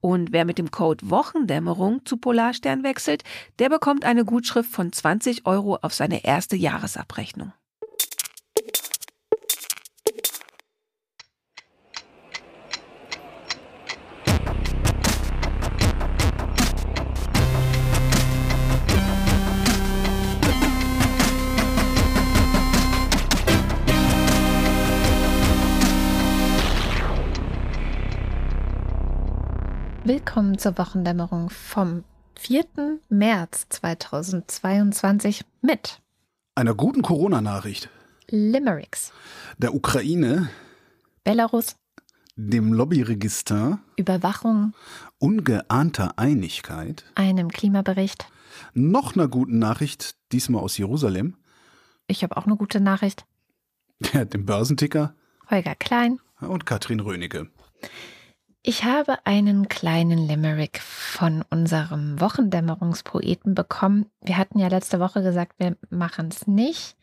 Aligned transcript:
Und 0.00 0.32
wer 0.32 0.44
mit 0.44 0.58
dem 0.58 0.70
Code 0.70 1.10
Wochendämmerung 1.10 2.04
zu 2.04 2.16
Polarstern 2.16 2.82
wechselt, 2.82 3.22
der 3.58 3.68
bekommt 3.68 4.04
eine 4.04 4.24
Gutschrift 4.24 4.70
von 4.70 4.92
20 4.92 5.46
Euro 5.46 5.78
auf 5.82 5.94
seine 5.94 6.24
erste 6.24 6.56
Jahresabrechnung. 6.56 7.52
Willkommen 30.06 30.58
zur 30.58 30.76
Wochendämmerung 30.76 31.48
vom 31.48 32.04
4. 32.38 32.66
März 33.08 33.66
2022 33.70 35.46
mit 35.62 36.02
einer 36.54 36.74
guten 36.74 37.00
Corona-Nachricht. 37.00 37.88
Limericks. 38.28 39.14
Der 39.56 39.74
Ukraine. 39.74 40.50
Belarus. 41.24 41.76
Dem 42.36 42.74
Lobbyregister. 42.74 43.78
Überwachung. 43.96 44.74
Ungeahnter 45.18 46.18
Einigkeit. 46.18 47.06
Einem 47.14 47.48
Klimabericht. 47.48 48.26
Noch 48.74 49.16
einer 49.16 49.28
guten 49.28 49.58
Nachricht, 49.58 50.16
diesmal 50.32 50.62
aus 50.62 50.76
Jerusalem. 50.76 51.38
Ich 52.08 52.22
habe 52.22 52.36
auch 52.36 52.44
eine 52.44 52.56
gute 52.56 52.78
Nachricht. 52.78 53.24
Ja, 54.12 54.26
dem 54.26 54.44
Börsenticker. 54.44 55.14
Holger 55.50 55.74
Klein. 55.76 56.20
Und 56.40 56.66
Katrin 56.66 57.00
Rönecke. 57.00 57.48
Ich 58.66 58.82
habe 58.82 59.18
einen 59.26 59.68
kleinen 59.68 60.26
Limerick 60.26 60.80
von 60.80 61.44
unserem 61.50 62.18
Wochendämmerungspoeten 62.18 63.54
bekommen. 63.54 64.06
Wir 64.22 64.38
hatten 64.38 64.58
ja 64.58 64.68
letzte 64.68 65.00
Woche 65.00 65.22
gesagt, 65.22 65.52
wir 65.58 65.76
machen 65.90 66.28
es 66.28 66.46
nicht. 66.46 66.96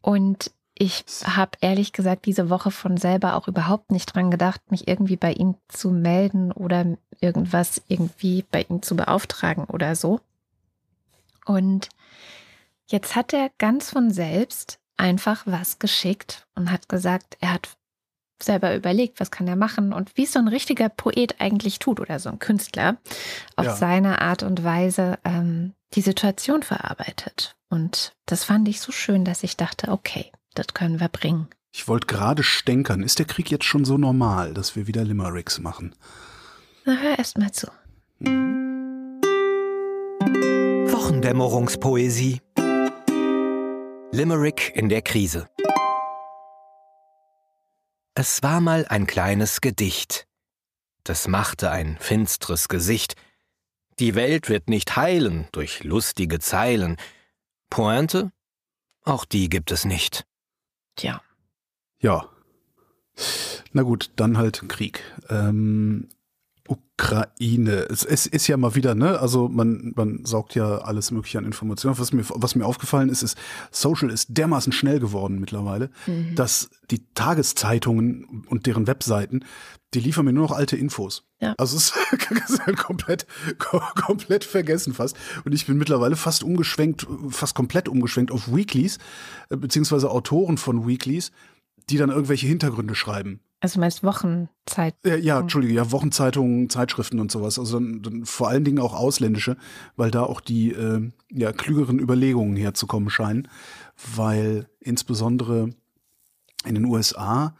Und 0.00 0.52
ich 0.72 1.04
habe 1.24 1.58
ehrlich 1.60 1.92
gesagt 1.92 2.24
diese 2.24 2.48
Woche 2.48 2.70
von 2.70 2.96
selber 2.96 3.36
auch 3.36 3.46
überhaupt 3.46 3.92
nicht 3.92 4.06
dran 4.06 4.30
gedacht, 4.30 4.70
mich 4.70 4.88
irgendwie 4.88 5.16
bei 5.16 5.34
ihm 5.34 5.56
zu 5.68 5.90
melden 5.90 6.50
oder 6.50 6.96
irgendwas 7.20 7.82
irgendwie 7.88 8.46
bei 8.50 8.62
ihm 8.62 8.80
zu 8.80 8.96
beauftragen 8.96 9.64
oder 9.64 9.96
so. 9.96 10.20
Und 11.44 11.90
jetzt 12.86 13.14
hat 13.16 13.34
er 13.34 13.50
ganz 13.58 13.90
von 13.90 14.10
selbst 14.10 14.78
einfach 14.96 15.42
was 15.44 15.78
geschickt 15.78 16.46
und 16.54 16.72
hat 16.72 16.88
gesagt, 16.88 17.36
er 17.40 17.52
hat 17.52 17.76
selber 18.42 18.74
überlegt, 18.74 19.20
was 19.20 19.30
kann 19.30 19.48
er 19.48 19.56
machen 19.56 19.92
und 19.92 20.16
wie 20.16 20.24
es 20.24 20.32
so 20.32 20.38
ein 20.38 20.48
richtiger 20.48 20.88
Poet 20.88 21.36
eigentlich 21.40 21.78
tut 21.78 22.00
oder 22.00 22.18
so 22.18 22.28
ein 22.28 22.38
Künstler 22.38 22.96
auf 23.56 23.66
ja. 23.66 23.76
seine 23.76 24.20
Art 24.20 24.42
und 24.42 24.64
Weise 24.64 25.18
ähm, 25.24 25.74
die 25.94 26.00
Situation 26.00 26.62
verarbeitet. 26.62 27.56
Und 27.68 28.12
das 28.26 28.44
fand 28.44 28.68
ich 28.68 28.80
so 28.80 28.92
schön, 28.92 29.24
dass 29.24 29.42
ich 29.42 29.56
dachte, 29.56 29.90
okay, 29.90 30.30
das 30.54 30.68
können 30.68 31.00
wir 31.00 31.08
bringen. 31.08 31.48
Ich 31.72 31.88
wollte 31.88 32.06
gerade 32.06 32.42
stänkern. 32.42 33.02
Ist 33.02 33.18
der 33.18 33.26
Krieg 33.26 33.50
jetzt 33.50 33.64
schon 33.64 33.84
so 33.84 33.98
normal, 33.98 34.54
dass 34.54 34.76
wir 34.76 34.86
wieder 34.86 35.04
Limericks 35.04 35.58
machen? 35.58 35.94
Na, 36.84 36.96
hör 36.96 37.18
erst 37.18 37.36
mal 37.36 37.52
zu. 37.52 37.66
Wochendämmerungspoesie. 40.90 42.40
Limerick 44.12 44.72
in 44.74 44.88
der 44.88 45.02
Krise. 45.02 45.48
Es 48.18 48.42
war 48.42 48.62
mal 48.62 48.86
ein 48.88 49.06
kleines 49.06 49.60
Gedicht. 49.60 50.26
Das 51.04 51.28
machte 51.28 51.70
ein 51.70 51.98
finstres 52.00 52.68
Gesicht. 52.68 53.14
Die 53.98 54.14
Welt 54.14 54.48
wird 54.48 54.70
nicht 54.70 54.96
heilen 54.96 55.48
durch 55.52 55.84
lustige 55.84 56.38
Zeilen. 56.38 56.96
Pointe? 57.68 58.32
Auch 59.02 59.26
die 59.26 59.50
gibt 59.50 59.70
es 59.70 59.84
nicht. 59.84 60.26
Tja. 60.94 61.20
Ja. 61.98 62.30
Na 63.72 63.82
gut, 63.82 64.10
dann 64.16 64.38
halt 64.38 64.66
Krieg. 64.66 65.02
Ähm, 65.28 66.08
Ukraine. 66.98 67.86
Es, 67.90 68.04
es, 68.04 68.26
ist 68.26 68.46
ja 68.46 68.56
mal 68.56 68.74
wieder, 68.74 68.94
ne? 68.94 69.18
Also 69.20 69.48
man, 69.48 69.92
man 69.96 70.24
saugt 70.24 70.54
ja 70.54 70.78
alles 70.78 71.10
Mögliche 71.10 71.38
an 71.38 71.44
Informationen. 71.44 71.98
Was 71.98 72.12
mir, 72.12 72.24
was 72.28 72.54
mir 72.54 72.64
aufgefallen 72.64 73.10
ist, 73.10 73.22
ist, 73.22 73.36
Social 73.70 74.10
ist 74.10 74.28
dermaßen 74.30 74.72
schnell 74.72 74.98
geworden 74.98 75.38
mittlerweile, 75.38 75.90
mhm. 76.06 76.34
dass 76.34 76.70
die 76.90 77.04
Tageszeitungen 77.14 78.44
und 78.48 78.66
deren 78.66 78.86
Webseiten, 78.86 79.44
die 79.92 80.00
liefern 80.00 80.24
mir 80.24 80.32
nur 80.32 80.44
noch 80.44 80.56
alte 80.56 80.76
Infos. 80.76 81.24
Ja. 81.40 81.54
Also 81.58 81.76
es 81.76 81.90
ist 81.90 82.60
halt 82.66 82.78
komplett, 82.78 83.26
komplett 83.58 84.44
vergessen 84.44 84.94
fast. 84.94 85.16
Und 85.44 85.52
ich 85.52 85.66
bin 85.66 85.76
mittlerweile 85.76 86.16
fast 86.16 86.44
umgeschwenkt, 86.44 87.06
fast 87.28 87.54
komplett 87.54 87.88
umgeschwenkt 87.88 88.30
auf 88.30 88.54
Weeklies, 88.54 88.98
äh, 89.50 89.56
beziehungsweise 89.56 90.10
Autoren 90.10 90.56
von 90.56 90.86
Weeklies, 90.88 91.30
die 91.90 91.98
dann 91.98 92.08
irgendwelche 92.08 92.46
Hintergründe 92.46 92.94
schreiben. 92.94 93.40
Also 93.60 93.80
meinst 93.80 94.02
Wochenzeit? 94.02 94.94
Ja, 95.04 95.16
ja, 95.16 95.40
Entschuldige, 95.40 95.74
ja, 95.74 95.90
Wochenzeitungen, 95.90 96.68
Zeitschriften 96.68 97.20
und 97.20 97.32
sowas. 97.32 97.58
Also 97.58 97.78
dann, 97.78 98.02
dann 98.02 98.26
vor 98.26 98.48
allen 98.48 98.64
Dingen 98.64 98.78
auch 98.78 98.94
ausländische, 98.94 99.56
weil 99.96 100.10
da 100.10 100.24
auch 100.24 100.40
die 100.40 100.72
äh, 100.72 101.10
ja, 101.32 101.52
klügeren 101.52 101.98
Überlegungen 101.98 102.56
herzukommen 102.56 103.08
scheinen. 103.08 103.48
Weil 104.14 104.68
insbesondere 104.80 105.70
in 106.64 106.74
den 106.74 106.84
USA 106.84 107.56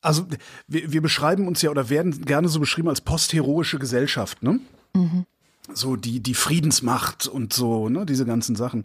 also 0.00 0.26
wir, 0.66 0.92
wir 0.92 1.02
beschreiben 1.02 1.46
uns 1.46 1.62
ja 1.62 1.70
oder 1.70 1.90
werden 1.90 2.24
gerne 2.24 2.48
so 2.48 2.60
beschrieben 2.60 2.88
als 2.88 3.00
postheroische 3.00 3.78
Gesellschaft, 3.78 4.42
ne? 4.42 4.60
Mhm. 4.94 5.26
So 5.74 5.96
die, 5.96 6.20
die 6.20 6.34
Friedensmacht 6.34 7.26
und 7.26 7.52
so, 7.52 7.88
ne, 7.88 8.06
diese 8.06 8.24
ganzen 8.24 8.56
Sachen. 8.56 8.84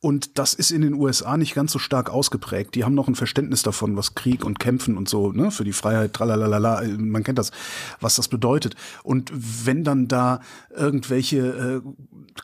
Und 0.00 0.38
das 0.38 0.54
ist 0.54 0.70
in 0.70 0.82
den 0.82 0.94
USA 0.94 1.36
nicht 1.36 1.54
ganz 1.54 1.72
so 1.72 1.78
stark 1.78 2.10
ausgeprägt. 2.10 2.74
Die 2.74 2.84
haben 2.84 2.94
noch 2.94 3.08
ein 3.08 3.14
Verständnis 3.14 3.62
davon, 3.62 3.96
was 3.96 4.14
Krieg 4.14 4.44
und 4.44 4.58
Kämpfen 4.58 4.96
und 4.96 5.08
so, 5.08 5.32
ne, 5.32 5.50
für 5.50 5.64
die 5.64 5.72
Freiheit, 5.72 6.14
tralalala, 6.14 6.82
man 6.98 7.22
kennt 7.22 7.38
das, 7.38 7.50
was 8.00 8.16
das 8.16 8.28
bedeutet. 8.28 8.74
Und 9.02 9.32
wenn 9.34 9.84
dann 9.84 10.08
da 10.08 10.40
irgendwelche 10.74 11.82
äh, 11.84 11.88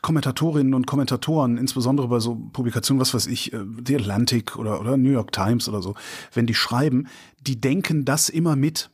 Kommentatorinnen 0.01 0.73
und 0.73 0.87
Kommentatoren, 0.87 1.57
insbesondere 1.57 2.07
bei 2.07 2.19
so 2.19 2.35
Publikationen, 2.53 3.01
was 3.01 3.13
weiß 3.13 3.27
ich, 3.27 3.53
äh, 3.53 3.59
The 3.85 3.95
Atlantic 3.95 4.57
oder, 4.57 4.79
oder 4.79 4.97
New 4.97 5.11
York 5.11 5.31
Times 5.31 5.67
oder 5.67 5.81
so, 5.81 5.95
wenn 6.33 6.45
die 6.45 6.55
schreiben, 6.55 7.07
die 7.41 7.59
denken 7.59 8.05
das 8.05 8.29
immer 8.29 8.55
mit 8.55 8.89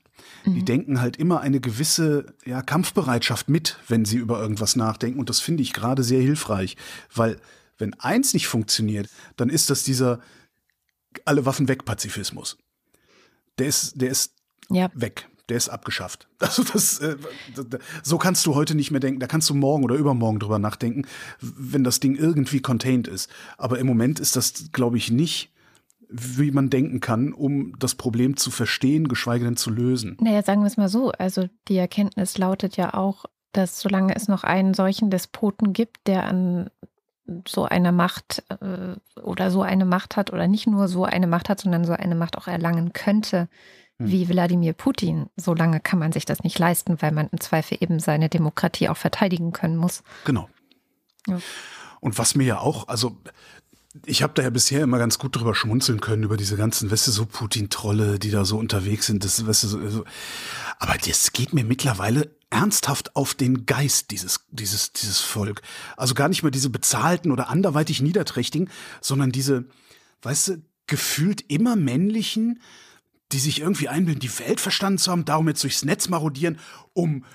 die 0.53 0.61
mhm. 0.61 0.65
denken 0.65 1.01
halt 1.01 1.17
immer 1.17 1.41
eine 1.41 1.59
gewisse 1.59 2.33
ja, 2.45 2.61
Kampfbereitschaft 2.61 3.49
mit, 3.49 3.77
wenn 3.87 4.05
sie 4.05 4.17
über 4.17 4.39
irgendwas 4.39 4.75
nachdenken. 4.75 5.19
Und 5.19 5.29
das 5.29 5.39
finde 5.39 5.63
ich 5.63 5.73
gerade 5.73 6.03
sehr 6.03 6.21
hilfreich, 6.21 6.77
weil 7.13 7.37
wenn 7.77 7.93
eins 7.95 8.33
nicht 8.33 8.47
funktioniert, 8.47 9.09
dann 9.35 9.49
ist 9.49 9.69
das 9.69 9.83
dieser 9.83 10.19
alle 11.25 11.45
Waffen 11.45 11.67
weg 11.67 11.85
Pazifismus. 11.85 12.57
Der 13.57 13.67
ist, 13.67 14.01
der 14.01 14.09
ist 14.09 14.33
ja. 14.69 14.89
weg. 14.93 15.27
Der 15.49 15.57
ist 15.57 15.69
abgeschafft. 15.69 16.27
Also 16.39 16.63
das, 16.63 16.99
äh, 16.99 17.17
so 18.03 18.19
kannst 18.19 18.45
du 18.45 18.53
heute 18.53 18.75
nicht 18.75 18.91
mehr 18.91 18.99
denken. 18.99 19.19
Da 19.19 19.27
kannst 19.27 19.49
du 19.49 19.55
morgen 19.55 19.83
oder 19.83 19.95
übermorgen 19.95 20.39
drüber 20.39 20.59
nachdenken, 20.59 21.07
wenn 21.41 21.83
das 21.83 21.99
Ding 21.99 22.15
irgendwie 22.15 22.61
contained 22.61 23.07
ist. 23.07 23.29
Aber 23.57 23.79
im 23.79 23.87
Moment 23.87 24.19
ist 24.19 24.35
das, 24.35 24.71
glaube 24.71 24.97
ich, 24.97 25.09
nicht 25.09 25.51
wie 26.09 26.51
man 26.51 26.69
denken 26.69 26.99
kann, 26.99 27.33
um 27.33 27.77
das 27.79 27.95
Problem 27.95 28.37
zu 28.37 28.51
verstehen, 28.51 29.07
geschweige 29.07 29.45
denn 29.45 29.57
zu 29.57 29.69
lösen. 29.69 30.17
Naja, 30.21 30.41
sagen 30.43 30.61
wir 30.61 30.67
es 30.67 30.77
mal 30.77 30.89
so. 30.89 31.11
Also 31.11 31.49
die 31.67 31.77
Erkenntnis 31.77 32.37
lautet 32.37 32.77
ja 32.77 32.93
auch, 32.93 33.25
dass 33.51 33.79
solange 33.79 34.15
es 34.15 34.27
noch 34.27 34.43
einen 34.43 34.73
solchen 34.73 35.09
Despoten 35.09 35.73
gibt, 35.73 36.07
der 36.07 36.25
an 36.25 36.69
so 37.47 37.65
eine 37.65 37.91
Macht 37.91 38.43
äh, 38.61 38.95
oder 39.21 39.51
so 39.51 39.61
eine 39.61 39.85
Macht 39.85 40.15
hat 40.15 40.31
oder 40.31 40.47
nicht 40.47 40.67
nur 40.67 40.87
so 40.87 41.03
eine 41.03 41.27
Macht 41.27 41.49
hat, 41.49 41.59
sondern 41.59 41.83
so 41.83 41.93
eine 41.93 42.15
Macht 42.15 42.37
auch 42.37 42.47
erlangen 42.47 42.93
könnte, 42.93 43.49
hm. 43.99 44.11
wie 44.11 44.29
Wladimir 44.29 44.73
Putin, 44.73 45.29
solange 45.35 45.79
kann 45.81 45.99
man 45.99 46.13
sich 46.13 46.23
das 46.23 46.43
nicht 46.43 46.57
leisten, 46.57 47.01
weil 47.01 47.11
man 47.11 47.27
im 47.31 47.41
Zweifel 47.41 47.77
eben 47.81 47.99
seine 47.99 48.29
Demokratie 48.29 48.87
auch 48.87 48.97
verteidigen 48.97 49.51
können 49.51 49.75
muss. 49.75 50.03
Genau. 50.23 50.47
Ja. 51.27 51.39
Und 51.99 52.17
was 52.17 52.35
mir 52.35 52.45
ja 52.45 52.59
auch, 52.59 52.87
also 52.87 53.17
ich 54.05 54.23
habe 54.23 54.33
da 54.33 54.43
ja 54.43 54.49
bisher 54.49 54.83
immer 54.83 54.97
ganz 54.97 55.17
gut 55.19 55.35
drüber 55.35 55.55
schmunzeln 55.55 55.99
können, 55.99 56.23
über 56.23 56.37
diese 56.37 56.55
ganzen, 56.55 56.91
weißt 56.91 57.07
du, 57.07 57.11
so 57.11 57.25
Putin-Trolle, 57.25 58.19
die 58.19 58.31
da 58.31 58.45
so 58.45 58.57
unterwegs 58.57 59.05
sind. 59.05 59.23
Das, 59.23 59.45
weißt 59.45 59.63
du, 59.63 59.89
so, 59.89 60.03
aber 60.79 60.95
das 61.05 61.31
geht 61.33 61.53
mir 61.53 61.63
mittlerweile 61.63 62.35
ernsthaft 62.49 63.15
auf 63.15 63.33
den 63.33 63.65
Geist 63.65 64.11
dieses, 64.11 64.41
dieses, 64.51 64.93
dieses 64.93 65.19
Volk. 65.19 65.61
Also 65.97 66.13
gar 66.13 66.29
nicht 66.29 66.43
mehr 66.43 66.51
diese 66.51 66.69
bezahlten 66.69 67.31
oder 67.31 67.49
anderweitig 67.49 68.01
Niederträchtigen, 68.01 68.69
sondern 69.01 69.31
diese, 69.31 69.65
weißt 70.21 70.47
du, 70.49 70.61
gefühlt 70.87 71.43
immer 71.49 71.75
männlichen, 71.75 72.61
die 73.33 73.39
sich 73.39 73.59
irgendwie 73.59 73.89
einbilden, 73.89 74.21
die 74.21 74.39
Welt 74.39 74.61
verstanden 74.61 74.99
zu 74.99 75.11
haben, 75.11 75.25
darum 75.25 75.47
jetzt 75.49 75.63
durchs 75.63 75.83
Netz 75.83 76.07
marodieren, 76.07 76.59
um 76.93 77.25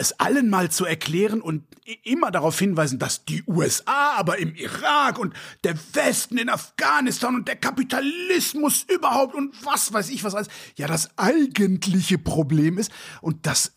es 0.00 0.18
allen 0.18 0.48
mal 0.48 0.70
zu 0.70 0.86
erklären 0.86 1.40
und 1.42 1.62
immer 2.04 2.30
darauf 2.30 2.58
hinweisen, 2.58 2.98
dass 2.98 3.24
die 3.24 3.44
USA 3.46 4.14
aber 4.16 4.38
im 4.38 4.54
Irak 4.54 5.18
und 5.18 5.34
der 5.62 5.74
Westen 5.92 6.38
in 6.38 6.48
Afghanistan 6.48 7.34
und 7.34 7.46
der 7.46 7.56
Kapitalismus 7.56 8.84
überhaupt 8.84 9.34
und 9.34 9.54
was 9.64 9.92
weiß 9.92 10.08
ich 10.10 10.24
was 10.24 10.34
alles, 10.34 10.48
ja 10.76 10.86
das 10.86 11.10
eigentliche 11.18 12.18
Problem 12.18 12.78
ist 12.78 12.90
und 13.20 13.46
das 13.46 13.72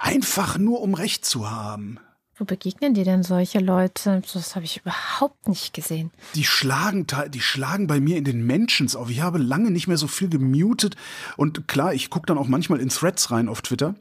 einfach 0.00 0.58
nur 0.58 0.80
um 0.80 0.94
Recht 0.94 1.24
zu 1.24 1.48
haben. 1.48 2.00
Wo 2.36 2.44
begegnen 2.44 2.94
dir 2.94 3.04
denn 3.04 3.22
solche 3.22 3.60
Leute? 3.60 4.20
Das 4.32 4.56
habe 4.56 4.64
ich 4.64 4.78
überhaupt 4.78 5.46
nicht 5.46 5.72
gesehen. 5.72 6.10
Die 6.34 6.42
schlagen, 6.42 7.06
die 7.28 7.40
schlagen 7.40 7.86
bei 7.86 8.00
mir 8.00 8.16
in 8.16 8.24
den 8.24 8.44
Mentions 8.44 8.96
auf. 8.96 9.08
Ich 9.08 9.20
habe 9.20 9.38
lange 9.38 9.70
nicht 9.70 9.86
mehr 9.86 9.98
so 9.98 10.08
viel 10.08 10.28
gemutet. 10.28 10.96
Und 11.36 11.68
klar, 11.68 11.94
ich 11.94 12.10
gucke 12.10 12.26
dann 12.26 12.36
auch 12.36 12.48
manchmal 12.48 12.80
in 12.80 12.88
Threads 12.88 13.30
rein 13.30 13.48
auf 13.48 13.62
Twitter 13.62 13.94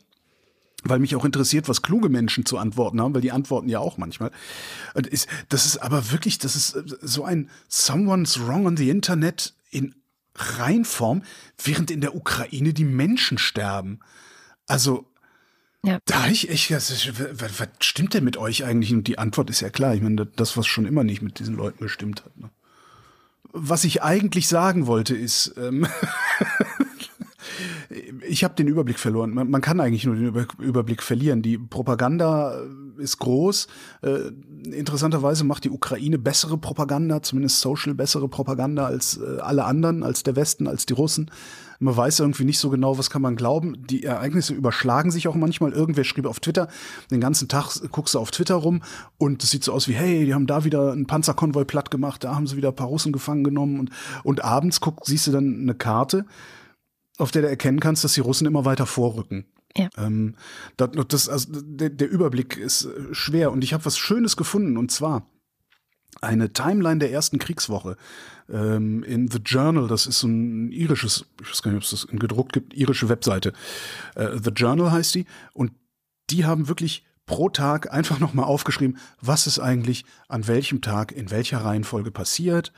weil 0.84 1.00
mich 1.00 1.16
auch 1.16 1.26
interessiert, 1.26 1.70
was 1.70 1.82
kluge 1.82 2.10
Menschen 2.10 2.46
zu 2.46 2.58
antworten 2.58 3.02
haben, 3.02 3.14
weil 3.14 3.22
die 3.22 3.32
antworten 3.32 3.70
ja 3.70 3.80
auch 3.80 3.98
manchmal. 3.98 4.32
Und 4.94 5.08
ist, 5.08 5.28
das 5.50 5.66
ist 5.66 5.78
aber 5.78 6.12
wirklich, 6.12 6.38
das 6.38 6.56
ist 6.56 6.76
äh, 6.76 6.84
so 7.02 7.24
ein 7.24 7.50
Someone's 7.68 8.40
wrong 8.40 8.66
on 8.66 8.78
the 8.78 8.90
Internet 8.90 9.54
in 9.70 9.96
Reinform, 10.36 11.24
während 11.64 11.92
in 11.92 12.02
der 12.02 12.16
Ukraine 12.16 12.74
die 12.74 12.86
Menschen 12.86 13.38
sterben. 13.38 14.00
Also, 14.68 15.06
ja. 15.86 16.00
da 16.06 16.28
ich 16.28 16.50
echt, 16.50 16.72
was, 16.72 17.08
was 17.10 17.68
stimmt 17.82 18.14
denn 18.14 18.24
mit 18.24 18.38
euch 18.38 18.64
eigentlich? 18.64 18.94
Und 18.94 19.08
die 19.08 19.20
Antwort 19.20 19.50
ist 19.50 19.62
ja 19.62 19.70
klar. 19.70 19.94
Ich 19.94 20.02
meine, 20.02 20.26
das, 20.26 20.58
was 20.58 20.66
schon 20.66 20.86
immer 20.86 21.04
nicht 21.04 21.22
mit 21.22 21.40
diesen 21.40 21.56
Leuten 21.56 21.84
gestimmt 21.84 22.26
hat. 22.26 22.38
Ne? 22.38 22.50
Was 23.52 23.84
ich 23.84 24.02
eigentlich 24.02 24.48
sagen 24.48 24.88
wollte, 24.88 25.16
ist, 25.16 25.54
ähm, 25.58 25.86
ich 28.28 28.44
habe 28.44 28.56
den 28.56 28.68
Überblick 28.68 29.00
verloren. 29.00 29.32
Man, 29.34 29.50
man, 29.50 29.62
kann 29.62 29.80
eigentlich 29.80 30.06
nur 30.06 30.16
den 30.16 30.26
Über 30.26 30.46
Überblick 30.60 31.02
verlieren. 31.02 31.42
Die 31.42 31.58
Propaganda 31.58 32.60
ist 32.98 33.20
groß. 33.20 33.68
Äh, 34.02 34.32
interessanterweise 34.72 35.44
macht 35.44 35.64
die 35.64 35.70
Ukraine 35.70 36.18
bessere 36.18 36.58
Propaganda, 36.58 37.22
zumindest 37.22 37.60
social 37.60 37.94
bessere 37.94 38.28
Propaganda 38.28 38.86
als 38.86 39.18
äh, 39.18 39.40
alle 39.40 39.66
anderen, 39.66 40.04
als 40.04 40.24
der 40.24 40.36
Westen, 40.36 40.68
als 40.68 40.86
die 40.86 40.94
Russen. 40.94 41.30
Man 41.80 41.98
weiß 41.98 42.20
irgendwie 42.20 42.46
nicht 42.46 42.60
so 42.60 42.70
genau, 42.70 42.98
was 42.98 43.10
kann 43.10 43.22
man 43.22 43.36
glauben. 43.36 43.86
Die 43.88 44.04
Ereignisse 44.04 44.54
überschlagen 44.54 45.12
sich 45.12 45.28
auch 45.28 45.36
manchmal. 45.36 45.74
Irgendwer 45.74 46.06
schrieb 46.06 46.26
auf 46.26 46.40
Twitter, 46.40 46.70
den 47.12 47.20
ganzen 47.20 47.50
Tag 47.50 47.78
guckst 47.92 48.16
du 48.16 48.20
auf 48.20 48.32
Twitter 48.32 48.56
rum 48.56 48.82
und 49.18 49.44
es 49.44 49.52
sieht 49.52 49.66
so 49.66 49.74
aus 49.74 49.88
wie, 49.90 49.94
hey, 49.94 50.26
die 50.26 50.34
haben 50.34 50.48
da 50.48 50.64
wieder 50.64 50.94
einen 50.94 51.08
Panzerkonvoi 51.08 51.66
platt 51.66 51.92
gemacht, 51.92 52.24
da 52.24 52.36
haben 52.36 52.48
sie 52.48 52.56
wieder 52.56 52.70
ein 52.70 52.76
paar 52.76 52.88
Russen 52.88 53.12
gefangen 53.12 53.44
genommen 53.44 53.80
und, 53.80 53.90
und 54.24 54.44
abends 54.46 54.80
guck, 54.80 55.06
siehst 55.06 55.28
du 55.28 55.32
dann 55.32 55.62
eine 55.62 55.76
Karte 55.76 56.26
auf 57.24 57.32
der 57.32 57.42
du 57.42 57.50
erkennen 57.50 57.80
kannst, 57.80 58.04
dass 58.04 58.14
die 58.14 58.22
Russen 58.22 58.46
immer 58.46 58.66
weiter 58.66 58.86
vorrücken. 58.86 59.46
Ja. 59.76 59.90
Ähm, 59.98 60.36
das, 60.78 60.92
das, 61.08 61.30
also 61.30 61.50
der, 61.52 61.90
der 61.90 62.10
Überblick 62.10 62.58
ist 62.58 62.86
äh, 62.86 63.14
schwer 63.14 63.52
und 63.52 63.64
ich 63.64 63.74
habe 63.74 63.86
was 63.86 63.98
Schönes 63.98 64.38
gefunden 64.38 64.78
und 64.78 64.92
zwar 64.92 65.28
eine 66.22 66.54
Timeline 66.54 67.00
der 67.00 67.12
ersten 67.12 67.40
Kriegswoche 67.40 67.98
ähm, 68.50 69.04
in 69.04 69.30
The 69.32 69.40
Journal. 69.40 69.88
Das 69.88 70.06
ist 70.06 70.20
so 70.20 70.28
ein 70.28 70.72
irisches, 70.72 71.26
ich 71.42 71.50
weiß 71.50 71.64
gar 71.64 71.72
nicht, 71.72 71.78
ob 71.78 71.84
es 71.84 71.90
das 71.90 72.04
in 72.04 72.20
gedruckt 72.20 72.54
gibt, 72.54 72.74
irische 72.74 73.10
Webseite. 73.10 73.54
Äh, 74.16 74.38
The 74.42 74.52
Journal 74.52 74.92
heißt 74.92 75.16
die 75.16 75.26
und 75.54 75.72
die 76.30 76.46
haben 76.46 76.68
wirklich 76.68 77.06
pro 77.26 77.50
Tag 77.50 77.92
einfach 77.92 78.20
nochmal 78.20 78.46
aufgeschrieben, 78.46 78.98
was 79.22 79.48
ist 79.48 79.60
eigentlich 79.60 80.06
an 80.28 80.48
welchem 80.48 80.82
Tag 80.82 81.12
in 81.12 81.32
welcher 81.32 81.60
Reihenfolge 81.60 82.12
passiert. 82.12 82.74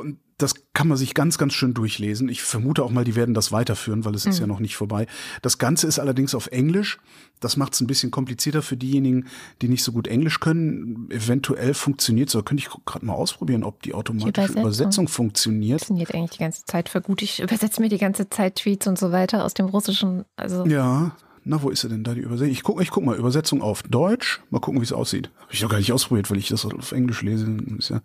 Und 0.00 0.18
das 0.38 0.54
kann 0.72 0.86
man 0.86 0.96
sich 0.96 1.14
ganz, 1.14 1.36
ganz 1.36 1.52
schön 1.52 1.74
durchlesen. 1.74 2.28
Ich 2.28 2.42
vermute 2.42 2.84
auch 2.84 2.90
mal, 2.90 3.04
die 3.04 3.16
werden 3.16 3.34
das 3.34 3.50
weiterführen, 3.50 4.04
weil 4.04 4.14
es 4.14 4.24
ist 4.24 4.36
mhm. 4.36 4.42
ja 4.42 4.46
noch 4.46 4.60
nicht 4.60 4.76
vorbei. 4.76 5.06
Das 5.42 5.58
Ganze 5.58 5.88
ist 5.88 5.98
allerdings 5.98 6.32
auf 6.34 6.46
Englisch. 6.46 6.98
Das 7.40 7.56
macht 7.56 7.74
es 7.74 7.80
ein 7.80 7.88
bisschen 7.88 8.12
komplizierter 8.12 8.62
für 8.62 8.76
diejenigen, 8.76 9.26
die 9.60 9.68
nicht 9.68 9.82
so 9.82 9.90
gut 9.90 10.06
Englisch 10.06 10.38
können. 10.38 11.10
Eventuell 11.10 11.74
funktioniert 11.74 12.28
es, 12.28 12.36
oder 12.36 12.44
könnte 12.44 12.62
ich 12.62 12.84
gerade 12.86 13.04
mal 13.04 13.14
ausprobieren, 13.14 13.64
ob 13.64 13.82
die 13.82 13.94
automatische 13.94 14.52
Übersetzung. 14.52 14.62
Übersetzung 14.62 15.08
funktioniert. 15.08 15.80
Funktioniert 15.80 16.14
eigentlich 16.14 16.38
die 16.38 16.44
ganze 16.44 16.64
Zeit 16.64 16.88
für 16.88 17.00
gut. 17.00 17.20
Ich 17.22 17.42
übersetze 17.42 17.80
mir 17.80 17.88
die 17.88 17.98
ganze 17.98 18.30
Zeit 18.30 18.56
Tweets 18.56 18.86
und 18.86 18.96
so 18.96 19.10
weiter 19.10 19.44
aus 19.44 19.54
dem 19.54 19.66
Russischen. 19.66 20.24
Also 20.36 20.64
ja, 20.66 21.16
na, 21.48 21.62
wo 21.62 21.70
ist 21.70 21.80
sie 21.80 21.88
denn 21.88 22.04
da, 22.04 22.14
die 22.14 22.20
Übersetzung? 22.20 22.52
Ich 22.52 22.62
guck, 22.62 22.82
ich 22.82 22.90
guck 22.90 23.04
mal, 23.04 23.16
Übersetzung 23.16 23.62
auf 23.62 23.82
Deutsch. 23.82 24.40
Mal 24.50 24.60
gucken, 24.60 24.80
wie 24.80 24.84
es 24.84 24.92
aussieht. 24.92 25.30
Habe 25.40 25.52
ich 25.52 25.62
noch 25.62 25.70
gar 25.70 25.78
nicht 25.78 25.92
ausprobiert, 25.92 26.30
weil 26.30 26.36
ich 26.36 26.48
das 26.48 26.66
auf 26.66 26.92
Englisch 26.92 27.22
lese. 27.22 27.46
Ist 27.78 27.88
ja, 27.88 28.00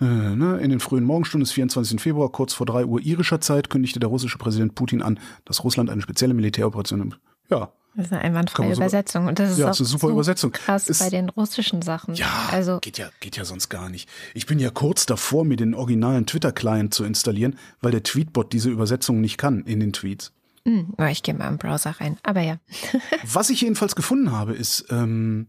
äh, 0.00 0.04
ne? 0.04 0.58
In 0.58 0.70
den 0.70 0.80
frühen 0.80 1.04
Morgenstunden 1.04 1.44
des 1.44 1.52
24. 1.52 2.00
Februar, 2.00 2.30
kurz 2.30 2.52
vor 2.52 2.66
drei 2.66 2.84
Uhr 2.84 3.00
irischer 3.00 3.40
Zeit, 3.40 3.70
kündigte 3.70 3.98
der 3.98 4.10
russische 4.10 4.36
Präsident 4.36 4.74
Putin 4.74 5.00
an, 5.00 5.18
dass 5.46 5.64
Russland 5.64 5.88
eine 5.88 6.02
spezielle 6.02 6.34
Militäroperation 6.34 6.98
nimmt. 6.98 7.18
Ja, 7.48 7.72
das 7.96 8.06
ist 8.06 8.12
eine 8.12 8.20
einwandfreie 8.20 8.74
Übersetzung. 8.74 9.26
Und 9.26 9.38
das 9.38 9.52
ist 9.52 9.58
ja, 9.58 9.66
auch 9.66 9.70
ist 9.70 9.80
eine 9.80 9.88
super 9.88 10.08
so 10.08 10.12
Übersetzung. 10.12 10.52
krass 10.52 10.88
ist, 10.88 10.98
bei 10.98 11.08
den 11.08 11.30
russischen 11.30 11.80
Sachen. 11.80 12.14
Ja, 12.14 12.50
also 12.52 12.78
geht 12.80 12.98
ja, 12.98 13.08
geht 13.20 13.38
ja 13.38 13.46
sonst 13.46 13.70
gar 13.70 13.88
nicht. 13.88 14.06
Ich 14.34 14.44
bin 14.44 14.58
ja 14.58 14.68
kurz 14.68 15.06
davor, 15.06 15.46
mir 15.46 15.56
den 15.56 15.74
originalen 15.74 16.26
Twitter-Client 16.26 16.92
zu 16.92 17.04
installieren, 17.04 17.58
weil 17.80 17.92
der 17.92 18.02
Tweetbot 18.02 18.52
diese 18.52 18.68
Übersetzung 18.68 19.22
nicht 19.22 19.38
kann 19.38 19.64
in 19.64 19.80
den 19.80 19.94
Tweets. 19.94 20.32
Hm, 20.66 20.94
ich 21.10 21.22
gehe 21.22 21.32
mal 21.32 21.46
im 21.46 21.58
Browser 21.58 21.92
rein, 21.92 22.18
aber 22.24 22.40
ja. 22.40 22.58
Was 23.24 23.50
ich 23.50 23.60
jedenfalls 23.60 23.94
gefunden 23.94 24.32
habe, 24.32 24.52
ist, 24.52 24.86
ähm, 24.90 25.46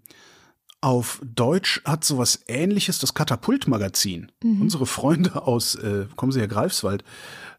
auf 0.79 1.19
Deutsch 1.25 1.81
hat 1.85 2.03
sowas 2.03 2.43
ähnliches 2.47 2.99
das 2.99 3.15
Katapult-Magazin. 3.15 4.31
Mhm. 4.43 4.61
Unsere 4.61 4.85
Freunde 4.85 5.41
aus, 5.41 5.73
äh, 5.73 6.05
kommen 6.15 6.31
sie 6.31 6.39
ja 6.39 6.45
Greifswald, 6.45 7.03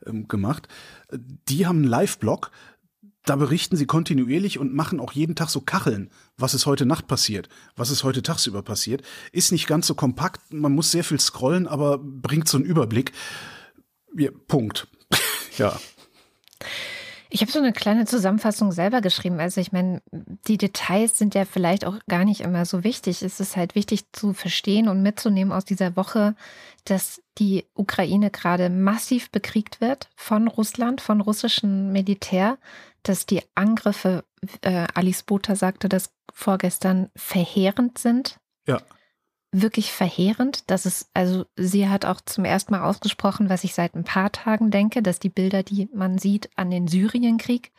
ähm, 0.06 0.28
gemacht. 0.28 0.68
Die 1.10 1.66
haben 1.66 1.78
einen 1.78 1.88
Live-Blog. 1.88 2.52
Da 3.24 3.34
berichten 3.34 3.76
sie 3.76 3.86
kontinuierlich 3.86 4.60
und 4.60 4.72
machen 4.72 5.00
auch 5.00 5.10
jeden 5.10 5.34
Tag 5.34 5.50
so 5.50 5.60
Kacheln, 5.60 6.10
was 6.36 6.54
ist 6.54 6.64
heute 6.64 6.86
Nacht 6.86 7.08
passiert, 7.08 7.48
was 7.74 7.90
ist 7.90 8.04
heute 8.04 8.22
tagsüber 8.22 8.62
passiert. 8.62 9.02
Ist 9.32 9.50
nicht 9.50 9.66
ganz 9.66 9.88
so 9.88 9.96
kompakt, 9.96 10.52
man 10.52 10.72
muss 10.72 10.92
sehr 10.92 11.02
viel 11.02 11.18
scrollen, 11.18 11.66
aber 11.66 11.98
bringt 11.98 12.48
so 12.48 12.56
einen 12.56 12.66
Überblick. 12.66 13.12
Ja, 14.16 14.30
Punkt. 14.46 14.86
ja. 15.58 15.78
Ich 17.30 17.42
habe 17.42 17.52
so 17.52 17.58
eine 17.58 17.72
kleine 17.72 18.06
Zusammenfassung 18.06 18.72
selber 18.72 19.00
geschrieben. 19.00 19.38
Also 19.38 19.60
ich 19.60 19.72
meine, 19.72 20.02
die 20.12 20.56
Details 20.56 21.18
sind 21.18 21.34
ja 21.34 21.44
vielleicht 21.44 21.84
auch 21.84 21.98
gar 22.08 22.24
nicht 22.24 22.40
immer 22.40 22.64
so 22.64 22.84
wichtig. 22.84 23.22
Es 23.22 23.40
ist 23.40 23.56
halt 23.56 23.74
wichtig 23.74 24.10
zu 24.12 24.32
verstehen 24.32 24.88
und 24.88 25.02
mitzunehmen 25.02 25.52
aus 25.52 25.64
dieser 25.64 25.94
Woche, 25.96 26.34
dass 26.84 27.22
die 27.38 27.66
Ukraine 27.74 28.30
gerade 28.30 28.70
massiv 28.70 29.30
bekriegt 29.30 29.80
wird 29.80 30.08
von 30.16 30.48
Russland, 30.48 31.00
von 31.00 31.20
russischem 31.20 31.92
Militär, 31.92 32.58
dass 33.02 33.26
die 33.26 33.42
Angriffe, 33.54 34.24
äh, 34.62 34.86
Alice 34.94 35.22
Botha 35.22 35.54
sagte 35.54 35.88
das 35.88 36.10
vorgestern, 36.32 37.10
verheerend 37.14 37.98
sind. 37.98 38.38
Ja 38.66 38.80
wirklich 39.52 39.92
verheerend. 39.92 40.70
Das 40.70 40.86
ist, 40.86 41.10
also 41.14 41.46
sie 41.56 41.88
hat 41.88 42.04
auch 42.04 42.20
zum 42.20 42.44
ersten 42.44 42.72
Mal 42.72 42.84
ausgesprochen, 42.84 43.48
was 43.48 43.64
ich 43.64 43.74
seit 43.74 43.94
ein 43.94 44.04
paar 44.04 44.30
Tagen 44.30 44.70
denke, 44.70 45.02
dass 45.02 45.18
die 45.18 45.30
Bilder, 45.30 45.62
die 45.62 45.88
man 45.94 46.18
sieht, 46.18 46.50
an 46.56 46.70
den 46.70 46.86
Syrienkrieg 46.86 47.72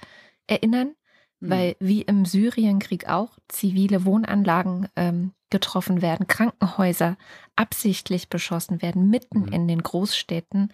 erinnern, 0.47 0.95
mhm. 1.39 1.49
weil 1.49 1.75
wie 1.79 2.01
im 2.01 2.25
Syrienkrieg 2.25 3.07
auch 3.07 3.37
zivile 3.47 4.05
Wohnanlagen 4.05 4.87
ähm, 4.95 5.33
getroffen 5.49 6.01
werden, 6.01 6.27
Krankenhäuser 6.27 7.17
absichtlich 7.55 8.29
beschossen 8.29 8.81
werden, 8.81 9.09
mitten 9.09 9.41
mhm. 9.41 9.53
in 9.53 9.67
den 9.67 9.83
Großstädten. 9.83 10.73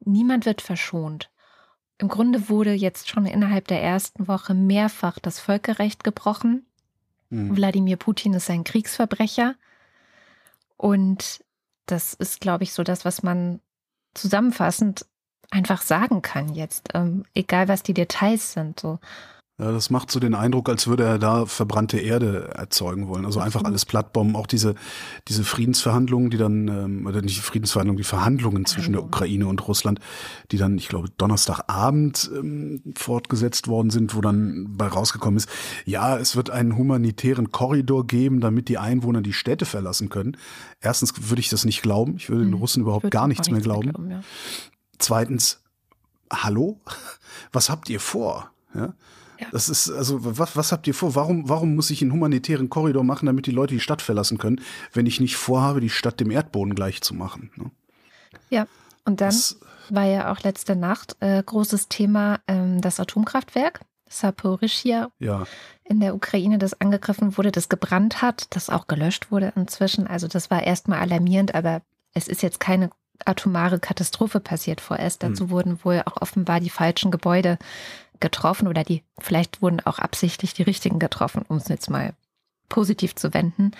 Niemand 0.00 0.44
wird 0.44 0.60
verschont. 0.60 1.30
Im 1.98 2.08
Grunde 2.08 2.50
wurde 2.50 2.72
jetzt 2.72 3.08
schon 3.08 3.24
innerhalb 3.24 3.68
der 3.68 3.82
ersten 3.82 4.28
Woche 4.28 4.52
mehrfach 4.52 5.18
das 5.18 5.40
Völkerrecht 5.40 6.04
gebrochen. 6.04 6.66
Mhm. 7.30 7.56
Wladimir 7.56 7.96
Putin 7.96 8.34
ist 8.34 8.50
ein 8.50 8.64
Kriegsverbrecher. 8.64 9.54
Und 10.76 11.44
das 11.86 12.14
ist, 12.14 12.40
glaube 12.40 12.64
ich, 12.64 12.72
so 12.72 12.82
das, 12.82 13.04
was 13.04 13.22
man 13.22 13.60
zusammenfassend 14.14 15.06
einfach 15.50 15.82
sagen 15.82 16.22
kann 16.22 16.54
jetzt, 16.54 16.88
ähm, 16.94 17.24
egal 17.34 17.68
was 17.68 17.82
die 17.82 17.94
Details 17.94 18.52
sind. 18.52 18.80
So. 18.80 18.98
Ja, 19.58 19.72
das 19.72 19.88
macht 19.88 20.10
so 20.10 20.20
den 20.20 20.34
Eindruck, 20.34 20.68
als 20.68 20.86
würde 20.86 21.04
er 21.04 21.18
da 21.18 21.46
verbrannte 21.46 21.98
Erde 21.98 22.50
erzeugen 22.54 23.08
wollen. 23.08 23.24
Also 23.24 23.40
einfach 23.40 23.64
alles 23.64 23.86
plattbomben. 23.86 24.36
Auch 24.36 24.46
diese, 24.46 24.74
diese 25.28 25.44
Friedensverhandlungen, 25.44 26.28
die 26.28 26.36
dann, 26.36 26.68
ähm, 26.68 27.06
oder 27.06 27.22
nicht 27.22 27.38
die 27.38 27.42
Friedensverhandlungen, 27.42 27.96
die 27.96 28.04
Verhandlungen 28.04 28.66
zwischen 28.66 28.92
der 28.92 29.02
Ukraine 29.02 29.46
und 29.46 29.66
Russland, 29.66 29.98
die 30.52 30.58
dann, 30.58 30.76
ich 30.76 30.88
glaube, 30.88 31.08
Donnerstagabend 31.16 32.30
ähm, 32.34 32.82
fortgesetzt 32.98 33.66
worden 33.66 33.88
sind, 33.88 34.14
wo 34.14 34.20
dann 34.20 34.76
bei 34.76 34.88
rausgekommen 34.88 35.38
ist, 35.38 35.48
ja, 35.86 36.18
es 36.18 36.36
wird 36.36 36.50
einen 36.50 36.76
humanitären 36.76 37.50
Korridor 37.50 38.06
geben, 38.06 38.40
damit 38.40 38.68
die 38.68 38.76
Einwohner 38.76 39.22
die 39.22 39.32
Städte 39.32 39.64
verlassen 39.64 40.10
können. 40.10 40.36
Erstens 40.82 41.30
würde 41.30 41.40
ich 41.40 41.48
das 41.48 41.64
nicht 41.64 41.80
glauben. 41.80 42.16
Ich 42.16 42.28
würde 42.28 42.44
den 42.44 42.52
hm, 42.52 42.60
Russen 42.60 42.82
überhaupt 42.82 43.10
gar 43.10 43.26
nichts, 43.26 43.50
mehr 43.50 43.62
glauben. 43.62 43.88
Glauben 43.88 44.10
ja. 44.10 44.20
Zweitens, 44.98 45.62
hallo? 46.30 46.78
Was 47.52 47.70
habt 47.70 47.88
ihr 47.88 48.00
vor? 48.00 48.50
Ja? 48.74 48.92
Ja. 49.38 49.46
Das 49.52 49.68
ist, 49.68 49.90
also, 49.90 50.18
was, 50.38 50.56
was 50.56 50.72
habt 50.72 50.86
ihr 50.86 50.94
vor? 50.94 51.14
Warum, 51.14 51.48
warum 51.48 51.74
muss 51.74 51.90
ich 51.90 52.02
einen 52.02 52.12
humanitären 52.12 52.70
Korridor 52.70 53.04
machen, 53.04 53.26
damit 53.26 53.46
die 53.46 53.50
Leute 53.50 53.74
die 53.74 53.80
Stadt 53.80 54.02
verlassen 54.02 54.38
können, 54.38 54.60
wenn 54.92 55.06
ich 55.06 55.20
nicht 55.20 55.36
vorhabe, 55.36 55.80
die 55.80 55.90
Stadt 55.90 56.20
dem 56.20 56.30
Erdboden 56.30 56.74
gleich 56.74 57.02
zu 57.02 57.14
machen? 57.14 57.50
Ne? 57.56 57.70
Ja, 58.50 58.66
und 59.04 59.20
dann 59.20 59.28
das, 59.28 59.58
war 59.90 60.04
ja 60.04 60.32
auch 60.32 60.40
letzte 60.40 60.76
Nacht 60.76 61.16
äh, 61.20 61.42
großes 61.42 61.88
Thema 61.88 62.40
ähm, 62.48 62.80
das 62.80 63.00
Atomkraftwerk. 63.00 63.80
Saporischia 64.08 65.10
ja. 65.18 65.44
in 65.84 65.98
der 65.98 66.14
Ukraine, 66.14 66.58
das 66.58 66.80
angegriffen 66.80 67.36
wurde, 67.36 67.50
das 67.50 67.68
gebrannt 67.68 68.22
hat, 68.22 68.46
das 68.50 68.70
auch 68.70 68.86
gelöscht 68.86 69.32
wurde 69.32 69.52
inzwischen. 69.56 70.06
Also 70.06 70.28
das 70.28 70.48
war 70.50 70.62
erstmal 70.62 71.00
alarmierend, 71.00 71.56
aber 71.56 71.82
es 72.14 72.28
ist 72.28 72.42
jetzt 72.42 72.60
keine 72.60 72.90
atomare 73.24 73.78
Katastrophe 73.78 74.40
passiert 74.40 74.80
vorerst. 74.80 75.22
Dazu 75.22 75.44
hm. 75.44 75.50
wurden 75.50 75.84
wohl 75.84 76.02
auch 76.04 76.20
offenbar 76.20 76.60
die 76.60 76.70
falschen 76.70 77.10
Gebäude 77.10 77.58
getroffen 78.20 78.68
oder 78.68 78.84
die, 78.84 79.02
vielleicht 79.18 79.62
wurden 79.62 79.80
auch 79.80 79.98
absichtlich 79.98 80.54
die 80.54 80.62
richtigen 80.62 80.98
getroffen, 80.98 81.42
um 81.48 81.56
es 81.56 81.68
jetzt 81.68 81.90
mal 81.90 82.14
positiv 82.68 83.14
zu 83.14 83.32
wenden. 83.34 83.72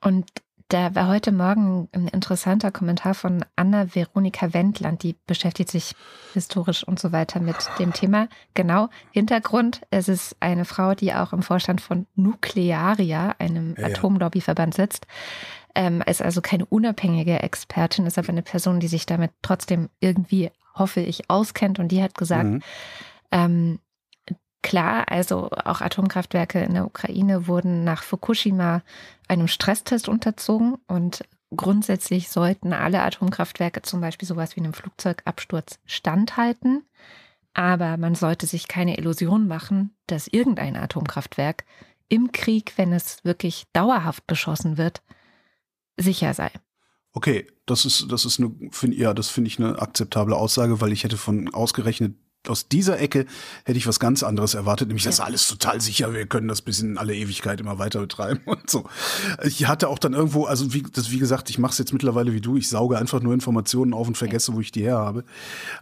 Und 0.00 0.26
da 0.72 0.94
war 0.94 1.08
heute 1.08 1.32
Morgen 1.32 1.88
ein 1.92 2.06
interessanter 2.06 2.70
Kommentar 2.70 3.14
von 3.14 3.44
Anna 3.56 3.92
Veronika 3.92 4.54
Wendland, 4.54 5.02
die 5.02 5.16
beschäftigt 5.26 5.68
sich 5.68 5.96
historisch 6.32 6.84
und 6.84 7.00
so 7.00 7.10
weiter 7.10 7.40
mit 7.40 7.56
dem 7.80 7.92
Thema. 7.92 8.28
Genau, 8.54 8.88
Hintergrund, 9.10 9.80
es 9.90 10.08
ist 10.08 10.36
eine 10.38 10.64
Frau, 10.64 10.94
die 10.94 11.12
auch 11.12 11.32
im 11.32 11.42
Vorstand 11.42 11.80
von 11.80 12.06
Nuklearia, 12.14 13.34
einem 13.40 13.74
ja, 13.76 13.86
Atomlobbyverband, 13.86 14.74
sitzt. 14.74 15.08
Ähm, 15.74 16.02
ist 16.06 16.22
also 16.22 16.40
keine 16.40 16.66
unabhängige 16.66 17.42
Expertin, 17.42 18.06
ist 18.06 18.18
aber 18.18 18.28
eine 18.28 18.42
Person, 18.42 18.78
die 18.78 18.88
sich 18.88 19.06
damit 19.06 19.32
trotzdem 19.42 19.88
irgendwie, 19.98 20.50
hoffe 20.74 21.00
ich, 21.00 21.28
auskennt. 21.30 21.80
Und 21.80 21.88
die 21.88 22.02
hat 22.02 22.16
gesagt, 22.16 22.44
mhm. 22.44 22.62
Ähm, 23.30 23.78
klar, 24.62 25.10
also 25.10 25.50
auch 25.50 25.80
Atomkraftwerke 25.80 26.60
in 26.60 26.74
der 26.74 26.86
Ukraine 26.86 27.46
wurden 27.46 27.84
nach 27.84 28.02
Fukushima 28.02 28.82
einem 29.28 29.48
Stresstest 29.48 30.08
unterzogen 30.08 30.76
und 30.86 31.24
grundsätzlich 31.54 32.28
sollten 32.28 32.72
alle 32.72 33.02
Atomkraftwerke 33.02 33.82
zum 33.82 34.00
Beispiel 34.00 34.28
sowas 34.28 34.56
wie 34.56 34.60
einem 34.60 34.74
Flugzeugabsturz 34.74 35.78
standhalten. 35.86 36.84
Aber 37.52 37.96
man 37.96 38.14
sollte 38.14 38.46
sich 38.46 38.68
keine 38.68 38.96
Illusion 38.96 39.48
machen, 39.48 39.96
dass 40.06 40.28
irgendein 40.28 40.76
Atomkraftwerk 40.76 41.64
im 42.08 42.30
Krieg, 42.32 42.74
wenn 42.76 42.92
es 42.92 43.24
wirklich 43.24 43.64
dauerhaft 43.72 44.26
beschossen 44.26 44.78
wird, 44.78 45.02
sicher 45.96 46.34
sei. 46.34 46.50
Okay, 47.12 47.46
das 47.66 47.84
ist, 47.84 48.10
das 48.10 48.24
ist 48.24 48.38
eine, 48.38 48.54
find, 48.70 48.94
ja, 48.94 49.14
das 49.14 49.28
finde 49.28 49.48
ich 49.48 49.58
eine 49.58 49.80
akzeptable 49.80 50.36
Aussage, 50.36 50.80
weil 50.80 50.92
ich 50.92 51.02
hätte 51.02 51.16
von 51.16 51.52
ausgerechnet 51.52 52.14
aus 52.48 52.68
dieser 52.68 52.98
Ecke 52.98 53.26
hätte 53.64 53.78
ich 53.78 53.86
was 53.86 54.00
ganz 54.00 54.22
anderes 54.22 54.54
erwartet, 54.54 54.88
nämlich 54.88 55.04
das 55.04 55.14
ist 55.14 55.20
alles 55.20 55.46
total 55.46 55.80
sicher, 55.80 56.12
wir 56.14 56.26
können 56.26 56.48
das 56.48 56.62
bis 56.62 56.80
in 56.80 56.96
alle 56.96 57.14
Ewigkeit 57.14 57.60
immer 57.60 57.78
weiter 57.78 58.00
betreiben 58.00 58.40
und 58.46 58.70
so. 58.70 58.84
Ich 59.44 59.68
hatte 59.68 59.88
auch 59.88 59.98
dann 59.98 60.14
irgendwo, 60.14 60.44
also 60.46 60.72
wie, 60.72 60.82
das, 60.82 61.10
wie 61.10 61.18
gesagt, 61.18 61.50
ich 61.50 61.58
mache 61.58 61.72
es 61.72 61.78
jetzt 61.78 61.92
mittlerweile 61.92 62.32
wie 62.32 62.40
du, 62.40 62.56
ich 62.56 62.68
sauge 62.68 62.98
einfach 62.98 63.20
nur 63.20 63.34
Informationen 63.34 63.92
auf 63.92 64.08
und 64.08 64.16
vergesse, 64.16 64.54
wo 64.54 64.60
ich 64.60 64.72
die 64.72 64.82
her 64.82 64.96
habe. 64.96 65.24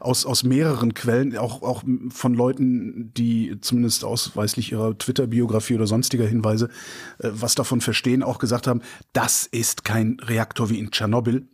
Aus, 0.00 0.26
aus 0.26 0.42
mehreren 0.42 0.94
Quellen, 0.94 1.36
auch, 1.36 1.62
auch 1.62 1.84
von 2.10 2.34
Leuten, 2.34 3.12
die 3.14 3.56
zumindest 3.60 4.04
ausweislich 4.04 4.72
ihrer 4.72 4.98
Twitter-Biografie 4.98 5.76
oder 5.76 5.86
sonstiger 5.86 6.26
Hinweise 6.26 6.70
äh, 7.18 7.30
was 7.32 7.54
davon 7.54 7.80
verstehen, 7.80 8.22
auch 8.22 8.38
gesagt 8.38 8.66
haben, 8.66 8.82
das 9.12 9.46
ist 9.46 9.84
kein 9.84 10.18
Reaktor 10.20 10.70
wie 10.70 10.78
in 10.78 10.90
Tschernobyl 10.90 11.46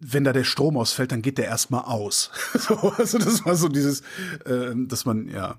wenn 0.00 0.24
da 0.24 0.32
der 0.32 0.44
Strom 0.44 0.78
ausfällt, 0.78 1.12
dann 1.12 1.20
geht 1.20 1.36
der 1.36 1.44
erstmal 1.44 1.82
aus. 1.82 2.30
so, 2.54 2.74
also 2.96 3.18
das 3.18 3.44
war 3.44 3.54
so 3.54 3.68
dieses, 3.68 4.00
äh, 4.46 4.74
dass 4.74 5.04
man, 5.04 5.28
ja, 5.28 5.56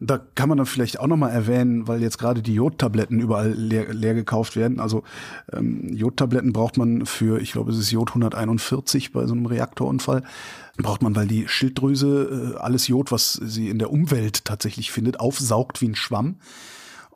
da 0.00 0.20
kann 0.34 0.48
man 0.48 0.58
dann 0.58 0.66
vielleicht 0.66 0.98
auch 0.98 1.06
nochmal 1.06 1.30
erwähnen, 1.30 1.86
weil 1.86 2.02
jetzt 2.02 2.18
gerade 2.18 2.42
die 2.42 2.54
Jodtabletten 2.54 3.20
überall 3.20 3.52
leer, 3.52 3.92
leer 3.94 4.14
gekauft 4.14 4.56
werden. 4.56 4.80
Also 4.80 5.04
ähm, 5.52 5.94
Jodtabletten 5.94 6.52
braucht 6.52 6.76
man 6.76 7.06
für, 7.06 7.40
ich 7.40 7.52
glaube, 7.52 7.70
es 7.70 7.78
ist 7.78 7.92
Jod 7.92 8.10
141 8.10 9.12
bei 9.12 9.26
so 9.26 9.32
einem 9.32 9.46
Reaktorunfall. 9.46 10.24
Braucht 10.76 11.02
man, 11.02 11.14
weil 11.14 11.28
die 11.28 11.46
Schilddrüse 11.46 12.54
äh, 12.56 12.58
alles 12.58 12.88
Jod, 12.88 13.12
was 13.12 13.34
sie 13.34 13.68
in 13.68 13.78
der 13.78 13.92
Umwelt 13.92 14.44
tatsächlich 14.44 14.90
findet, 14.90 15.20
aufsaugt 15.20 15.80
wie 15.80 15.88
ein 15.88 15.96
Schwamm. 15.96 16.36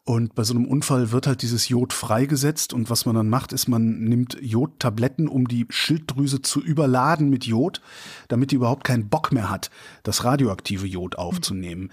Und 0.09 0.35
bei 0.35 0.43
so 0.43 0.55
einem 0.55 0.65
Unfall 0.65 1.13
wird 1.13 1.27
halt 1.27 1.43
dieses 1.43 1.69
Jod 1.69 1.93
freigesetzt 1.93 2.73
und 2.73 2.89
was 2.89 3.05
man 3.05 3.15
dann 3.15 3.29
macht, 3.29 3.53
ist, 3.53 3.69
man 3.69 3.99
nimmt 4.05 4.39
Jodtabletten, 4.41 5.29
um 5.29 5.47
die 5.47 5.67
Schilddrüse 5.69 6.41
zu 6.41 6.63
überladen 6.63 7.29
mit 7.29 7.45
Jod, 7.45 7.83
damit 8.29 8.51
die 8.51 8.55
überhaupt 8.55 8.85
keinen 8.85 9.11
Bock 9.11 9.33
mehr 9.33 9.51
hat, 9.51 9.71
das 10.05 10.25
radioaktive 10.25 10.87
Jod 10.87 11.19
aufzunehmen. 11.19 11.91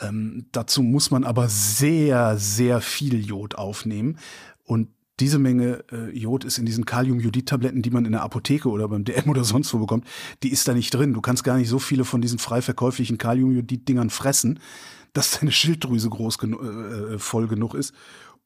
Mhm. 0.00 0.08
Ähm, 0.08 0.46
dazu 0.52 0.82
muss 0.82 1.10
man 1.10 1.24
aber 1.24 1.50
sehr, 1.50 2.38
sehr 2.38 2.80
viel 2.80 3.22
Jod 3.22 3.56
aufnehmen 3.56 4.16
und 4.64 4.88
diese 5.20 5.38
Menge 5.38 5.84
äh, 5.92 6.16
Jod 6.16 6.44
ist 6.44 6.56
in 6.56 6.64
diesen 6.64 6.86
Kaliumjodid-Tabletten, 6.86 7.82
die 7.82 7.90
man 7.90 8.06
in 8.06 8.12
der 8.12 8.22
Apotheke 8.22 8.70
oder 8.70 8.88
beim 8.88 9.04
DM 9.04 9.28
oder 9.28 9.44
sonst 9.44 9.74
wo 9.74 9.78
bekommt, 9.78 10.06
die 10.42 10.52
ist 10.52 10.66
da 10.68 10.72
nicht 10.72 10.94
drin. 10.94 11.12
Du 11.12 11.20
kannst 11.20 11.44
gar 11.44 11.58
nicht 11.58 11.68
so 11.68 11.78
viele 11.78 12.06
von 12.06 12.22
diesen 12.22 12.38
frei 12.38 12.62
verkäuflichen 12.62 13.18
Kaliumjodid-Dingern 13.18 14.08
fressen 14.08 14.58
dass 15.12 15.38
deine 15.38 15.52
Schilddrüse 15.52 16.08
groß 16.08 16.38
genu 16.38 16.58
äh, 16.60 17.14
äh, 17.14 17.18
voll 17.18 17.48
genug 17.48 17.74
ist, 17.74 17.94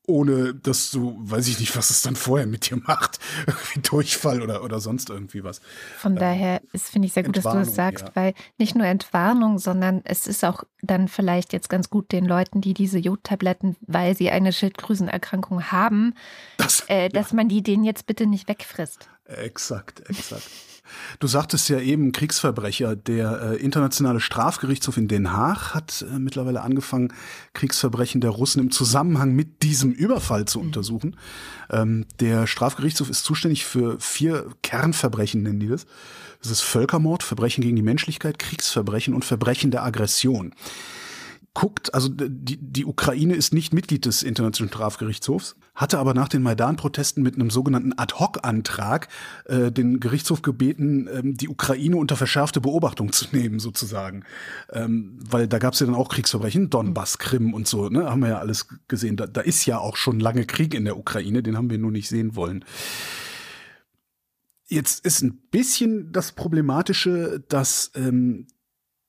ohne 0.06 0.54
dass 0.54 0.90
du, 0.90 1.16
weiß 1.20 1.46
ich 1.48 1.60
nicht, 1.60 1.76
was 1.76 1.90
es 1.90 2.02
dann 2.02 2.16
vorher 2.16 2.46
mit 2.46 2.68
dir 2.68 2.76
macht, 2.76 3.18
irgendwie 3.46 3.80
Durchfall 3.80 4.42
oder, 4.42 4.64
oder 4.64 4.80
sonst 4.80 5.10
irgendwie 5.10 5.44
was. 5.44 5.60
Von 5.98 6.12
ähm, 6.12 6.18
daher 6.18 6.60
ist, 6.72 6.90
finde 6.90 7.06
ich 7.06 7.12
sehr 7.12 7.22
gut, 7.22 7.36
dass 7.36 7.44
du 7.44 7.52
das 7.52 7.74
sagst, 7.74 8.06
ja. 8.06 8.10
weil 8.14 8.34
nicht 8.58 8.74
nur 8.74 8.86
Entwarnung, 8.86 9.58
sondern 9.58 10.00
es 10.04 10.26
ist 10.26 10.44
auch 10.44 10.64
dann 10.82 11.06
vielleicht 11.08 11.52
jetzt 11.52 11.68
ganz 11.68 11.88
gut 11.88 12.10
den 12.10 12.24
Leuten, 12.24 12.60
die 12.60 12.74
diese 12.74 12.98
Jodtabletten, 12.98 13.76
weil 13.82 14.16
sie 14.16 14.30
eine 14.30 14.52
Schilddrüsenerkrankung 14.52 15.70
haben, 15.70 16.14
das, 16.56 16.84
äh, 16.88 17.08
dass 17.08 17.30
ja. 17.30 17.36
man 17.36 17.48
die 17.48 17.62
denen 17.62 17.84
jetzt 17.84 18.06
bitte 18.06 18.26
nicht 18.26 18.48
wegfrisst. 18.48 19.08
Exakt, 19.24 20.00
exakt. 20.08 20.50
Du 21.18 21.26
sagtest 21.26 21.68
ja 21.68 21.78
eben 21.78 22.12
Kriegsverbrecher. 22.12 22.96
Der 22.96 23.52
äh, 23.52 23.56
Internationale 23.56 24.20
Strafgerichtshof 24.20 24.96
in 24.96 25.08
Den 25.08 25.32
Haag 25.32 25.74
hat 25.74 26.04
äh, 26.10 26.18
mittlerweile 26.18 26.62
angefangen, 26.62 27.12
Kriegsverbrechen 27.54 28.20
der 28.20 28.30
Russen 28.30 28.60
im 28.60 28.70
Zusammenhang 28.70 29.32
mit 29.32 29.62
diesem 29.62 29.92
Überfall 29.92 30.46
zu 30.46 30.60
untersuchen. 30.60 31.16
Ähm, 31.70 32.06
der 32.20 32.46
Strafgerichtshof 32.46 33.10
ist 33.10 33.24
zuständig 33.24 33.64
für 33.64 33.98
vier 34.00 34.46
Kernverbrechen, 34.62 35.42
nennen 35.42 35.60
die 35.60 35.68
das. 35.68 35.86
Das 36.42 36.50
ist 36.50 36.62
Völkermord, 36.62 37.22
Verbrechen 37.22 37.62
gegen 37.62 37.76
die 37.76 37.82
Menschlichkeit, 37.82 38.38
Kriegsverbrechen 38.38 39.14
und 39.14 39.24
Verbrechen 39.24 39.70
der 39.70 39.84
Aggression 39.84 40.54
guckt, 41.54 41.92
also 41.92 42.08
die, 42.08 42.56
die 42.56 42.86
Ukraine 42.86 43.34
ist 43.34 43.52
nicht 43.52 43.74
Mitglied 43.74 44.06
des 44.06 44.22
Internationalen 44.22 44.72
Strafgerichtshofs, 44.72 45.54
hatte 45.74 45.98
aber 45.98 46.12
nach 46.12 46.28
den 46.28 46.42
Maidan-Protesten 46.42 47.22
mit 47.22 47.34
einem 47.34 47.50
sogenannten 47.50 47.94
Ad-Hoc-Antrag 47.96 49.08
äh, 49.46 49.72
den 49.72 50.00
Gerichtshof 50.00 50.42
gebeten, 50.42 51.08
ähm, 51.12 51.34
die 51.36 51.48
Ukraine 51.48 51.96
unter 51.96 52.16
verschärfte 52.16 52.60
Beobachtung 52.60 53.12
zu 53.12 53.26
nehmen, 53.32 53.58
sozusagen. 53.58 54.24
Ähm, 54.70 55.18
weil 55.18 55.48
da 55.48 55.58
gab 55.58 55.72
es 55.72 55.80
ja 55.80 55.86
dann 55.86 55.94
auch 55.94 56.10
Kriegsverbrechen, 56.10 56.68
Donbass, 56.68 57.18
Krim 57.18 57.54
und 57.54 57.66
so, 57.66 57.88
ne? 57.88 58.10
Haben 58.10 58.20
wir 58.20 58.28
ja 58.28 58.38
alles 58.38 58.66
gesehen. 58.88 59.16
Da, 59.16 59.26
da 59.26 59.40
ist 59.40 59.64
ja 59.64 59.78
auch 59.78 59.96
schon 59.96 60.20
lange 60.20 60.44
Krieg 60.44 60.74
in 60.74 60.84
der 60.84 60.98
Ukraine, 60.98 61.42
den 61.42 61.56
haben 61.56 61.70
wir 61.70 61.78
nur 61.78 61.90
nicht 61.90 62.08
sehen 62.08 62.36
wollen. 62.36 62.64
Jetzt 64.66 65.04
ist 65.04 65.22
ein 65.22 65.38
bisschen 65.50 66.12
das 66.12 66.32
Problematische, 66.32 67.42
dass 67.48 67.92
ähm, 67.94 68.46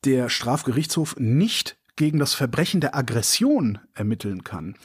der 0.05 0.29
Strafgerichtshof 0.29 1.15
nicht 1.17 1.77
gegen 1.96 2.20
das 2.20 2.34
Verbrechen 2.34 2.82
der 2.82 2.96
Aggression 2.96 3.80
ermitteln 3.94 4.44
kann, 4.44 4.76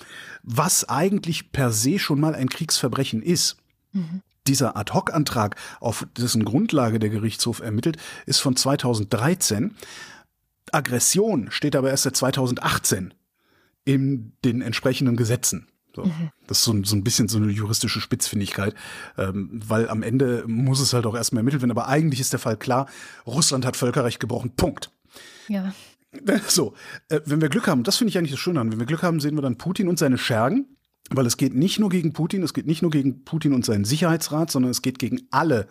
was 0.43 0.89
eigentlich 0.89 1.53
per 1.53 1.73
se 1.73 1.99
schon 1.99 2.21
mal 2.21 2.35
ein 2.35 2.49
Kriegsverbrechen 2.49 3.23
ist. 3.23 3.57
Mhm. 3.93 4.23
Dieser 4.47 4.77
Ad-Hoc-Antrag, 4.77 5.57
auf 5.81 6.07
dessen 6.17 6.45
Grundlage 6.45 6.99
der 6.99 7.11
Gerichtshof 7.11 7.61
ermittelt, 7.61 7.99
ist 8.27 8.41
von 8.41 8.57
2013. 8.57 9.75
Aggression 10.73 11.51
steht 11.51 11.77
aber 11.77 11.91
erst 11.91 12.05
seit 12.05 12.17
2018 12.17 13.15
in 13.85 14.33
den 14.45 14.61
entsprechenden 14.63 15.17
Gesetzen. 15.17 15.69
So. 15.95 16.05
Mhm. 16.05 16.31
Das 16.47 16.59
ist 16.59 16.65
so, 16.65 16.85
so, 16.85 16.95
ein 16.95 17.05
bisschen 17.05 17.29
so 17.29 17.39
eine 17.39 17.51
juristische 17.51 18.01
Spitzfindigkeit, 18.01 18.75
ähm, 19.17 19.49
weil 19.67 19.89
am 19.89 20.03
Ende 20.03 20.45
muss 20.47 20.81
es 20.81 20.93
halt 20.93 21.07
auch 21.07 21.15
erstmal 21.15 21.41
ermittelt 21.41 21.63
werden. 21.63 21.71
Aber 21.71 21.89
eigentlich 21.89 22.21
ist 22.21 22.33
der 22.33 22.41
Fall 22.41 22.57
klar, 22.57 22.87
Russland 23.27 23.67
hat 23.67 23.77
Völkerrecht 23.77 24.21
gebrochen, 24.21 24.51
Punkt. 24.57 24.91
Ja. 25.49 25.73
So, 26.49 26.75
äh, 27.09 27.21
wenn 27.25 27.41
wir 27.41 27.49
Glück 27.49 27.67
haben, 27.67 27.83
das 27.83 27.97
finde 27.97 28.11
ich 28.11 28.19
eigentlich 28.19 28.31
das 28.31 28.41
Schöne 28.41 28.61
an, 28.61 28.73
wenn 28.73 28.79
wir 28.79 28.87
Glück 28.87 29.03
haben, 29.03 29.21
sehen 29.21 29.37
wir 29.37 29.43
dann 29.43 29.59
Putin 29.59 29.89
und 29.89 29.99
seine 29.99 30.19
Schergen, 30.19 30.77
weil 31.11 31.27
es 31.27 31.37
geht 31.37 31.55
nicht 31.55 31.79
nur 31.79 31.91
gegen 31.91 32.13
Putin, 32.13 32.43
es 32.43 32.55
geht 32.55 32.67
nicht 32.67 32.83
nur 32.83 32.91
gegen 32.91 33.25
Putin 33.25 33.53
und 33.53 33.65
seinen 33.65 33.85
Sicherheitsrat, 33.85 34.51
sondern 34.51 34.71
es 34.71 34.83
geht 34.83 34.99
gegen 34.99 35.27
alle 35.31 35.69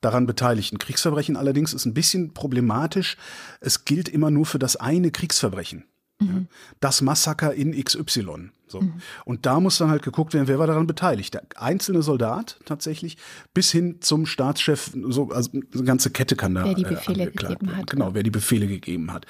daran 0.00 0.26
Beteiligten. 0.26 0.78
Kriegsverbrechen 0.78 1.36
allerdings 1.36 1.72
ist 1.72 1.86
ein 1.86 1.94
bisschen 1.94 2.34
problematisch. 2.34 3.16
Es 3.60 3.84
gilt 3.84 4.08
immer 4.08 4.30
nur 4.30 4.46
für 4.46 4.58
das 4.58 4.76
eine 4.76 5.10
Kriegsverbrechen. 5.10 5.84
Mhm. 6.20 6.48
Das 6.80 7.02
Massaker 7.02 7.54
in 7.54 7.72
XY. 7.72 8.50
So. 8.66 8.80
Mhm. 8.80 8.94
Und 9.24 9.46
da 9.46 9.60
muss 9.60 9.78
dann 9.78 9.90
halt 9.90 10.02
geguckt 10.02 10.34
werden, 10.34 10.48
wer 10.48 10.58
war 10.58 10.66
daran 10.66 10.86
beteiligt. 10.86 11.34
Der 11.34 11.42
einzelne 11.56 12.02
Soldat 12.02 12.58
tatsächlich 12.64 13.16
bis 13.52 13.70
hin 13.70 13.98
zum 14.00 14.26
Staatschef, 14.26 14.92
so, 15.08 15.30
also 15.30 15.50
eine 15.52 15.84
ganze 15.84 16.10
Kette 16.10 16.36
kann 16.36 16.54
da. 16.54 16.64
Wer 16.64 16.74
die 16.74 16.84
äh, 16.84 16.88
Befehle 16.88 17.24
äh, 17.24 17.30
gegeben 17.30 17.76
hat. 17.76 17.90
Genau, 17.90 18.14
wer 18.14 18.22
die 18.22 18.30
Befehle 18.30 18.66
gegeben 18.66 19.12
hat. 19.12 19.26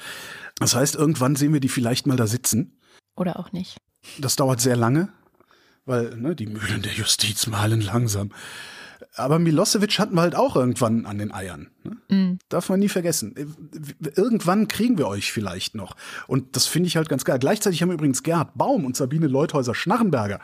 Das 0.59 0.75
heißt, 0.75 0.95
irgendwann 0.95 1.37
sehen 1.37 1.53
wir 1.53 1.61
die 1.61 1.69
vielleicht 1.69 2.07
mal 2.07 2.17
da 2.17 2.27
sitzen. 2.27 2.79
Oder 3.17 3.39
auch 3.39 3.53
nicht. 3.53 3.77
Das 4.19 4.37
dauert 4.37 4.61
sehr 4.61 4.77
lange, 4.77 5.09
weil 5.85 6.17
ne, 6.17 6.37
die 6.37 6.47
Mühlen 6.47 6.83
der 6.83 6.93
Justiz 6.93 7.47
malen 7.47 7.81
langsam. 7.81 8.31
Aber 9.15 9.39
Milosevic 9.39 9.99
hatten 9.99 10.15
wir 10.15 10.23
halt 10.23 10.35
auch 10.35 10.57
irgendwann 10.57 11.07
an 11.07 11.19
den 11.19 11.33
Eiern. 11.33 11.71
Ne? 11.83 11.97
Mhm. 12.09 12.39
Darf 12.49 12.69
man 12.69 12.81
nie 12.81 12.89
vergessen. 12.89 13.35
Irgendwann 14.17 14.69
kriegen 14.69 14.99
wir 14.99 15.07
euch 15.07 15.33
vielleicht 15.33 15.75
noch. 15.75 15.97
Und 16.27 16.57
das 16.57 16.67
finde 16.67 16.89
ich 16.89 16.97
halt 16.97 17.09
ganz 17.09 17.25
geil. 17.25 17.39
Gleichzeitig 17.39 17.83
haben 17.83 17.91
übrigens 17.91 18.23
Gerhard 18.23 18.57
Baum 18.57 18.85
und 18.85 18.97
Sabine 18.97 19.27
Leuthäuser-Schnarrenberger 19.27 20.41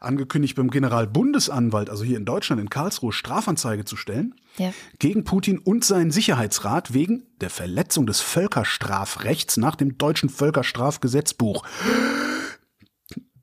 angekündigt, 0.00 0.56
beim 0.56 0.70
Generalbundesanwalt, 0.70 1.90
also 1.90 2.04
hier 2.04 2.16
in 2.16 2.24
Deutschland, 2.24 2.60
in 2.60 2.70
Karlsruhe, 2.70 3.12
Strafanzeige 3.12 3.84
zu 3.84 3.96
stellen 3.96 4.34
ja. 4.56 4.72
gegen 4.98 5.24
Putin 5.24 5.58
und 5.58 5.84
seinen 5.84 6.10
Sicherheitsrat 6.10 6.94
wegen 6.94 7.24
der 7.40 7.50
Verletzung 7.50 8.06
des 8.06 8.20
Völkerstrafrechts 8.20 9.58
nach 9.58 9.76
dem 9.76 9.98
deutschen 9.98 10.28
Völkerstrafgesetzbuch. 10.28 11.66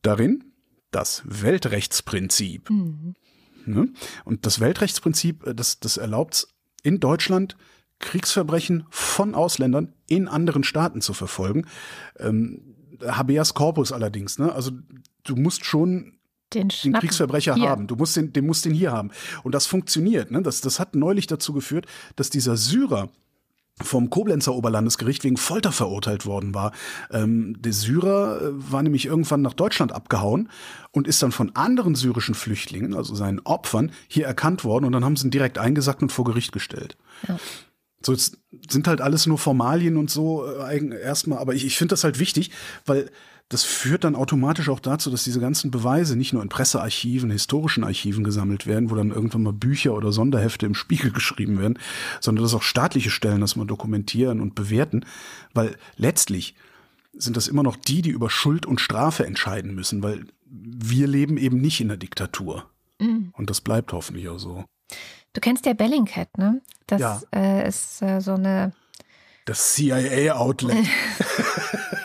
Darin 0.01 0.43
das 0.91 1.21
Weltrechtsprinzip. 1.25 2.69
Mhm. 2.69 3.15
Ne? 3.67 3.89
Und 4.25 4.45
das 4.45 4.59
Weltrechtsprinzip, 4.59 5.45
äh, 5.47 5.55
das, 5.55 5.79
das 5.79 5.97
erlaubt 5.97 6.47
in 6.83 6.99
Deutschland 6.99 7.57
Kriegsverbrechen 7.99 8.85
von 8.89 9.33
Ausländern 9.33 9.93
in 10.07 10.27
anderen 10.27 10.63
Staaten 10.63 11.01
zu 11.01 11.13
verfolgen. 11.13 11.65
Ähm, 12.19 12.75
habeas 13.01 13.53
corpus 13.53 13.91
allerdings, 13.91 14.39
ne? 14.39 14.53
Also 14.53 14.71
du 15.23 15.35
musst 15.35 15.65
schon 15.65 16.17
den, 16.53 16.69
den 16.69 16.93
Kriegsverbrecher 16.93 17.55
hier. 17.55 17.69
haben. 17.69 17.87
Du 17.87 17.95
musst 17.95 18.15
den, 18.15 18.31
den 18.31 18.45
musst 18.45 18.65
den 18.65 18.73
hier 18.73 18.91
haben. 18.91 19.11
Und 19.43 19.53
das 19.53 19.65
funktioniert. 19.65 20.31
Ne? 20.31 20.41
Das, 20.41 20.61
das 20.61 20.79
hat 20.79 20.95
neulich 20.95 21.27
dazu 21.27 21.51
geführt, 21.53 21.87
dass 22.15 22.29
dieser 22.29 22.55
Syrer, 22.55 23.09
vom 23.81 24.09
Koblenzer 24.09 24.55
Oberlandesgericht 24.55 25.23
wegen 25.23 25.37
Folter 25.37 25.71
verurteilt 25.71 26.25
worden 26.25 26.53
war. 26.53 26.71
Ähm, 27.11 27.55
der 27.61 27.73
Syrer 27.73 28.41
äh, 28.41 28.49
war 28.51 28.81
nämlich 28.83 29.05
irgendwann 29.05 29.41
nach 29.41 29.53
Deutschland 29.53 29.91
abgehauen 29.91 30.49
und 30.91 31.07
ist 31.07 31.21
dann 31.21 31.31
von 31.31 31.55
anderen 31.55 31.95
syrischen 31.95 32.35
Flüchtlingen, 32.35 32.95
also 32.95 33.15
seinen 33.15 33.39
Opfern, 33.41 33.91
hier 34.07 34.25
erkannt 34.25 34.63
worden 34.63 34.85
und 34.85 34.91
dann 34.93 35.05
haben 35.05 35.15
sie 35.15 35.27
ihn 35.27 35.31
direkt 35.31 35.57
eingesackt 35.57 36.01
und 36.01 36.11
vor 36.11 36.25
Gericht 36.25 36.51
gestellt. 36.51 36.97
Ja. 37.27 37.37
So, 38.01 38.13
jetzt 38.13 38.37
sind 38.69 38.87
halt 38.87 39.01
alles 39.01 39.25
nur 39.25 39.37
Formalien 39.37 39.97
und 39.97 40.09
so 40.09 40.45
äh, 40.45 40.99
erstmal, 41.01 41.39
aber 41.39 41.53
ich, 41.53 41.65
ich 41.65 41.77
finde 41.77 41.93
das 41.93 42.03
halt 42.03 42.19
wichtig, 42.19 42.51
weil 42.85 43.09
das 43.49 43.63
führt 43.63 44.03
dann 44.03 44.15
automatisch 44.15 44.67
auch 44.67 44.81
dazu, 44.81 45.09
dass 45.09 45.23
diese 45.23 45.39
ganzen 45.39 45.71
Beweise 45.71 46.17
nicht 46.17 46.33
nur 46.33 46.41
in 46.41 46.49
Pressearchiven, 46.49 47.31
historischen 47.31 47.85
Archiven 47.85 48.23
gesammelt 48.23 48.67
werden, 48.67 48.89
wo 48.89 48.95
dann 48.95 49.11
irgendwann 49.11 49.43
mal 49.43 49.53
Bücher 49.53 49.93
oder 49.93 50.11
Sonderhefte 50.11 50.65
im 50.65 50.75
Spiegel 50.75 51.11
geschrieben 51.13 51.59
werden, 51.59 51.79
sondern 52.19 52.43
dass 52.43 52.53
auch 52.53 52.63
staatliche 52.63 53.09
Stellen 53.09 53.41
das 53.41 53.55
mal 53.55 53.65
dokumentieren 53.65 54.41
und 54.41 54.55
bewerten, 54.55 55.05
weil 55.53 55.77
letztlich 55.95 56.55
sind 57.13 57.37
das 57.37 57.47
immer 57.47 57.63
noch 57.63 57.77
die, 57.77 58.01
die 58.01 58.11
über 58.11 58.29
Schuld 58.29 58.65
und 58.65 58.81
Strafe 58.81 59.25
entscheiden 59.25 59.73
müssen, 59.73 60.03
weil 60.03 60.27
wir 60.45 61.07
leben 61.07 61.37
eben 61.37 61.59
nicht 61.59 61.81
in 61.81 61.87
der 61.87 61.97
Diktatur. 61.97 62.69
Mhm. 62.99 63.33
Und 63.33 63.49
das 63.49 63.61
bleibt 63.61 63.93
hoffentlich 63.93 64.29
auch 64.29 64.39
so. 64.39 64.65
Du 65.33 65.41
kennst 65.41 65.65
ja 65.65 65.73
Bellingcat, 65.73 66.37
ne? 66.37 66.61
Das 66.85 67.01
ja. 67.01 67.21
äh, 67.33 67.67
ist 67.67 68.01
äh, 68.01 68.21
so 68.21 68.33
eine 68.33 68.73
das 69.47 69.75
CIA-Outlet. 69.75 70.75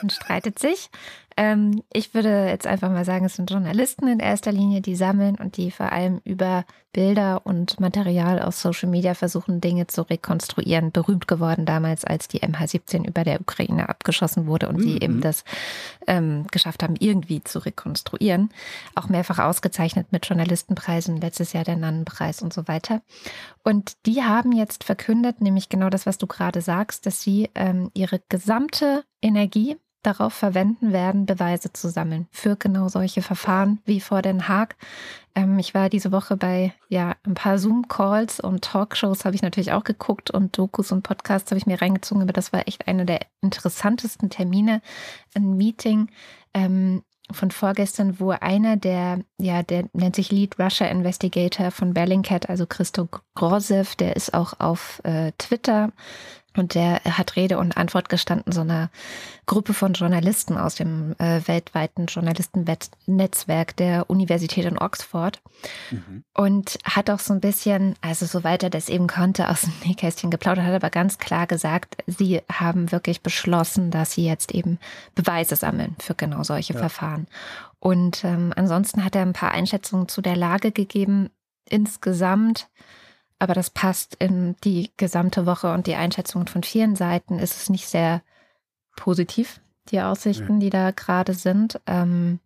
Man 0.00 0.11
streitet 0.11 0.61
sich. 0.61 0.90
Ähm, 1.37 1.83
ich 1.92 2.14
würde 2.14 2.47
jetzt 2.47 2.66
einfach 2.66 2.90
mal 2.90 3.05
sagen, 3.05 3.25
es 3.25 3.37
sind 3.37 3.51
Journalisten 3.51 4.09
in 4.09 4.18
erster 4.18 4.53
Linie, 4.53 4.81
die 4.81 4.97
sammeln 4.97 5.37
und 5.37 5.57
die 5.57 5.71
vor 5.71 5.92
allem 5.92 6.21
über 6.25 6.64
Bilder 6.92 7.47
und 7.47 7.81
Material 7.81 8.40
aus 8.40 8.61
Social 8.61 8.88
Media 8.88 9.14
versuchen, 9.14 9.61
Dinge 9.61 9.87
zu 9.87 10.03
rekonstruieren. 10.03 10.92
Berühmt 10.92 11.27
geworden 11.27 11.64
damals, 11.64 12.05
als 12.05 12.29
die 12.29 12.40
MH17 12.40 13.07
über 13.07 13.25
der 13.25 13.40
Ukraine 13.40 13.88
abgeschossen 13.88 14.47
wurde 14.47 14.68
und 14.68 14.79
mhm. 14.79 14.83
die 14.83 15.03
eben 15.03 15.21
das 15.23 15.45
ähm, 16.07 16.47
geschafft 16.51 16.83
haben, 16.83 16.97
irgendwie 16.99 17.42
zu 17.42 17.61
rekonstruieren. 17.61 18.51
Auch 18.95 19.09
mehrfach 19.09 19.38
ausgezeichnet 19.38 20.09
mit 20.11 20.27
Journalistenpreisen, 20.27 21.21
letztes 21.21 21.55
Jahr 21.55 21.64
der 21.64 21.77
Nannenpreis 21.77 22.42
und 22.42 22.53
so 22.53 22.68
weiter. 22.68 23.01
Und 23.64 23.95
die 24.05 24.23
haben 24.23 24.53
jetzt 24.53 24.85
verkündet, 24.85 25.40
nämlich 25.40 25.71
genau 25.71 25.88
das, 25.88 26.05
was 26.05 26.18
du 26.18 26.27
gerade 26.27 26.61
sagst, 26.61 27.07
dass 27.07 27.23
sie 27.23 27.49
ähm, 27.55 27.90
ihre 27.95 28.21
gesamte 28.29 29.05
Energie 29.23 29.77
darauf 30.03 30.33
verwenden 30.33 30.93
werden, 30.93 31.27
Beweise 31.27 31.73
zu 31.73 31.88
sammeln 31.88 32.27
für 32.31 32.57
genau 32.57 32.88
solche 32.88 33.23
Verfahren 33.23 33.81
wie 33.85 34.01
vor 34.01 34.23
Den 34.23 34.49
Haag. 34.49 34.77
Ähm, 35.35 35.59
ich 35.59 35.75
war 35.75 35.88
diese 35.88 36.12
Woche 36.12 36.37
bei 36.37 36.75
ja 36.88 37.15
ein 37.25 37.35
paar 37.35 37.59
Zoom-Calls 37.59 38.41
und 38.41 38.62
Talkshows 38.62 39.25
habe 39.25 39.35
ich 39.35 39.43
natürlich 39.43 39.73
auch 39.73 39.85
geguckt 39.85 40.31
und 40.31 40.57
Dokus 40.59 40.93
und 40.93 41.03
Podcasts 41.03 41.51
habe 41.51 41.59
ich 41.59 41.67
mir 41.67 41.81
reingezogen, 41.81 42.23
aber 42.23 42.33
das 42.33 42.53
war 42.53 42.67
echt 42.67 42.88
einer 42.88 43.05
der 43.05 43.21
interessantesten 43.41 44.31
Termine, 44.31 44.83
ein 45.35 45.57
Meeting. 45.57 46.09
Ähm, 46.55 47.03
von 47.31 47.51
vorgestern, 47.51 48.21
wo 48.21 48.31
einer 48.31 48.77
der, 48.77 49.21
ja, 49.38 49.62
der 49.62 49.88
nennt 49.93 50.17
sich 50.17 50.31
Lead 50.31 50.59
Russia 50.59 50.87
Investigator 50.87 51.71
von 51.71 51.95
Bellingcat, 51.95 52.49
also 52.49 52.67
Christo 52.67 53.09
Grosev, 53.35 53.97
der 53.97 54.17
ist 54.17 54.35
auch 54.35 54.61
auf 54.61 55.01
äh, 55.05 55.33
Twitter 55.38 55.93
und 56.57 56.75
der 56.75 57.03
hat 57.05 57.37
Rede 57.37 57.59
und 57.59 57.77
Antwort 57.77 58.09
gestanden, 58.09 58.53
so 58.53 58.61
einer 58.61 58.91
Gruppe 59.47 59.75
von 59.75 59.95
Journalisten 59.95 60.57
aus 60.57 60.75
dem 60.75 61.15
äh, 61.19 61.41
weltweiten 61.47 62.07
Journalistennetzwerk 62.07 63.77
der 63.77 64.09
Universität 64.09 64.65
in 64.65 64.79
Oxford. 64.79 65.41
Mhm. 65.91 66.25
Und 66.35 66.79
hat 66.85 67.11
auch 67.11 67.19
so 67.19 67.33
ein 67.33 67.41
bisschen, 67.41 67.95
also 68.01 68.27
soweit 68.27 68.62
er 68.62 68.71
das 68.71 68.88
eben 68.88 69.07
konnte, 69.07 69.49
aus 69.49 69.62
dem 69.62 69.73
Nähkästchen 69.85 70.31
geplaudert, 70.31 70.65
hat 70.65 70.75
aber 70.75 70.91
ganz 70.91 71.19
klar 71.19 71.47
gesagt, 71.47 71.97
sie 72.07 72.43
haben 72.51 72.93
wirklich 72.93 73.23
beschlossen, 73.23 73.91
dass 73.91 74.12
sie 74.12 74.25
jetzt 74.25 74.53
eben 74.53 74.79
Beweise 75.15 75.57
sammeln 75.57 75.97
für 75.99 76.15
genau 76.15 76.43
solche 76.43 76.75
ja. 76.75 76.79
Verfahren. 76.79 77.27
Und 77.79 78.23
ähm, 78.25 78.53
ansonsten 78.55 79.05
hat 79.05 79.17
er 79.17 79.23
ein 79.23 79.33
paar 79.33 79.51
Einschätzungen 79.51 80.07
zu 80.07 80.23
der 80.23 80.37
Lage 80.37 80.71
gegeben. 80.71 81.31
Insgesamt 81.69 82.69
aber 83.42 83.55
das 83.55 83.70
passt 83.70 84.14
in 84.20 84.55
die 84.62 84.92
gesamte 84.96 85.46
Woche 85.46 85.72
und 85.72 85.88
die 85.88 85.96
Einschätzungen 85.96 86.46
von 86.46 86.62
vielen 86.62 86.94
Seiten 86.94 87.40
ist 87.40 87.57
es 87.57 87.70
nicht 87.70 87.88
sehr 87.88 88.22
positiv, 88.94 89.61
die 89.90 90.00
Aussichten, 90.00 90.61
die 90.61 90.70
da 90.70 90.92
gerade 90.92 91.35
sind. 91.35 91.81
Ähm, 91.88 92.38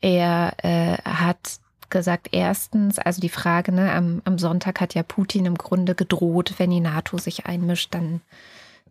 er 0.00 0.54
äh, 0.64 0.96
hat 1.04 1.60
gesagt, 1.90 2.30
erstens, 2.32 2.98
also 2.98 3.20
die 3.20 3.28
Frage, 3.28 3.70
ne, 3.70 3.92
am, 3.92 4.20
am 4.24 4.36
Sonntag 4.36 4.80
hat 4.80 4.94
ja 4.94 5.04
Putin 5.04 5.46
im 5.46 5.56
Grunde 5.56 5.94
gedroht, 5.94 6.54
wenn 6.58 6.70
die 6.70 6.80
NATO 6.80 7.16
sich 7.18 7.46
einmischt, 7.46 7.94
dann 7.94 8.20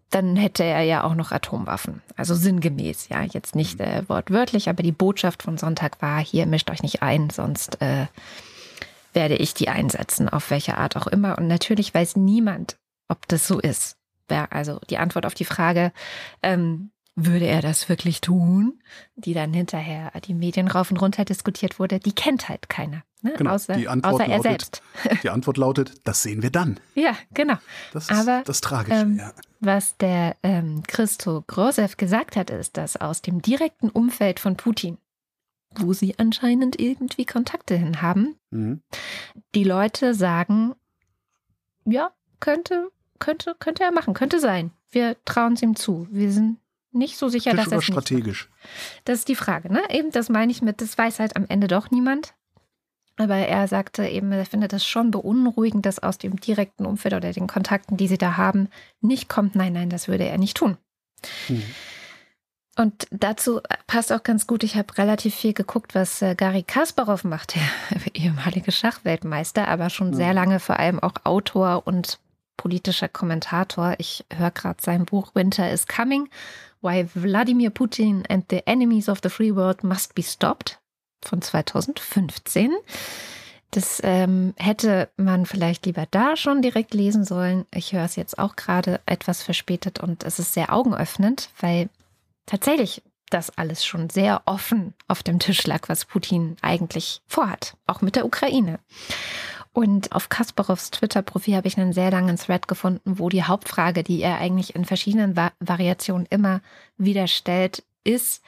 dann 0.09 0.35
hätte 0.35 0.63
er 0.63 0.83
ja 0.83 1.03
auch 1.03 1.15
noch 1.15 1.31
Atomwaffen. 1.31 2.03
Also 2.15 2.35
sinngemäß, 2.35 3.09
ja, 3.09 3.23
jetzt 3.23 3.55
nicht 3.55 3.81
äh, 3.81 4.07
wortwörtlich, 4.07 4.69
aber 4.69 4.83
die 4.83 4.91
Botschaft 4.91 5.41
von 5.41 5.57
Sonntag 5.57 6.03
war, 6.03 6.23
hier 6.23 6.45
mischt 6.45 6.69
euch 6.69 6.83
nicht 6.83 7.01
ein, 7.01 7.31
sonst 7.31 7.81
äh, 7.81 8.05
werde 9.13 9.35
ich 9.35 9.53
die 9.53 9.69
einsetzen, 9.69 10.29
auf 10.29 10.49
welche 10.51 10.77
Art 10.77 10.95
auch 10.95 11.07
immer. 11.07 11.37
Und 11.37 11.47
natürlich 11.47 11.93
weiß 11.93 12.15
niemand, 12.15 12.77
ob 13.07 13.27
das 13.27 13.47
so 13.47 13.59
ist. 13.59 13.97
Also 14.49 14.79
die 14.89 14.97
Antwort 14.97 15.25
auf 15.25 15.35
die 15.35 15.45
Frage, 15.45 15.91
ähm, 16.41 16.91
würde 17.15 17.45
er 17.45 17.61
das 17.61 17.89
wirklich 17.89 18.21
tun, 18.21 18.81
die 19.15 19.33
dann 19.33 19.53
hinterher 19.53 20.11
die 20.25 20.33
Medien 20.33 20.67
rauf 20.67 20.89
und 20.89 20.97
runter 20.97 21.25
diskutiert 21.25 21.79
wurde, 21.79 21.99
die 21.99 22.13
kennt 22.13 22.49
halt 22.49 22.69
keiner. 22.69 23.03
Ne? 23.21 23.33
Genau, 23.37 23.51
außer, 23.51 23.75
die 23.75 23.87
Antwort 23.87 24.15
außer 24.15 24.23
er 24.25 24.37
lautet, 24.37 24.43
selbst. 24.43 24.81
Die 25.23 25.29
Antwort 25.29 25.57
lautet, 25.57 25.93
das 26.03 26.23
sehen 26.23 26.41
wir 26.41 26.49
dann. 26.49 26.79
Ja, 26.93 27.15
genau. 27.33 27.55
Das 27.93 28.09
ist 28.09 28.19
Aber, 28.19 28.43
das 28.45 28.59
Tragische. 28.59 28.99
ähm, 28.99 29.17
ja. 29.17 29.31
Was 29.61 29.95
der 29.97 30.35
ähm, 30.43 30.83
Christo 30.87 31.41
Grosev 31.47 31.95
gesagt 31.95 32.35
hat, 32.35 32.49
ist, 32.49 32.75
dass 32.75 32.97
aus 32.97 33.21
dem 33.21 33.41
direkten 33.41 33.89
Umfeld 33.89 34.41
von 34.41 34.57
Putin, 34.57 34.97
wo 35.79 35.93
sie 35.93 36.17
anscheinend 36.19 36.79
irgendwie 36.79 37.25
Kontakte 37.25 37.75
hin 37.75 38.01
haben, 38.01 38.35
Mhm. 38.51 38.81
die 39.55 39.63
Leute 39.63 40.13
sagen, 40.13 40.73
ja, 41.85 42.11
könnte, 42.39 42.89
könnte, 43.19 43.55
könnte 43.59 43.83
er 43.83 43.91
machen, 43.91 44.13
könnte 44.13 44.39
sein. 44.39 44.71
Wir 44.89 45.15
trauen 45.25 45.53
es 45.53 45.61
ihm 45.61 45.75
zu. 45.75 46.07
Wir 46.11 46.31
sind 46.31 46.57
nicht 46.91 47.17
so 47.17 47.27
sicher, 47.29 47.51
Tisch 47.51 47.59
dass 47.63 47.71
er 47.71 47.77
es 47.79 47.87
nicht 47.87 47.93
strategisch? 47.93 48.49
Das 49.05 49.19
ist 49.19 49.27
die 49.27 49.35
Frage, 49.35 49.71
ne? 49.71 49.81
Eben, 49.89 50.11
das 50.11 50.29
meine 50.29 50.51
ich 50.51 50.61
mit, 50.61 50.79
das 50.81 50.97
weiß 50.97 51.19
halt 51.19 51.35
am 51.35 51.45
Ende 51.49 51.67
doch 51.67 51.89
niemand. 51.91 52.35
Aber 53.17 53.35
er 53.35 53.67
sagte 53.67 54.07
eben, 54.07 54.31
er 54.31 54.45
findet 54.45 54.73
das 54.73 54.85
schon 54.85 55.11
beunruhigend, 55.11 55.85
dass 55.85 55.99
aus 56.01 56.17
dem 56.17 56.39
direkten 56.39 56.85
Umfeld 56.85 57.13
oder 57.13 57.31
den 57.31 57.47
Kontakten, 57.47 57.95
die 57.97 58.07
sie 58.07 58.17
da 58.17 58.37
haben, 58.37 58.69
nicht 59.01 59.29
kommt, 59.29 59.55
nein, 59.55 59.73
nein, 59.73 59.89
das 59.89 60.07
würde 60.07 60.25
er 60.25 60.37
nicht 60.37 60.57
tun. 60.57 60.77
Mhm. 61.47 61.63
Und 62.75 63.07
dazu 63.11 63.61
passt 63.85 64.11
auch 64.11 64.23
ganz 64.23 64.47
gut, 64.47 64.63
ich 64.63 64.75
habe 64.75 64.97
relativ 64.97 65.35
viel 65.35 65.53
geguckt, 65.53 65.93
was 65.93 66.21
äh, 66.23 66.33
Gary 66.35 66.63
Kasparov 66.63 67.23
macht, 67.23 67.55
der 67.55 67.61
ehemalige 68.15 68.71
Schachweltmeister, 68.71 69.67
aber 69.67 69.89
schon 69.91 70.11
Ja. 70.11 70.17
sehr 70.17 70.33
lange 70.33 70.59
vor 70.59 70.79
allem 70.79 70.99
auch 70.99 71.13
Autor 71.23 71.83
und 71.85 72.19
politischer 72.57 73.07
Kommentator. 73.07 73.95
Ich 73.99 74.25
höre 74.33 74.51
gerade 74.51 74.81
sein 74.81 75.05
Buch 75.05 75.35
Winter 75.35 75.71
is 75.71 75.85
Coming, 75.87 76.29
Why 76.81 77.07
Wladimir 77.13 77.69
Putin 77.69 78.23
and 78.27 78.45
the 78.49 78.61
Enemies 78.65 79.07
of 79.07 79.19
the 79.21 79.29
Free 79.29 79.55
World 79.55 79.83
Must 79.83 80.15
Be 80.15 80.23
Stopped 80.23 80.79
von 81.23 81.41
2015. 81.41 82.71
Das 83.71 83.99
ähm, 84.03 84.53
hätte 84.57 85.09
man 85.17 85.45
vielleicht 85.45 85.85
lieber 85.85 86.05
da 86.11 86.35
schon 86.35 86.61
direkt 86.61 86.93
lesen 86.93 87.23
sollen. 87.23 87.65
Ich 87.73 87.93
höre 87.93 88.05
es 88.05 88.15
jetzt 88.15 88.37
auch 88.37 88.55
gerade 88.55 88.99
etwas 89.05 89.41
verspätet 89.41 89.99
und 89.99 90.23
es 90.23 90.37
ist 90.39 90.53
sehr 90.53 90.71
augenöffnend, 90.73 91.49
weil 91.59 91.89
tatsächlich 92.45 93.03
das 93.29 93.57
alles 93.57 93.83
schon 93.83 94.09
sehr 94.09 94.43
offen 94.45 94.93
auf 95.07 95.23
dem 95.23 95.39
Tisch 95.39 95.65
lag, 95.65 95.89
was 95.89 96.05
Putin 96.05 96.55
eigentlich 96.61 97.21
vorhat, 97.27 97.75
auch 97.87 98.01
mit 98.01 98.15
der 98.15 98.25
Ukraine. 98.25 98.79
Und 99.71 100.11
auf 100.11 100.29
Kasparovs 100.29 100.91
Twitter-Profil 100.91 101.55
habe 101.55 101.67
ich 101.67 101.79
einen 101.79 101.93
sehr 101.93 102.11
langen 102.11 102.37
Thread 102.37 102.67
gefunden, 102.67 103.17
wo 103.17 103.29
die 103.29 103.43
Hauptfrage, 103.43 104.03
die 104.03 104.21
er 104.21 104.37
eigentlich 104.37 104.75
in 104.75 104.85
verschiedenen 104.85 105.35
Va 105.35 105.51
Variationen 105.59 106.27
immer 106.29 106.61
wieder 106.97 107.25
stellt, 107.25 107.83
ist, 108.03 108.43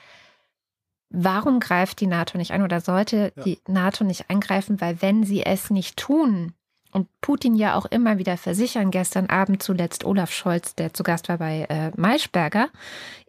warum 1.09 1.59
greift 1.59 1.99
die 1.99 2.07
NATO 2.07 2.37
nicht 2.37 2.51
ein 2.51 2.61
oder 2.61 2.79
sollte 2.79 3.33
Ja. 3.35 3.43
die 3.43 3.59
NATO 3.67 4.03
nicht 4.03 4.29
eingreifen? 4.29 4.79
Weil 4.81 5.01
wenn 5.01 5.23
sie 5.23 5.43
es 5.43 5.71
nicht 5.71 5.97
tun, 5.97 6.53
und 6.95 7.09
Putin 7.19 7.55
ja 7.55 7.75
auch 7.75 7.85
immer 7.85 8.17
wieder 8.17 8.37
versichern, 8.37 8.89
gestern 8.89 9.25
Abend 9.25 9.61
zuletzt 9.61 10.05
Olaf 10.05 10.31
Scholz, 10.31 10.75
der 10.75 10.93
zu 10.93 11.03
Gast 11.03 11.27
war 11.27 11.37
bei 11.37 11.65
äh, 11.69 11.91
Maischberger, 11.97 12.69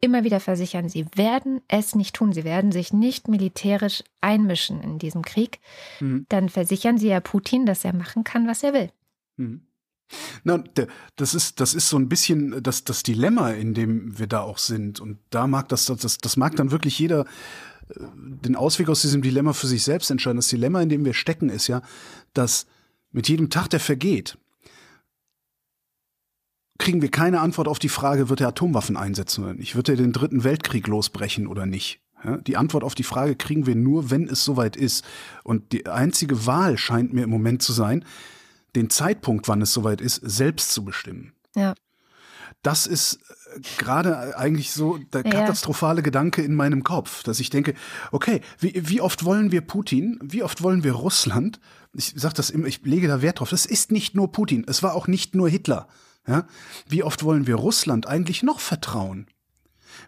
immer 0.01 0.23
wieder 0.23 0.39
versichern, 0.39 0.89
sie 0.89 1.05
werden 1.17 1.61
es 1.67 1.97
nicht 1.97 2.15
tun, 2.15 2.33
sie 2.33 2.45
werden 2.45 2.71
sich 2.71 2.93
nicht 2.93 3.27
militärisch 3.27 4.05
einmischen 4.21 4.81
in 4.83 4.99
diesem 5.01 5.23
Krieg, 5.23 5.59
Mhm. 5.99 6.27
dann 6.29 6.49
versichern 6.49 6.97
sie 6.97 7.09
ja 7.09 7.19
Putin, 7.19 7.67
dass 7.67 7.85
er 7.85 7.93
machen 7.93 8.23
kann, 8.23 8.47
was 8.47 8.63
er 8.63 8.73
will. 8.73 8.91
Mhm. 9.37 9.63
Na, 10.45 10.63
das 11.17 11.35
ist, 11.35 11.59
das 11.59 11.75
ist 11.75 11.89
so 11.89 11.99
ein 11.99 12.09
bisschen 12.09 12.63
das, 12.63 12.85
das 12.85 13.03
Dilemma, 13.03 13.51
in 13.51 13.75
dem 13.75 14.17
wir 14.17 14.29
da 14.29 14.43
auch 14.43 14.59
sind. 14.59 15.01
Und 15.01 15.19
da 15.31 15.49
mag 15.49 15.69
das, 15.69 15.87
das, 15.87 16.19
das 16.19 16.37
mag 16.37 16.55
dann 16.55 16.71
wirklich 16.71 16.97
jeder 17.01 17.23
äh, 17.89 18.05
den 18.15 18.55
Ausweg 18.55 18.89
aus 18.89 19.03
diesem 19.03 19.23
Dilemma 19.23 19.53
für 19.53 19.67
sich 19.67 19.83
selbst 19.83 20.13
entscheiden. 20.13 20.37
Das 20.37 20.47
Dilemma, 20.47 20.81
in 20.81 20.89
dem 20.89 21.05
wir 21.05 21.15
stecken, 21.15 21.49
ist 21.49 21.67
ja, 21.67 21.83
dass 22.35 22.69
mit 23.17 23.29
jedem 23.29 23.49
Tag, 23.49 23.71
der 23.71 23.81
vergeht, 23.81 24.37
kriegen 26.79 27.01
wir 27.01 27.11
keine 27.11 27.41
Antwort 27.41 27.67
auf 27.67 27.79
die 27.79 27.89
Frage, 27.89 28.29
wird 28.29 28.43
er 28.43 28.49
Atomwaffen 28.49 28.99
einsetzen 28.99 29.43
oder 29.43 29.55
nicht? 29.55 29.75
Wird 29.75 29.89
er 29.89 29.97
den 29.97 30.13
dritten 30.13 30.45
Weltkrieg 30.45 30.87
losbrechen 30.87 31.47
oder 31.47 31.65
nicht? 31.65 32.01
Die 32.47 32.57
Antwort 32.59 32.85
auf 32.85 32.95
die 32.95 33.05
Frage 33.05 33.35
kriegen 33.35 33.67
wir 33.67 33.75
nur, 33.75 34.11
wenn 34.11 34.29
es 34.29 34.45
soweit 34.45 34.77
ist. 34.77 35.03
Und 35.45 35.73
die 35.73 35.87
einzige 35.87 36.45
Wahl 36.45 36.77
scheint 36.77 37.15
mir 37.15 37.25
im 37.25 37.31
Moment 37.31 37.63
zu 37.63 37.73
sein, 37.73 38.05
den 38.75 38.91
Zeitpunkt, 38.91 39.49
wann 39.49 39.63
es 39.63 39.73
soweit 39.73 40.03
ist, 40.03 40.17
selbst 40.17 40.73
zu 40.73 40.85
bestimmen. 40.85 41.33
Ja. 41.55 41.75
Das 42.63 42.87
ist 42.87 43.21
äh, 43.55 43.61
gerade 43.79 44.37
eigentlich 44.37 44.73
so 44.73 44.99
der 44.99 45.25
Ja. 45.25 45.31
katastrophale 45.31 46.03
Gedanke 46.03 46.43
in 46.43 46.55
meinem 46.55 46.85
Kopf, 46.85 47.23
dass 47.23 47.41
ich 47.41 47.49
denke, 47.49 47.75
okay, 48.13 48.41
wie, 48.59 48.75
wie 48.89 49.01
oft 49.01 49.25
wollen 49.25 49.53
wir 49.53 49.61
Putin, 49.63 50.19
wie 50.23 50.43
oft 50.43 50.63
wollen 50.63 50.85
wir 50.85 50.93
Russland? 50.93 51.61
Ich 51.97 52.13
sage 52.17 52.35
das 52.35 52.51
immer, 52.51 52.67
ich 52.67 52.83
lege 52.85 53.09
da 53.09 53.23
Wert 53.23 53.41
drauf. 53.41 53.51
Das 53.51 53.67
ist 53.67 53.91
nicht 53.91 54.15
nur 54.15 54.33
Putin, 54.33 54.65
es 54.69 54.83
war 54.83 54.95
auch 54.95 55.07
nicht 55.07 55.35
nur 55.35 55.49
Hitler. 55.49 55.89
Ja? 56.27 56.47
Wie 56.89 57.03
oft 57.03 57.25
wollen 57.25 57.47
wir 57.47 57.57
Russland 57.57 58.07
eigentlich 58.07 58.43
noch 58.43 58.61
vertrauen? 58.61 59.27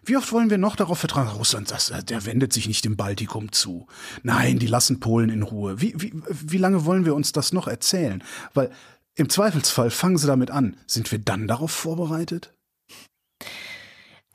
Wie 0.03 0.17
oft 0.17 0.31
wollen 0.31 0.49
wir 0.49 0.57
noch 0.57 0.75
darauf 0.75 0.99
vertrauen, 0.99 1.27
Russland, 1.27 1.71
das, 1.71 1.89
äh, 1.89 2.03
der 2.03 2.25
wendet 2.25 2.53
sich 2.53 2.67
nicht 2.67 2.85
dem 2.85 2.95
Baltikum 2.95 3.51
zu. 3.51 3.87
Nein, 4.23 4.59
die 4.59 4.67
lassen 4.67 4.99
Polen 4.99 5.29
in 5.29 5.43
Ruhe. 5.43 5.81
Wie, 5.81 5.93
wie, 5.97 6.13
wie 6.29 6.57
lange 6.57 6.85
wollen 6.85 7.05
wir 7.05 7.15
uns 7.15 7.31
das 7.31 7.53
noch 7.53 7.67
erzählen? 7.67 8.23
Weil 8.53 8.71
im 9.15 9.29
Zweifelsfall 9.29 9.89
fangen 9.89 10.17
sie 10.17 10.27
damit 10.27 10.51
an. 10.51 10.77
Sind 10.87 11.11
wir 11.11 11.19
dann 11.19 11.47
darauf 11.47 11.71
vorbereitet? 11.71 12.53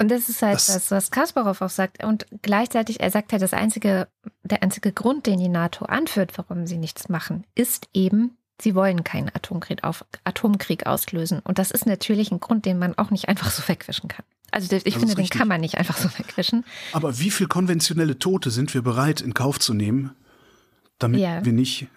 Und 0.01 0.11
das 0.11 0.29
ist 0.29 0.43
halt 0.43 0.57
Das- 0.57 0.67
das, 0.67 0.91
was 0.91 1.11
Kasparov 1.11 1.61
auch 1.63 1.71
sagt. 1.71 2.03
Und 2.05 2.27
gleichzeitig, 2.43 3.01
er 3.01 3.11
sagt 3.11 3.33
ja, 3.33 3.39
das 3.39 3.53
einzige, 3.53 4.09
der 4.43 4.63
einzige 4.63 4.93
Grund, 4.93 5.27
den 5.27 5.39
die 5.39 5.49
NATO 5.49 5.85
anführt, 5.85 6.33
warum 6.37 6.67
sie 6.67 6.79
nichts 6.79 7.09
machen, 7.09 7.45
ist 7.55 7.89
eben, 7.95 8.37
sie 8.61 8.75
wollen 8.75 9.05
keinen 9.05 9.29
Atomkrieg, 9.35 9.85
auf, 9.85 10.05
Atomkrieg 10.25 10.87
auslösen. 10.87 11.41
Und 11.41 11.59
das 11.59 11.71
ist 11.71 11.87
natürlich 11.87 12.33
ein 12.33 12.41
Grund, 12.41 12.67
den 12.67 12.79
man 12.79 12.99
auch 12.99 13.11
nicht 13.11 13.29
einfach 13.29 13.51
so 13.51 13.63
wegwischen 13.69 14.09
kann. 14.09 14.25
Also 14.51 14.75
ich 14.77 14.85
Das 14.85 14.95
finde, 14.95 15.15
den 15.15 15.29
kann 15.29 15.49
man 15.49 15.61
nicht 15.61 15.79
einfach 15.79 15.97
so 15.97 16.09
wegwischen. 16.19 16.65
Aber 16.93 17.19
wie 17.19 17.31
viel 17.31 17.47
konventionelle 17.49 18.19
Tote 18.19 18.51
sind 18.51 18.73
wir 18.75 18.83
bereit 18.83 19.21
in 19.21 19.35
Kauf 19.35 19.59
zu 19.61 19.75
nehmen, 19.75 20.15
damit 20.99 21.21
Ja. 21.21 21.45
wir 21.45 21.53
nicht 21.53 21.89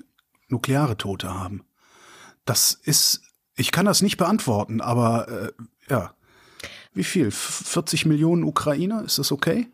nukleare 0.50 0.98
Tote 0.98 1.34
haben? 1.34 1.66
Das 2.46 2.72
ist, 2.74 3.22
ich 3.56 3.72
kann 3.72 3.86
das 3.86 4.02
nicht 4.02 4.18
beantworten, 4.18 4.82
aber 4.82 5.28
äh, 5.28 5.52
ja. 5.90 6.14
Wie 6.98 7.04
viel? 7.04 7.28
F 7.28 7.64
40 7.66 8.08
Millionen 8.08 8.44
Ukrainer? 8.44 9.04
Ist 9.04 9.20
das 9.20 9.32
okay? 9.32 9.68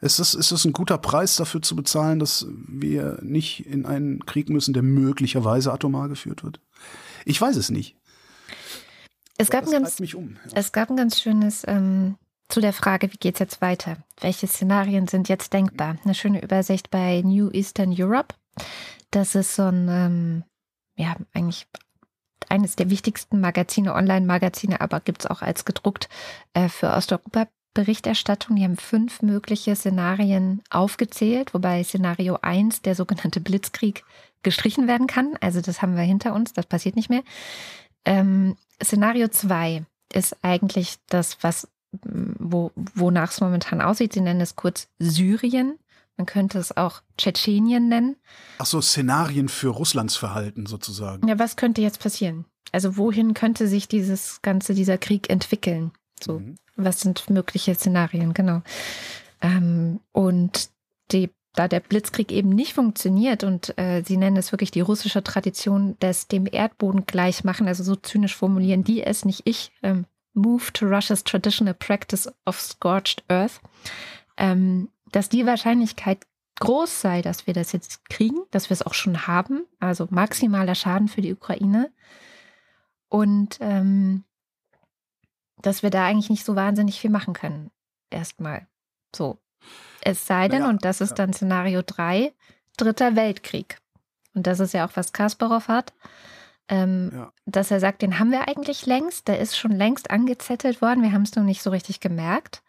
Ist 0.00 0.18
das, 0.18 0.34
ist 0.34 0.50
das 0.50 0.64
ein 0.64 0.72
guter 0.72 0.96
Preis 0.96 1.36
dafür 1.36 1.60
zu 1.60 1.76
bezahlen, 1.76 2.18
dass 2.18 2.46
wir 2.66 3.18
nicht 3.22 3.66
in 3.66 3.84
einen 3.84 4.24
Krieg 4.24 4.48
müssen, 4.48 4.72
der 4.72 4.82
möglicherweise 4.82 5.70
atomar 5.70 6.08
geführt 6.08 6.42
wird? 6.42 6.58
Ich 7.26 7.38
weiß 7.38 7.56
es 7.56 7.70
nicht. 7.70 7.96
Es 9.36 9.50
gab, 9.50 9.66
ein 9.66 9.70
ganz, 9.70 10.00
um. 10.14 10.38
Ja. 10.46 10.52
es 10.54 10.72
gab 10.72 10.88
ein 10.88 10.96
ganz 10.96 11.20
schönes 11.20 11.64
ähm, 11.66 12.16
zu 12.48 12.62
der 12.62 12.72
Frage, 12.72 13.12
wie 13.12 13.18
geht 13.18 13.34
es 13.34 13.40
jetzt 13.40 13.60
weiter? 13.60 13.98
Welche 14.20 14.46
Szenarien 14.46 15.06
sind 15.06 15.28
jetzt 15.28 15.52
denkbar? 15.52 15.98
Eine 16.02 16.14
schöne 16.14 16.42
Übersicht 16.42 16.90
bei 16.90 17.20
New 17.22 17.50
Eastern 17.50 17.94
Europe. 17.94 18.34
Das 19.10 19.34
ist 19.34 19.54
so 19.54 19.64
ein, 19.64 19.86
ähm, 19.90 20.44
ja, 20.96 21.14
eigentlich 21.34 21.66
eines 22.52 22.76
der 22.76 22.90
wichtigsten 22.90 23.40
Magazine, 23.40 23.94
Online-Magazine, 23.94 24.80
aber 24.82 25.00
gibt 25.00 25.22
es 25.22 25.26
auch 25.26 25.40
als 25.40 25.64
gedruckt 25.64 26.08
äh, 26.52 26.68
für 26.68 26.90
Osteuropa. 26.90 27.48
Berichterstattung. 27.74 28.56
Die 28.56 28.64
haben 28.64 28.76
fünf 28.76 29.22
mögliche 29.22 29.74
Szenarien 29.74 30.60
aufgezählt, 30.68 31.54
wobei 31.54 31.82
Szenario 31.82 32.38
1, 32.42 32.82
der 32.82 32.94
sogenannte 32.94 33.40
Blitzkrieg, 33.40 34.04
gestrichen 34.42 34.88
werden 34.88 35.06
kann. 35.06 35.38
Also 35.40 35.62
das 35.62 35.80
haben 35.80 35.96
wir 35.96 36.02
hinter 36.02 36.34
uns, 36.34 36.52
das 36.52 36.66
passiert 36.66 36.96
nicht 36.96 37.08
mehr. 37.08 37.22
Ähm, 38.04 38.56
Szenario 38.82 39.28
2 39.28 39.86
ist 40.12 40.36
eigentlich 40.42 40.96
das, 41.08 41.38
was, 41.42 41.66
wo, 42.02 42.72
wonach 42.74 43.30
es 43.30 43.40
momentan 43.40 43.80
aussieht. 43.80 44.12
Sie 44.12 44.20
nennen 44.20 44.42
es 44.42 44.54
kurz 44.54 44.88
Syrien, 44.98 45.78
Man 46.16 46.26
könnte 46.26 46.58
es 46.58 46.76
auch 46.76 47.02
Tschetschenien 47.18 47.88
nennen. 47.88 48.16
Ach 48.58 48.66
so, 48.66 48.80
Szenarien 48.80 49.48
für 49.48 49.68
Russlands 49.68 50.16
Verhalten 50.16 50.66
sozusagen. 50.66 51.26
Ja, 51.26 51.38
was 51.38 51.56
könnte 51.56 51.80
jetzt 51.80 52.00
passieren? 52.00 52.44
Also 52.70 52.96
wohin 52.96 53.34
könnte 53.34 53.66
sich 53.68 53.88
dieses 53.88 54.40
ganze, 54.42 54.74
dieser 54.74 54.98
Krieg 54.98 55.30
entwickeln? 55.30 55.92
So, 56.22 56.38
Mhm. 56.38 56.56
was 56.76 57.00
sind 57.00 57.28
mögliche 57.30 57.74
Szenarien, 57.74 58.34
genau. 58.34 58.62
Ähm, 59.40 60.00
und 60.12 60.70
die, 61.10 61.30
da 61.54 61.66
der 61.68 61.80
Blitzkrieg 61.80 62.30
eben 62.30 62.50
nicht 62.50 62.74
funktioniert 62.74 63.42
und 63.44 63.76
äh, 63.78 64.02
sie 64.06 64.16
nennen 64.16 64.36
es 64.36 64.52
wirklich 64.52 64.70
die 64.70 64.80
russische 64.80 65.22
Tradition 65.24 65.98
des 66.00 66.28
dem 66.28 66.46
Erdboden 66.50 67.04
gleichmachen, 67.06 67.66
also 67.66 67.82
so 67.82 67.96
zynisch 67.96 68.36
formulieren 68.36 68.84
die 68.84 69.02
es, 69.02 69.24
nicht 69.24 69.42
ich, 69.44 69.72
ähm, 69.82 70.06
move 70.34 70.72
to 70.72 70.86
Russia's 70.86 71.24
traditional 71.24 71.74
practice 71.74 72.30
of 72.46 72.58
scorched 72.60 73.24
earth, 73.28 73.60
ähm, 74.38 74.88
dass 75.12 75.28
die 75.28 75.46
Wahrscheinlichkeit 75.46 76.26
groß 76.60 77.00
sei, 77.00 77.22
dass 77.22 77.46
wir 77.46 77.54
das 77.54 77.72
jetzt 77.72 78.08
kriegen, 78.08 78.40
dass 78.50 78.70
wir 78.70 78.74
es 78.74 78.82
auch 78.82 78.94
schon 78.94 79.26
haben, 79.26 79.64
also 79.80 80.06
maximaler 80.10 80.74
Schaden 80.74 81.08
für 81.08 81.22
die 81.22 81.32
Ukraine 81.32 81.90
und 83.08 83.58
ähm, 83.60 84.24
dass 85.60 85.82
wir 85.82 85.90
da 85.90 86.04
eigentlich 86.04 86.30
nicht 86.30 86.44
so 86.44 86.56
wahnsinnig 86.56 87.00
viel 87.00 87.10
machen 87.10 87.34
können. 87.34 87.70
Erstmal. 88.10 88.66
So. 89.14 89.38
Es 90.00 90.26
sei 90.26 90.48
denn, 90.48 90.60
Naja, 90.60 90.70
und 90.70 90.84
das 90.84 91.00
ist 91.00 91.10
ja. 91.10 91.16
dann 91.16 91.32
Szenario 91.32 91.82
3, 91.84 92.32
Dritter 92.76 93.16
Weltkrieg. 93.16 93.78
Und 94.34 94.46
das 94.46 94.60
ist 94.60 94.74
ja 94.74 94.86
auch, 94.86 94.92
was 94.94 95.12
Kasparov 95.12 95.68
hat. 95.68 95.92
Ähm, 96.68 97.10
Ja. 97.12 97.32
Dass 97.44 97.70
er 97.70 97.80
sagt, 97.80 98.02
den 98.02 98.18
haben 98.18 98.32
wir 98.32 98.48
eigentlich 98.48 98.86
längst. 98.86 99.28
Der 99.28 99.38
ist 99.38 99.56
schon 99.56 99.72
längst 99.72 100.10
angezettelt 100.10 100.80
worden. 100.82 101.02
Wir 101.02 101.12
haben 101.12 101.22
es 101.22 101.34
nur 101.34 101.44
nicht 101.44 101.62
so 101.62 101.70
richtig 101.70 102.00
gemerkt. 102.00 102.62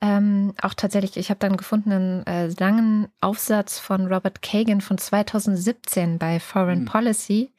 Ähm, 0.00 0.52
auch 0.60 0.74
tatsächlich, 0.74 1.16
ich 1.16 1.30
habe 1.30 1.40
dann 1.40 1.56
gefunden 1.56 1.92
einen 1.92 2.26
äh, 2.26 2.48
langen 2.48 3.08
Aufsatz 3.20 3.78
von 3.78 4.12
Robert 4.12 4.42
Kagan 4.42 4.80
von 4.80 4.98
2017 4.98 6.18
bei 6.18 6.38
Foreign 6.38 6.80
Hm. 6.80 6.84
Policy, 6.84 7.52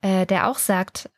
äh, 0.00 0.24
der 0.24 0.48
auch 0.48 0.58
sagt, 0.58 1.10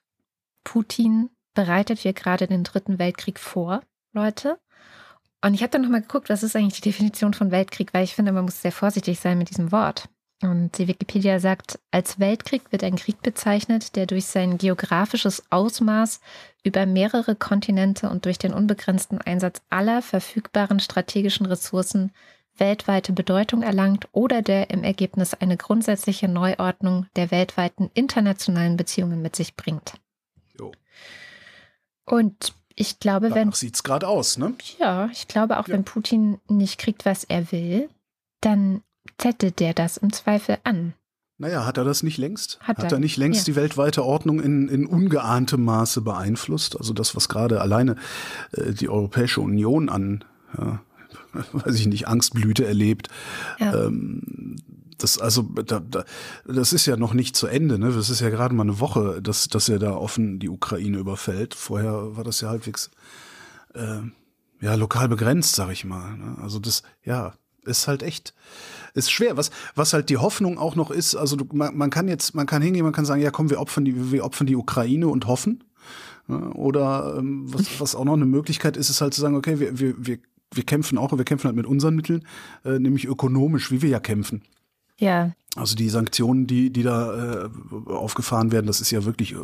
Putin 0.64 1.30
bereitet 1.54 1.98
hier 1.98 2.12
gerade 2.12 2.46
den 2.46 2.64
dritten 2.64 2.98
Weltkrieg 2.98 3.38
vor, 3.38 3.82
Leute. 4.12 4.58
Und 5.42 5.54
ich 5.54 5.62
habe 5.62 5.70
dann 5.70 5.82
nochmal 5.82 6.02
geguckt, 6.02 6.28
was 6.28 6.42
ist 6.42 6.56
eigentlich 6.56 6.80
die 6.80 6.90
Definition 6.90 7.34
von 7.34 7.50
Weltkrieg, 7.50 7.92
weil 7.92 8.04
ich 8.04 8.14
finde, 8.14 8.32
man 8.32 8.44
muss 8.44 8.62
sehr 8.62 8.72
vorsichtig 8.72 9.20
sein 9.20 9.38
mit 9.38 9.50
diesem 9.50 9.72
Wort. 9.72 10.08
Und 10.42 10.78
die 10.78 10.88
Wikipedia 10.88 11.38
sagt, 11.38 11.78
als 11.90 12.18
Weltkrieg 12.18 12.72
wird 12.72 12.82
ein 12.82 12.96
Krieg 12.96 13.20
bezeichnet, 13.20 13.94
der 13.94 14.06
durch 14.06 14.24
sein 14.24 14.56
geografisches 14.56 15.42
Ausmaß 15.50 16.20
über 16.62 16.86
mehrere 16.86 17.34
Kontinente 17.34 18.08
und 18.08 18.24
durch 18.24 18.38
den 18.38 18.54
unbegrenzten 18.54 19.20
Einsatz 19.20 19.60
aller 19.68 20.00
verfügbaren 20.00 20.80
strategischen 20.80 21.44
Ressourcen 21.44 22.12
weltweite 22.56 23.12
Bedeutung 23.12 23.62
erlangt 23.62 24.08
oder 24.12 24.40
der 24.42 24.70
im 24.70 24.82
Ergebnis 24.82 25.34
eine 25.34 25.56
grundsätzliche 25.56 26.28
Neuordnung 26.28 27.06
der 27.16 27.30
weltweiten 27.30 27.90
internationalen 27.94 28.76
Beziehungen 28.76 29.20
mit 29.22 29.36
sich 29.36 29.56
bringt. 29.56 29.94
Jo. 30.58 30.72
Und 32.06 32.54
ich 32.74 32.98
glaube, 32.98 33.30
wenn 33.30 33.34
Danach 33.48 33.54
sieht's 33.54 33.82
gerade 33.82 34.08
aus, 34.08 34.38
ne? 34.38 34.54
ja, 34.78 35.08
ich 35.12 35.28
glaube 35.28 35.58
auch, 35.58 35.68
Ja. 35.68 35.74
wenn 35.74 35.84
Putin 35.84 36.40
nicht 36.48 36.78
kriegt, 36.78 37.04
was 37.04 37.24
er 37.24 37.52
will, 37.52 37.90
dann 38.40 38.82
zettelt 39.18 39.60
der 39.60 39.74
das 39.74 39.96
im 39.96 40.12
Zweifel 40.12 40.58
an. 40.64 40.94
Naja, 41.38 41.64
hat 41.64 41.78
er 41.78 41.84
das 41.84 42.02
nicht 42.02 42.18
längst? 42.18 42.58
Hat 42.60 42.82
er, 42.82 42.92
er 42.92 42.98
nicht 42.98 43.16
längst 43.16 43.48
ja. 43.48 43.52
die 43.52 43.56
weltweite 43.56 44.04
Ordnung 44.04 44.40
in, 44.40 44.68
in 44.68 44.84
ungeahntem 44.84 45.64
Maße 45.64 46.02
beeinflusst? 46.02 46.76
Also 46.76 46.92
das, 46.92 47.16
was 47.16 47.30
gerade 47.30 47.62
alleine 47.62 47.96
äh, 48.52 48.72
die 48.74 48.90
Europäische 48.90 49.40
Union 49.40 49.88
an, 49.88 50.24
ja, 50.58 50.82
weiß 51.52 51.76
ich 51.76 51.86
nicht, 51.86 52.08
Angstblüte 52.08 52.66
erlebt, 52.66 53.08
Ja. 53.58 53.86
ähm, 53.86 54.56
das, 54.98 55.18
also, 55.18 55.42
da, 55.42 55.80
da, 55.80 56.04
das 56.44 56.74
ist 56.74 56.84
ja 56.84 56.98
noch 56.98 57.14
nicht 57.14 57.34
zu 57.34 57.46
Ende, 57.46 57.78
ne? 57.78 57.90
Das 57.90 58.10
ist 58.10 58.20
ja 58.20 58.28
gerade 58.28 58.54
mal 58.54 58.64
eine 58.64 58.80
Woche, 58.80 59.22
dass, 59.22 59.48
dass 59.48 59.70
er 59.70 59.78
da 59.78 59.94
offen 59.94 60.38
die 60.40 60.50
Ukraine 60.50 60.98
überfällt. 60.98 61.54
Vorher 61.54 62.16
war 62.16 62.22
das 62.24 62.42
ja 62.42 62.50
halbwegs 62.50 62.90
äh, 63.72 64.00
ja, 64.60 64.74
lokal 64.74 65.08
begrenzt, 65.08 65.56
sag 65.56 65.72
ich 65.72 65.86
mal. 65.86 66.18
Ne? 66.18 66.36
Also 66.42 66.58
das, 66.58 66.82
ja, 67.02 67.32
ist 67.70 67.88
halt 67.88 68.02
echt, 68.02 68.34
ist 68.94 69.10
schwer. 69.10 69.36
Was, 69.36 69.50
was 69.74 69.92
halt 69.92 70.10
die 70.10 70.18
Hoffnung 70.18 70.58
auch 70.58 70.76
noch 70.76 70.90
ist, 70.90 71.14
also 71.14 71.36
du, 71.36 71.46
man, 71.52 71.76
man 71.76 71.90
kann 71.90 72.08
jetzt, 72.08 72.34
man 72.34 72.46
kann 72.46 72.60
hingehen, 72.60 72.84
man 72.84 72.92
kann 72.92 73.06
sagen, 73.06 73.22
ja 73.22 73.30
komm, 73.30 73.48
wir 73.48 73.60
opfern 73.60 73.84
die, 73.84 74.12
wir 74.12 74.24
opfern 74.24 74.46
die 74.46 74.56
Ukraine 74.56 75.08
und 75.08 75.26
hoffen. 75.26 75.64
Oder 76.28 77.16
ähm, 77.18 77.52
was, 77.52 77.80
was 77.80 77.94
auch 77.94 78.04
noch 78.04 78.12
eine 78.14 78.26
Möglichkeit 78.26 78.76
ist, 78.76 78.90
ist 78.90 79.00
halt 79.00 79.14
zu 79.14 79.20
sagen, 79.20 79.34
okay, 79.34 79.58
wir, 79.58 79.78
wir, 79.80 79.94
wir, 79.98 80.18
wir 80.52 80.64
kämpfen 80.64 80.98
auch, 80.98 81.16
wir 81.16 81.24
kämpfen 81.24 81.46
halt 81.46 81.56
mit 81.56 81.66
unseren 81.66 81.96
Mitteln, 81.96 82.26
äh, 82.64 82.78
nämlich 82.78 83.06
ökonomisch, 83.06 83.70
wie 83.70 83.82
wir 83.82 83.88
ja 83.88 84.00
kämpfen. 84.00 84.42
Ja, 84.98 85.32
Also 85.56 85.74
die 85.74 85.88
Sanktionen, 85.88 86.46
die, 86.46 86.70
die 86.70 86.82
da 86.82 87.46
äh, 87.46 87.50
aufgefahren 87.90 88.52
werden, 88.52 88.66
das 88.66 88.80
ist 88.80 88.90
ja 88.90 89.04
wirklich, 89.04 89.32
äh, 89.32 89.38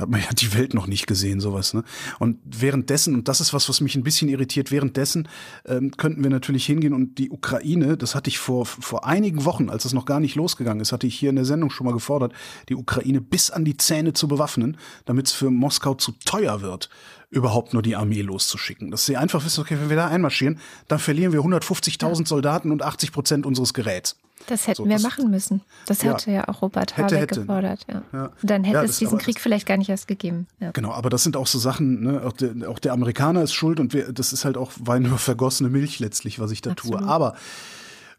hat 0.00 0.10
man 0.10 0.20
ja 0.20 0.30
die 0.32 0.54
Welt 0.54 0.74
noch 0.74 0.86
nicht 0.86 1.06
gesehen, 1.06 1.40
sowas. 1.40 1.74
Ne? 1.74 1.84
Und 2.18 2.38
währenddessen, 2.44 3.14
und 3.14 3.28
das 3.28 3.40
ist 3.40 3.52
was, 3.52 3.68
was 3.68 3.80
mich 3.80 3.94
ein 3.94 4.02
bisschen 4.02 4.28
irritiert, 4.28 4.70
währenddessen 4.70 5.28
ähm, 5.66 5.92
könnten 5.96 6.22
wir 6.22 6.30
natürlich 6.30 6.66
hingehen 6.66 6.94
und 6.94 7.18
die 7.18 7.30
Ukraine, 7.30 7.96
das 7.96 8.14
hatte 8.14 8.28
ich 8.28 8.38
vor, 8.38 8.66
vor 8.66 9.06
einigen 9.06 9.44
Wochen, 9.44 9.68
als 9.68 9.84
es 9.84 9.92
noch 9.92 10.06
gar 10.06 10.20
nicht 10.20 10.34
losgegangen 10.34 10.80
ist, 10.80 10.92
hatte 10.92 11.06
ich 11.06 11.18
hier 11.18 11.30
in 11.30 11.36
der 11.36 11.44
Sendung 11.44 11.70
schon 11.70 11.86
mal 11.86 11.92
gefordert, 11.92 12.32
die 12.68 12.74
Ukraine 12.74 13.20
bis 13.20 13.50
an 13.50 13.64
die 13.64 13.76
Zähne 13.76 14.12
zu 14.12 14.28
bewaffnen, 14.28 14.76
damit 15.04 15.26
es 15.26 15.32
für 15.32 15.50
Moskau 15.50 15.94
zu 15.94 16.12
teuer 16.24 16.62
wird, 16.62 16.88
überhaupt 17.30 17.72
nur 17.72 17.82
die 17.82 17.96
Armee 17.96 18.22
loszuschicken. 18.22 18.90
Dass 18.90 19.06
sie 19.06 19.16
einfach 19.16 19.44
wissen, 19.44 19.60
okay, 19.60 19.76
wenn 19.80 19.88
wir 19.88 19.96
da 19.96 20.08
einmarschieren, 20.08 20.58
dann 20.88 20.98
verlieren 20.98 21.32
wir 21.32 21.40
150.000 21.40 22.26
Soldaten 22.26 22.72
und 22.72 22.82
80 22.82 23.12
Prozent 23.12 23.46
unseres 23.46 23.74
Geräts. 23.74 24.16
Das 24.46 24.66
hätten 24.66 24.78
So, 24.78 24.84
wir 24.86 24.94
das- 24.94 25.02
machen 25.02 25.30
müssen. 25.30 25.60
Das 25.86 26.02
Ja. 26.02 26.12
hätte 26.12 26.30
ja 26.30 26.48
auch 26.48 26.62
Robert 26.62 26.96
Hätte, 26.96 27.16
Habeck 27.16 27.30
hätte. 27.30 27.40
gefordert. 27.40 27.86
Ja. 27.92 28.02
Ja. 28.12 28.32
Dann 28.42 28.64
hätte 28.64 28.84
es 28.84 28.98
diesen 28.98 29.14
aber 29.14 29.22
Krieg 29.22 29.40
vielleicht 29.40 29.66
gar 29.66 29.76
nicht 29.76 29.88
erst 29.90 30.08
gegeben. 30.08 30.46
Genau, 30.72 30.92
aber 30.92 31.10
das 31.10 31.22
sind 31.22 31.36
auch 31.36 31.46
so 31.46 31.58
Sachen, 31.58 32.02
ne? 32.02 32.22
auch, 32.24 32.32
der, 32.32 32.68
auch 32.68 32.78
der 32.78 32.92
Amerikaner 32.92 33.42
ist 33.42 33.52
schuld 33.52 33.80
und 33.80 33.92
wir, 33.92 34.12
das 34.12 34.32
ist 34.32 34.44
halt 34.44 34.56
auch 34.56 34.72
Wein 34.80 35.04
über 35.04 35.18
vergossene 35.18 35.68
Milch 35.70 35.98
letztlich, 36.00 36.38
was 36.40 36.50
ich 36.50 36.60
da 36.62 36.70
Absolut. 36.72 37.00
tue. 37.00 37.08
Aber 37.08 37.34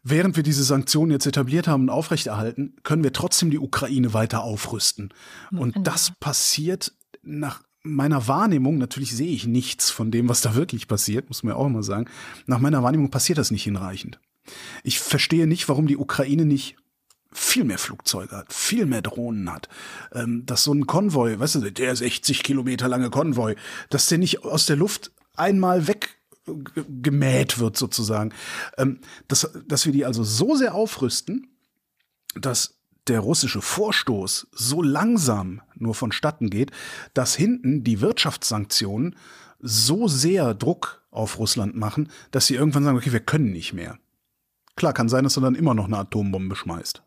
während 0.02 0.36
wir 0.36 0.42
diese 0.42 0.64
Sanktionen 0.64 1.12
jetzt 1.12 1.26
etabliert 1.26 1.68
haben 1.68 1.82
und 1.84 1.90
aufrechterhalten, 1.90 2.74
können 2.82 3.04
wir 3.04 3.12
trotzdem 3.12 3.50
die 3.50 3.58
Ukraine 3.58 4.14
weiter 4.14 4.42
aufrüsten. 4.42 5.12
Und 5.52 5.74
das 5.86 6.12
passiert 6.18 6.92
nach 7.22 7.62
meiner 7.84 8.28
Wahrnehmung, 8.28 8.78
natürlich 8.78 9.14
sehe 9.14 9.30
ich 9.32 9.46
nichts 9.46 9.90
von 9.90 10.10
dem, 10.12 10.28
was 10.28 10.40
da 10.40 10.54
wirklich 10.54 10.86
passiert, 10.86 11.28
muss 11.28 11.42
man 11.42 11.54
ja 11.54 11.58
auch 11.58 11.66
immer 11.66 11.82
sagen. 11.82 12.06
Nach 12.46 12.60
meiner 12.60 12.82
Wahrnehmung 12.82 13.10
passiert 13.10 13.38
das 13.38 13.50
nicht 13.50 13.64
hinreichend. 13.64 14.20
Ich 14.82 15.00
verstehe 15.00 15.46
nicht, 15.46 15.68
warum 15.68 15.86
die 15.86 15.96
Ukraine 15.96 16.44
nicht 16.44 16.76
viel 17.34 17.64
mehr 17.64 17.78
Flugzeuge 17.78 18.36
hat, 18.36 18.52
viel 18.52 18.84
mehr 18.84 19.00
Drohnen 19.00 19.50
hat, 19.50 19.68
ähm, 20.12 20.44
dass 20.44 20.64
so 20.64 20.74
ein 20.74 20.86
Konvoi, 20.86 21.38
weißt 21.38 21.56
du, 21.56 21.70
der 21.70 21.96
60 21.96 22.42
Kilometer 22.42 22.88
lange 22.88 23.08
Konvoi, 23.08 23.54
dass 23.88 24.06
der 24.08 24.18
nicht 24.18 24.44
aus 24.44 24.66
der 24.66 24.76
Luft 24.76 25.12
einmal 25.34 25.86
weg 25.86 26.18
ge- 26.44 26.84
gemäht 27.00 27.58
wird 27.58 27.78
sozusagen, 27.78 28.34
ähm, 28.76 29.00
dass, 29.28 29.50
dass 29.66 29.86
wir 29.86 29.92
die 29.92 30.04
also 30.04 30.24
so 30.24 30.54
sehr 30.56 30.74
aufrüsten, 30.74 31.48
dass 32.34 32.78
der 33.08 33.20
russische 33.20 33.62
Vorstoß 33.62 34.48
so 34.52 34.82
langsam 34.82 35.62
nur 35.74 35.94
vonstatten 35.94 36.50
geht, 36.50 36.70
dass 37.14 37.34
hinten 37.34 37.82
die 37.82 38.00
Wirtschaftssanktionen 38.00 39.16
so 39.58 40.06
sehr 40.06 40.54
Druck 40.54 41.02
auf 41.10 41.38
Russland 41.38 41.76
machen, 41.76 42.10
dass 42.30 42.46
sie 42.46 42.54
irgendwann 42.56 42.84
sagen, 42.84 42.98
okay, 42.98 43.12
wir 43.12 43.20
können 43.20 43.52
nicht 43.52 43.72
mehr. 43.72 43.98
Klar, 44.76 44.92
kann 44.92 45.08
sein, 45.08 45.24
dass 45.24 45.36
er 45.36 45.42
dann 45.42 45.54
immer 45.54 45.74
noch 45.74 45.86
eine 45.86 45.98
Atombombe 45.98 46.56
schmeißt. 46.56 47.02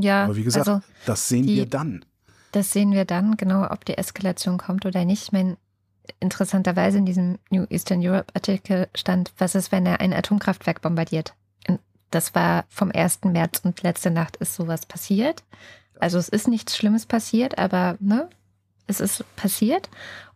Ja, 0.00 0.24
Aber 0.24 0.36
wie 0.36 0.44
gesagt, 0.44 0.68
also 0.68 0.80
das 1.06 1.28
sehen 1.28 1.46
die- 1.46 1.56
wir 1.56 1.66
dann. 1.66 2.04
das 2.52 2.72
sehen 2.72 2.92
wir 2.92 3.04
dann, 3.04 3.36
genau, 3.36 3.68
ob 3.70 3.84
die 3.84 3.98
Eskalation 3.98 4.58
kommt 4.58 4.86
oder 4.86 5.04
nicht. 5.04 5.22
Ich 5.24 5.32
meine, 5.32 5.56
interessanterweise 6.20 6.98
in 6.98 7.06
diesem 7.06 7.38
New 7.50 7.64
Eastern 7.70 8.00
Europe 8.06 8.32
Artikel 8.34 8.88
stand, 8.94 9.32
was 9.38 9.54
ist, 9.54 9.72
wenn 9.72 9.86
er 9.86 10.00
ein 10.00 10.12
Atomkraftwerk 10.12 10.80
bombardiert? 10.82 11.34
Das 12.10 12.34
war 12.34 12.66
vom 12.68 12.90
1. 12.92 13.20
März 13.32 13.60
und 13.64 13.82
letzte 13.82 14.10
Nacht 14.10 14.36
ist 14.36 14.54
sowas 14.54 14.84
passiert. 14.84 15.42
Also 15.98 16.18
es 16.18 16.28
ist 16.28 16.46
nichts 16.46 16.76
Schlimmes 16.76 17.06
passiert, 17.06 17.56
aber 17.58 17.96
ne, 18.00 18.28
es 18.86 19.00
ist 19.00 19.24
passiert. 19.36 19.88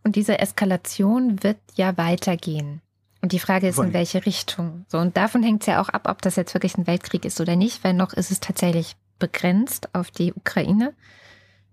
Und 0.03 0.15
diese 0.15 0.39
Eskalation 0.39 1.43
wird 1.43 1.57
ja 1.75 1.95
weitergehen. 1.97 2.81
Und 3.21 3.31
die 3.31 3.39
Frage 3.39 3.67
ist, 3.67 3.79
in 3.79 3.93
welche 3.93 4.25
Richtung. 4.25 4.85
So, 4.89 4.99
und 4.99 5.17
davon 5.17 5.41
hängt 5.43 5.61
es 5.63 5.67
ja 5.67 5.81
auch 5.81 5.89
ab, 5.89 6.07
ob 6.09 6.21
das 6.21 6.35
jetzt 6.35 6.53
wirklich 6.53 6.77
ein 6.77 6.85
Weltkrieg 6.87 7.25
ist 7.25 7.41
oder 7.41 7.55
nicht, 7.55 7.83
weil 7.83 7.93
noch 7.93 8.13
ist 8.13 8.31
es 8.31 8.39
tatsächlich 8.39 8.95
begrenzt 9.19 9.89
auf 9.93 10.11
die 10.11 10.33
Ukraine. 10.33 10.93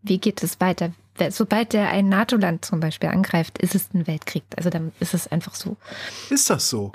Wie 0.03 0.19
geht 0.19 0.43
es 0.43 0.61
weiter? 0.61 0.93
Sobald 1.31 1.73
der 1.75 1.91
ein 1.91 2.09
NATO-Land 2.09 2.65
zum 2.65 2.81
Beispiel 2.81 3.11
angreift, 3.11 3.59
ist 3.59 3.75
es 3.75 3.93
ein 3.95 4.07
Weltkrieg. 4.07 4.43
Also 4.57 4.71
dann 4.71 4.93
ist 5.01 5.15
es 5.15 5.29
einfach 5.31 5.55
so. 5.55 5.77
Ist 6.31 6.49
das 6.51 6.69
so? 6.71 6.93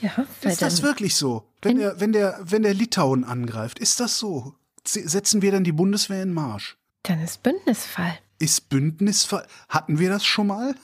Ja, 0.00 0.24
Ist 0.42 0.62
das 0.62 0.82
wirklich 0.82 1.14
so? 1.16 1.44
Wenn 1.62 1.72
In- 1.72 1.78
der, 1.78 2.00
wenn 2.00 2.12
der, 2.12 2.38
wenn 2.42 2.62
der 2.62 2.74
Litauen 2.74 3.24
angreift, 3.24 3.78
ist 3.78 4.00
das 4.00 4.18
so? 4.18 4.54
Se- 4.86 5.06
Setzen 5.08 5.42
wir 5.42 5.52
dann 5.52 5.64
die 5.64 5.72
Bundeswehr 5.72 6.22
in 6.22 6.32
Marsch? 6.32 6.76
dann 7.02 7.22
ist 7.22 7.42
Bündnisfall. 7.42 8.18
Ist 8.38 8.68
Bündnisfall? 8.68 9.46
Hatten 9.70 9.98
wir 9.98 10.10
das 10.10 10.24
schon 10.24 10.48
mal? 10.48 10.74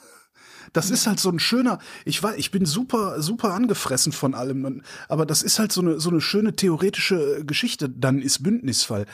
Das 0.77 0.91
ist 0.91 1.07
halt 1.07 1.19
so 1.19 1.31
ein 1.31 1.39
schöner, 1.39 1.79
ich 2.05 2.21
weiß, 2.21 2.37
ich 2.37 2.51
bin 2.51 2.67
super, 2.67 3.19
super 3.19 3.55
angefressen 3.55 4.11
von 4.11 4.35
allem, 4.35 4.83
aber 5.09 5.25
das 5.25 5.41
ist 5.41 5.57
halt 5.57 5.71
so 5.71 5.81
eine, 5.81 5.99
so 5.99 6.11
eine 6.11 6.21
schöne 6.21 6.55
theoretische 6.55 7.43
Geschichte. 7.43 7.89
Dann 7.89 8.21
ist 8.21 8.43
Bündnisfall. 8.43 9.07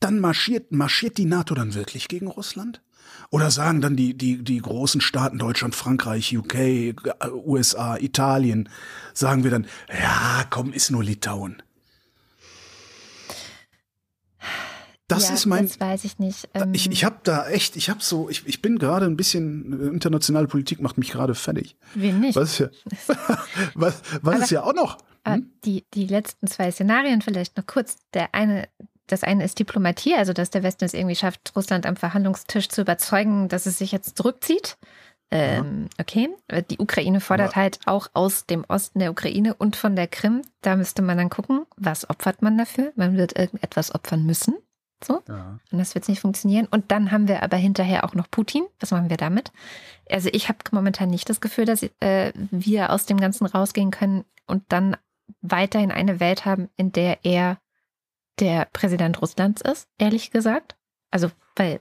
Dann 0.00 0.18
marschiert, 0.18 0.72
marschiert 0.72 1.16
die 1.16 1.26
NATO 1.26 1.54
dann 1.54 1.74
wirklich 1.74 2.08
gegen 2.08 2.26
Russland? 2.26 2.82
Oder 3.30 3.52
sagen 3.52 3.80
dann 3.80 3.94
die, 3.94 4.18
die, 4.18 4.42
die 4.42 4.58
großen 4.58 5.00
Staaten 5.00 5.38
Deutschland, 5.38 5.76
Frankreich, 5.76 6.36
UK, 6.36 6.96
USA, 7.46 7.96
Italien, 7.96 8.68
sagen 9.12 9.44
wir 9.44 9.52
dann, 9.52 9.68
ja, 9.88 10.44
komm, 10.50 10.72
ist 10.72 10.90
nur 10.90 11.04
Litauen. 11.04 11.62
Das 15.08 15.28
ja, 15.28 15.34
ist 15.34 15.46
mein. 15.46 15.66
Das 15.66 15.80
weiß 15.80 16.04
ich 16.04 16.18
nicht. 16.18 16.48
Ähm, 16.54 16.72
ich 16.72 16.90
ich 16.90 17.04
habe 17.04 17.16
da 17.24 17.46
echt, 17.48 17.76
ich 17.76 17.90
habe 17.90 18.02
so, 18.02 18.30
ich, 18.30 18.46
ich 18.46 18.62
bin 18.62 18.78
gerade 18.78 19.04
ein 19.04 19.16
bisschen, 19.16 19.88
äh, 19.88 19.88
internationale 19.88 20.46
Politik 20.46 20.80
macht 20.80 20.96
mich 20.96 21.10
gerade 21.10 21.34
fertig. 21.34 21.76
Wen 21.94 22.20
nicht? 22.20 22.36
Was, 22.36 22.58
ja, 22.58 22.68
was, 23.74 24.00
was 24.22 24.40
ist 24.40 24.50
ja 24.50 24.62
auch 24.62 24.74
noch? 24.74 24.98
Hm? 25.26 25.50
Die, 25.64 25.84
die 25.94 26.06
letzten 26.06 26.46
zwei 26.46 26.70
Szenarien 26.70 27.22
vielleicht 27.22 27.56
noch 27.56 27.66
kurz. 27.66 27.96
Der 28.14 28.34
eine, 28.34 28.68
das 29.06 29.24
eine 29.24 29.44
ist 29.44 29.58
Diplomatie, 29.58 30.14
also 30.14 30.32
dass 30.32 30.50
der 30.50 30.62
Westen 30.62 30.84
es 30.84 30.94
irgendwie 30.94 31.16
schafft, 31.16 31.52
Russland 31.54 31.86
am 31.86 31.96
Verhandlungstisch 31.96 32.68
zu 32.68 32.80
überzeugen, 32.80 33.48
dass 33.48 33.66
es 33.66 33.78
sich 33.78 33.92
jetzt 33.92 34.16
zurückzieht. 34.16 34.78
Ähm, 35.30 35.88
okay, 36.00 36.28
die 36.70 36.78
Ukraine 36.78 37.20
fordert 37.20 37.52
Aber 37.52 37.56
halt 37.56 37.80
auch 37.86 38.08
aus 38.12 38.46
dem 38.46 38.64
Osten 38.68 39.00
der 39.00 39.10
Ukraine 39.10 39.54
und 39.54 39.74
von 39.74 39.96
der 39.96 40.06
Krim. 40.06 40.42
Da 40.60 40.76
müsste 40.76 41.02
man 41.02 41.18
dann 41.18 41.30
gucken, 41.30 41.64
was 41.76 42.08
opfert 42.08 42.40
man 42.40 42.56
dafür? 42.56 42.92
Man 42.94 43.16
wird 43.16 43.36
irgendetwas 43.36 43.94
opfern 43.94 44.24
müssen. 44.24 44.54
So. 45.04 45.22
Ja. 45.28 45.58
Und 45.70 45.78
das 45.78 45.94
wird 45.94 46.08
nicht 46.08 46.20
funktionieren. 46.20 46.66
Und 46.70 46.90
dann 46.90 47.10
haben 47.10 47.28
wir 47.28 47.42
aber 47.42 47.56
hinterher 47.56 48.04
auch 48.04 48.14
noch 48.14 48.30
Putin. 48.30 48.66
Was 48.80 48.90
machen 48.90 49.10
wir 49.10 49.16
damit? 49.16 49.52
Also 50.10 50.28
ich 50.32 50.48
habe 50.48 50.58
momentan 50.70 51.10
nicht 51.10 51.28
das 51.28 51.40
Gefühl, 51.40 51.64
dass 51.64 51.82
äh, 52.00 52.32
wir 52.50 52.90
aus 52.90 53.06
dem 53.06 53.18
Ganzen 53.18 53.46
rausgehen 53.46 53.90
können 53.90 54.24
und 54.46 54.64
dann 54.68 54.96
weiterhin 55.40 55.90
eine 55.90 56.20
Welt 56.20 56.44
haben, 56.44 56.68
in 56.76 56.92
der 56.92 57.24
er 57.24 57.58
der 58.40 58.66
Präsident 58.72 59.20
Russlands 59.22 59.62
ist, 59.62 59.88
ehrlich 59.98 60.30
gesagt. 60.30 60.76
Also, 61.10 61.30
weil 61.56 61.80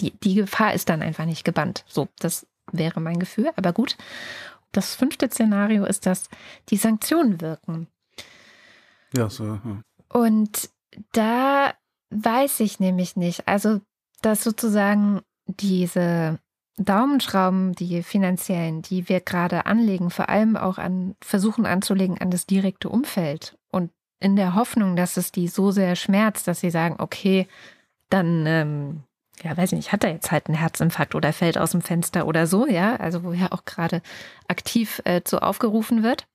die, 0.00 0.10
die 0.10 0.34
Gefahr 0.34 0.74
ist 0.74 0.88
dann 0.88 1.02
einfach 1.02 1.24
nicht 1.24 1.44
gebannt. 1.44 1.84
So, 1.86 2.08
das 2.18 2.46
wäre 2.70 3.00
mein 3.00 3.18
Gefühl. 3.18 3.50
Aber 3.56 3.72
gut. 3.72 3.96
Das 4.72 4.94
fünfte 4.94 5.30
Szenario 5.30 5.84
ist, 5.84 6.04
dass 6.04 6.28
die 6.68 6.76
Sanktionen 6.76 7.40
wirken. 7.40 7.86
Ja, 9.16 9.30
so. 9.30 9.44
Ja. 9.44 9.82
Und 10.08 10.70
da 11.12 11.72
Weiß 12.14 12.60
ich 12.60 12.78
nämlich 12.78 13.16
nicht. 13.16 13.48
Also, 13.48 13.80
dass 14.22 14.44
sozusagen 14.44 15.20
diese 15.46 16.38
Daumenschrauben, 16.76 17.72
die 17.74 18.02
finanziellen, 18.02 18.82
die 18.82 19.08
wir 19.08 19.20
gerade 19.20 19.66
anlegen, 19.66 20.10
vor 20.10 20.28
allem 20.28 20.56
auch 20.56 20.78
an 20.78 21.16
versuchen 21.20 21.66
anzulegen 21.66 22.18
an 22.18 22.30
das 22.30 22.46
direkte 22.46 22.88
Umfeld 22.88 23.56
und 23.70 23.90
in 24.20 24.36
der 24.36 24.54
Hoffnung, 24.54 24.96
dass 24.96 25.16
es 25.16 25.32
die 25.32 25.48
so 25.48 25.72
sehr 25.72 25.96
schmerzt, 25.96 26.46
dass 26.46 26.60
sie 26.60 26.70
sagen, 26.70 26.96
okay, 26.98 27.48
dann, 28.10 28.46
ähm, 28.46 29.02
ja, 29.42 29.56
weiß 29.56 29.72
ich 29.72 29.76
nicht, 29.76 29.92
hat 29.92 30.04
er 30.04 30.12
jetzt 30.12 30.30
halt 30.30 30.46
einen 30.46 30.56
Herzinfarkt 30.56 31.14
oder 31.14 31.32
fällt 31.32 31.58
aus 31.58 31.72
dem 31.72 31.82
Fenster 31.82 32.26
oder 32.26 32.46
so, 32.46 32.66
ja, 32.66 32.96
also 32.96 33.24
wo 33.24 33.32
ja 33.32 33.50
auch 33.50 33.64
gerade 33.64 34.02
aktiv 34.46 35.02
äh, 35.04 35.22
zu 35.22 35.42
aufgerufen 35.42 36.04
wird. 36.04 36.26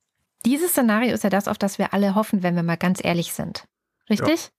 Dieses 0.45 0.71
Szenario 0.71 1.13
ist 1.13 1.23
ja 1.23 1.29
das, 1.29 1.47
auf 1.47 1.57
das 1.57 1.79
wir 1.79 1.93
alle 1.93 2.15
hoffen, 2.15 2.43
wenn 2.43 2.55
wir 2.55 2.63
mal 2.63 2.77
ganz 2.77 3.03
ehrlich 3.03 3.33
sind. 3.33 3.63
Richtig? 4.09 4.51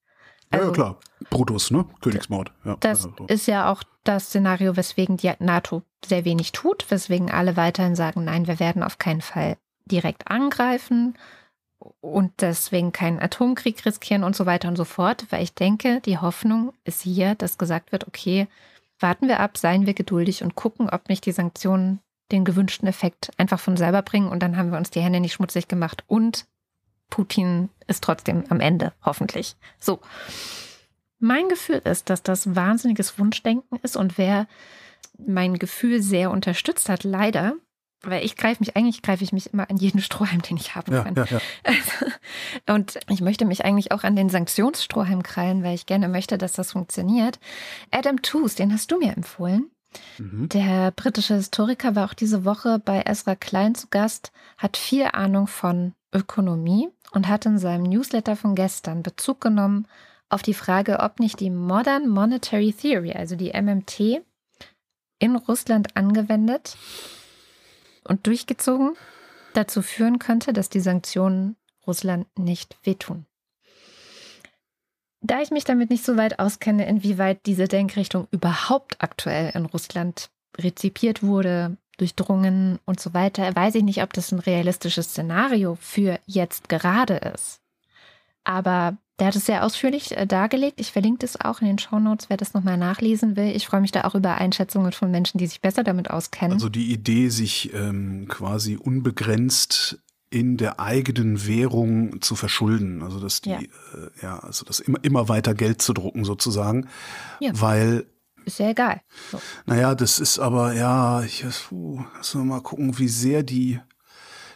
Also, 0.50 0.66
ja, 0.66 0.72
klar. 0.72 0.98
Brutus, 1.30 1.70
ne? 1.70 1.84
Königsmord. 2.00 2.52
Ja, 2.64 2.76
das 2.80 3.06
also. 3.06 3.26
ist 3.26 3.46
ja 3.46 3.70
auch 3.70 3.82
das 4.04 4.26
Szenario, 4.26 4.76
weswegen 4.76 5.16
die 5.16 5.32
NATO 5.38 5.82
sehr 6.04 6.24
wenig 6.24 6.52
tut, 6.52 6.90
weswegen 6.90 7.30
alle 7.30 7.56
weiterhin 7.56 7.94
sagen, 7.94 8.24
nein, 8.24 8.46
wir 8.46 8.58
werden 8.58 8.82
auf 8.82 8.98
keinen 8.98 9.20
Fall 9.20 9.56
direkt 9.86 10.28
angreifen 10.28 11.16
und 12.00 12.32
deswegen 12.40 12.92
keinen 12.92 13.20
Atomkrieg 13.20 13.84
riskieren 13.84 14.24
und 14.24 14.36
so 14.36 14.46
weiter 14.46 14.68
und 14.68 14.76
so 14.76 14.84
fort, 14.84 15.26
weil 15.30 15.42
ich 15.42 15.54
denke, 15.54 16.00
die 16.00 16.18
Hoffnung 16.18 16.72
ist 16.84 17.02
hier, 17.02 17.34
dass 17.34 17.58
gesagt 17.58 17.92
wird, 17.92 18.06
okay, 18.06 18.48
warten 18.98 19.28
wir 19.28 19.40
ab, 19.40 19.56
seien 19.56 19.86
wir 19.86 19.94
geduldig 19.94 20.42
und 20.42 20.54
gucken, 20.54 20.90
ob 20.90 21.08
nicht 21.08 21.24
die 21.26 21.32
Sanktionen 21.32 22.00
den 22.32 22.44
gewünschten 22.44 22.88
Effekt 22.88 23.30
einfach 23.38 23.58
von 23.58 23.76
selber 23.76 24.02
bringen 24.02 24.28
und 24.28 24.42
dann 24.42 24.56
haben 24.56 24.70
wir 24.70 24.78
uns 24.78 24.90
die 24.90 25.00
Hände 25.00 25.20
nicht 25.20 25.32
schmutzig 25.32 25.68
gemacht 25.68 26.04
und 26.06 26.46
Putin 27.10 27.68
ist 27.86 28.02
trotzdem 28.02 28.44
am 28.48 28.60
Ende, 28.60 28.92
hoffentlich. 29.04 29.56
So. 29.78 30.00
Mein 31.18 31.48
Gefühl 31.48 31.82
ist, 31.84 32.08
dass 32.08 32.22
das 32.22 32.54
wahnsinniges 32.56 33.18
Wunschdenken 33.18 33.78
ist 33.82 33.96
und 33.96 34.16
wer 34.16 34.46
mein 35.18 35.58
Gefühl 35.58 36.00
sehr 36.00 36.30
unterstützt 36.30 36.88
hat, 36.88 37.04
leider, 37.04 37.54
weil 38.02 38.24
ich 38.24 38.36
greife 38.36 38.60
mich, 38.60 38.76
eigentlich 38.76 39.02
greife 39.02 39.22
ich 39.22 39.32
mich 39.32 39.52
immer 39.52 39.68
an 39.68 39.76
jeden 39.76 40.00
Strohhalm, 40.00 40.40
den 40.40 40.56
ich 40.56 40.74
haben 40.74 40.92
kann. 40.92 41.14
Ja, 41.14 41.24
ja. 41.24 41.40
Also, 41.64 42.06
und 42.74 42.98
ich 43.10 43.20
möchte 43.20 43.44
mich 43.44 43.64
eigentlich 43.64 43.92
auch 43.92 44.04
an 44.04 44.16
den 44.16 44.30
Sanktionsstrohhalm 44.30 45.22
krallen, 45.22 45.62
weil 45.62 45.74
ich 45.74 45.84
gerne 45.84 46.08
möchte, 46.08 46.38
dass 46.38 46.52
das 46.52 46.72
funktioniert. 46.72 47.38
Adam 47.90 48.22
Tooze, 48.22 48.56
den 48.56 48.72
hast 48.72 48.90
du 48.90 48.98
mir 48.98 49.14
empfohlen. 49.14 49.70
Mhm. 50.18 50.48
Der 50.48 50.90
britische 50.92 51.34
Historiker 51.34 51.94
war 51.96 52.06
auch 52.06 52.14
diese 52.14 52.44
Woche 52.44 52.78
bei 52.78 53.02
Ezra 53.06 53.34
Klein 53.34 53.74
zu 53.74 53.88
Gast, 53.88 54.32
hat 54.56 54.76
viel 54.76 55.04
Ahnung 55.12 55.46
von 55.46 55.94
Ökonomie 56.12 56.88
und 57.12 57.28
hat 57.28 57.46
in 57.46 57.58
seinem 57.58 57.84
Newsletter 57.84 58.36
von 58.36 58.54
gestern 58.54 59.02
Bezug 59.02 59.40
genommen 59.40 59.86
auf 60.28 60.42
die 60.42 60.54
Frage, 60.54 61.00
ob 61.00 61.18
nicht 61.18 61.40
die 61.40 61.50
Modern 61.50 62.08
Monetary 62.08 62.72
Theory, 62.72 63.12
also 63.12 63.36
die 63.36 63.52
MMT, 63.52 64.22
in 65.18 65.36
Russland 65.36 65.96
angewendet 65.96 66.76
und 68.04 68.26
durchgezogen 68.26 68.96
dazu 69.54 69.82
führen 69.82 70.18
könnte, 70.18 70.52
dass 70.52 70.68
die 70.68 70.80
Sanktionen 70.80 71.56
Russland 71.86 72.26
nicht 72.38 72.78
wehtun. 72.84 73.26
Da 75.22 75.42
ich 75.42 75.50
mich 75.50 75.64
damit 75.64 75.90
nicht 75.90 76.04
so 76.04 76.16
weit 76.16 76.38
auskenne, 76.38 76.86
inwieweit 76.86 77.44
diese 77.46 77.68
Denkrichtung 77.68 78.26
überhaupt 78.30 78.96
aktuell 79.00 79.50
in 79.54 79.66
Russland 79.66 80.30
rezipiert 80.58 81.22
wurde, 81.22 81.76
durchdrungen 81.98 82.78
und 82.86 83.00
so 83.00 83.12
weiter, 83.12 83.54
weiß 83.54 83.74
ich 83.74 83.82
nicht, 83.82 84.02
ob 84.02 84.12
das 84.12 84.32
ein 84.32 84.38
realistisches 84.38 85.10
Szenario 85.10 85.76
für 85.80 86.18
jetzt 86.26 86.68
gerade 86.68 87.16
ist. 87.16 87.60
Aber 88.44 88.96
der 89.18 89.26
hat 89.26 89.36
es 89.36 89.44
sehr 89.44 89.66
ausführlich 89.66 90.16
äh, 90.16 90.26
dargelegt. 90.26 90.80
Ich 90.80 90.92
verlinke 90.92 91.18
das 91.18 91.38
auch 91.38 91.60
in 91.60 91.66
den 91.66 91.78
Shownotes, 91.78 92.30
wer 92.30 92.38
das 92.38 92.54
nochmal 92.54 92.78
nachlesen 92.78 93.36
will. 93.36 93.54
Ich 93.54 93.66
freue 93.66 93.82
mich 93.82 93.92
da 93.92 94.04
auch 94.04 94.14
über 94.14 94.36
Einschätzungen 94.36 94.92
von 94.92 95.10
Menschen, 95.10 95.36
die 95.36 95.46
sich 95.46 95.60
besser 95.60 95.84
damit 95.84 96.08
auskennen. 96.08 96.54
Also 96.54 96.70
die 96.70 96.90
Idee, 96.90 97.28
sich 97.28 97.74
ähm, 97.74 98.26
quasi 98.28 98.76
unbegrenzt 98.76 99.98
in 100.30 100.56
der 100.56 100.78
eigenen 100.78 101.46
Währung 101.46 102.20
zu 102.22 102.36
verschulden. 102.36 103.02
Also 103.02 103.18
dass 103.18 103.40
die, 103.40 103.50
ja, 103.50 103.58
äh, 103.58 103.66
ja 104.22 104.38
also 104.38 104.64
das 104.64 104.78
immer, 104.80 104.98
immer 105.02 105.28
weiter 105.28 105.54
Geld 105.54 105.82
zu 105.82 105.92
drucken 105.92 106.24
sozusagen. 106.24 106.88
Ja. 107.40 107.50
Weil 107.54 108.06
ist 108.44 108.58
ja 108.58 108.70
egal. 108.70 109.02
So. 109.30 109.40
Naja, 109.66 109.94
das 109.94 110.18
ist 110.18 110.38
aber, 110.38 110.72
ja, 110.72 111.22
ich 111.22 111.44
puh, 111.68 112.02
lass 112.16 112.34
mal 112.34 112.62
gucken, 112.62 112.98
wie 112.98 113.08
sehr 113.08 113.42
die, 113.42 113.80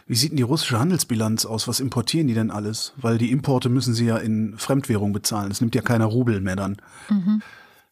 wie 0.07 0.15
sieht 0.15 0.31
denn 0.31 0.37
die 0.37 0.43
russische 0.43 0.79
Handelsbilanz 0.79 1.45
aus? 1.45 1.67
Was 1.67 1.79
importieren 1.79 2.27
die 2.27 2.33
denn 2.33 2.51
alles? 2.51 2.93
Weil 2.97 3.17
die 3.17 3.31
Importe 3.31 3.69
müssen 3.69 3.93
sie 3.93 4.05
ja 4.05 4.17
in 4.17 4.57
Fremdwährung 4.57 5.13
bezahlen. 5.13 5.51
Es 5.51 5.61
nimmt 5.61 5.75
ja 5.75 5.81
keiner 5.81 6.05
Rubel 6.05 6.41
mehr 6.41 6.55
dann. 6.55 6.77
Mhm. 7.09 7.41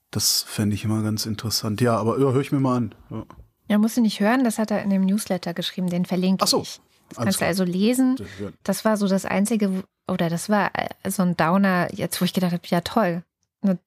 Das 0.10 0.44
fände 0.44 0.76
ich 0.76 0.84
immer 0.84 1.02
ganz 1.04 1.26
interessant. 1.26 1.82
Ja, 1.82 1.98
aber 1.98 2.20
ja, 2.20 2.32
höre 2.32 2.42
ich 2.42 2.52
mir 2.52 2.60
mal 2.60 2.78
an. 2.78 2.96
Ja. 3.10 3.26
ja, 3.68 3.78
musst 3.78 3.98
du 3.98 4.02
nicht 4.02 4.20
hören, 4.20 4.44
das 4.44 4.58
hat 4.58 4.72
er 4.72 4.84
in 4.84 4.90
dem 4.90 5.06
Newsletter 5.06 5.54
geschrieben, 5.54 5.90
den 5.90 6.06
verlinke 6.06 6.44
Ach 6.44 6.48
so. 6.48 6.62
ich. 6.62 6.82
Das 7.16 7.24
kannst 7.24 7.42
du 7.42 7.46
also 7.46 7.64
lesen. 7.64 8.18
Das 8.64 8.86
war 8.86 8.98
so 8.98 9.08
das 9.08 9.26
Einzige, 9.26 9.84
oder 10.08 10.30
das 10.30 10.50
war 10.50 10.72
äh, 10.74 11.10
so 11.10 11.24
ein 11.24 11.38
Downer, 11.38 11.88
jetzt 11.94 12.20
wo 12.20 12.26
ich 12.26 12.34
gedacht 12.34 12.54
habe, 12.54 12.64
ja 12.68 12.82
toll, 12.82 13.24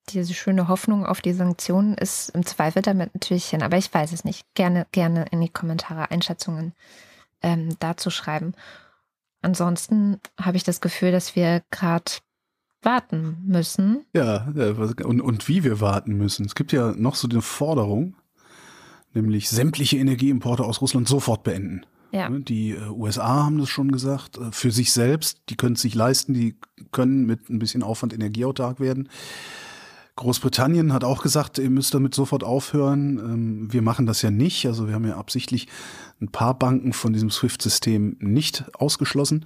diese 0.09 0.35
schöne 0.35 0.69
Hoffnung 0.69 1.07
auf 1.07 1.21
die 1.21 1.33
Sanktionen 1.33 1.95
ist 1.95 2.31
im 2.31 2.47
Zweifel 2.47 2.83
damit 2.83 3.15
natürlich 3.15 3.47
hin. 3.47 3.63
Aber 3.63 3.77
ich 3.77 3.93
weiß 3.93 4.13
es 4.13 4.25
nicht. 4.25 4.47
Gerne, 4.55 4.87
gerne 4.93 5.27
in 5.31 5.41
die 5.41 5.49
Kommentare 5.49 6.11
Einschätzungen 6.11 6.73
ähm, 7.43 7.77
dazu 7.79 8.11
schreiben. 8.11 8.55
Ansonsten 9.43 10.19
habe 10.41 10.57
ich 10.57 10.65
das 10.65 10.81
Gefühl, 10.81 11.13
dass 11.13 11.37
wir 11.37 11.63
gerade 11.71 12.13
warten 12.83 13.39
müssen. 13.45 14.05
Ja, 14.15 14.49
und, 15.05 15.21
und 15.21 15.49
wie 15.49 15.65
wir 15.65 15.81
warten 15.81 16.17
müssen. 16.17 16.47
Es 16.47 16.55
gibt 16.55 16.73
ja 16.73 16.93
noch 16.93 17.15
so 17.15 17.29
eine 17.29 17.43
Forderung, 17.43 18.17
nämlich 19.13 19.51
sämtliche 19.51 19.99
Energieimporte 19.99 20.65
aus 20.65 20.81
Russland 20.81 21.09
sofort 21.09 21.43
beenden. 21.43 21.85
Ja. 22.13 22.29
Ne, 22.29 22.41
die 22.41 22.71
äh, 22.71 22.89
USA 22.89 23.45
haben 23.45 23.59
das 23.59 23.69
schon 23.69 23.91
gesagt, 23.91 24.39
äh, 24.39 24.53
für 24.53 24.71
sich 24.71 24.93
selbst, 24.93 25.41
die 25.49 25.57
können 25.57 25.75
es 25.75 25.83
sich 25.83 25.95
leisten, 25.95 26.35
die 26.35 26.57
können 26.93 27.27
mit 27.27 27.51
ein 27.51 27.59
bisschen 27.59 27.83
Aufwand 27.83 28.13
energieautark 28.13 28.81
werden. 28.81 29.09
Großbritannien 30.17 30.95
hat 30.95 31.05
auch 31.05 31.23
gesagt, 31.23 31.59
ihr 31.59 31.69
müsst 31.69 31.93
damit 31.93 32.15
sofort 32.15 32.43
aufhören. 32.43 33.19
Ähm, 33.19 33.73
wir 33.73 33.83
machen 33.83 34.07
das 34.07 34.23
ja 34.23 34.31
nicht. 34.31 34.67
Also 34.67 34.89
wir 34.89 34.95
haben 34.95 35.07
ja 35.07 35.19
absichtlich 35.19 35.69
ein 36.21 36.29
paar 36.29 36.59
Banken 36.59 36.95
von 36.95 37.13
diesem 37.13 37.31
SWIFT-System 37.31 38.17
nicht 38.21 38.65
ausgeschlossen, 38.75 39.45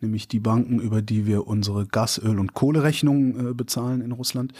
nämlich 0.00 0.28
die 0.28 0.40
Banken, 0.40 0.78
über 0.78 1.00
die 1.00 1.26
wir 1.26 1.46
unsere 1.46 1.86
Gas-, 1.86 2.18
Öl- 2.18 2.38
und 2.38 2.52
Kohlerechnungen 2.52 3.50
äh, 3.50 3.54
bezahlen 3.54 4.02
in 4.02 4.12
Russland. 4.12 4.52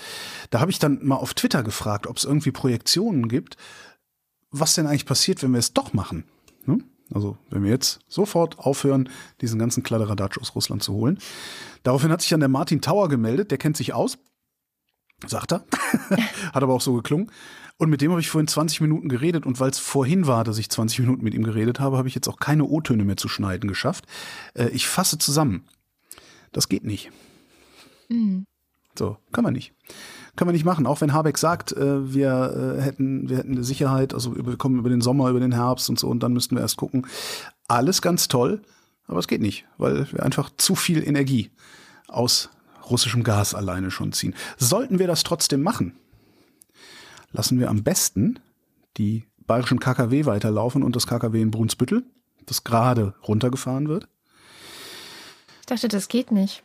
Da 0.49 0.61
habe 0.61 0.71
ich 0.71 0.79
dann 0.79 1.05
mal 1.05 1.17
auf 1.17 1.35
Twitter 1.35 1.63
gefragt, 1.63 2.07
ob 2.07 2.17
es 2.17 2.25
irgendwie 2.25 2.53
Projektionen 2.53 3.29
gibt, 3.29 3.59
was 4.51 4.75
denn 4.75 4.87
eigentlich 4.87 5.07
passiert, 5.07 5.43
wenn 5.43 5.53
wir 5.53 5.59
es 5.59 5.75
doch 5.75 5.93
machen. 5.93 6.25
Also 7.13 7.37
wenn 7.51 7.65
wir 7.65 7.71
jetzt 7.71 8.01
sofort 8.09 8.59
aufhören, 8.59 9.09
diesen 9.41 9.59
ganzen 9.59 9.83
Kladderadatsch 9.83 10.39
aus 10.39 10.55
Russland 10.55 10.83
zu 10.83 10.93
holen. 10.93 11.19
Daraufhin 11.83 12.11
hat 12.11 12.21
sich 12.21 12.31
dann 12.31 12.41
der 12.41 12.49
Martin 12.49 12.81
Tauer 12.81 13.09
gemeldet, 13.09 13.51
der 13.51 13.59
kennt 13.59 13.77
sich 13.77 13.93
aus, 13.93 14.19
sagt 15.27 15.53
er, 15.53 15.65
hat 16.53 16.63
aber 16.63 16.75
auch 16.75 16.81
so 16.81 16.95
geklungen. 16.95 17.31
Und 17.79 17.89
mit 17.89 18.03
dem 18.03 18.11
habe 18.11 18.21
ich 18.21 18.29
vorhin 18.29 18.47
20 18.47 18.83
Minuten 18.83 19.09
geredet 19.09 19.47
und 19.47 19.59
weil 19.59 19.71
es 19.71 19.79
vorhin 19.79 20.27
war, 20.27 20.45
dass 20.45 20.59
ich 20.59 20.69
20 20.69 20.99
Minuten 20.99 21.25
mit 21.25 21.33
ihm 21.33 21.45
geredet 21.45 21.81
habe, 21.81 21.97
habe 21.97 22.09
ich 22.09 22.15
jetzt 22.15 22.29
auch 22.29 22.39
keine 22.39 22.65
O-Töne 22.65 23.05
mehr 23.05 23.17
zu 23.17 23.29
schneiden 23.29 23.69
geschafft. 23.69 24.05
Äh, 24.55 24.69
ich 24.69 24.87
fasse 24.87 25.17
zusammen. 25.17 25.65
Das 26.53 26.69
geht 26.69 26.85
nicht. 26.85 27.11
Mhm. 28.11 28.47
So, 28.99 29.17
kann 29.33 29.45
man 29.45 29.55
nicht. 29.55 29.73
Kann 30.41 30.47
man 30.47 30.55
nicht 30.55 30.65
machen. 30.65 30.87
Auch 30.87 31.03
wenn 31.03 31.13
Habeck 31.13 31.37
sagt, 31.37 31.73
äh, 31.73 32.15
wir 32.15 32.79
äh, 32.79 32.81
hätten, 32.81 33.29
wir 33.29 33.37
hätten 33.37 33.53
eine 33.53 33.63
Sicherheit, 33.63 34.15
also 34.15 34.35
wir 34.35 34.57
kommen 34.57 34.79
über 34.79 34.89
den 34.89 35.03
Sommer, 35.03 35.29
über 35.29 35.39
den 35.39 35.53
Herbst 35.53 35.91
und 35.91 35.99
so 35.99 36.09
und 36.09 36.23
dann 36.23 36.33
müssten 36.33 36.57
wir 36.57 36.63
erst 36.63 36.79
gucken. 36.79 37.07
Alles 37.69 38.01
ganz 38.01 38.27
toll, 38.27 38.63
aber 39.07 39.19
es 39.19 39.29
geht 39.29 39.43
nicht, 39.43 39.67
weil 39.77 40.11
wir 40.11 40.23
einfach 40.23 40.49
zu 40.57 40.77
viel 40.77 41.07
Energie 41.07 41.51
aus 42.09 42.49
russischem 42.89 43.23
Gas 43.23 43.55
alleine 43.55 43.91
schon 43.91 44.13
ziehen. 44.13 44.35
Sollten 44.57 44.99
wir 44.99 45.07
das 45.07 45.25
trotzdem 45.25 45.63
machen, 45.63 45.93
lassen 47.33 47.61
wir 47.61 47.69
am 47.69 47.83
besten 47.83 48.39
die 48.97 49.27
bayerischen 49.47 49.79
KKW 49.79 50.25
weiterlaufen 50.25 50.83
und 50.83 50.97
das 50.97 51.07
KKW 51.07 51.43
in 51.43 51.51
Brunsbüttel, 51.51 52.03
das 52.47 52.65
gerade 52.65 53.13
runtergefahren 53.29 53.89
wird. 53.89 54.09
Ich 55.61 55.67
dachte, 55.67 55.89
das 55.89 56.09
geht 56.09 56.33
nicht. 56.33 56.63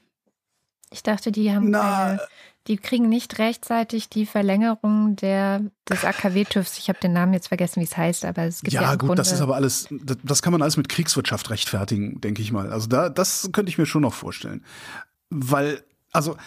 Ich 0.92 1.04
dachte, 1.04 1.34
die 1.34 1.54
haben 1.54 1.72
Na, 1.72 1.82
keine, 1.82 2.22
die 2.68 2.78
kriegen 2.78 3.10
nicht 3.10 3.38
rechtzeitig 3.38 4.10
die 4.10 4.26
Verlängerung 4.26 5.16
der, 5.16 5.62
des 5.88 6.04
AKW-TÜVs. 6.04 6.78
Ich 6.80 6.90
habe 6.90 7.00
den 7.00 7.14
Namen 7.14 7.34
jetzt 7.34 7.48
vergessen, 7.48 7.80
wie 7.80 7.86
es 7.86 7.96
heißt, 7.96 8.26
aber 8.26 8.44
es 8.44 8.62
gibt 8.62 8.74
ja, 8.74 8.82
Ja, 8.82 8.92
gut, 8.92 9.02
Grunde, 9.02 9.16
das 9.16 9.32
ist 9.32 9.42
aber 9.42 9.56
alles, 9.56 9.88
das, 9.92 10.18
das 10.24 10.42
kann 10.42 10.52
man 10.52 10.62
alles 10.62 10.78
mit 10.78 10.90
Kriegswirtschaft 10.90 11.50
rechtfertigen, 11.52 12.22
denke 12.22 12.42
ich 12.42 12.52
mal. 12.52 12.72
Also 12.72 12.88
da, 12.88 13.10
das 13.10 13.50
könnte 13.54 13.70
ich 13.70 13.78
mir 13.78 13.86
schon 13.86 14.02
noch 14.02 14.14
vorstellen. 14.14 14.64
Weil, 15.30 15.84
also 16.12 16.38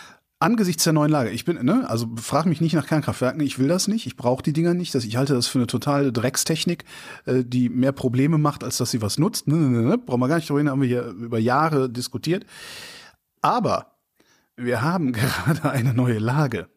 angesichts 0.41 0.85
der 0.85 0.93
neuen 0.93 1.11
Lage, 1.11 1.31
ich 1.31 1.45
bin, 1.45 1.64
ne, 1.64 1.89
also 1.89 2.09
frag 2.16 2.47
mich 2.47 2.61
nicht 2.61 2.75
nach 2.75 2.87
Kernkraftwerken, 2.87 3.41
ich 3.41 3.59
will 3.61 3.69
das 3.69 3.87
nicht, 3.87 4.07
ich 4.07 4.16
brauche 4.16 4.43
die 4.43 4.53
Dinger 4.53 4.75
nicht, 4.75 4.95
das, 4.95 5.05
ich 5.05 5.16
halte 5.16 5.35
das 5.35 5.47
für 5.47 5.59
eine 5.59 5.66
totale 5.66 6.12
Dreckstechnik, 6.12 6.85
äh, 7.27 7.45
die 7.45 7.69
mehr 7.69 7.93
Probleme 7.93 8.39
macht, 8.39 8.64
als 8.64 8.79
dass 8.79 8.91
sie 8.91 9.03
was 9.03 9.19
nutzt. 9.19 9.47
Ne, 9.47 9.55
ne, 9.55 9.69
ne, 9.69 9.89
ne, 9.89 9.99
brauchen 9.99 10.21
wir 10.21 10.29
gar 10.29 10.37
nicht 10.37 10.49
drüber 10.49 10.59
reden, 10.59 10.71
haben 10.71 10.83
wir 10.83 10.89
hier 10.89 11.07
über 11.07 11.39
Jahre 11.39 11.89
diskutiert. 11.89 12.45
Aber 13.41 13.97
wir 14.59 14.82
haben 14.82 15.12
gerade 15.12 15.70
eine 15.70 15.94
neue 15.94 16.18
Lage. 16.18 16.68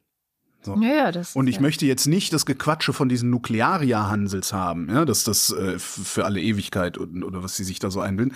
So. 0.63 0.75
Ja, 0.79 0.93
ja, 0.93 1.11
das 1.11 1.35
Und 1.35 1.47
ich 1.47 1.55
ja. 1.55 1.61
möchte 1.61 1.87
jetzt 1.87 2.05
nicht 2.05 2.33
das 2.33 2.45
Gequatsche 2.45 2.93
von 2.93 3.09
diesen 3.09 3.31
Nuklearia-Hansels 3.31 4.53
haben, 4.53 4.89
ja, 4.89 5.05
dass 5.05 5.23
das 5.23 5.51
äh, 5.51 5.79
für 5.79 6.23
alle 6.25 6.39
Ewigkeit 6.39 6.99
und, 6.99 7.23
oder 7.23 7.41
was 7.43 7.55
sie 7.55 7.63
sich 7.63 7.79
da 7.79 7.89
so 7.89 7.99
einbilden. 7.99 8.35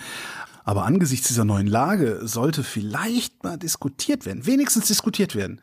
Aber 0.64 0.84
angesichts 0.84 1.28
dieser 1.28 1.44
neuen 1.44 1.68
Lage 1.68 2.20
sollte 2.24 2.64
vielleicht 2.64 3.44
mal 3.44 3.56
diskutiert 3.56 4.26
werden, 4.26 4.44
wenigstens 4.46 4.88
diskutiert 4.88 5.36
werden, 5.36 5.60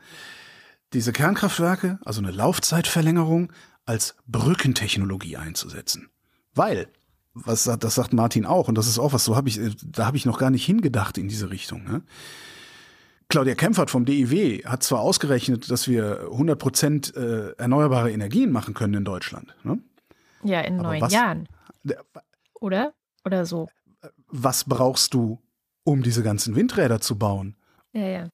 diese 0.94 1.12
Kernkraftwerke, 1.12 1.98
also 2.06 2.22
eine 2.22 2.30
Laufzeitverlängerung, 2.30 3.52
als 3.84 4.16
Brückentechnologie 4.26 5.36
einzusetzen. 5.36 6.08
Weil, 6.54 6.88
was 7.34 7.64
sagt, 7.64 7.84
das 7.84 7.96
sagt 7.96 8.14
Martin 8.14 8.46
auch, 8.46 8.68
und 8.68 8.78
das 8.78 8.86
ist 8.86 8.98
auch 8.98 9.12
was, 9.12 9.24
so 9.24 9.36
habe 9.36 9.50
ich, 9.50 9.60
äh, 9.60 9.72
da 9.84 10.06
habe 10.06 10.16
ich 10.16 10.24
noch 10.24 10.38
gar 10.38 10.50
nicht 10.50 10.64
hingedacht 10.64 11.18
in 11.18 11.28
diese 11.28 11.50
Richtung. 11.50 11.84
Ne? 11.84 12.02
Claudia 13.34 13.56
Kempfert 13.56 13.90
vom 13.90 14.04
DIW 14.04 14.62
hat 14.64 14.84
zwar 14.84 15.00
ausgerechnet, 15.00 15.68
dass 15.68 15.88
wir 15.88 16.28
100 16.30 16.56
Prozent 16.56 17.16
äh, 17.16 17.50
erneuerbare 17.56 18.12
Energien 18.12 18.52
machen 18.52 18.74
können 18.74 18.94
in 18.94 19.04
Deutschland. 19.04 19.56
Ne? 19.64 19.80
ja, 20.44 20.60
in 20.60 20.74
aber 20.78 20.90
neun 20.90 21.00
was- 21.00 21.12
Jahren, 21.12 21.48
Der- 21.82 22.04
oder? 22.60 22.94
Oder 23.24 23.44
so. 23.44 23.68
Was 24.28 24.62
brauchst 24.62 25.14
du, 25.14 25.40
um 25.82 26.04
diese 26.04 26.22
ganzen 26.22 26.54
Windräder 26.54 27.00
zu 27.00 27.18
bauen? 27.18 27.56
Ja, 27.92 28.06
ja. 28.06 28.28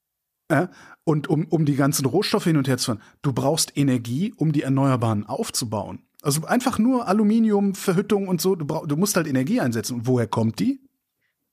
Äh? 0.48 0.68
Und 1.04 1.28
um, 1.28 1.46
um 1.46 1.64
die 1.64 1.76
ganzen 1.76 2.04
Rohstoffe 2.04 2.44
hin 2.44 2.58
und 2.58 2.68
her 2.68 2.76
zu 2.76 2.92
fahren. 2.92 3.02
Du 3.22 3.32
brauchst 3.32 3.74
Energie, 3.78 4.34
um 4.36 4.52
die 4.52 4.62
Erneuerbaren 4.64 5.24
aufzubauen. 5.24 6.02
Also 6.20 6.44
einfach 6.44 6.78
nur 6.78 7.08
Aluminium, 7.08 7.74
Verhüttung 7.74 8.28
und 8.28 8.42
so. 8.42 8.54
Du, 8.54 8.66
brauch, 8.66 8.86
du 8.86 8.98
musst 8.98 9.16
halt 9.16 9.26
Energie 9.26 9.60
einsetzen. 9.60 9.94
Und 9.94 10.06
woher 10.06 10.26
kommt 10.26 10.58
die? 10.58 10.82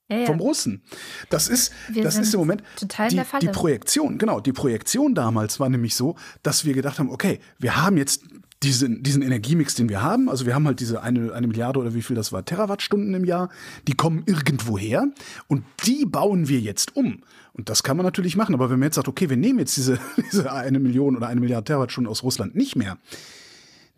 Ja, 0.09 0.19
ja. 0.19 0.25
Vom 0.25 0.39
Russen. 0.39 0.81
Das 1.29 1.49
ist, 1.49 1.73
Wir 1.89 2.03
das 2.03 2.17
ist 2.17 2.33
im 2.33 2.39
Moment 2.39 2.63
die, 2.81 3.21
die 3.41 3.47
Projektion, 3.49 4.17
genau, 4.17 4.39
die 4.39 4.53
Projektion 4.53 5.13
damals 5.15 5.59
war 5.59 5.69
nämlich 5.69 5.95
so, 5.95 6.15
dass 6.43 6.63
wir 6.63 6.73
gedacht 6.73 6.99
haben, 6.99 7.09
okay, 7.09 7.39
wir 7.59 7.75
haben 7.75 7.97
jetzt 7.97 8.23
diesen, 8.63 9.03
diesen 9.03 9.21
Energiemix, 9.21 9.75
den 9.75 9.89
wir 9.89 10.01
haben, 10.01 10.29
also 10.29 10.45
wir 10.45 10.55
haben 10.55 10.65
halt 10.65 10.79
diese 10.79 11.03
eine, 11.03 11.33
eine 11.33 11.47
Milliarde 11.47 11.79
oder 11.79 11.93
wie 11.93 12.01
viel 12.01 12.15
das 12.15 12.31
war, 12.31 12.43
Terawattstunden 12.43 13.13
im 13.13 13.25
Jahr, 13.25 13.49
die 13.87 13.93
kommen 13.93 14.23
irgendwo 14.25 14.77
her 14.77 15.07
und 15.47 15.63
die 15.85 16.05
bauen 16.05 16.47
wir 16.47 16.59
jetzt 16.59 16.95
um. 16.95 17.21
Und 17.53 17.69
das 17.69 17.83
kann 17.83 17.97
man 17.97 18.05
natürlich 18.05 18.35
machen, 18.35 18.55
aber 18.55 18.69
wenn 18.69 18.79
man 18.79 18.87
jetzt 18.87 18.95
sagt, 18.95 19.07
okay, 19.07 19.29
wir 19.29 19.37
nehmen 19.37 19.59
jetzt 19.59 19.77
diese, 19.77 19.99
diese 20.31 20.51
eine 20.51 20.79
Million 20.79 21.15
oder 21.15 21.27
eine 21.27 21.41
Milliarde 21.41 21.65
Terawattstunden 21.65 22.09
aus 22.09 22.23
Russland 22.23 22.55
nicht 22.55 22.75
mehr, 22.75 22.97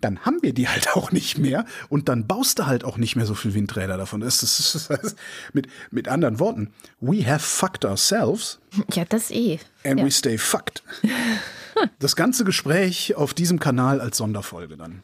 dann 0.01 0.19
haben 0.25 0.39
wir 0.41 0.53
die 0.53 0.67
halt 0.67 0.89
auch 0.95 1.11
nicht 1.11 1.37
mehr 1.37 1.65
und 1.89 2.09
dann 2.09 2.27
baust 2.27 2.59
du 2.59 2.65
halt 2.65 2.83
auch 2.83 2.97
nicht 2.97 3.15
mehr 3.15 3.25
so 3.25 3.35
viel 3.35 3.53
Windräder 3.53 3.97
davon. 3.97 4.21
Das 4.21 4.43
ist, 4.43 4.75
das 4.75 4.89
heißt, 4.89 5.15
mit, 5.53 5.67
mit 5.91 6.07
anderen 6.07 6.39
Worten, 6.39 6.73
we 6.99 7.25
have 7.25 7.39
fucked 7.39 7.85
ourselves 7.85 8.59
ja, 8.93 9.05
das 9.05 9.31
eh. 9.31 9.59
and 9.83 9.99
ja. 9.99 10.05
we 10.05 10.11
stay 10.11 10.37
fucked. 10.37 10.83
Das 11.99 12.17
ganze 12.17 12.43
Gespräch 12.43 13.15
auf 13.15 13.33
diesem 13.33 13.57
Kanal 13.57 14.01
als 14.01 14.17
Sonderfolge 14.17 14.75
dann. 14.75 15.01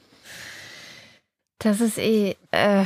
Das 1.60 1.80
ist 1.80 1.98
eh. 1.98 2.36
Äh, 2.52 2.84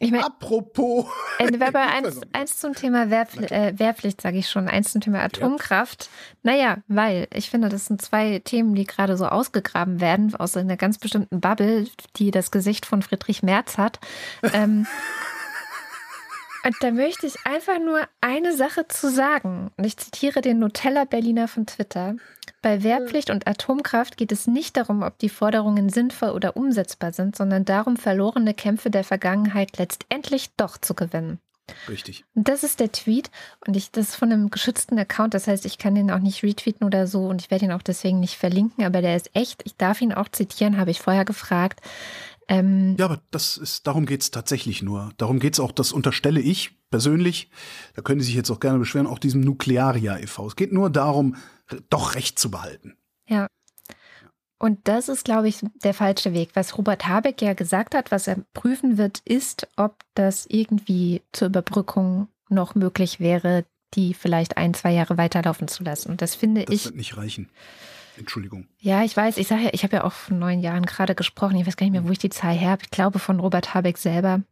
Ich 0.00 0.10
meine, 0.10 0.24
Apropos. 0.24 1.06
äh, 1.38 1.46
eins, 2.06 2.20
eins 2.32 2.58
zum 2.58 2.74
Thema 2.74 3.10
Wehrpfli 3.10 3.46
äh, 3.46 3.78
Wehrpflicht, 3.78 4.20
sage 4.20 4.38
ich 4.38 4.48
schon, 4.48 4.68
eins 4.68 4.92
zum 4.92 5.00
Thema 5.00 5.20
Atomkraft. 5.22 6.08
Naja, 6.42 6.78
weil 6.86 7.26
ich 7.34 7.50
finde, 7.50 7.68
das 7.68 7.86
sind 7.86 8.00
zwei 8.00 8.38
Themen, 8.38 8.74
die 8.74 8.84
gerade 8.84 9.16
so 9.16 9.26
ausgegraben 9.26 10.00
werden 10.00 10.34
aus 10.34 10.56
einer 10.56 10.76
ganz 10.76 10.98
bestimmten 10.98 11.40
Bubble, 11.40 11.88
die 12.16 12.30
das 12.30 12.50
Gesicht 12.50 12.86
von 12.86 13.02
Friedrich 13.02 13.42
Merz 13.42 13.76
hat. 13.76 13.98
Ähm, 14.52 14.86
und 16.68 16.76
da 16.80 16.90
möchte 16.90 17.26
ich 17.26 17.34
einfach 17.46 17.78
nur 17.78 18.02
eine 18.20 18.54
Sache 18.54 18.86
zu 18.88 19.10
sagen. 19.10 19.70
Und 19.78 19.84
ich 19.84 19.96
zitiere 19.96 20.42
den 20.42 20.58
Nutella-Berliner 20.58 21.48
von 21.48 21.64
Twitter. 21.64 22.16
Bei 22.60 22.82
Wehrpflicht 22.82 23.30
und 23.30 23.46
Atomkraft 23.46 24.18
geht 24.18 24.32
es 24.32 24.46
nicht 24.46 24.76
darum, 24.76 25.02
ob 25.02 25.18
die 25.18 25.30
Forderungen 25.30 25.88
sinnvoll 25.88 26.28
oder 26.28 26.58
umsetzbar 26.58 27.14
sind, 27.14 27.36
sondern 27.36 27.64
darum, 27.64 27.96
verlorene 27.96 28.52
Kämpfe 28.52 28.90
der 28.90 29.02
Vergangenheit 29.02 29.78
letztendlich 29.78 30.50
doch 30.58 30.76
zu 30.76 30.92
gewinnen. 30.92 31.38
Richtig. 31.88 32.24
Und 32.34 32.48
das 32.48 32.64
ist 32.64 32.80
der 32.80 32.92
Tweet 32.92 33.30
und 33.66 33.76
ich 33.76 33.90
das 33.90 34.10
ist 34.10 34.16
von 34.16 34.32
einem 34.32 34.50
geschützten 34.50 34.98
Account, 34.98 35.34
das 35.34 35.46
heißt, 35.46 35.66
ich 35.66 35.78
kann 35.78 35.94
den 35.94 36.10
auch 36.10 36.18
nicht 36.18 36.42
retweeten 36.42 36.86
oder 36.86 37.06
so 37.06 37.26
und 37.26 37.42
ich 37.42 37.50
werde 37.50 37.66
ihn 37.66 37.72
auch 37.72 37.82
deswegen 37.82 38.20
nicht 38.20 38.36
verlinken, 38.36 38.84
aber 38.84 39.02
der 39.02 39.16
ist 39.16 39.30
echt, 39.34 39.62
ich 39.64 39.76
darf 39.76 40.00
ihn 40.00 40.12
auch 40.12 40.28
zitieren, 40.28 40.78
habe 40.78 40.90
ich 40.90 41.00
vorher 41.00 41.24
gefragt. 41.24 41.80
Ähm, 42.48 42.96
Ja, 42.98 43.04
aber 43.04 43.20
das 43.30 43.56
ist, 43.56 43.86
darum 43.86 44.06
geht's 44.06 44.30
tatsächlich 44.30 44.82
nur. 44.82 45.12
Darum 45.18 45.38
geht's 45.38 45.60
auch, 45.60 45.72
das 45.72 45.92
unterstelle 45.92 46.40
ich 46.40 46.76
persönlich, 46.90 47.50
da 47.94 48.02
können 48.02 48.20
Sie 48.20 48.26
sich 48.26 48.34
jetzt 48.34 48.50
auch 48.50 48.60
gerne 48.60 48.78
beschweren, 48.78 49.06
auch 49.06 49.18
diesem 49.18 49.42
Nuklearia 49.42 50.18
e.V. 50.18 50.46
Es 50.46 50.56
geht 50.56 50.72
nur 50.72 50.90
darum, 50.90 51.36
doch 51.90 52.14
Recht 52.14 52.38
zu 52.38 52.50
behalten. 52.50 52.96
Ja. 53.28 53.46
Und 54.58 54.88
das 54.88 55.08
ist, 55.08 55.24
glaube 55.24 55.48
ich, 55.48 55.60
der 55.84 55.94
falsche 55.94 56.32
Weg. 56.32 56.50
Was 56.54 56.76
Robert 56.76 57.06
Habeck 57.06 57.40
ja 57.42 57.52
gesagt 57.52 57.94
hat, 57.94 58.10
was 58.10 58.26
er 58.26 58.38
prüfen 58.54 58.98
wird, 58.98 59.20
ist, 59.24 59.68
ob 59.76 60.02
das 60.14 60.46
irgendwie 60.48 61.22
zur 61.32 61.48
Überbrückung 61.48 62.28
noch 62.48 62.74
möglich 62.74 63.20
wäre, 63.20 63.66
die 63.94 64.14
vielleicht 64.14 64.56
ein, 64.56 64.74
zwei 64.74 64.92
Jahre 64.92 65.16
weiterlaufen 65.16 65.68
zu 65.68 65.84
lassen. 65.84 66.10
Und 66.10 66.22
das 66.22 66.34
finde 66.34 66.64
Das 66.64 66.74
ich, 66.74 66.84
wird 66.86 66.96
nicht 66.96 67.16
reichen. 67.16 67.50
Entschuldigung. 68.18 68.66
ja, 68.78 69.04
ich 69.04 69.16
weiß, 69.16 69.36
ich 69.36 69.48
sage 69.48 69.64
ja, 69.64 69.70
ich 69.72 69.84
habe 69.84 69.96
ja 69.96 70.04
auch 70.04 70.12
von 70.12 70.38
neun 70.38 70.60
Jahren 70.60 70.86
gerade 70.86 71.14
gesprochen. 71.14 71.56
Ich 71.56 71.66
weiß 71.66 71.76
gar 71.76 71.86
nicht 71.86 71.92
mehr, 71.92 72.06
wo 72.06 72.12
ich 72.12 72.18
die 72.18 72.30
Zahl 72.30 72.54
her 72.54 72.70
habe. 72.70 72.82
Ich 72.82 72.90
glaube 72.90 73.18
von 73.18 73.40
Robert 73.40 73.74
Habeck 73.74 73.98
selber. 73.98 74.42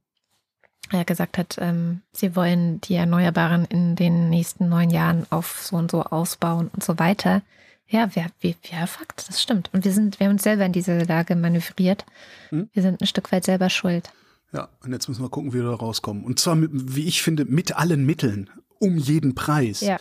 Er 0.93 1.05
gesagt 1.05 1.37
hat, 1.37 1.57
ähm, 1.59 2.03
sie 2.13 2.37
wollen 2.37 2.81
die 2.83 2.95
Erneuerbaren 2.95 3.65
in 3.65 3.97
den 3.97 4.31
nächsten 4.31 4.69
neun 4.69 4.91
Jahren 4.91 5.27
auf 5.31 5.63
so 5.63 5.77
und 5.77 5.91
so 5.91 6.05
ausbauen 6.05 6.71
und 6.73 6.85
so 6.85 6.99
weiter. 6.99 7.43
Ja, 7.89 8.09
wer, 8.15 8.31
wer, 8.41 8.55
wer 8.71 8.87
Fakt, 8.87 9.29
das 9.29 9.43
stimmt. 9.43 9.71
Und 9.73 9.85
wir 9.85 9.93
sind, 9.93 10.19
wir 10.21 10.27
haben 10.27 10.35
uns 10.35 10.43
selber 10.43 10.65
in 10.65 10.73
diese 10.73 10.99
Lage 11.01 11.37
manövriert. 11.37 12.05
Hm? 12.51 12.69
Wir 12.73 12.83
sind 12.83 13.01
ein 13.01 13.07
Stück 13.07 13.33
weit 13.33 13.45
selber 13.45 13.71
schuld. 13.71 14.11
Ja, 14.53 14.69
und 14.83 14.93
jetzt 14.93 15.09
müssen 15.09 15.23
wir 15.23 15.29
gucken, 15.29 15.53
wie 15.53 15.59
wir 15.59 15.71
da 15.71 15.75
rauskommen. 15.75 16.25
Und 16.25 16.39
zwar, 16.39 16.55
mit, 16.55 16.71
wie 16.73 17.07
ich 17.07 17.23
finde, 17.23 17.45
mit 17.45 17.77
allen 17.77 18.07
Mitteln. 18.07 18.51
Um 18.79 18.99
jeden 18.99 19.35
Preis. 19.35 19.81
Ja. 19.81 19.99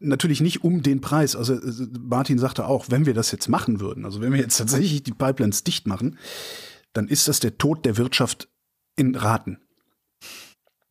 Natürlich 0.00 0.40
nicht 0.40 0.64
um 0.64 0.82
den 0.82 1.00
Preis. 1.00 1.36
Also 1.36 1.54
äh, 1.54 1.88
Martin 2.00 2.38
sagte 2.38 2.66
auch, 2.66 2.86
wenn 2.88 3.06
wir 3.06 3.14
das 3.14 3.30
jetzt 3.32 3.48
machen 3.48 3.80
würden, 3.80 4.04
also 4.04 4.20
wenn 4.20 4.32
wir 4.32 4.40
jetzt 4.40 4.56
tatsächlich 4.56 5.02
die 5.02 5.12
Pipelines 5.12 5.64
dicht 5.64 5.86
machen, 5.86 6.18
dann 6.92 7.08
ist 7.08 7.28
das 7.28 7.40
der 7.40 7.58
Tod 7.58 7.84
der 7.84 7.96
Wirtschaft 7.96 8.48
in 8.96 9.14
Raten. 9.14 9.58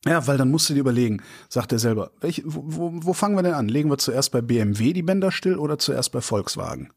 Ja, 0.06 0.28
weil 0.28 0.38
dann 0.38 0.52
musst 0.52 0.70
du 0.70 0.74
dir 0.74 0.82
überlegen, 0.82 1.22
sagt 1.48 1.72
er 1.72 1.80
selber, 1.80 2.12
welche, 2.20 2.44
wo, 2.46 2.64
wo, 2.66 2.92
wo 2.94 3.14
fangen 3.14 3.36
wir 3.36 3.44
denn 3.44 3.54
an? 3.54 3.70
Legen 3.70 3.90
wir 3.90 3.98
zuerst 3.98 4.32
bei 4.32 4.42
BMW 4.42 4.92
die 4.92 5.02
Bänder 5.02 5.32
still 5.32 5.56
oder 5.56 5.80
zuerst 5.80 6.12
bei 6.12 6.20
Volkswagen? 6.20 6.92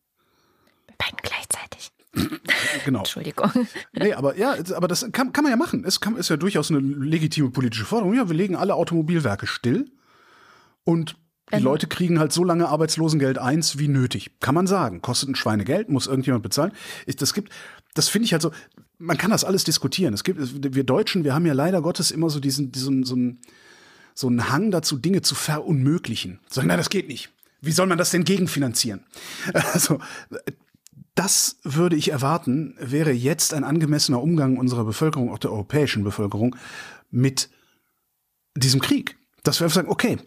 Bei 0.87 0.95
beiden 0.99 1.18
gleichzeitig. 1.22 1.93
genau. 2.84 3.01
Entschuldigung. 3.01 3.51
Nee, 3.93 4.14
aber 4.14 4.37
ja, 4.37 4.57
aber 4.74 4.89
das 4.89 5.07
kann, 5.12 5.32
kann 5.32 5.45
man 5.45 5.51
ja 5.53 5.57
machen. 5.57 5.84
Es 5.84 6.01
kann, 6.01 6.16
ist 6.16 6.30
ja 6.30 6.37
durchaus 6.37 6.70
eine 6.70 6.80
legitime 6.80 7.51
politische 7.51 7.84
Forderung. 7.84 8.14
Ja, 8.14 8.28
wir 8.28 8.37
legen 8.37 8.57
alle 8.57 8.74
Automobilwerke 8.74 9.47
still 9.47 9.91
und 10.87 11.16
die 11.53 11.59
Genau. 11.59 11.70
Leute 11.70 11.87
kriegen 11.87 12.18
halt 12.18 12.32
so 12.32 12.43
lange 12.43 12.68
Arbeitslosengeld 12.68 13.39
eins 13.39 13.78
wie 13.78 13.87
nötig. 13.87 14.30
Kann 14.41 14.55
man 14.55 14.66
sagen. 14.66 15.01
Kostet 15.01 15.28
ein 15.28 15.37
Schweinegeld, 15.37 15.89
muss 15.89 16.09
irgendjemand 16.09 16.43
bezahlen. 16.43 16.72
Ich, 17.07 17.14
das 17.14 17.34
gibt, 17.34 17.53
das 17.95 18.09
finde 18.09 18.26
ich 18.26 18.32
halt 18.32 18.43
so, 18.43 18.51
man 18.99 19.16
kann 19.16 19.30
das 19.30 19.45
alles 19.45 19.62
diskutieren. 19.62 20.12
Es 20.12 20.24
gibt, 20.24 20.41
wir 20.74 20.84
Deutschen, 20.84 21.22
wir 21.22 21.34
haben 21.34 21.47
ja 21.47 21.53
leider 21.53 21.82
Gottes 21.82 22.11
immer 22.11 22.30
so 22.30 22.41
diesen, 22.41 22.72
diesen 22.72 23.05
so 23.05 23.14
einen, 23.14 23.41
so 24.14 24.26
einen 24.26 24.51
Hang 24.51 24.72
dazu, 24.72 24.97
Dinge 24.97 25.22
zu 25.22 25.37
verunmöglichen. 25.37 26.41
Sagen, 26.49 26.66
nein, 26.66 26.78
das 26.78 26.91
geht 26.91 27.07
nicht. 27.07 27.30
Wie 27.61 27.72
soll 27.72 27.87
man 27.87 27.99
das 27.99 28.11
denn 28.11 28.24
gegenfinanzieren? 28.24 29.05
Also, 29.53 30.01
das 31.14 31.59
würde 31.62 31.97
ich 31.97 32.11
erwarten, 32.11 32.74
wäre 32.78 33.12
jetzt 33.12 33.55
ein 33.55 33.64
angemessener 33.64 34.20
Umgang 34.20 34.59
unserer 34.59 34.84
Bevölkerung, 34.84 35.30
auch 35.32 35.39
der 35.39 35.53
europäischen 35.53 36.05
Bevölkerung, 36.05 36.57
mit 37.11 37.49
diesem 38.55 38.80
Krieg. 38.80 39.16
Dass 39.43 39.61
wir 39.61 39.64
einfach 39.64 39.76
sagen, 39.76 39.89
okay, 39.89 40.18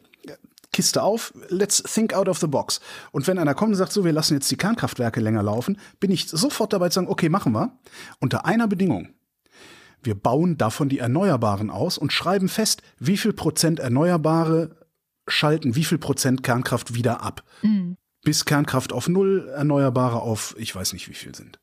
Kiste 0.80 1.04
auf, 1.04 1.34
let's 1.50 1.84
think 1.84 2.14
out 2.14 2.30
of 2.30 2.40
the 2.40 2.48
box. 2.48 2.80
Und 3.12 3.28
wenn 3.28 3.38
einer 3.38 3.54
kommt 3.54 3.72
und 3.72 3.76
sagt, 3.76 3.92
so, 3.92 4.06
wir 4.06 4.14
lassen 4.14 4.36
jetzt 4.36 4.50
die 4.50 4.56
Kernkraftwerke 4.56 5.20
länger 5.20 5.44
laufen, 5.44 5.78
bin 6.00 6.10
ich 6.10 6.30
sofort 6.30 6.72
dabei 6.72 6.88
zu 6.88 6.96
sagen, 6.96 7.10
okay, 7.10 7.28
machen 7.28 7.52
wir. 7.52 7.78
Unter 8.22 8.46
einer 8.46 8.70
Bedingung. 8.70 9.10
Wir 10.02 10.16
bauen 10.16 10.58
davon 10.58 10.88
die 10.88 11.00
Erneuerbaren 11.00 11.70
aus 11.70 11.98
und 11.98 12.14
schreiben 12.14 12.48
fest, 12.48 12.82
wie 12.98 13.18
viel 13.18 13.34
Prozent 13.34 13.82
Erneuerbare 13.82 14.78
schalten 15.28 15.76
wie 15.76 15.84
viel 15.84 15.98
Prozent 15.98 16.44
Kernkraft 16.44 16.94
wieder 16.94 17.22
ab. 17.22 17.44
Bis 18.24 18.46
Kernkraft 18.46 18.94
auf 18.94 19.10
Null, 19.10 19.50
Erneuerbare 19.54 20.22
auf 20.22 20.56
ich 20.58 20.74
weiß 20.74 20.94
nicht 20.94 21.10
wie 21.10 21.14
viel 21.14 21.36
sind. 21.36 21.60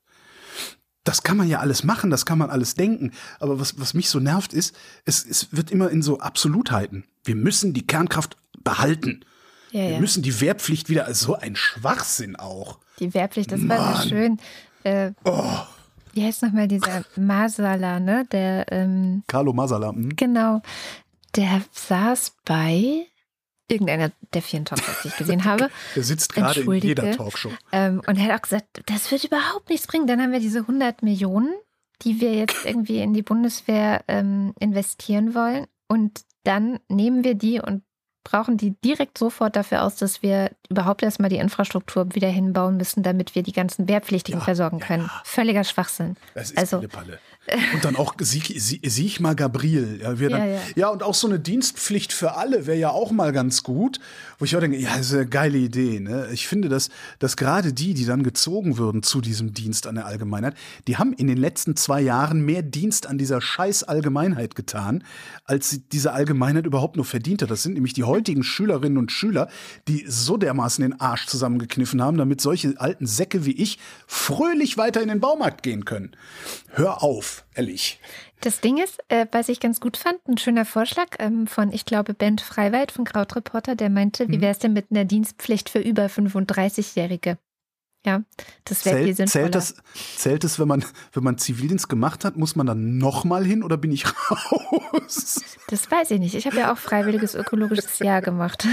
Das 1.05 1.23
kann 1.23 1.39
man 1.39 1.49
ja 1.49 1.61
alles 1.61 1.85
machen, 1.85 2.11
das 2.11 2.27
kann 2.27 2.37
man 2.37 2.51
alles 2.51 2.75
denken. 2.75 3.12
Aber 3.41 3.59
was, 3.61 3.81
was 3.81 3.95
mich 3.95 4.11
so 4.11 4.21
nervt 4.21 4.53
ist, 4.53 4.77
es, 5.07 5.25
es 5.25 5.57
wird 5.57 5.71
immer 5.71 5.89
in 5.89 6.03
so 6.03 6.19
Absolutheiten. 6.19 7.05
Wir 7.25 7.37
müssen 7.37 7.73
die 7.73 7.87
Kernkraft 7.87 8.37
behalten. 8.67 9.25
Ja, 9.71 9.81
Wir 9.81 9.91
ja. 9.93 10.01
müssen 10.01 10.23
die 10.23 10.39
Wehrpflicht 10.41 10.89
wieder, 10.91 11.07
also 11.07 11.27
so 11.27 11.35
ein 11.37 11.57
Schwachsinn 11.57 12.37
auch. 12.37 12.79
Die 13.01 13.14
Wehrpflicht, 13.14 13.51
das 13.53 13.67
war 13.69 13.79
Mann. 13.79 14.03
so 14.03 14.09
schön. 14.09 14.39
Äh, 14.85 15.12
Oh, 15.25 15.59
wie 16.12 16.25
heißt 16.25 16.43
nochmal 16.43 16.69
dieser 16.69 17.05
Masala, 17.17 18.01
ne? 18.01 18.25
Der, 18.33 18.67
ähm, 18.73 19.23
Carlo 19.27 19.53
Masala. 19.53 19.91
Hm? 19.91 20.17
genau, 20.17 20.62
der 21.35 21.62
saß 21.73 22.35
bei 22.45 23.07
irgendeiner 23.69 24.12
der 24.33 24.43
vielen 24.43 24.64
Talkshows, 24.64 25.03
die 25.03 25.09
ich 25.09 25.17
gesehen 25.17 25.45
habe. 25.45 25.71
Der 25.97 26.05
sitzt 26.05 26.35
gerade 26.35 26.61
in 26.61 26.73
jeder 26.75 27.11
Talkshow. 27.12 27.51
Ähm, 27.73 28.01
und 28.07 28.17
er 28.17 28.27
hat 28.27 28.39
auch 28.39 28.43
gesagt, 28.43 28.83
das 28.87 29.11
wird 29.11 29.25
überhaupt 29.25 29.69
nichts 29.71 29.89
bringen. 29.89 30.07
Dann 30.07 30.23
haben 30.23 30.31
wir 30.31 30.39
diese 30.39 30.61
100 30.61 31.03
Millionen, 31.03 31.53
die 32.03 32.21
wir 32.21 32.33
jetzt 32.35 32.64
irgendwie 32.64 32.99
in 32.99 33.12
die 33.12 33.23
Bundeswehr 33.23 34.05
ähm, 34.07 34.55
investieren 34.61 35.35
wollen. 35.35 35.67
Und 35.89 36.21
dann 36.45 36.79
nehmen 36.89 37.25
wir 37.25 37.35
die 37.35 37.61
und 37.61 37.83
brauchen 38.29 38.57
die 38.57 38.72
direkt 38.85 39.18
sofort 39.18 39.55
dafür 39.55 39.85
aus, 39.85 39.95
dass 39.97 40.20
wir 40.20 40.51
überhaupt 40.68 41.03
erstmal 41.05 41.31
die 41.31 41.37
Infrastruktur 41.37 42.12
wieder 42.14 42.29
hinbauen 42.29 42.77
müssen, 42.77 43.05
damit 43.05 43.35
wir 43.37 43.43
die 43.45 43.53
ganzen 43.53 43.89
Wehrpflichtigen 43.89 44.41
Ja, 44.41 44.45
versorgen 44.45 44.79
ja, 44.81 44.87
können. 44.87 45.05
ja. 45.05 45.22
Völliger 45.24 45.62
Schwachsinn. 45.62 46.16
Das 46.35 46.51
ist 46.51 46.59
Also- 46.59 46.79
also, 46.79 46.89
Palle. 46.89 47.18
Und 47.74 47.84
dann 47.84 47.97
auch 47.97 48.14
Sieg, 48.18 48.53
Sie- 48.59 48.80
Sigmar 48.84 49.34
Gabriel. 49.34 50.01
Ja, 50.03 50.18
wir 50.18 50.30
dann, 50.30 50.40
Ja, 50.40 50.47
ja, 50.47 50.61
ja. 50.76 50.88
und 50.88 51.03
auch 51.03 51.14
so 51.14 51.26
eine 51.26 51.38
Dienstpflicht 51.38 52.12
für 52.12 52.36
alle 52.36 52.66
wäre 52.66 52.78
ja 52.78 52.90
auch 52.90 53.11
mal 53.12 53.32
ganz 53.32 53.62
gut. 53.62 54.01
Wo 54.38 54.44
ich 54.44 54.55
auch 54.57 54.61
denke, 54.61 54.76
ja, 54.76 54.94
ist 54.97 55.14
eine 55.14 55.26
geile 55.26 55.59
Idee. 55.59 56.01
Ne? 56.01 56.28
Ich 56.32 56.47
finde, 56.49 56.68
dass, 56.68 56.90
dass 57.18 57.36
gerade 57.36 57.72
die, 57.72 57.94
die 57.94 58.05
dann 58.05 58.22
gezogen 58.22 58.76
würden 58.78 59.03
zu 59.03 59.20
diesem 59.20 59.55
Dienst 59.55 59.86
an 59.86 59.94
der 59.94 60.07
Allgemeinheit, 60.07 60.55
die 60.88 60.97
haben 60.97 61.12
in 61.12 61.26
den 61.26 61.38
letzten 61.38 61.76
zwei 61.76 62.01
Jahren 62.01 62.40
mehr 62.44 62.62
Dienst 62.62 63.07
an 63.07 63.16
dieser 63.18 63.40
scheiß 63.40 63.84
Allgemeinheit 63.84 64.55
getan, 64.55 65.05
als 65.44 65.80
diese 65.92 66.12
Allgemeinheit 66.12 66.66
überhaupt 66.66 66.97
nur 66.97 67.05
verdient 67.05 67.42
hat. 67.42 67.51
Das 67.51 67.62
sind 67.62 67.74
nämlich 67.74 67.92
die 67.94 68.05
heutigen 68.05 68.42
Schülerinnen 68.42 68.99
und 68.99 69.11
Schüler, 69.12 69.49
die 69.88 70.05
so 70.09 70.36
dermaßen 70.36 70.82
den 70.82 71.01
Arsch 71.01 71.26
zusammengekniffen 71.26 72.03
haben, 72.03 72.18
damit 72.18 72.40
solche 72.40 72.74
alten 72.78 73.07
Säcke 73.07 73.47
wie 73.47 73.53
ich 73.53 73.78
fröhlich 74.07 74.76
weiter 74.76 75.01
in 75.01 75.09
den 75.09 75.20
Baumarkt 75.20 75.62
gehen 75.62 75.84
können. 75.84 76.12
Hör 76.77 77.03
auf, 77.03 77.45
ehrlich. 77.55 78.01
Das 78.43 78.61
Ding 78.61 78.77
ist, 78.77 78.99
äh, 79.09 79.27
was 79.33 79.49
ich 79.49 79.61
ganz 79.61 79.81
gut 79.81 79.97
fand, 79.97 80.18
ein 80.29 80.37
schöner 80.37 80.66
Vorschlag 80.66 81.07
ähm, 81.18 81.47
von, 81.47 81.72
ich 81.72 81.87
glaube, 81.87 82.12
Bent 82.12 82.43
Freiwald 82.43 82.93
von 82.93 83.05
Krautreporter, 83.07 83.74
der 83.77 83.89
meinte, 83.89 84.27
Mhm. 84.27 84.33
wie 84.33 84.41
wäre 84.43 84.53
es 84.53 84.59
denn 84.59 84.74
mit 84.74 84.87
einer 84.91 85.07
Dienstpflicht 85.07 85.70
für 85.70 85.79
über 85.79 86.07
35-Jährige? 86.09 87.39
Ja, 88.05 88.22
das 88.64 88.85
wäre 88.85 88.99
viel 88.99 89.16
Zählt, 89.16 89.31
sinnvoller. 89.31 89.45
zählt, 89.51 89.55
das, 89.57 89.74
zählt 90.16 90.45
das, 90.45 90.59
wenn 90.61 90.68
man, 90.68 90.85
wenn 91.12 91.24
man 91.24 91.39
Zivildienst 91.39 91.89
gemacht 91.89 92.24
hat, 92.24 92.37
muss 92.37 92.55
man 92.55 92.66
dann 92.66 92.99
nochmal 92.99 93.45
hin 93.45 93.64
oder 93.64 93.77
bin 93.79 93.91
ich 93.91 94.05
raus? 94.31 95.41
Das 95.68 95.91
weiß 95.91 96.12
ich 96.12 96.20
nicht. 96.20 96.35
Ich 96.37 96.47
habe 96.47 96.57
ja 96.59 96.72
auch 96.72 96.79
freiwilliges 96.79 97.35
ökologisches 97.35 97.99
Jahr 97.99 98.20
gemacht. 98.22 98.64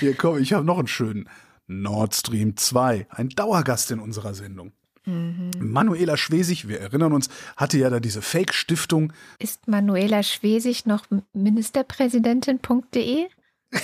Hier 0.00 0.14
komm, 0.16 0.38
ich 0.38 0.54
habe 0.54 0.64
noch 0.64 0.78
einen 0.78 0.88
schönen. 0.88 1.28
Nord 1.68 2.14
Stream 2.16 2.56
2, 2.56 3.06
ein 3.10 3.28
Dauergast 3.28 3.90
in 3.90 4.00
unserer 4.00 4.32
Sendung. 4.34 4.72
Mhm. 5.08 5.50
Manuela 5.58 6.16
Schwesig, 6.18 6.68
wir 6.68 6.80
erinnern 6.80 7.14
uns, 7.14 7.30
hatte 7.56 7.78
ja 7.78 7.88
da 7.88 7.98
diese 7.98 8.20
Fake-Stiftung. 8.20 9.14
Ist 9.38 9.66
Manuela 9.66 10.22
Schwesig 10.22 10.84
noch 10.84 11.06
Ministerpräsidentin.de? 11.32 13.26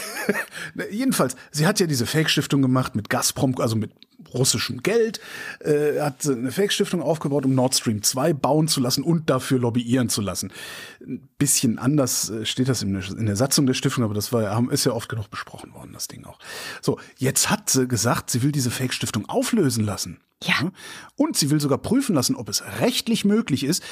Jedenfalls, 0.90 1.36
sie 1.50 1.66
hat 1.66 1.80
ja 1.80 1.86
diese 1.86 2.06
Fake-Stiftung 2.06 2.60
gemacht 2.62 2.94
mit 2.94 3.08
Gazprom, 3.08 3.54
also 3.58 3.76
mit 3.76 3.90
russischem 4.32 4.82
Geld, 4.82 5.20
äh, 5.60 6.00
hat 6.00 6.26
eine 6.26 6.52
Fake-Stiftung 6.52 7.02
aufgebaut, 7.02 7.44
um 7.44 7.54
Nord 7.54 7.74
Stream 7.74 8.02
2 8.02 8.32
bauen 8.32 8.68
zu 8.68 8.80
lassen 8.80 9.02
und 9.02 9.30
dafür 9.30 9.58
lobbyieren 9.58 10.08
zu 10.08 10.20
lassen. 10.20 10.52
Ein 11.00 11.28
bisschen 11.38 11.78
anders 11.78 12.30
äh, 12.30 12.44
steht 12.44 12.68
das 12.68 12.82
in 12.82 12.94
der, 12.94 13.02
in 13.10 13.26
der 13.26 13.36
Satzung 13.36 13.66
der 13.66 13.74
Stiftung, 13.74 14.04
aber 14.04 14.14
das 14.14 14.32
war, 14.32 14.70
ist 14.70 14.84
ja 14.84 14.92
oft 14.92 15.08
genug 15.08 15.30
besprochen 15.30 15.72
worden, 15.74 15.92
das 15.92 16.08
Ding 16.08 16.24
auch. 16.24 16.38
So, 16.82 16.98
jetzt 17.16 17.50
hat 17.50 17.70
sie 17.70 17.86
gesagt, 17.88 18.30
sie 18.30 18.42
will 18.42 18.52
diese 18.52 18.70
Fake-Stiftung 18.70 19.28
auflösen 19.28 19.84
lassen. 19.84 20.20
Ja. 20.46 20.70
Und 21.16 21.36
sie 21.36 21.50
will 21.50 21.60
sogar 21.60 21.78
prüfen 21.78 22.14
lassen, 22.14 22.36
ob 22.36 22.48
es 22.48 22.62
rechtlich 22.80 23.24
möglich 23.24 23.64
ist, 23.64 23.82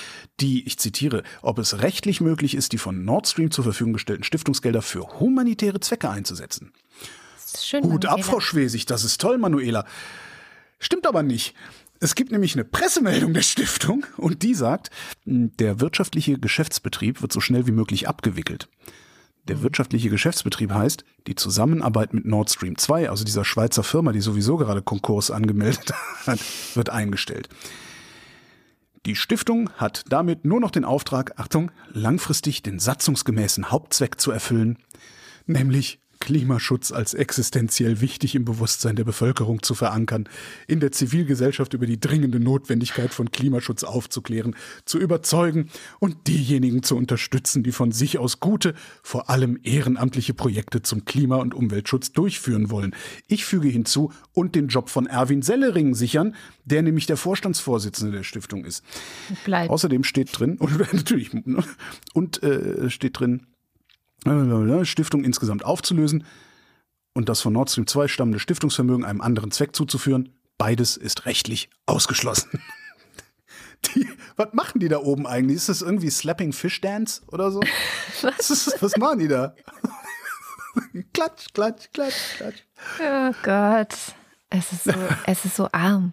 die, 0.41 0.67
ich 0.67 0.79
zitiere, 0.79 1.23
ob 1.41 1.59
es 1.59 1.81
rechtlich 1.81 2.21
möglich 2.21 2.55
ist, 2.55 2.73
die 2.73 2.79
von 2.79 3.05
Nord 3.05 3.27
Stream 3.27 3.51
zur 3.51 3.65
Verfügung 3.65 3.95
gestellten 3.95 4.25
Stiftungsgelder 4.25 4.83
für 4.83 5.21
humanitäre 5.21 5.81
Zwecke 5.81 6.11
einzusetzen. 6.11 6.73
Schön. 7.59 7.85
Hut 7.85 8.07
ab. 8.07 8.23
Frau 8.25 8.41
Schwesig, 8.41 8.87
das 8.87 9.05
ist 9.05 9.21
toll, 9.21 9.39
Manuela. 9.39 9.87
Stimmt 10.79 11.07
aber 11.07 11.23
nicht. 11.23 11.55
Es 12.01 12.17
gibt 12.17 12.33
nämlich 12.33 12.55
eine 12.55 12.65
Pressemeldung 12.65 13.33
der 13.33 13.43
Stiftung 13.43 14.05
und 14.17 14.43
die 14.43 14.55
sagt, 14.55 14.91
der 15.25 15.81
wirtschaftliche 15.81 16.39
Geschäftsbetrieb 16.39 17.23
wird 17.23 17.33
so 17.33 17.41
schnell 17.41 17.67
wie 17.69 17.73
möglich 17.73 18.09
abgewickelt. 18.09 18.69
Der 19.49 19.63
wirtschaftliche 19.63 20.09
Geschäftsbetrieb 20.09 20.73
heißt, 20.73 21.05
die 21.27 21.35
Zusammenarbeit 21.35 22.15
mit 22.15 22.25
Nord 22.25 22.51
Stream 22.51 22.79
2, 22.79 23.11
also 23.11 23.25
dieser 23.25 23.45
Schweizer 23.45 23.83
Firma, 23.83 24.13
die 24.13 24.21
sowieso 24.21 24.57
gerade 24.57 24.83
Konkurs 24.83 25.31
angemeldet 25.33 25.93
hat, 26.27 26.39
wird 26.75 26.91
eingestellt. 26.91 27.49
Die 29.05 29.17
Stiftung 29.17 29.71
hat 29.71 30.05
damit 30.09 30.45
nur 30.45 30.61
noch 30.61 30.71
den 30.71 30.85
Auftrag, 30.85 31.41
Achtung, 31.41 31.73
langfristig 31.93 32.63
den 32.63 32.79
satzungsgemäßen 32.79 33.73
Hauptzweck 33.73 34.21
zu 34.21 34.31
erfüllen, 34.31 34.79
nämlich 35.47 36.02
Klimaschutz 36.23 36.93
als 36.93 37.15
existenziell 37.15 38.01
wichtig 38.01 38.37
im 38.37 38.45
Bewusstsein 38.45 38.95
der 38.95 39.03
Bevölkerung 39.03 39.61
zu 39.61 39.75
verankern, 39.75 40.29
in 40.69 40.79
der 40.79 40.93
Zivilgesellschaft 40.93 41.75
über 41.75 41.85
die 41.85 41.99
dringende 41.99 42.39
Notwendigkeit 42.39 43.13
von 43.13 43.33
Klimaschutz 43.33 43.83
aufzuklären, 43.83 44.55
zu 44.85 45.01
überzeugen 45.01 45.69
und 45.99 46.29
diejenigen 46.29 46.85
zu 46.85 46.97
unterstützen, 46.97 47.65
die 47.65 47.73
von 47.73 47.91
sich 47.91 48.19
aus 48.19 48.39
gute, 48.39 48.75
vor 49.03 49.31
allem 49.31 49.59
ehrenamtliche 49.65 50.33
Projekte 50.33 50.81
zum 50.81 51.05
Klima- 51.05 51.39
und 51.39 51.55
Umweltschutz 51.55 52.13
durchführen 52.13 52.71
wollen. 52.71 52.95
Ich 53.27 53.45
füge 53.45 53.67
hinzu 53.67 54.13
und 54.33 54.55
den 54.55 54.69
Job 54.69 54.91
von 54.91 55.07
Erwin 55.07 55.43
Sellering 55.43 55.97
sichern, 55.97 56.37
der 56.65 56.83
nämlich 56.83 57.07
der 57.07 57.17
Vorstandsvorsitzende 57.17 58.17
der 58.17 58.23
Stiftung 58.23 58.65
ist. 58.65 58.85
Bleibt. 59.45 59.71
Außerdem 59.71 60.05
steht 60.05 60.39
drin, 60.39 60.57
und 60.61 60.79
natürlich, 60.93 61.33
und 62.15 62.43
äh, 62.45 62.89
steht 62.91 63.19
drin, 63.19 63.49
Stiftung 64.85 65.25
insgesamt 65.25 65.65
aufzulösen 65.65 66.25
und 67.15 67.29
das 67.29 67.41
von 67.41 67.53
Nord 67.53 67.71
Stream 67.71 67.87
2 67.87 68.09
stammende 68.09 68.39
Stiftungsvermögen 68.39 69.05
einem 69.05 69.21
anderen 69.21 69.51
Zweck 69.51 69.75
zuzuführen. 69.77 70.31
Beides 70.59 70.97
ist 70.97 71.27
rechtlich 71.27 71.71
ausgeschlossen. 71.87 72.51
Die, 73.95 74.09
was 74.37 74.53
machen 74.53 74.79
die 74.79 74.89
da 74.89 74.99
oben 74.99 75.27
eigentlich? 75.27 75.57
Ist 75.57 75.69
das 75.69 75.83
irgendwie 75.83 76.09
Slapping 76.09 76.53
Fish 76.53 76.81
Dance 76.81 77.21
oder 77.27 77.51
so? 77.51 77.61
Was, 78.23 78.49
ist, 78.49 78.77
was 78.81 78.97
machen 78.97 79.19
die 79.19 79.27
da? 79.27 79.57
klatsch, 81.13 81.53
klatsch, 81.53 81.89
klatsch, 81.93 82.37
klatsch. 82.37 82.63
Oh 83.01 83.33
Gott. 83.43 83.93
Es 84.51 84.71
ist 84.73 84.85
so, 84.85 84.95
es 85.27 85.45
ist 85.45 85.57
so 85.57 85.69
arm. 85.73 86.13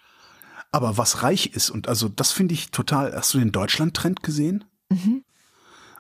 Aber 0.72 0.97
was 0.97 1.22
reich 1.22 1.53
ist, 1.53 1.70
und 1.70 1.88
also 1.88 2.10
das 2.10 2.32
finde 2.32 2.55
ich 2.55 2.72
total. 2.72 3.16
Hast 3.16 3.36
du 3.36 3.38
den 3.38 3.51
Deutschland-Trend 3.51 4.24
gesehen? 4.24 4.66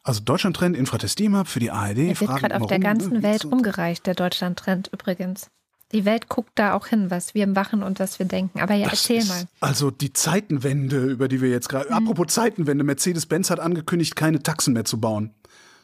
Also 0.03 0.21
Deutschland-Trend, 0.21 0.77
Infratestima 0.77 1.43
für 1.43 1.59
die 1.59 1.71
ARD. 1.71 1.97
Der 1.97 2.19
wird 2.19 2.35
gerade 2.35 2.59
auf 2.59 2.67
der 2.67 2.79
ganzen 2.79 3.23
Welt 3.23 3.41
so. 3.41 3.49
rumgereicht, 3.49 4.05
der 4.05 4.15
Deutschland-Trend 4.15 4.89
übrigens. 4.93 5.49
Die 5.91 6.05
Welt 6.05 6.29
guckt 6.29 6.51
da 6.55 6.73
auch 6.73 6.87
hin, 6.87 7.09
was 7.09 7.33
wir 7.33 7.47
machen 7.47 7.81
und 7.81 7.99
was 7.99 8.19
wir 8.19 8.27
denken. 8.27 8.59
Aber 8.59 8.75
ja, 8.75 8.89
Das 8.89 9.09
erzähl 9.09 9.25
mal. 9.25 9.47
Also 9.59 9.89
die 9.89 10.13
Zeitenwende, 10.13 11.03
über 11.05 11.27
die 11.27 11.41
wir 11.41 11.49
jetzt 11.49 11.67
gerade. 11.67 11.91
Apropos 11.91 12.27
Zeitenwende, 12.27 12.83
Mercedes-Benz 12.83 13.49
hat 13.49 13.59
angekündigt, 13.59 14.15
keine 14.15 14.43
Taxen 14.43 14.73
mehr 14.73 14.85
zu 14.85 14.99
bauen. 14.99 15.33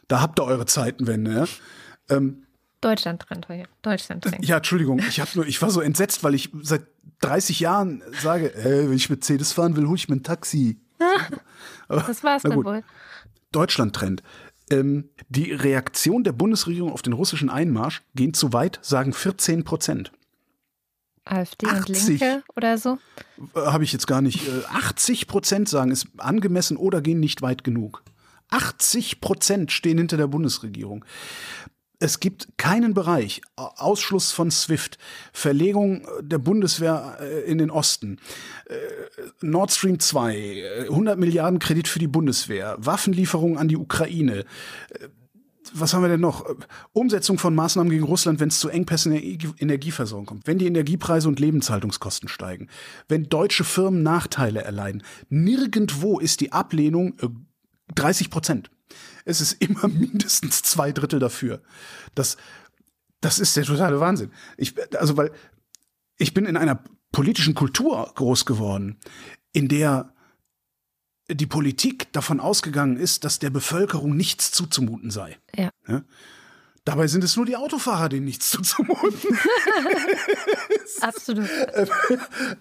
Da 0.07 0.21
habt 0.21 0.39
ihr 0.39 0.43
eure 0.43 0.67
Zeitenwende, 0.67 1.33
ja? 1.33 1.45
Ähm, 2.15 2.43
Deutschland 2.81 3.25
drin, 3.27 3.41
Holger. 3.49 3.65
Deutschland 3.81 4.25
drin. 4.25 4.35
ja, 4.41 4.57
Entschuldigung, 4.57 4.99
ich, 4.99 5.19
hab 5.19 5.35
nur, 5.35 5.47
ich 5.47 5.59
war 5.59 5.71
so 5.71 5.81
entsetzt, 5.81 6.23
weil 6.23 6.35
ich 6.35 6.51
seit 6.61 6.83
30 7.21 7.59
Jahren 7.59 8.03
sage, 8.21 8.53
ey, 8.53 8.87
wenn 8.87 8.95
ich 8.95 9.09
Mercedes 9.09 9.53
fahren 9.53 9.75
will, 9.75 9.87
hole 9.87 9.95
ich 9.95 10.07
mir 10.07 10.17
ein 10.17 10.23
Taxi. 10.23 10.79
Aber, 11.87 12.01
Das 12.01 12.23
war's 12.23 12.43
dann 12.43 12.63
wohl. 12.63 12.83
Deutschland-Trend. 13.55 14.23
Ähm, 14.69 15.09
die 15.29 15.51
Reaktion 15.51 16.23
der 16.23 16.31
Bundesregierung 16.31 16.91
auf 16.91 17.01
den 17.01 17.13
russischen 17.13 17.49
Einmarsch 17.49 18.01
gehen 18.15 18.33
zu 18.33 18.51
weit, 18.53 18.79
sagen 18.81 19.13
14 19.13 19.63
Prozent. 19.63 20.11
AfD 21.23 21.65
und 21.67 21.73
80. 21.73 22.07
Linke 22.07 22.43
oder 22.55 22.77
so. 22.77 22.97
Äh, 23.55 23.59
Habe 23.59 23.83
ich 23.83 23.91
jetzt 23.91 24.07
gar 24.07 24.21
nicht. 24.21 24.47
Äh, 24.47 24.63
80 24.69 25.27
Prozent 25.27 25.69
sagen, 25.69 25.91
ist 25.91 26.07
angemessen 26.17 26.77
oder 26.77 27.01
gehen 27.01 27.19
nicht 27.19 27.41
weit 27.41 27.63
genug. 27.63 28.03
80 28.49 29.21
Prozent 29.21 29.71
stehen 29.71 29.97
hinter 29.97 30.17
der 30.17 30.27
Bundesregierung. 30.27 31.03
Es 31.99 32.19
gibt 32.19 32.57
keinen 32.57 32.93
Bereich, 32.93 33.41
Au- 33.55 33.71
Ausschluss 33.77 34.31
von 34.31 34.51
SWIFT, 34.51 34.97
Verlegung 35.33 36.05
der 36.21 36.37
Bundeswehr 36.39 37.17
äh, 37.21 37.41
in 37.49 37.57
den 37.57 37.71
Osten, 37.71 38.19
äh, 38.67 38.75
Nord 39.41 39.71
Stream 39.71 39.99
2, 39.99 40.35
äh, 40.37 40.81
100 40.89 41.17
Milliarden 41.17 41.59
Kredit 41.59 41.87
für 41.87 41.99
die 41.99 42.07
Bundeswehr, 42.07 42.75
Waffenlieferungen 42.79 43.57
an 43.57 43.67
die 43.67 43.77
Ukraine, 43.77 44.39
äh, 44.89 45.07
was 45.73 45.93
haben 45.93 46.03
wir 46.03 46.09
denn 46.09 46.19
noch? 46.19 46.45
Äh, 46.47 46.53
Umsetzung 46.93 47.37
von 47.39 47.55
Maßnahmen 47.55 47.89
gegen 47.89 48.03
Russland, 48.03 48.39
wenn 48.39 48.49
es 48.49 48.59
zu 48.59 48.69
Engpässen 48.69 49.11
in 49.13 49.17
der 49.21 49.23
Energie- 49.27 49.53
Energieversorgung 49.57 50.25
kommt, 50.25 50.47
wenn 50.47 50.57
die 50.59 50.67
Energiepreise 50.67 51.27
und 51.27 51.39
Lebenshaltungskosten 51.39 52.29
steigen, 52.29 52.67
wenn 53.07 53.29
deutsche 53.29 53.63
Firmen 53.63 54.03
Nachteile 54.03 54.61
erleiden. 54.63 55.01
Nirgendwo 55.29 56.19
ist 56.19 56.41
die 56.41 56.51
Ablehnung 56.51 57.15
äh, 57.21 57.27
30 57.95 58.29
Prozent. 58.29 58.69
Es 59.25 59.41
ist 59.41 59.53
immer 59.61 59.87
mindestens 59.89 60.61
zwei 60.61 60.91
Drittel 60.91 61.19
dafür. 61.19 61.61
Das, 62.13 62.37
das 63.19 63.39
ist 63.39 63.57
der 63.57 63.65
totale 63.65 63.99
Wahnsinn. 63.99 64.31
Ich, 64.57 64.73
also, 64.97 65.17
weil 65.17 65.31
ich 66.17 66.33
bin 66.33 66.45
in 66.45 66.55
einer 66.55 66.81
politischen 67.11 67.55
Kultur 67.55 68.11
groß 68.15 68.45
geworden, 68.45 68.97
in 69.51 69.67
der 69.67 70.13
die 71.27 71.47
Politik 71.47 72.11
davon 72.13 72.39
ausgegangen 72.39 72.97
ist, 72.97 73.23
dass 73.23 73.39
der 73.39 73.49
Bevölkerung 73.49 74.15
nichts 74.15 74.51
zuzumuten 74.51 75.09
sei. 75.09 75.37
Ja. 75.55 75.71
Dabei 76.83 77.07
sind 77.07 77.23
es 77.23 77.35
nur 77.35 77.47
die 77.47 77.55
Autofahrer, 77.55 78.09
denen 78.09 78.25
nichts 78.25 78.49
zuzumuten. 78.51 79.39
Absolut. 81.01 81.49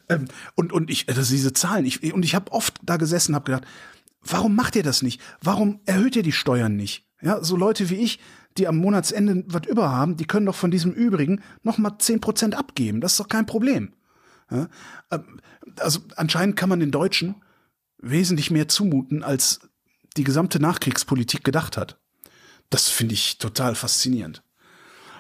Ähm, 0.08 0.28
und, 0.54 0.72
und 0.72 0.90
ich, 0.90 1.08
also 1.08 1.20
diese 1.20 1.52
Zahlen, 1.52 1.84
ich, 1.84 2.14
und 2.14 2.24
ich 2.24 2.34
habe 2.34 2.50
oft 2.52 2.80
da 2.82 2.96
gesessen, 2.96 3.34
habe 3.34 3.44
gedacht, 3.44 3.66
warum 4.24 4.54
macht 4.54 4.76
ihr 4.76 4.82
das 4.82 5.02
nicht? 5.02 5.20
Warum 5.40 5.80
erhöht 5.86 6.16
ihr 6.16 6.22
die 6.22 6.32
Steuern 6.32 6.76
nicht? 6.76 7.06
Ja, 7.20 7.42
so 7.42 7.56
Leute 7.56 7.90
wie 7.90 7.96
ich, 7.96 8.20
die 8.58 8.68
am 8.68 8.76
Monatsende 8.76 9.44
was 9.46 9.66
über 9.66 9.90
haben, 9.90 10.16
die 10.16 10.26
können 10.26 10.46
doch 10.46 10.54
von 10.54 10.70
diesem 10.70 10.92
übrigen 10.92 11.42
noch 11.62 11.78
mal 11.78 11.92
10% 11.92 12.54
abgeben. 12.54 13.00
Das 13.00 13.12
ist 13.12 13.20
doch 13.20 13.28
kein 13.28 13.46
Problem. 13.46 13.92
Ja, 14.50 14.68
ähm, 15.10 15.40
also 15.78 16.00
anscheinend 16.16 16.56
kann 16.56 16.68
man 16.68 16.80
den 16.80 16.90
Deutschen 16.90 17.36
wesentlich 17.98 18.50
mehr 18.50 18.68
zumuten, 18.68 19.22
als 19.22 19.60
die 20.16 20.24
gesamte 20.24 20.60
Nachkriegspolitik 20.60 21.42
gedacht 21.42 21.76
hat. 21.76 21.98
Das 22.70 22.88
finde 22.88 23.14
ich 23.14 23.38
total 23.38 23.74
faszinierend. 23.74 24.42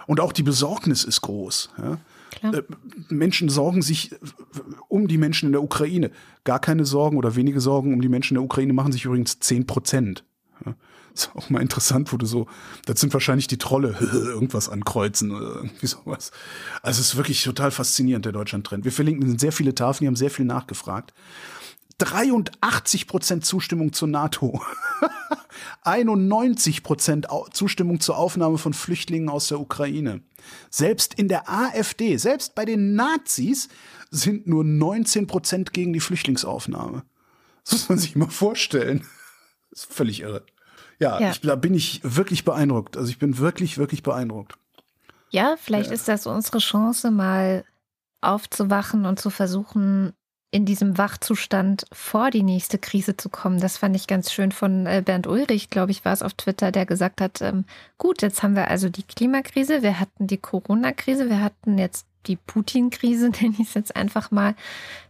Und 0.06 0.20
auch 0.20 0.32
die 0.32 0.42
Besorgnis 0.42 1.04
ist 1.04 1.22
groß. 1.22 1.70
Ja? 1.78 1.98
Klar. 2.34 2.54
Äh, 2.54 2.62
Menschen 3.08 3.48
sorgen 3.48 3.82
sich 3.82 4.12
äh, 4.12 4.16
um 4.88 5.08
die 5.08 5.18
Menschen 5.18 5.46
in 5.46 5.52
der 5.52 5.62
Ukraine. 5.62 6.10
Gar 6.44 6.58
keine 6.58 6.84
Sorgen 6.84 7.16
oder 7.16 7.36
wenige 7.36 7.60
Sorgen 7.60 7.92
um 7.92 8.00
die 8.00 8.08
Menschen 8.08 8.34
in 8.34 8.40
der 8.40 8.44
Ukraine 8.44 8.72
machen 8.72 8.92
sich 8.92 9.04
übrigens 9.04 9.40
10 9.40 9.66
Prozent. 9.66 10.24
Ist 11.14 11.30
auch 11.36 11.48
mal 11.48 11.62
interessant, 11.62 12.12
wo 12.12 12.16
du 12.16 12.26
so, 12.26 12.48
das 12.86 13.00
sind 13.00 13.12
wahrscheinlich 13.12 13.46
die 13.46 13.56
Trolle, 13.56 13.94
irgendwas 14.00 14.68
ankreuzen 14.68 15.30
oder 15.30 15.56
irgendwie 15.56 15.86
sowas. 15.86 16.32
Also 16.82 17.00
es 17.00 17.08
ist 17.08 17.16
wirklich 17.16 17.44
total 17.44 17.70
faszinierend, 17.70 18.24
der 18.24 18.32
Deutschland-Trend. 18.32 18.84
Wir 18.84 18.90
verlinken 18.90 19.38
sehr 19.38 19.52
viele 19.52 19.76
Tafeln, 19.76 20.04
die 20.04 20.06
haben 20.08 20.16
sehr 20.16 20.30
viel 20.30 20.44
nachgefragt. 20.44 21.14
83 21.98 23.06
Prozent 23.06 23.44
Zustimmung 23.44 23.92
zur 23.92 24.08
NATO. 24.08 24.60
91 25.82 26.82
Prozent 26.82 27.26
Zustimmung 27.52 28.00
zur 28.00 28.16
Aufnahme 28.18 28.58
von 28.58 28.74
Flüchtlingen 28.74 29.28
aus 29.28 29.48
der 29.48 29.60
Ukraine. 29.60 30.22
Selbst 30.70 31.14
in 31.14 31.28
der 31.28 31.48
AfD, 31.48 32.16
selbst 32.16 32.54
bei 32.54 32.64
den 32.64 32.94
Nazis 32.94 33.68
sind 34.10 34.46
nur 34.46 34.64
19 34.64 35.26
Prozent 35.26 35.72
gegen 35.72 35.92
die 35.92 36.00
Flüchtlingsaufnahme. 36.00 37.04
Das 37.64 37.72
muss 37.72 37.88
man 37.88 37.98
sich 37.98 38.16
mal 38.16 38.30
vorstellen. 38.30 39.06
Das 39.70 39.80
ist 39.80 39.92
völlig 39.92 40.20
irre. 40.20 40.44
Ja, 40.98 41.20
Ja. 41.20 41.30
Ich, 41.30 41.40
da 41.40 41.56
bin 41.56 41.74
ich 41.74 42.00
wirklich 42.02 42.44
beeindruckt. 42.44 42.96
Also 42.96 43.10
ich 43.10 43.18
bin 43.18 43.38
wirklich, 43.38 43.78
wirklich 43.78 44.02
beeindruckt. 44.02 44.54
Ja, 45.30 45.56
vielleicht 45.60 45.90
ist 45.90 46.06
das 46.06 46.26
unsere 46.26 46.58
Chance, 46.58 47.10
mal 47.10 47.64
aufzuwachen 48.20 49.04
und 49.04 49.18
zu 49.18 49.30
versuchen, 49.30 50.12
in 50.54 50.64
diesem 50.64 50.98
Wachzustand 50.98 51.84
vor 51.90 52.30
die 52.30 52.44
nächste 52.44 52.78
Krise 52.78 53.16
zu 53.16 53.28
kommen. 53.28 53.58
Das 53.58 53.76
fand 53.76 53.96
ich 53.96 54.06
ganz 54.06 54.30
schön 54.30 54.52
von 54.52 54.86
äh, 54.86 55.02
Bernd 55.04 55.26
Ulrich, 55.26 55.68
glaube 55.68 55.90
ich, 55.90 56.04
war 56.04 56.12
es 56.12 56.22
auf 56.22 56.34
Twitter, 56.34 56.70
der 56.70 56.86
gesagt 56.86 57.20
hat, 57.20 57.42
ähm, 57.42 57.64
gut, 57.98 58.22
jetzt 58.22 58.44
haben 58.44 58.54
wir 58.54 58.68
also 58.68 58.88
die 58.88 59.02
Klimakrise, 59.02 59.82
wir 59.82 59.98
hatten 59.98 60.28
die 60.28 60.38
Corona-Krise, 60.38 61.28
wir 61.28 61.42
hatten 61.42 61.76
jetzt 61.76 62.06
die 62.26 62.36
Putin-Krise, 62.36 63.30
nenne 63.40 63.56
ich 63.58 63.66
es 63.66 63.74
jetzt 63.74 63.96
einfach 63.96 64.30
mal. 64.30 64.54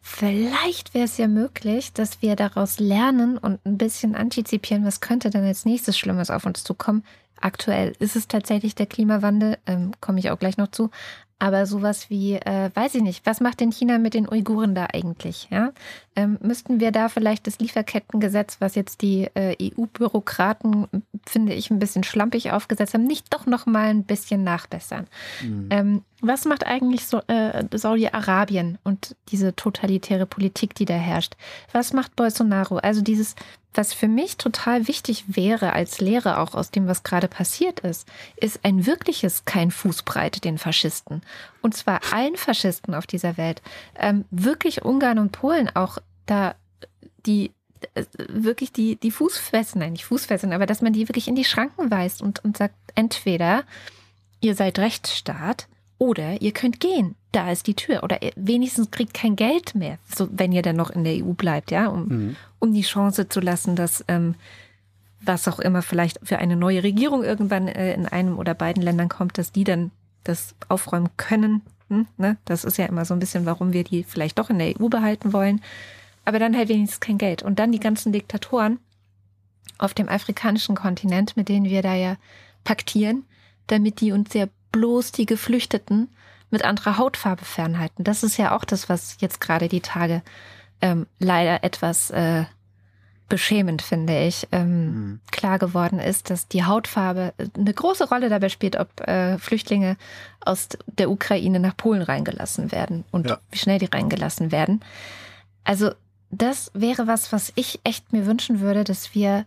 Vielleicht 0.01 0.95
wäre 0.95 1.05
es 1.05 1.19
ja 1.19 1.29
möglich, 1.29 1.93
dass 1.93 2.23
wir 2.23 2.37
daraus 2.37 2.79
lernen 2.79 3.37
und 3.37 3.61
ein 3.67 3.77
bisschen 3.77 4.15
antizipieren, 4.15 4.87
was 4.87 5.03
könnte 5.03 5.29
denn 5.29 5.45
als 5.45 5.67
nächstes 5.67 5.99
Schlimmes 5.99 6.31
auf 6.31 6.47
uns 6.47 6.65
zukommen. 6.65 7.05
Aktuell 7.39 7.93
ist 7.99 8.17
es 8.17 8.29
tatsächlich 8.29 8.77
der 8.77 8.87
Klimawandel, 8.87 9.59
ähm, 9.67 9.93
komme 10.01 10.21
ich 10.21 10.31
auch 10.31 10.39
gleich 10.39 10.57
noch 10.57 10.69
zu. 10.69 10.91
Aber 11.39 11.67
sowas 11.67 12.11
wie, 12.11 12.35
äh, 12.35 12.71
weiß 12.75 12.95
ich 12.95 13.03
nicht, 13.03 13.27
was 13.27 13.41
macht 13.41 13.61
denn 13.61 13.73
China 13.73 13.99
mit 13.99 14.15
den 14.15 14.29
Uiguren 14.29 14.75
da 14.75 14.87
eigentlich? 14.93 15.49
Ja? 15.51 15.73
Ähm, 16.17 16.39
müssten 16.41 16.81
wir 16.81 16.93
da 16.93 17.09
vielleicht 17.09 17.47
das 17.47 17.59
Lieferkettengesetz, 17.59 18.57
was 18.61 18.75
jetzt 18.77 19.03
die 19.03 19.29
äh, 19.35 19.57
EU-Bürokraten, 19.61 20.87
finde 21.27 21.55
ich, 21.55 21.71
ein 21.71 21.79
bisschen 21.79 22.05
schlampig 22.05 22.53
aufgesetzt 22.53 22.95
haben, 22.95 23.05
nicht 23.05 23.35
doch 23.35 23.47
noch 23.47 23.67
mal 23.67 23.89
ein 23.89 24.05
bisschen 24.05 24.45
nachbessern? 24.45 25.07
Ähm, 25.71 26.03
was 26.21 26.45
macht 26.45 26.67
eigentlich 26.67 27.07
so, 27.07 27.21
äh, 27.27 27.65
Saudi-Arabien 27.73 28.79
und 28.85 29.17
diese 29.29 29.55
totalitäre 29.55 30.27
Politik, 30.27 30.75
die 30.75 30.85
da 30.85 30.95
herrscht? 30.95 31.35
Was 31.73 31.93
macht 31.93 32.17
Bolsonaro? 32.17 32.77
Also 32.77 33.03
dieses, 33.03 33.35
was 33.75 33.93
für 33.93 34.09
mich 34.09 34.37
total 34.37 34.89
wichtig 34.89 35.25
wäre 35.29 35.73
als 35.73 36.01
Lehre 36.01 36.39
auch 36.39 36.55
aus 36.55 36.71
dem, 36.71 36.87
was 36.87 37.03
gerade 37.03 37.29
passiert 37.29 37.81
ist, 37.81 38.09
ist 38.37 38.61
ein 38.65 38.87
wirkliches 38.87 39.45
kein 39.45 39.71
Fußbreit 39.71 40.45
den 40.45 40.59
Faschisten. 40.59 41.23
Und 41.61 41.75
zwar 41.75 42.01
allen 42.13 42.37
Faschisten 42.37 42.95
auf 42.95 43.07
dieser 43.07 43.37
Welt. 43.37 43.61
Ähm, 43.97 44.25
wirklich 44.31 44.85
Ungarn 44.85 45.19
und 45.19 45.33
Polen 45.33 45.75
auch 45.75 45.99
da 46.27 46.55
die 47.27 47.53
äh, 47.95 48.05
wirklich 48.29 48.73
die, 48.73 48.97
die 48.97 49.11
Fußfesseln, 49.11 49.81
nein, 49.81 49.93
nicht 49.93 50.05
Fußfesseln, 50.05 50.53
aber 50.53 50.67
dass 50.67 50.81
man 50.81 50.93
die 50.93 51.09
wirklich 51.09 51.29
in 51.29 51.35
die 51.35 51.45
Schranken 51.45 51.91
weist 51.91 52.23
und, 52.23 52.45
und 52.45 52.57
sagt, 52.57 52.75
entweder 52.95 53.65
ihr 54.41 54.55
seid 54.55 54.79
Rechtsstaat 54.79 55.69
oder 55.99 56.41
ihr 56.43 56.53
könnt 56.53 56.81
gehen. 56.81 57.15
Da 57.33 57.51
ist 57.51 57.67
die 57.67 57.75
Tür. 57.75 58.03
Oder 58.03 58.19
wenigstens 58.37 58.91
kriegt 58.91 59.15
kein 59.15 59.37
Geld 59.37 59.75
mehr, 59.75 59.99
so, 60.15 60.29
wenn 60.31 60.53
ihr 60.53 60.63
dann 60.63 60.77
noch 60.77 60.91
in 60.91 61.05
der 61.05 61.25
EU 61.25 61.33
bleibt, 61.33 61.71
ja, 61.71 61.89
um, 61.89 62.37
um 62.59 62.73
die 62.73 62.83
Chance 62.83 63.29
zu 63.29 63.41
lassen, 63.41 63.77
dass 63.77 64.05
ähm, 64.09 64.35
was 65.27 65.49
auch 65.49 65.59
immer 65.59 65.83
vielleicht 65.83 66.21
für 66.23 66.39
eine 66.39 66.57
neue 66.57 66.83
Regierung 66.83 67.25
irgendwann 67.25 67.69
äh, 67.69 67.95
in 67.95 68.07
einem 68.07 68.39
oder 68.39 68.55
beiden 68.55 68.83
Ländern 68.83 69.09
kommt, 69.09 69.39
dass 69.39 69.53
die 69.53 69.65
dann 69.65 69.91
das 70.23 70.55
aufräumen 70.69 71.11
können. 71.17 71.63
Hm, 71.89 72.07
ne? 72.17 72.37
Das 72.45 72.65
ist 72.65 72.79
ja 72.79 72.87
immer 72.87 73.05
so 73.05 73.15
ein 73.15 73.21
bisschen, 73.21 73.47
warum 73.47 73.73
wir 73.73 73.85
die 73.85 74.05
vielleicht 74.05 74.39
doch 74.39 74.51
in 74.51 74.59
der 74.59 74.81
EU 74.81 74.89
behalten 74.89 75.33
wollen. 75.33 75.61
Aber 76.25 76.39
dann 76.39 76.57
halt 76.57 76.69
wenigstens 76.69 77.01
kein 77.01 77.19
Geld. 77.19 77.43
Und 77.43 77.59
dann 77.59 77.73
die 77.73 77.81
ganzen 77.81 78.13
Diktatoren 78.13 78.79
auf 79.79 79.93
dem 79.95 80.09
afrikanischen 80.09 80.75
Kontinent, 80.75 81.37
mit 81.37 81.49
denen 81.49 81.67
wir 81.67 81.83
da 81.83 81.95
ja 81.95 82.17
paktieren, 82.65 83.25
damit 83.67 84.01
die 84.01 84.13
uns 84.13 84.33
ja 84.33 84.47
bloß 84.75 85.13
die 85.13 85.27
Geflüchteten 85.27 86.09
mit 86.51 86.65
anderer 86.65 86.99
Hautfarbe 86.99 87.45
fernhalten. 87.45 88.05
Das 88.05 88.23
ist 88.23 88.37
ja 88.37 88.57
auch 88.57 88.65
das, 88.65 88.89
was 88.89 89.17
jetzt 89.21 89.41
gerade 89.41 89.69
die 89.69 89.81
Tage 89.81 90.23
ähm, 90.81 91.07
leider 91.19 91.63
etwas 91.63 92.11
äh, 92.11 92.45
beschämend, 93.29 93.83
finde 93.83 94.27
ich, 94.27 94.47
ähm, 94.53 95.21
klar 95.31 95.59
geworden 95.59 95.99
ist, 95.99 96.29
dass 96.31 96.49
die 96.49 96.65
Hautfarbe 96.65 97.33
eine 97.57 97.73
große 97.73 98.09
Rolle 98.09 98.29
dabei 98.29 98.49
spielt, 98.49 98.77
ob 98.77 99.01
äh, 99.09 99.39
Flüchtlinge 99.39 99.97
aus 100.45 100.69
der 100.87 101.11
Ukraine 101.11 101.61
nach 101.61 101.77
Polen 101.77 102.03
reingelassen 102.03 102.71
werden 102.73 103.05
und 103.13 103.29
Ja. 103.29 103.39
wie 103.51 103.59
schnell 103.59 103.79
die 103.79 103.89
reingelassen 103.91 104.53
werden. 104.53 104.81
Also 105.63 105.93
das 106.31 106.71
wäre 106.75 107.07
was, 107.07 107.33
was 107.33 107.53
ich 107.55 107.81
echt 107.85 108.13
mir 108.13 108.27
wünschen 108.27 108.61
würde, 108.61 108.85
dass 108.85 109.15
wir 109.15 109.47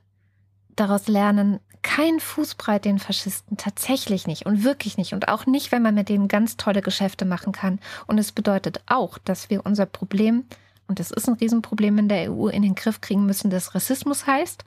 daraus 0.76 1.08
lernen, 1.08 1.60
keinen 1.88 2.20
Fußbreit 2.20 2.84
den 2.84 3.00
Faschisten, 3.00 3.56
tatsächlich 3.56 4.28
nicht 4.28 4.46
und 4.46 4.66
wirklich 4.66 4.98
nicht. 4.98 5.14
Und 5.14 5.30
auch 5.30 5.46
nicht, 5.46 5.72
wenn 5.72 5.82
man 5.82 5.96
mit 5.96 6.10
denen 6.10 6.28
ganz 6.28 6.58
tolle 6.58 6.82
Geschäfte 6.82 7.24
machen 7.24 7.54
kann. 7.54 7.80
Und 8.08 8.18
es 8.18 8.34
bedeutet 8.34 8.82
auch, 8.88 9.18
dass 9.18 9.50
wir 9.50 9.66
unser 9.66 9.86
Problem, 9.86 10.44
und 10.88 11.00
das 11.00 11.12
ist 11.12 11.30
ein 11.30 11.36
Riesenproblem 11.36 11.98
in 11.98 12.10
der 12.10 12.30
EU, 12.30 12.50
in 12.50 12.62
den 12.62 12.76
Griff 12.76 13.00
kriegen 13.00 13.26
müssen, 13.26 13.50
das 13.50 13.74
Rassismus 13.74 14.28
heißt 14.28 14.66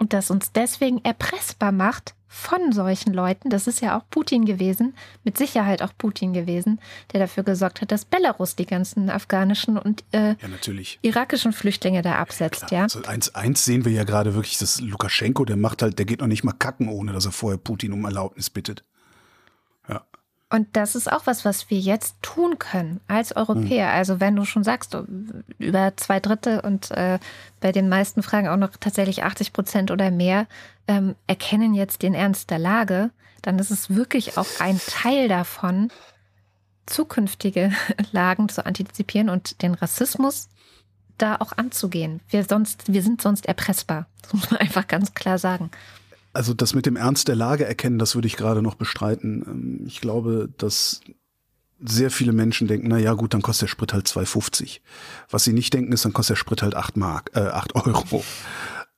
und 0.00 0.14
das 0.14 0.30
uns 0.30 0.50
deswegen 0.50 1.04
erpressbar 1.04 1.70
macht 1.70 2.14
von 2.26 2.72
solchen 2.72 3.12
Leuten. 3.12 3.50
Das 3.50 3.66
ist 3.66 3.80
ja 3.80 3.98
auch 3.98 4.04
Putin 4.08 4.44
gewesen, 4.44 4.94
mit 5.24 5.36
Sicherheit 5.36 5.82
auch 5.82 5.92
Putin 5.98 6.32
gewesen, 6.32 6.80
der 7.12 7.20
dafür 7.20 7.42
gesorgt 7.42 7.80
hat, 7.80 7.92
dass 7.92 8.04
Belarus 8.04 8.56
die 8.56 8.66
ganzen 8.66 9.10
afghanischen 9.10 9.76
und 9.76 10.04
äh, 10.12 10.36
ja, 10.40 10.48
irakischen 11.02 11.52
Flüchtlinge 11.52 12.02
da 12.02 12.14
absetzt. 12.14 12.70
Ja, 12.70 12.78
ja. 12.78 12.82
Also 12.84 13.02
eins, 13.02 13.34
eins 13.34 13.64
sehen 13.64 13.84
wir 13.84 13.92
ja 13.92 14.04
gerade 14.04 14.34
wirklich, 14.34 14.58
dass 14.58 14.80
Lukaschenko, 14.80 15.44
der 15.44 15.56
macht 15.56 15.82
halt, 15.82 15.98
der 15.98 16.06
geht 16.06 16.20
noch 16.20 16.28
nicht 16.28 16.44
mal 16.44 16.52
kacken, 16.52 16.88
ohne 16.88 17.12
dass 17.12 17.26
er 17.26 17.32
vorher 17.32 17.58
Putin 17.58 17.92
um 17.92 18.04
Erlaubnis 18.04 18.48
bittet. 18.48 18.84
Und 20.50 20.68
das 20.72 20.96
ist 20.96 21.10
auch 21.10 21.26
was, 21.26 21.44
was 21.44 21.70
wir 21.70 21.78
jetzt 21.78 22.16
tun 22.22 22.58
können 22.58 23.00
als 23.06 23.34
Europäer. 23.36 23.86
Mhm. 23.86 23.94
Also 23.94 24.18
wenn 24.18 24.34
du 24.34 24.44
schon 24.44 24.64
sagst, 24.64 24.96
über 25.58 25.96
zwei 25.96 26.18
Drittel 26.18 26.58
und 26.58 26.90
äh, 26.90 27.20
bei 27.60 27.70
den 27.70 27.88
meisten 27.88 28.24
Fragen 28.24 28.48
auch 28.48 28.56
noch 28.56 28.70
tatsächlich 28.78 29.22
80 29.22 29.52
Prozent 29.52 29.90
oder 29.92 30.10
mehr 30.10 30.46
ähm, 30.88 31.14
erkennen 31.28 31.72
jetzt 31.72 32.02
den 32.02 32.14
Ernst 32.14 32.50
der 32.50 32.58
Lage, 32.58 33.10
dann 33.42 33.60
ist 33.60 33.70
es 33.70 33.90
wirklich 33.90 34.36
auch 34.38 34.48
ein 34.58 34.80
Teil 34.88 35.28
davon, 35.28 35.90
zukünftige 36.86 37.72
Lagen 38.12 38.48
zu 38.48 38.66
antizipieren 38.66 39.30
und 39.30 39.62
den 39.62 39.74
Rassismus 39.74 40.48
da 41.16 41.36
auch 41.36 41.52
anzugehen. 41.52 42.20
Wir, 42.28 42.44
sonst, 42.44 42.92
wir 42.92 43.02
sind 43.02 43.22
sonst 43.22 43.46
erpressbar. 43.46 44.06
Das 44.22 44.32
muss 44.34 44.50
man 44.50 44.60
einfach 44.60 44.88
ganz 44.88 45.14
klar 45.14 45.38
sagen. 45.38 45.70
Also 46.40 46.54
das 46.54 46.72
mit 46.72 46.86
dem 46.86 46.96
Ernst 46.96 47.28
der 47.28 47.36
Lage 47.36 47.66
erkennen, 47.66 47.98
das 47.98 48.14
würde 48.14 48.26
ich 48.26 48.38
gerade 48.38 48.62
noch 48.62 48.74
bestreiten. 48.74 49.44
Ähm, 49.46 49.86
ich 49.86 50.00
glaube, 50.00 50.48
dass 50.56 51.02
sehr 51.78 52.10
viele 52.10 52.32
Menschen 52.32 52.66
denken, 52.66 52.88
na 52.88 52.96
ja, 52.96 53.12
gut, 53.12 53.34
dann 53.34 53.42
kostet 53.42 53.64
der 53.64 53.72
Sprit 53.72 53.92
halt 53.92 54.06
2,50. 54.06 54.80
Was 55.28 55.44
sie 55.44 55.52
nicht 55.52 55.74
denken, 55.74 55.92
ist, 55.92 56.06
dann 56.06 56.14
kostet 56.14 56.36
der 56.36 56.40
Sprit 56.40 56.62
halt 56.62 56.74
8 56.74 56.96
Mark, 56.96 57.30
äh, 57.34 57.40
8 57.40 57.74
Euro. 57.74 58.24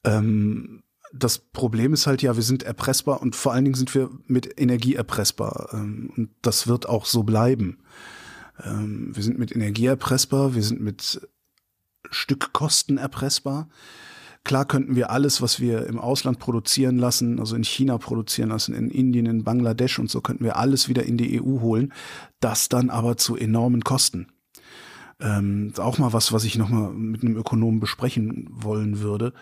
Ähm, 0.04 0.84
das 1.12 1.38
Problem 1.38 1.92
ist 1.94 2.06
halt 2.06 2.22
ja, 2.22 2.36
wir 2.36 2.44
sind 2.44 2.62
erpressbar 2.62 3.20
und 3.20 3.34
vor 3.34 3.52
allen 3.52 3.64
Dingen 3.64 3.74
sind 3.74 3.92
wir 3.92 4.08
mit 4.28 4.60
Energie 4.60 4.94
erpressbar. 4.94 5.70
Ähm, 5.72 6.12
und 6.16 6.30
das 6.42 6.68
wird 6.68 6.88
auch 6.88 7.06
so 7.06 7.24
bleiben. 7.24 7.78
Ähm, 8.62 9.16
wir 9.16 9.24
sind 9.24 9.36
mit 9.40 9.50
Energie 9.50 9.86
erpressbar, 9.86 10.54
wir 10.54 10.62
sind 10.62 10.80
mit 10.80 11.28
Stückkosten 12.08 12.98
erpressbar. 12.98 13.68
Klar 14.44 14.64
könnten 14.64 14.96
wir 14.96 15.10
alles, 15.10 15.40
was 15.40 15.60
wir 15.60 15.86
im 15.86 15.98
Ausland 15.98 16.40
produzieren 16.40 16.98
lassen, 16.98 17.38
also 17.38 17.54
in 17.54 17.62
China 17.62 17.98
produzieren 17.98 18.48
lassen, 18.48 18.74
in 18.74 18.90
Indien, 18.90 19.26
in 19.26 19.44
Bangladesch 19.44 19.98
und 20.00 20.10
so, 20.10 20.20
könnten 20.20 20.44
wir 20.44 20.56
alles 20.56 20.88
wieder 20.88 21.04
in 21.04 21.16
die 21.16 21.40
EU 21.40 21.60
holen. 21.60 21.92
Das 22.40 22.68
dann 22.68 22.90
aber 22.90 23.16
zu 23.16 23.36
enormen 23.36 23.84
Kosten. 23.84 24.26
Ähm, 25.20 25.72
auch 25.76 25.98
mal 25.98 26.12
was, 26.12 26.32
was 26.32 26.42
ich 26.42 26.58
nochmal 26.58 26.92
mit 26.92 27.22
einem 27.22 27.36
Ökonomen 27.36 27.78
besprechen 27.78 28.48
wollen 28.50 28.98
würde. 28.98 29.32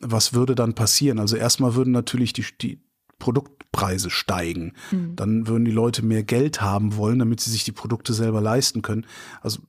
Was 0.00 0.32
würde 0.32 0.54
dann 0.54 0.74
passieren? 0.74 1.18
Also 1.18 1.36
erstmal 1.36 1.74
würden 1.74 1.92
natürlich 1.92 2.32
die, 2.32 2.46
die 2.58 2.80
Produktpreise 3.18 4.08
steigen. 4.08 4.72
Mhm. 4.90 5.16
Dann 5.16 5.46
würden 5.46 5.66
die 5.66 5.70
Leute 5.70 6.02
mehr 6.02 6.22
Geld 6.22 6.62
haben 6.62 6.96
wollen, 6.96 7.18
damit 7.18 7.40
sie 7.40 7.50
sich 7.50 7.64
die 7.64 7.72
Produkte 7.72 8.14
selber 8.14 8.40
leisten 8.40 8.80
können. 8.80 9.04
Also 9.42 9.60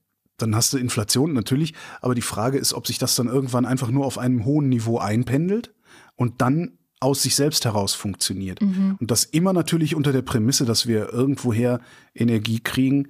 dann 0.41 0.55
hast 0.55 0.73
du 0.73 0.77
Inflation 0.77 1.33
natürlich, 1.33 1.73
aber 2.01 2.15
die 2.15 2.21
Frage 2.21 2.57
ist, 2.57 2.73
ob 2.73 2.87
sich 2.87 2.97
das 2.97 3.15
dann 3.15 3.27
irgendwann 3.27 3.65
einfach 3.65 3.89
nur 3.89 4.05
auf 4.05 4.17
einem 4.17 4.45
hohen 4.45 4.69
Niveau 4.69 4.97
einpendelt 4.97 5.73
und 6.15 6.41
dann 6.41 6.77
aus 6.99 7.23
sich 7.23 7.35
selbst 7.35 7.65
heraus 7.65 7.93
funktioniert. 7.93 8.61
Mhm. 8.61 8.97
Und 8.99 9.11
das 9.11 9.23
immer 9.23 9.53
natürlich 9.53 9.95
unter 9.95 10.11
der 10.11 10.21
Prämisse, 10.21 10.65
dass 10.65 10.87
wir 10.87 11.11
irgendwoher 11.11 11.81
Energie 12.13 12.59
kriegen, 12.59 13.07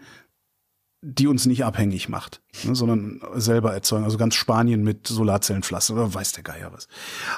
die 1.04 1.28
uns 1.28 1.46
nicht 1.46 1.66
abhängig 1.66 2.10
macht, 2.10 2.42
ne, 2.64 2.76
sondern 2.76 3.22
selber 3.36 3.74
erzeugen. 3.74 4.06
Also 4.06 4.18
ganz 4.18 4.36
Spanien 4.36 4.84
mit 4.84 5.08
Solarzellenpflaster 5.08 5.94
oder 5.94 6.14
weiß 6.14 6.34
der 6.34 6.44
Geier 6.44 6.72
was. 6.74 6.88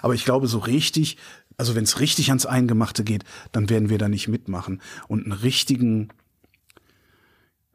Aber 0.02 0.14
ich 0.14 0.26
glaube, 0.26 0.48
so 0.48 0.60
richtig, 0.60 1.18
also 1.58 1.74
wenn 1.74 1.86
es 1.86 2.00
richtig 2.00 2.30
ans 2.30 2.46
Eingemachte 2.46 3.04
geht, 3.04 3.24
dann 3.52 3.70
werden 3.70 3.90
wir 3.90 3.98
da 3.98 4.10
nicht 4.10 4.28
mitmachen. 4.28 4.82
Und 5.08 5.24
einen 5.24 5.32
richtigen 5.32 6.10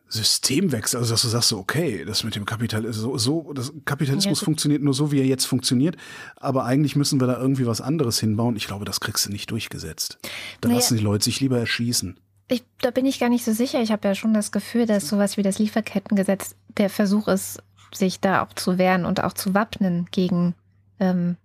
Systemwechsel, 0.08 0.98
also 0.98 1.12
dass 1.12 1.22
du 1.22 1.28
sagst, 1.28 1.50
so, 1.50 1.58
okay, 1.58 2.04
das 2.04 2.24
mit 2.24 2.34
dem 2.34 2.46
Kapitalismus, 2.46 3.02
so, 3.02 3.18
so 3.18 3.52
das 3.52 3.72
Kapitalismus 3.84 4.40
ja, 4.40 4.44
funktioniert 4.44 4.82
nur 4.82 4.94
so, 4.94 5.12
wie 5.12 5.20
er 5.20 5.26
jetzt 5.26 5.44
funktioniert, 5.44 5.96
aber 6.36 6.64
eigentlich 6.64 6.96
müssen 6.96 7.20
wir 7.20 7.26
da 7.26 7.38
irgendwie 7.38 7.66
was 7.66 7.80
anderes 7.80 8.18
hinbauen. 8.18 8.56
Ich 8.56 8.66
glaube, 8.66 8.84
das 8.84 9.00
kriegst 9.00 9.26
du 9.26 9.30
nicht 9.30 9.50
durchgesetzt. 9.50 10.18
Da 10.60 10.68
naja, 10.68 10.80
lassen 10.80 10.96
die 10.96 11.02
Leute 11.02 11.24
sich 11.24 11.40
lieber 11.40 11.58
erschießen. 11.58 12.16
Ich, 12.48 12.64
da 12.80 12.90
bin 12.90 13.04
ich 13.04 13.20
gar 13.20 13.28
nicht 13.28 13.44
so 13.44 13.52
sicher. 13.52 13.82
Ich 13.82 13.92
habe 13.92 14.08
ja 14.08 14.14
schon 14.14 14.32
das 14.32 14.50
Gefühl, 14.52 14.86
dass 14.86 15.08
sowas 15.08 15.36
wie 15.36 15.42
das 15.42 15.58
Lieferkettengesetz 15.58 16.54
der 16.78 16.88
Versuch 16.88 17.28
ist, 17.28 17.62
sich 17.92 18.20
da 18.20 18.42
auch 18.42 18.54
zu 18.54 18.78
wehren 18.78 19.04
und 19.04 19.22
auch 19.22 19.34
zu 19.34 19.52
wappnen 19.52 20.06
gegen 20.10 20.54
ähm, 21.00 21.36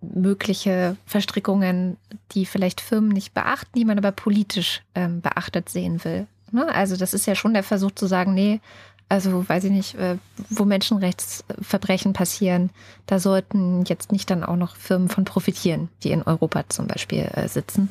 mögliche 0.00 0.96
Verstrickungen, 1.04 1.96
die 2.32 2.46
vielleicht 2.46 2.80
Firmen 2.80 3.10
nicht 3.10 3.34
beachten, 3.34 3.78
die 3.78 3.84
man 3.84 3.98
aber 3.98 4.12
politisch 4.12 4.82
ähm, 4.94 5.20
beachtet 5.20 5.68
sehen 5.68 6.02
will. 6.04 6.26
Ne? 6.52 6.72
Also 6.74 6.96
das 6.96 7.14
ist 7.14 7.26
ja 7.26 7.34
schon 7.34 7.54
der 7.54 7.62
Versuch 7.62 7.92
zu 7.92 8.06
sagen, 8.06 8.34
nee, 8.34 8.60
also 9.08 9.48
weiß 9.48 9.64
ich 9.64 9.70
nicht, 9.72 9.94
äh, 9.94 10.16
wo 10.50 10.64
Menschenrechtsverbrechen 10.64 12.12
passieren, 12.12 12.70
da 13.06 13.18
sollten 13.18 13.84
jetzt 13.86 14.12
nicht 14.12 14.30
dann 14.30 14.44
auch 14.44 14.56
noch 14.56 14.76
Firmen 14.76 15.08
von 15.08 15.24
profitieren, 15.24 15.88
die 16.02 16.10
in 16.10 16.22
Europa 16.22 16.64
zum 16.68 16.86
Beispiel 16.86 17.28
äh, 17.32 17.48
sitzen. 17.48 17.90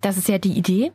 Das 0.00 0.16
ist 0.18 0.28
ja 0.28 0.38
die 0.38 0.52
Idee. 0.52 0.92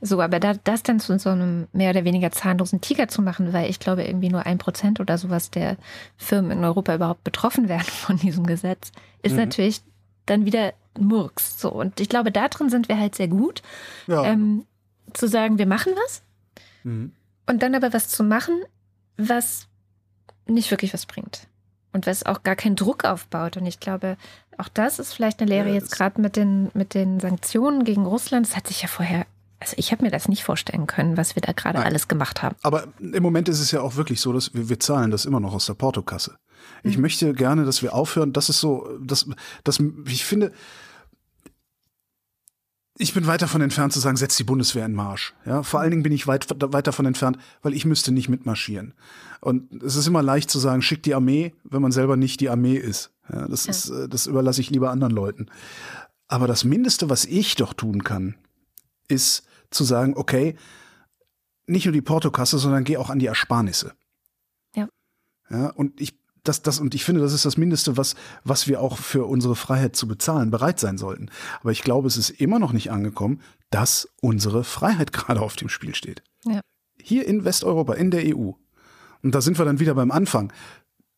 So, 0.00 0.20
aber 0.20 0.40
da, 0.40 0.54
das 0.54 0.82
dann 0.82 1.00
zu 1.00 1.18
so 1.18 1.30
einem 1.30 1.66
mehr 1.72 1.90
oder 1.90 2.04
weniger 2.04 2.30
zahnlosen 2.30 2.80
Tiger 2.80 3.08
zu 3.08 3.22
machen, 3.22 3.52
weil 3.52 3.70
ich 3.70 3.78
glaube, 3.78 4.04
irgendwie 4.04 4.28
nur 4.28 4.44
ein 4.44 4.58
Prozent 4.58 5.00
oder 5.00 5.16
sowas 5.16 5.50
der 5.50 5.76
Firmen 6.16 6.50
in 6.50 6.64
Europa 6.64 6.94
überhaupt 6.94 7.24
betroffen 7.24 7.68
werden 7.68 7.84
von 7.86 8.18
diesem 8.18 8.44
Gesetz, 8.44 8.90
ist 9.22 9.32
mhm. 9.32 9.38
natürlich 9.38 9.82
dann 10.26 10.44
wieder 10.44 10.74
Murks. 10.98 11.60
So, 11.60 11.70
und 11.70 12.00
ich 12.00 12.08
glaube, 12.08 12.32
da 12.32 12.48
drin 12.48 12.70
sind 12.70 12.88
wir 12.88 12.98
halt 12.98 13.14
sehr 13.14 13.28
gut. 13.28 13.62
Ja. 14.06 14.24
Ähm, 14.24 14.66
zu 15.14 15.28
sagen, 15.28 15.58
wir 15.58 15.66
machen 15.66 15.92
was 16.04 16.22
mhm. 16.82 17.12
und 17.46 17.62
dann 17.62 17.74
aber 17.74 17.92
was 17.92 18.08
zu 18.08 18.22
machen, 18.22 18.62
was 19.16 19.68
nicht 20.46 20.70
wirklich 20.70 20.92
was 20.92 21.06
bringt 21.06 21.48
und 21.92 22.06
was 22.06 22.26
auch 22.26 22.42
gar 22.42 22.56
keinen 22.56 22.76
Druck 22.76 23.04
aufbaut. 23.04 23.56
Und 23.56 23.66
ich 23.66 23.80
glaube, 23.80 24.16
auch 24.58 24.68
das 24.68 24.98
ist 24.98 25.14
vielleicht 25.14 25.40
eine 25.40 25.48
Lehre 25.48 25.68
ja, 25.68 25.74
jetzt 25.74 25.92
gerade 25.92 26.20
mit 26.20 26.36
den, 26.36 26.70
mit 26.74 26.94
den 26.94 27.20
Sanktionen 27.20 27.84
gegen 27.84 28.04
Russland. 28.04 28.46
Das 28.46 28.56
hat 28.56 28.66
sich 28.66 28.82
ja 28.82 28.88
vorher, 28.88 29.26
also 29.60 29.74
ich 29.78 29.92
habe 29.92 30.04
mir 30.04 30.10
das 30.10 30.28
nicht 30.28 30.44
vorstellen 30.44 30.86
können, 30.86 31.16
was 31.16 31.36
wir 31.36 31.42
da 31.42 31.52
gerade 31.52 31.78
alles 31.78 32.08
gemacht 32.08 32.42
haben. 32.42 32.56
Aber 32.62 32.88
im 33.00 33.22
Moment 33.22 33.48
ist 33.48 33.60
es 33.60 33.70
ja 33.70 33.80
auch 33.80 33.96
wirklich 33.96 34.20
so, 34.20 34.32
dass 34.32 34.52
wir, 34.54 34.68
wir 34.68 34.80
zahlen 34.80 35.10
das 35.10 35.24
immer 35.24 35.40
noch 35.40 35.54
aus 35.54 35.66
der 35.66 35.74
Portokasse. 35.74 36.36
Ich 36.82 36.96
mhm. 36.96 37.02
möchte 37.02 37.32
gerne, 37.32 37.64
dass 37.64 37.82
wir 37.82 37.94
aufhören. 37.94 38.32
Das 38.32 38.48
ist 38.48 38.60
so, 38.60 38.88
das, 39.00 39.26
das, 39.62 39.80
ich 40.06 40.24
finde, 40.24 40.52
ich 42.96 43.12
bin 43.12 43.26
weit 43.26 43.42
davon 43.42 43.60
entfernt 43.60 43.92
zu 43.92 43.98
sagen, 43.98 44.16
setz 44.16 44.36
die 44.36 44.44
Bundeswehr 44.44 44.86
in 44.86 44.94
Marsch. 44.94 45.34
Ja, 45.44 45.62
vor 45.62 45.80
allen 45.80 45.90
Dingen 45.90 46.02
bin 46.04 46.12
ich 46.12 46.26
weit, 46.26 46.46
weit 46.48 46.86
davon 46.86 47.06
entfernt, 47.06 47.38
weil 47.62 47.74
ich 47.74 47.84
müsste 47.84 48.12
nicht 48.12 48.28
mitmarschieren. 48.28 48.94
Und 49.40 49.82
es 49.82 49.96
ist 49.96 50.06
immer 50.06 50.22
leicht 50.22 50.50
zu 50.50 50.58
sagen, 50.58 50.80
schick 50.80 51.02
die 51.02 51.14
Armee, 51.14 51.54
wenn 51.64 51.82
man 51.82 51.92
selber 51.92 52.16
nicht 52.16 52.40
die 52.40 52.50
Armee 52.50 52.76
ist. 52.76 53.10
Ja, 53.32 53.48
das 53.48 53.66
ja. 53.66 53.70
ist, 53.70 53.88
äh, 53.90 54.08
das 54.08 54.26
überlasse 54.26 54.60
ich 54.60 54.70
lieber 54.70 54.90
anderen 54.90 55.12
Leuten. 55.12 55.46
Aber 56.28 56.46
das 56.46 56.64
Mindeste, 56.64 57.10
was 57.10 57.24
ich 57.24 57.56
doch 57.56 57.74
tun 57.74 58.04
kann, 58.04 58.36
ist 59.08 59.44
zu 59.70 59.84
sagen, 59.84 60.14
okay, 60.16 60.56
nicht 61.66 61.86
nur 61.86 61.92
die 61.92 62.02
Portokasse, 62.02 62.58
sondern 62.58 62.84
geh 62.84 62.96
auch 62.96 63.10
an 63.10 63.18
die 63.18 63.26
Ersparnisse. 63.26 63.94
Ja. 64.74 64.88
Ja, 65.50 65.70
und 65.70 66.00
ich 66.00 66.18
das, 66.44 66.62
das, 66.62 66.78
und 66.78 66.94
ich 66.94 67.04
finde, 67.04 67.22
das 67.22 67.32
ist 67.32 67.44
das 67.44 67.56
Mindeste, 67.56 67.96
was, 67.96 68.14
was 68.44 68.68
wir 68.68 68.80
auch 68.80 68.98
für 68.98 69.24
unsere 69.24 69.56
Freiheit 69.56 69.96
zu 69.96 70.06
bezahlen 70.06 70.50
bereit 70.50 70.78
sein 70.78 70.98
sollten. 70.98 71.30
Aber 71.60 71.72
ich 71.72 71.82
glaube, 71.82 72.06
es 72.06 72.16
ist 72.16 72.30
immer 72.30 72.58
noch 72.58 72.72
nicht 72.72 72.90
angekommen, 72.92 73.40
dass 73.70 74.08
unsere 74.20 74.62
Freiheit 74.62 75.12
gerade 75.14 75.40
auf 75.40 75.56
dem 75.56 75.68
Spiel 75.68 75.94
steht. 75.94 76.22
Ja. 76.44 76.60
Hier 77.00 77.26
in 77.26 77.44
Westeuropa, 77.44 77.94
in 77.94 78.10
der 78.10 78.36
EU. 78.36 78.52
Und 79.22 79.34
da 79.34 79.40
sind 79.40 79.58
wir 79.58 79.64
dann 79.64 79.80
wieder 79.80 79.94
beim 79.94 80.10
Anfang. 80.10 80.52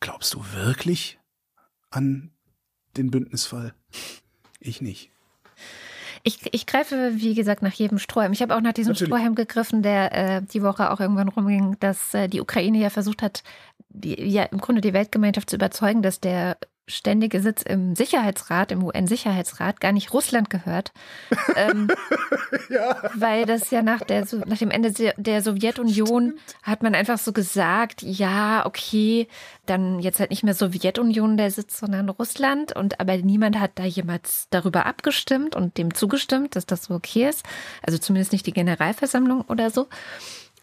Glaubst 0.01 0.33
du 0.35 0.45
wirklich 0.55 1.19
an 1.91 2.31
den 2.97 3.11
Bündnisfall? 3.11 3.75
Ich 4.61 4.81
nicht. 4.81 5.11
Ich, 6.29 6.41
ich 6.51 6.67
greife, 6.67 7.13
wie 7.15 7.35
gesagt, 7.35 7.63
nach 7.63 7.73
jedem 7.73 8.01
Strohhalm. 8.01 8.33
Ich 8.33 8.43
habe 8.43 8.57
auch 8.57 8.61
nach 8.61 8.73
diesem 8.73 8.95
Natürlich. 8.95 9.11
Strohhalm 9.11 9.37
gegriffen, 9.37 9.83
der 9.83 10.13
äh, 10.13 10.43
die 10.43 10.61
Woche 10.61 10.91
auch 10.91 10.99
irgendwann 10.99 11.29
rumging, 11.29 11.77
dass 11.79 12.15
äh, 12.15 12.27
die 12.27 12.41
Ukraine 12.41 12.79
ja 12.79 12.91
versucht 12.91 13.23
hat, 13.23 13.45
die, 13.91 14.21
ja 14.29 14.43
im 14.43 14.59
Grunde 14.59 14.81
die 14.81 14.93
Weltgemeinschaft 14.93 15.49
zu 15.49 15.55
überzeugen, 15.55 16.03
dass 16.03 16.19
der 16.19 16.57
ständige 16.89 17.41
Sitz 17.41 17.63
im 17.63 17.97
Sicherheitsrat, 17.97 18.71
im 18.71 18.83
UN-Sicherheitsrat, 18.83 19.81
gar 19.81 19.93
nicht 19.93 20.13
Russland 20.13 20.51
gehört. 20.51 20.93
ähm, 21.57 21.91
ja. 22.69 23.11
Weil 23.15 23.45
das 23.45 23.71
ja 23.71 23.83
nach, 23.83 24.03
der, 24.03 24.27
nach 24.47 24.59
dem 24.59 24.71
Ende 24.71 24.93
der 25.17 25.43
Sowjetunion 25.43 26.35
hat 26.63 26.83
man 26.83 26.95
einfach 26.95 27.19
so 27.19 27.33
gesagt, 27.33 28.03
ja, 28.03 28.65
okay, 28.65 29.27
dann 29.67 29.99
jetzt 29.99 30.21
halt 30.21 30.31
nicht 30.31 30.45
mehr 30.45 30.55
Sowjetunion 30.55 31.37
der 31.37 31.51
Sitz, 31.51 31.79
sondern 31.79 32.09
Russland. 32.09 32.75
Und 32.75 33.01
aber 33.01 33.17
niemand 33.17 33.59
hat 33.59 33.73
da 33.75 33.85
jemals 33.85 34.47
darüber 34.51 34.87
abgestimmt 34.87 35.57
und 35.57 35.79
dem 35.79 35.93
zugestimmt, 35.93 36.55
dass 36.55 36.67
das 36.67 36.85
so 36.85 36.95
okay 36.95 37.29
ist. 37.29 37.45
Also 37.83 37.99
zumindest 37.99 38.33
nicht 38.33 38.47
die 38.47 38.53
Generalversammlung 38.53 39.43
oder 39.43 39.71
so. 39.71 39.89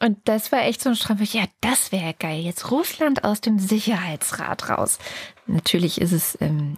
Und 0.03 0.17
das 0.26 0.51
war 0.51 0.63
echt 0.63 0.82
so 0.82 0.89
ein 0.89 0.95
Strampel. 0.95 1.26
Ja, 1.32 1.45
das 1.61 1.93
wäre 1.93 2.13
geil. 2.13 2.41
Jetzt 2.41 2.71
Russland 2.71 3.24
aus 3.24 3.39
dem 3.39 3.57
Sicherheitsrat 3.57 4.69
raus. 4.69 4.99
Natürlich 5.47 5.99
ist 5.99 6.11
es, 6.11 6.37
ähm, 6.41 6.77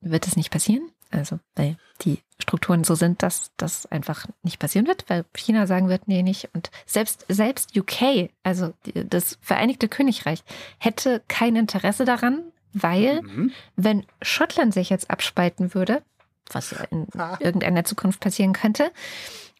wird 0.00 0.26
es 0.26 0.36
nicht 0.36 0.50
passieren. 0.50 0.90
Also, 1.10 1.40
weil 1.54 1.76
die 2.02 2.18
Strukturen 2.38 2.84
so 2.84 2.94
sind, 2.94 3.22
dass 3.22 3.50
das 3.56 3.86
einfach 3.86 4.26
nicht 4.42 4.58
passieren 4.58 4.86
wird, 4.86 5.08
weil 5.08 5.24
China 5.34 5.66
sagen 5.66 5.88
wird, 5.88 6.06
nee, 6.06 6.22
nicht. 6.22 6.50
Und 6.52 6.70
selbst, 6.84 7.24
selbst 7.28 7.76
UK, 7.76 8.30
also 8.42 8.74
das 8.94 9.38
Vereinigte 9.40 9.88
Königreich, 9.88 10.44
hätte 10.78 11.22
kein 11.28 11.56
Interesse 11.56 12.04
daran, 12.04 12.52
weil, 12.74 13.22
mhm. 13.22 13.52
wenn 13.76 14.04
Schottland 14.20 14.74
sich 14.74 14.90
jetzt 14.90 15.10
abspalten 15.10 15.72
würde, 15.72 16.02
was 16.50 16.72
ja 16.72 16.84
in 16.90 17.06
ah. 17.16 17.38
irgendeiner 17.40 17.84
Zukunft 17.84 18.20
passieren 18.20 18.52
könnte, 18.52 18.92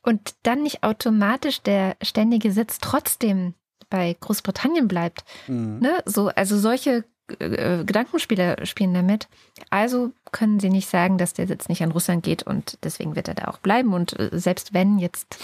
und 0.03 0.35
dann 0.43 0.63
nicht 0.63 0.85
automatisch 0.85 1.63
der 1.63 1.97
ständige 2.03 2.53
Sitz 2.53 2.79
trotzdem 2.79 3.55
bei 3.91 4.17
Großbritannien 4.21 4.87
bleibt. 4.87 5.25
Mhm. 5.47 5.79
Ne? 5.81 6.03
So, 6.05 6.29
also 6.29 6.59
solche 6.59 7.05
äh, 7.39 7.85
Gedankenspiele 7.85 8.65
spielen 8.67 8.95
damit. 8.95 9.29
Also 9.71 10.13
können 10.33 10.61
sie 10.61 10.71
nicht 10.71 10.89
sagen, 10.89 11.19
dass 11.19 11.35
der 11.35 11.47
Sitz 11.47 11.69
nicht 11.69 11.83
an 11.83 11.93
Russland 11.93 12.23
geht 12.23 12.43
und 12.43 12.79
deswegen 12.83 13.17
wird 13.17 13.29
er 13.29 13.35
da 13.35 13.49
auch 13.49 13.59
bleiben. 13.59 13.93
Und 13.95 14.19
äh, 14.19 14.31
selbst 14.33 14.75
wenn 14.75 14.99
jetzt 14.99 15.39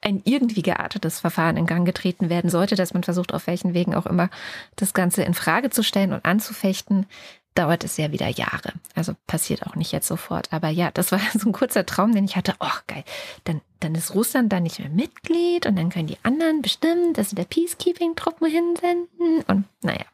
ein 0.00 0.22
irgendwie 0.24 0.62
geartetes 0.62 1.20
Verfahren 1.20 1.56
in 1.56 1.66
Gang 1.66 1.84
getreten 1.84 2.28
werden 2.30 2.50
sollte, 2.50 2.76
dass 2.76 2.94
man 2.94 3.02
versucht, 3.02 3.34
auf 3.34 3.46
welchen 3.46 3.74
Wegen 3.74 3.94
auch 3.94 4.06
immer 4.06 4.30
das 4.76 4.94
Ganze 4.94 5.22
in 5.24 5.34
Frage 5.34 5.70
zu 5.70 5.82
stellen 5.82 6.12
und 6.12 6.24
anzufechten, 6.24 7.06
dauert 7.54 7.82
es 7.82 7.96
ja 7.96 8.12
wieder 8.12 8.28
Jahre. 8.28 8.72
Also 8.94 9.14
passiert 9.26 9.66
auch 9.66 9.74
nicht 9.74 9.90
jetzt 9.90 10.06
sofort. 10.06 10.52
Aber 10.52 10.68
ja, 10.68 10.92
das 10.92 11.10
war 11.10 11.20
so 11.34 11.48
ein 11.48 11.52
kurzer 11.52 11.84
Traum, 11.84 12.14
den 12.14 12.24
ich 12.24 12.36
hatte. 12.36 12.54
Oh, 12.60 12.66
geil. 12.86 13.04
Dann, 13.44 13.60
dann 13.80 13.94
ist 13.96 14.14
Russland 14.14 14.52
da 14.52 14.60
nicht 14.60 14.78
mehr 14.78 14.90
Mitglied 14.90 15.66
und 15.66 15.76
dann 15.76 15.90
können 15.90 16.06
die 16.06 16.18
anderen 16.22 16.62
bestimmen, 16.62 17.14
dass 17.14 17.30
sie 17.30 17.36
der 17.36 17.44
Peacekeeping-Truppen 17.44 18.48
hinsenden. 18.48 19.42
Und 19.48 19.64
naja, 19.82 20.04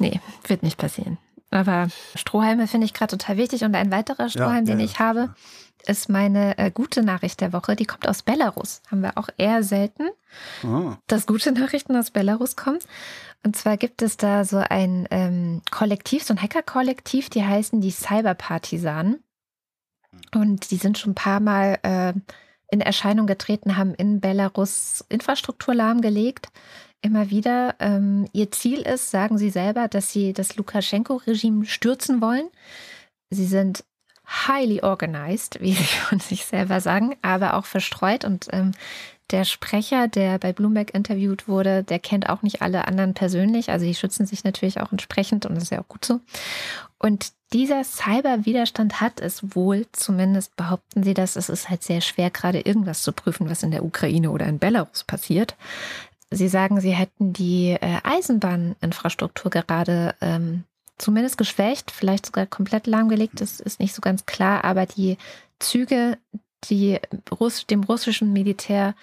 nee, 0.00 0.20
wird 0.46 0.62
nicht 0.62 0.78
passieren. 0.78 1.18
Aber 1.50 1.88
Strohhalme 2.14 2.66
finde 2.68 2.84
ich 2.84 2.94
gerade 2.94 3.16
total 3.16 3.36
wichtig. 3.36 3.64
Und 3.64 3.74
ein 3.74 3.90
weiterer 3.90 4.28
Strohhalm, 4.28 4.66
ja, 4.66 4.72
ja, 4.72 4.76
den 4.76 4.80
ich 4.80 4.98
habe, 5.00 5.34
ist 5.86 6.08
meine 6.08 6.58
äh, 6.58 6.70
gute 6.70 7.02
Nachricht 7.02 7.40
der 7.40 7.52
Woche. 7.52 7.76
Die 7.76 7.86
kommt 7.86 8.08
aus 8.08 8.22
Belarus. 8.22 8.82
Haben 8.90 9.02
wir 9.02 9.18
auch 9.18 9.28
eher 9.36 9.62
selten, 9.62 10.08
oh. 10.64 10.92
dass 11.06 11.26
gute 11.26 11.52
Nachrichten 11.60 11.96
aus 11.96 12.10
Belarus 12.10 12.56
kommen. 12.56 12.78
Und 13.44 13.56
zwar 13.56 13.76
gibt 13.76 14.02
es 14.02 14.16
da 14.16 14.44
so 14.44 14.58
ein 14.58 15.08
ähm, 15.10 15.62
Kollektiv, 15.70 16.22
so 16.22 16.34
ein 16.34 16.42
Hacker-Kollektiv, 16.42 17.30
die 17.30 17.44
heißen 17.44 17.80
die 17.80 17.90
Cyberpartisanen. 17.90 19.22
Und 20.34 20.70
die 20.70 20.76
sind 20.76 20.98
schon 20.98 21.12
ein 21.12 21.16
paar 21.16 21.40
Mal 21.40 21.78
äh, 21.82 22.12
in 22.70 22.80
Erscheinung 22.80 23.26
getreten, 23.26 23.76
haben 23.76 23.94
in 23.94 24.20
Belarus 24.20 25.04
Infrastruktur 25.08 25.74
lahmgelegt. 25.74 26.48
Immer 27.02 27.30
wieder. 27.30 27.76
Ähm, 27.78 28.28
ihr 28.32 28.50
Ziel 28.50 28.80
ist, 28.80 29.10
sagen 29.10 29.38
sie 29.38 29.50
selber, 29.50 29.88
dass 29.88 30.12
sie 30.12 30.32
das 30.32 30.56
Lukaschenko-Regime 30.56 31.64
stürzen 31.64 32.20
wollen. 32.20 32.48
Sie 33.30 33.46
sind 33.46 33.84
highly 34.48 34.82
organized, 34.82 35.60
wie 35.60 35.72
sie 35.74 35.84
von 35.84 36.20
sich 36.20 36.44
selber 36.44 36.80
sagen, 36.80 37.16
aber 37.22 37.54
auch 37.54 37.64
verstreut 37.64 38.24
und 38.24 38.48
ähm, 38.52 38.72
der 39.30 39.44
Sprecher, 39.44 40.08
der 40.08 40.38
bei 40.38 40.52
Bloomberg 40.52 40.92
interviewt 40.92 41.46
wurde, 41.46 41.84
der 41.84 42.00
kennt 42.00 42.28
auch 42.28 42.42
nicht 42.42 42.62
alle 42.62 42.88
anderen 42.88 43.14
persönlich. 43.14 43.70
Also 43.70 43.86
die 43.86 43.94
schützen 43.94 44.26
sich 44.26 44.42
natürlich 44.42 44.80
auch 44.80 44.90
entsprechend 44.90 45.46
und 45.46 45.54
das 45.54 45.64
ist 45.64 45.70
ja 45.70 45.80
auch 45.80 45.88
gut 45.88 46.04
so. 46.04 46.20
Und 46.98 47.32
dieser 47.52 47.82
Cyberwiderstand 47.82 49.00
hat 49.00 49.20
es 49.20 49.54
wohl, 49.54 49.86
zumindest 49.92 50.56
behaupten 50.56 51.02
sie 51.02 51.14
das, 51.14 51.36
es 51.36 51.48
ist 51.48 51.70
halt 51.70 51.82
sehr 51.82 52.00
schwer, 52.00 52.30
gerade 52.30 52.60
irgendwas 52.60 53.02
zu 53.02 53.12
prüfen, 53.12 53.48
was 53.48 53.62
in 53.62 53.70
der 53.70 53.84
Ukraine 53.84 54.30
oder 54.30 54.46
in 54.46 54.58
Belarus 54.58 55.04
passiert. 55.04 55.56
Sie 56.30 56.48
sagen, 56.48 56.80
sie 56.80 56.92
hätten 56.92 57.32
die 57.32 57.70
äh, 57.70 57.98
Eisenbahninfrastruktur 58.04 59.50
gerade 59.50 60.14
ähm, 60.20 60.64
zumindest 60.96 61.38
geschwächt, 61.38 61.90
vielleicht 61.90 62.26
sogar 62.26 62.46
komplett 62.46 62.86
lahmgelegt, 62.86 63.40
das 63.40 63.58
ist 63.58 63.80
nicht 63.80 63.94
so 63.94 64.00
ganz 64.00 64.26
klar, 64.26 64.64
aber 64.64 64.86
die 64.86 65.16
Züge, 65.58 66.18
die 66.64 66.98
Russ 67.30 67.66
dem 67.66 67.82
russischen 67.82 68.32
Militär 68.32 68.94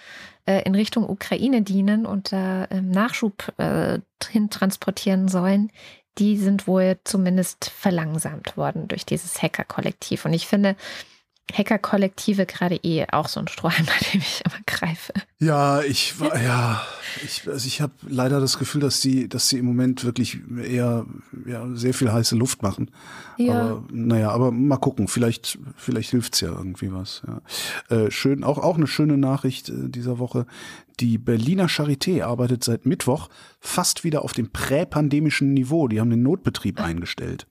äh, 0.46 0.62
in 0.62 0.74
Richtung 0.74 1.08
Ukraine 1.08 1.62
dienen 1.62 2.06
und 2.06 2.32
da 2.32 2.64
äh, 2.64 2.80
Nachschub 2.80 3.52
äh, 3.58 3.98
hin 4.28 4.48
transportieren 4.48 5.28
sollen, 5.28 5.70
die 6.18 6.36
sind 6.36 6.66
wohl 6.66 6.98
zumindest 7.04 7.70
verlangsamt 7.70 8.56
worden 8.56 8.88
durch 8.88 9.04
dieses 9.04 9.40
Hacker-Kollektiv. 9.40 10.24
Und 10.24 10.32
ich 10.32 10.46
finde, 10.46 10.76
Hacker-Kollektive 11.52 12.46
gerade 12.46 12.76
eh 12.76 13.06
auch 13.10 13.28
so 13.28 13.40
ein 13.40 13.48
Strohhalm, 13.48 13.86
bei 13.86 14.10
dem 14.12 14.20
ich 14.20 14.42
immer 14.44 14.62
greife. 14.66 15.12
Ja, 15.38 15.82
ich 15.82 16.18
war, 16.20 16.40
ja, 16.40 16.82
ich, 17.24 17.48
also 17.48 17.66
ich 17.66 17.80
habe 17.80 17.92
leider 18.08 18.40
das 18.40 18.58
Gefühl, 18.58 18.80
dass 18.80 19.00
sie, 19.00 19.28
dass 19.28 19.48
sie 19.48 19.58
im 19.58 19.66
Moment 19.66 20.04
wirklich 20.04 20.38
eher 20.62 21.06
ja, 21.46 21.66
sehr 21.74 21.94
viel 21.94 22.12
heiße 22.12 22.36
Luft 22.36 22.62
machen. 22.62 22.90
Ja. 23.36 23.60
Aber 23.60 23.84
naja, 23.90 24.30
aber 24.30 24.50
mal 24.50 24.78
gucken, 24.78 25.08
vielleicht, 25.08 25.58
vielleicht 25.76 26.10
hilft's 26.10 26.40
ja 26.40 26.48
irgendwie 26.48 26.92
was. 26.92 27.22
Ja. 27.26 27.96
Äh, 27.96 28.10
schön, 28.10 28.44
auch, 28.44 28.58
auch 28.58 28.76
eine 28.76 28.86
schöne 28.86 29.16
Nachricht 29.16 29.68
äh, 29.68 29.88
dieser 29.88 30.18
Woche. 30.18 30.46
Die 31.00 31.18
Berliner 31.18 31.68
Charité 31.68 32.24
arbeitet 32.24 32.64
seit 32.64 32.84
Mittwoch 32.84 33.28
fast 33.60 34.02
wieder 34.02 34.22
auf 34.22 34.32
dem 34.32 34.50
präpandemischen 34.50 35.54
Niveau. 35.54 35.86
Die 35.88 36.00
haben 36.00 36.10
den 36.10 36.22
Notbetrieb 36.22 36.80
eingestellt. 36.84 37.46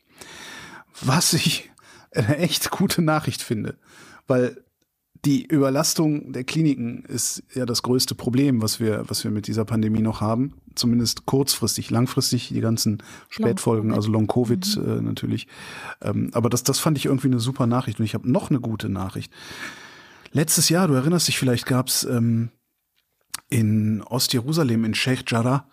Was 1.01 1.33
ich 1.33 1.69
eine 2.13 2.37
echt 2.37 2.71
gute 2.71 3.01
Nachricht 3.01 3.41
finde, 3.41 3.77
weil 4.27 4.63
die 5.25 5.45
Überlastung 5.45 6.31
der 6.31 6.43
Kliniken 6.43 7.03
ist 7.05 7.43
ja 7.53 7.65
das 7.65 7.81
größte 7.81 8.15
Problem, 8.15 8.61
was 8.61 8.79
wir, 8.79 9.03
was 9.07 9.23
wir 9.23 9.31
mit 9.31 9.47
dieser 9.47 9.65
Pandemie 9.65 10.01
noch 10.01 10.21
haben. 10.21 10.53
Zumindest 10.75 11.25
kurzfristig, 11.25 11.89
langfristig 11.89 12.49
die 12.49 12.61
ganzen 12.61 13.01
Spätfolgen, 13.29 13.89
Long 13.89 13.97
also 13.97 14.11
Long-Covid 14.11 14.77
mhm. 14.77 14.83
äh, 14.83 15.01
natürlich. 15.01 15.47
Ähm, 16.01 16.29
aber 16.33 16.49
das, 16.49 16.63
das 16.63 16.79
fand 16.79 16.97
ich 16.97 17.05
irgendwie 17.05 17.27
eine 17.27 17.39
super 17.39 17.65
Nachricht. 17.65 17.99
Und 17.99 18.05
ich 18.05 18.13
habe 18.13 18.29
noch 18.29 18.49
eine 18.49 18.59
gute 18.59 18.89
Nachricht. 18.89 19.33
Letztes 20.31 20.69
Jahr, 20.69 20.87
du 20.87 20.93
erinnerst 20.93 21.27
dich 21.27 21.39
vielleicht, 21.39 21.65
gab 21.65 21.87
es 21.87 22.03
ähm, 22.03 22.49
in 23.49 24.03
Ostjerusalem, 24.03 24.85
in 24.85 24.93
Sheikh 24.93 25.23
Jarrah, 25.27 25.67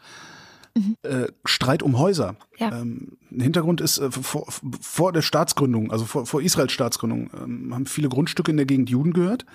Mhm. 0.76 0.96
Äh, 1.02 1.28
Streit 1.44 1.82
um 1.82 1.98
Häuser. 1.98 2.36
Ja. 2.58 2.80
Ähm, 2.80 3.16
Hintergrund 3.30 3.80
ist, 3.80 3.98
äh, 3.98 4.10
vor, 4.10 4.46
vor, 4.80 5.12
der 5.12 5.22
Staatsgründung, 5.22 5.92
also 5.92 6.04
vor, 6.04 6.26
vor 6.26 6.42
Israels 6.42 6.72
Staatsgründung, 6.72 7.30
ähm, 7.34 7.74
haben 7.74 7.86
viele 7.86 8.08
Grundstücke 8.08 8.50
in 8.50 8.56
der 8.56 8.66
Gegend 8.66 8.90
Juden 8.90 9.12
gehört. 9.12 9.46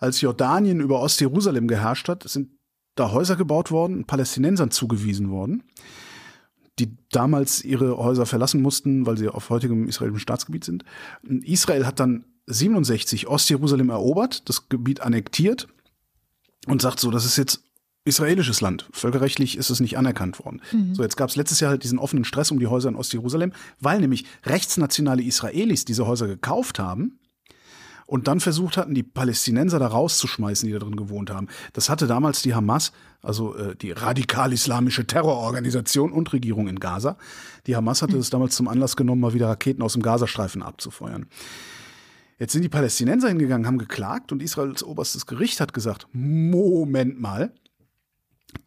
Als 0.00 0.20
Jordanien 0.20 0.80
über 0.80 1.00
Ostjerusalem 1.00 1.68
geherrscht 1.68 2.08
hat, 2.08 2.28
sind 2.28 2.50
da 2.96 3.12
Häuser 3.12 3.36
gebaut 3.36 3.70
worden, 3.70 4.04
Palästinensern 4.04 4.70
zugewiesen 4.70 5.30
worden, 5.30 5.62
die 6.78 6.96
damals 7.10 7.64
ihre 7.64 7.96
Häuser 7.96 8.26
verlassen 8.26 8.60
mussten, 8.60 9.06
weil 9.06 9.16
sie 9.16 9.28
auf 9.28 9.50
heutigem 9.50 9.88
israelischen 9.88 10.20
Staatsgebiet 10.20 10.64
sind. 10.64 10.84
Israel 11.22 11.86
hat 11.86 12.00
dann 12.00 12.24
67 12.46 13.28
Ostjerusalem 13.28 13.90
erobert, 13.90 14.48
das 14.48 14.68
Gebiet 14.68 15.00
annektiert 15.00 15.68
und 16.66 16.82
sagt 16.82 17.00
so, 17.00 17.10
das 17.10 17.24
ist 17.24 17.36
jetzt 17.36 17.62
israelisches 18.04 18.60
Land. 18.60 18.88
Völkerrechtlich 18.92 19.56
ist 19.56 19.70
es 19.70 19.80
nicht 19.80 19.96
anerkannt 19.96 20.38
worden. 20.44 20.60
Mhm. 20.72 20.94
So, 20.94 21.02
jetzt 21.02 21.16
gab 21.16 21.30
es 21.30 21.36
letztes 21.36 21.60
Jahr 21.60 21.70
halt 21.70 21.84
diesen 21.84 21.98
offenen 21.98 22.24
Stress 22.24 22.50
um 22.50 22.58
die 22.58 22.66
Häuser 22.66 22.90
in 22.90 22.96
Ostjerusalem, 22.96 23.52
weil 23.80 24.00
nämlich 24.00 24.24
rechtsnationale 24.44 25.22
Israelis 25.22 25.84
diese 25.84 26.06
Häuser 26.06 26.26
gekauft 26.26 26.78
haben 26.78 27.18
und 28.06 28.28
dann 28.28 28.40
versucht 28.40 28.76
hatten, 28.76 28.94
die 28.94 29.02
Palästinenser 29.02 29.78
da 29.78 29.86
rauszuschmeißen, 29.86 30.66
die 30.66 30.72
da 30.72 30.78
drin 30.78 30.96
gewohnt 30.96 31.30
haben. 31.30 31.48
Das 31.72 31.88
hatte 31.88 32.06
damals 32.06 32.42
die 32.42 32.54
Hamas, 32.54 32.92
also 33.22 33.56
äh, 33.56 33.74
die 33.76 33.92
radikal-islamische 33.92 35.06
Terrororganisation 35.06 36.12
und 36.12 36.32
Regierung 36.32 36.68
in 36.68 36.80
Gaza. 36.80 37.16
Die 37.66 37.74
Hamas 37.74 38.02
hatte 38.02 38.18
es 38.18 38.28
mhm. 38.28 38.32
damals 38.32 38.54
zum 38.54 38.68
Anlass 38.68 38.96
genommen, 38.96 39.22
mal 39.22 39.32
wieder 39.32 39.48
Raketen 39.48 39.82
aus 39.82 39.94
dem 39.94 40.02
Gazastreifen 40.02 40.62
abzufeuern. 40.62 41.26
Jetzt 42.38 42.52
sind 42.52 42.62
die 42.62 42.68
Palästinenser 42.68 43.28
hingegangen, 43.28 43.66
haben 43.66 43.78
geklagt 43.78 44.32
und 44.32 44.42
Israels 44.42 44.82
oberstes 44.82 45.24
Gericht 45.24 45.60
hat 45.60 45.72
gesagt, 45.72 46.08
Moment 46.12 47.20
mal, 47.20 47.52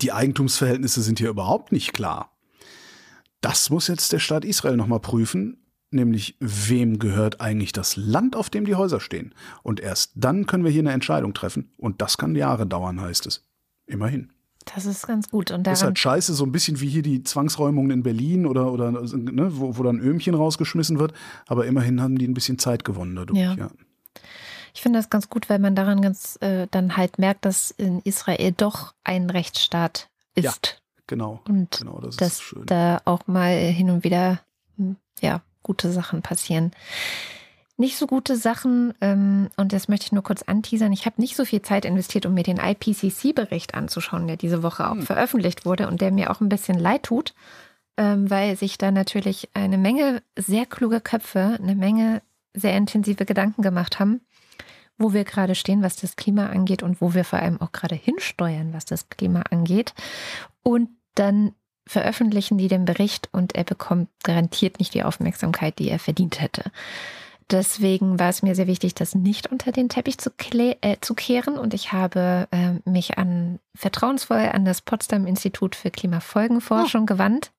die 0.01 0.11
Eigentumsverhältnisse 0.11 1.01
sind 1.01 1.19
hier 1.19 1.29
überhaupt 1.29 1.71
nicht 1.71 1.93
klar. 1.93 2.31
Das 3.41 3.69
muss 3.69 3.87
jetzt 3.87 4.11
der 4.13 4.19
Staat 4.19 4.45
Israel 4.45 4.77
nochmal 4.77 4.99
prüfen, 4.99 5.57
nämlich 5.91 6.35
wem 6.39 6.99
gehört 6.99 7.39
eigentlich 7.39 7.71
das 7.71 7.95
Land, 7.95 8.35
auf 8.35 8.49
dem 8.49 8.65
die 8.65 8.75
Häuser 8.75 8.99
stehen. 8.99 9.33
Und 9.63 9.79
erst 9.79 10.11
dann 10.15 10.45
können 10.45 10.63
wir 10.63 10.71
hier 10.71 10.81
eine 10.81 10.91
Entscheidung 10.91 11.33
treffen. 11.33 11.71
Und 11.77 12.01
das 12.01 12.17
kann 12.17 12.35
Jahre 12.35 12.65
dauern, 12.65 12.99
heißt 12.99 13.25
es. 13.27 13.43
Immerhin. 13.85 14.31
Das 14.75 14.85
ist 14.85 15.07
ganz 15.07 15.29
gut. 15.29 15.51
Und 15.51 15.65
das 15.65 15.79
ist 15.79 15.85
halt 15.85 15.97
scheiße, 15.97 16.33
so 16.33 16.45
ein 16.45 16.51
bisschen 16.51 16.81
wie 16.81 16.89
hier 16.89 17.01
die 17.01 17.23
Zwangsräumungen 17.23 17.91
in 17.91 18.03
Berlin 18.03 18.45
oder, 18.45 18.71
oder 18.73 18.91
ne, 18.91 19.49
wo, 19.51 19.77
wo 19.77 19.83
dann 19.83 19.99
Öhmchen 19.99 20.35
rausgeschmissen 20.35 20.99
wird. 20.99 21.13
Aber 21.45 21.65
immerhin 21.65 22.01
haben 22.01 22.17
die 22.17 22.27
ein 22.27 22.33
bisschen 22.33 22.59
Zeit 22.59 22.83
gewonnen 22.83 23.15
dadurch. 23.15 23.39
Ja. 23.39 23.53
ja. 23.53 23.69
Ich 24.77 24.83
finde 24.83 24.99
das 24.99 25.09
ganz 25.09 25.27
gut, 25.27 25.49
weil 25.49 25.57
man 25.57 25.73
daran 25.73 26.03
ganz 26.03 26.37
äh, 26.41 26.67
dann 26.69 26.97
halt 26.97 27.17
merkt, 27.17 27.45
dass 27.45 27.71
in 27.71 27.99
Israel 28.01 28.51
doch 28.51 28.93
ein 29.03 29.31
Rechtsstaat 29.31 30.07
ist. 30.35 30.45
Ja, 30.45 30.53
genau. 31.07 31.41
Und 31.47 31.79
genau, 31.79 31.99
das 31.99 32.17
dass 32.17 32.55
da 32.63 33.01
auch 33.03 33.25
mal 33.25 33.57
hin 33.57 33.89
und 33.89 34.03
wieder 34.03 34.39
hm, 34.77 34.95
ja, 35.19 35.41
gute 35.63 35.91
Sachen 35.91 36.21
passieren 36.21 36.73
nicht 37.79 37.97
so 37.97 38.07
gute 38.07 38.35
Sachen, 38.35 38.93
ähm, 39.01 39.49
und 39.55 39.71
das 39.71 39.87
möchte 39.87 40.07
ich 40.07 40.11
nur 40.11 40.23
kurz 40.23 40.41
anteasern. 40.41 40.91
Ich 40.91 41.05
habe 41.05 41.21
nicht 41.21 41.35
so 41.35 41.45
viel 41.45 41.61
Zeit 41.61 41.85
investiert, 41.85 42.25
um 42.25 42.33
mir 42.33 42.43
den 42.43 42.57
IPCC-Bericht 42.57 43.75
anzuschauen, 43.75 44.25
der 44.27 44.35
diese 44.35 44.63
Woche 44.63 44.89
auch 44.89 44.95
hm. 44.95 45.03
veröffentlicht 45.03 45.63
wurde 45.63 45.87
und 45.87 46.01
der 46.01 46.11
mir 46.11 46.31
auch 46.31 46.41
ein 46.41 46.49
bisschen 46.49 46.79
leid 46.79 47.03
tut, 47.03 47.35
ähm, 47.97 48.29
weil 48.29 48.57
sich 48.57 48.79
da 48.79 48.89
natürlich 48.89 49.49
eine 49.53 49.77
Menge 49.77 50.23
sehr 50.35 50.65
kluge 50.65 51.01
Köpfe, 51.01 51.57
eine 51.61 51.75
Menge 51.75 52.23
sehr 52.55 52.75
intensive 52.75 53.25
Gedanken 53.25 53.61
gemacht 53.61 53.99
haben, 53.99 54.21
wo 54.97 55.13
wir 55.13 55.23
gerade 55.23 55.55
stehen, 55.55 55.83
was 55.83 55.95
das 55.95 56.15
Klima 56.15 56.47
angeht 56.47 56.83
und 56.83 57.01
wo 57.01 57.13
wir 57.13 57.23
vor 57.23 57.39
allem 57.39 57.61
auch 57.61 57.71
gerade 57.71 57.95
hinsteuern, 57.95 58.73
was 58.73 58.85
das 58.85 59.09
Klima 59.09 59.43
angeht. 59.49 59.93
Und 60.63 60.89
dann 61.15 61.53
veröffentlichen 61.87 62.57
die 62.57 62.67
den 62.67 62.85
Bericht 62.85 63.29
und 63.31 63.55
er 63.55 63.63
bekommt 63.63 64.09
garantiert 64.23 64.79
nicht 64.79 64.93
die 64.93 65.03
Aufmerksamkeit, 65.03 65.79
die 65.79 65.89
er 65.89 65.99
verdient 65.99 66.41
hätte. 66.41 66.71
Deswegen 67.49 68.19
war 68.19 68.27
es 68.27 68.43
mir 68.43 68.55
sehr 68.55 68.67
wichtig, 68.67 68.93
das 68.93 69.15
nicht 69.15 69.47
unter 69.47 69.71
den 69.71 69.87
Teppich 69.87 70.17
zu, 70.17 70.31
äh, 70.51 70.97
zu 70.99 71.13
kehren. 71.13 71.57
Und 71.57 71.73
ich 71.73 71.93
habe 71.93 72.47
äh, 72.51 72.73
mich 72.89 73.17
an 73.17 73.59
vertrauensvoll 73.73 74.49
an 74.51 74.65
das 74.65 74.81
Potsdam 74.81 75.25
Institut 75.25 75.75
für 75.75 75.89
Klimafolgenforschung 75.89 77.03
oh. 77.03 77.05
gewandt 77.05 77.51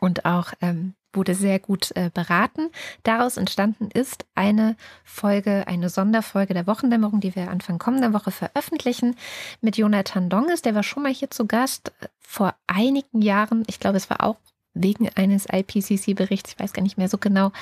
und 0.00 0.24
auch 0.24 0.52
ähm, 0.60 0.94
wurde 1.12 1.34
sehr 1.34 1.58
gut 1.58 1.90
äh, 1.96 2.10
beraten. 2.12 2.70
Daraus 3.02 3.36
entstanden 3.36 3.90
ist 3.90 4.26
eine 4.34 4.76
Folge, 5.04 5.64
eine 5.66 5.88
Sonderfolge 5.88 6.54
der 6.54 6.66
Wochendämmerung, 6.66 7.20
die 7.20 7.34
wir 7.34 7.50
Anfang 7.50 7.78
kommender 7.78 8.12
Woche 8.12 8.30
veröffentlichen, 8.30 9.16
mit 9.60 9.76
Jonathan 9.76 10.28
Donges. 10.28 10.62
Der 10.62 10.74
war 10.74 10.82
schon 10.82 11.02
mal 11.02 11.12
hier 11.12 11.30
zu 11.30 11.46
Gast 11.46 11.92
äh, 12.00 12.06
vor 12.18 12.54
einigen 12.66 13.22
Jahren. 13.22 13.64
Ich 13.66 13.80
glaube, 13.80 13.96
es 13.96 14.10
war 14.10 14.22
auch 14.22 14.36
wegen 14.74 15.08
eines 15.16 15.46
IPCC-Berichts, 15.50 16.52
ich 16.52 16.58
weiß 16.58 16.72
gar 16.72 16.82
nicht 16.82 16.98
mehr 16.98 17.08
so 17.08 17.18
genau. 17.18 17.52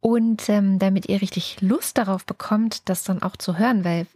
Und 0.00 0.48
ähm, 0.48 0.78
damit 0.78 1.08
ihr 1.10 1.20
richtig 1.20 1.60
Lust 1.60 1.98
darauf 1.98 2.24
bekommt, 2.24 2.88
das 2.88 3.04
dann 3.04 3.22
auch 3.22 3.36
zu 3.36 3.58
hören, 3.58 3.84
weil 3.84 4.06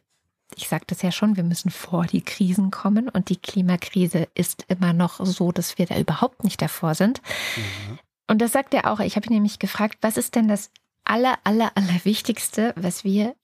ich 0.57 0.69
sagte 0.69 0.95
es 0.95 1.03
ja 1.03 1.12
schon, 1.12 1.37
wir 1.37 1.45
müssen 1.45 1.71
vor 1.71 2.07
die 2.07 2.23
Krisen 2.23 2.71
kommen 2.71 3.09
und 3.09 3.29
die 3.29 3.37
Klimakrise 3.37 4.29
ist 4.35 4.65
immer 4.69 4.93
noch 4.93 5.25
so, 5.25 5.53
dass 5.53 5.79
wir 5.79 5.87
da 5.87 5.99
überhaupt 5.99 6.45
nicht 6.45 6.62
davor 6.62 6.95
sind. 6.95 7.21
Mhm. 7.57 7.99
Und 8.29 8.41
das 8.41 8.53
sagt 8.53 8.75
er 8.75 8.91
auch. 8.91 9.01
Ich 9.01 9.16
habe 9.16 9.27
ihn 9.27 9.35
nämlich 9.35 9.59
gefragt, 9.59 9.99
was 10.01 10.16
ist 10.16 10.35
denn 10.35 10.49
das 10.49 10.70
aller, 11.05 11.39
aller, 11.45 11.72
aller 11.75 12.05
Wichtigste, 12.05 12.72
was 12.77 13.05
wir 13.05 13.35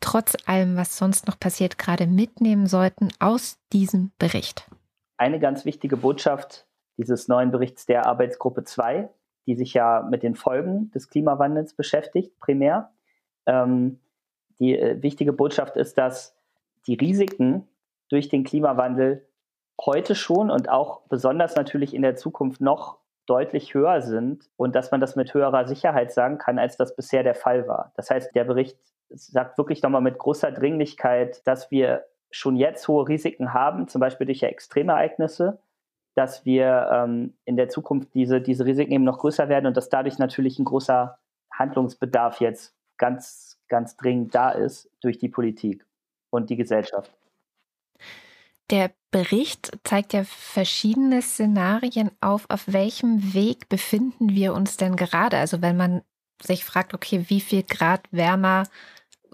trotz 0.00 0.36
allem, 0.46 0.76
was 0.76 0.96
sonst 0.96 1.26
noch 1.26 1.38
passiert, 1.38 1.78
gerade 1.78 2.06
mitnehmen 2.06 2.66
sollten 2.66 3.08
aus 3.20 3.58
diesem 3.72 4.12
Bericht? 4.18 4.68
Eine 5.16 5.38
ganz 5.38 5.64
wichtige 5.64 5.96
Botschaft 5.96 6.66
dieses 6.96 7.28
neuen 7.28 7.50
Berichts 7.50 7.86
der 7.86 8.06
Arbeitsgruppe 8.06 8.64
2 8.64 9.08
die 9.46 9.54
sich 9.54 9.74
ja 9.74 10.06
mit 10.08 10.22
den 10.22 10.34
Folgen 10.34 10.90
des 10.92 11.08
Klimawandels 11.08 11.74
beschäftigt, 11.74 12.38
primär. 12.40 12.92
Ähm, 13.46 14.00
die 14.58 14.78
äh, 14.78 15.02
wichtige 15.02 15.32
Botschaft 15.32 15.76
ist, 15.76 15.98
dass 15.98 16.36
die 16.86 16.94
Risiken 16.94 17.68
durch 18.08 18.28
den 18.28 18.44
Klimawandel 18.44 19.26
heute 19.84 20.14
schon 20.14 20.50
und 20.50 20.68
auch 20.68 21.02
besonders 21.08 21.56
natürlich 21.56 21.94
in 21.94 22.02
der 22.02 22.16
Zukunft 22.16 22.60
noch 22.60 22.98
deutlich 23.26 23.74
höher 23.74 24.02
sind 24.02 24.50
und 24.56 24.74
dass 24.74 24.90
man 24.90 25.00
das 25.00 25.16
mit 25.16 25.32
höherer 25.32 25.66
Sicherheit 25.66 26.12
sagen 26.12 26.38
kann, 26.38 26.58
als 26.58 26.76
das 26.76 26.94
bisher 26.94 27.22
der 27.22 27.34
Fall 27.34 27.66
war. 27.66 27.92
Das 27.96 28.10
heißt, 28.10 28.34
der 28.34 28.44
Bericht 28.44 28.78
sagt 29.10 29.58
wirklich 29.58 29.82
nochmal 29.82 30.00
mit 30.00 30.18
großer 30.18 30.52
Dringlichkeit, 30.52 31.46
dass 31.46 31.70
wir 31.70 32.04
schon 32.30 32.56
jetzt 32.56 32.88
hohe 32.88 33.06
Risiken 33.08 33.54
haben, 33.54 33.88
zum 33.88 34.00
Beispiel 34.00 34.26
durch 34.26 34.42
Extremereignisse, 34.42 35.58
dass 36.14 36.44
wir 36.44 36.90
ähm, 36.92 37.34
in 37.44 37.56
der 37.56 37.68
Zukunft 37.68 38.14
diese, 38.14 38.40
diese 38.40 38.64
Risiken 38.64 38.92
eben 38.92 39.04
noch 39.04 39.18
größer 39.18 39.48
werden 39.48 39.66
und 39.66 39.76
dass 39.76 39.88
dadurch 39.88 40.18
natürlich 40.18 40.58
ein 40.58 40.64
großer 40.64 41.18
Handlungsbedarf 41.52 42.40
jetzt 42.40 42.74
ganz, 42.98 43.60
ganz 43.68 43.96
dringend 43.96 44.34
da 44.34 44.50
ist 44.50 44.90
durch 45.00 45.18
die 45.18 45.28
Politik 45.28 45.86
und 46.30 46.50
die 46.50 46.56
Gesellschaft. 46.56 47.12
Der 48.70 48.90
Bericht 49.10 49.78
zeigt 49.84 50.12
ja 50.12 50.24
verschiedene 50.24 51.22
Szenarien 51.22 52.10
auf. 52.20 52.46
Auf 52.48 52.64
welchem 52.66 53.34
Weg 53.34 53.68
befinden 53.68 54.30
wir 54.30 54.54
uns 54.54 54.76
denn 54.76 54.96
gerade? 54.96 55.38
Also 55.38 55.62
wenn 55.62 55.76
man 55.76 56.02
sich 56.42 56.64
fragt, 56.64 56.94
okay, 56.94 57.26
wie 57.28 57.40
viel 57.40 57.62
Grad 57.62 58.00
wärmer 58.10 58.64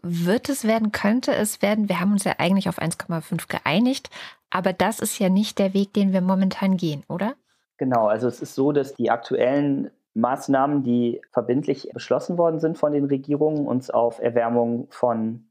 wird 0.03 0.49
es 0.49 0.65
werden, 0.65 0.93
könnte 0.93 1.35
es 1.35 1.63
werden. 1.63 1.89
Wir 1.89 2.01
haben 2.01 2.13
uns 2.13 2.25
ja 2.25 2.35
eigentlich 2.39 2.69
auf 2.69 2.81
1,5 2.81 3.49
geeinigt, 3.49 4.11
aber 4.51 4.73
das 4.73 5.01
ist 5.01 5.19
ja 5.19 5.29
nicht 5.29 5.59
der 5.59 5.75
Weg, 5.75 5.93
den 5.93 6.13
wir 6.13 6.21
momentan 6.21 6.77
gehen, 6.77 7.05
oder? 7.09 7.35
Genau, 7.77 8.07
also 8.07 8.27
es 8.27 8.41
ist 8.41 8.55
so, 8.55 8.73
dass 8.73 8.95
die 8.95 9.11
aktuellen 9.11 9.91
Maßnahmen, 10.15 10.83
die 10.83 11.21
verbindlich 11.31 11.91
beschlossen 11.93 12.37
worden 12.37 12.61
sind 12.61 12.77
von 12.77 12.93
den 12.93 13.05
Regierungen, 13.05 13.67
uns 13.67 13.91
auf 13.91 14.19
Erwärmung 14.19 14.89
von 14.91 15.50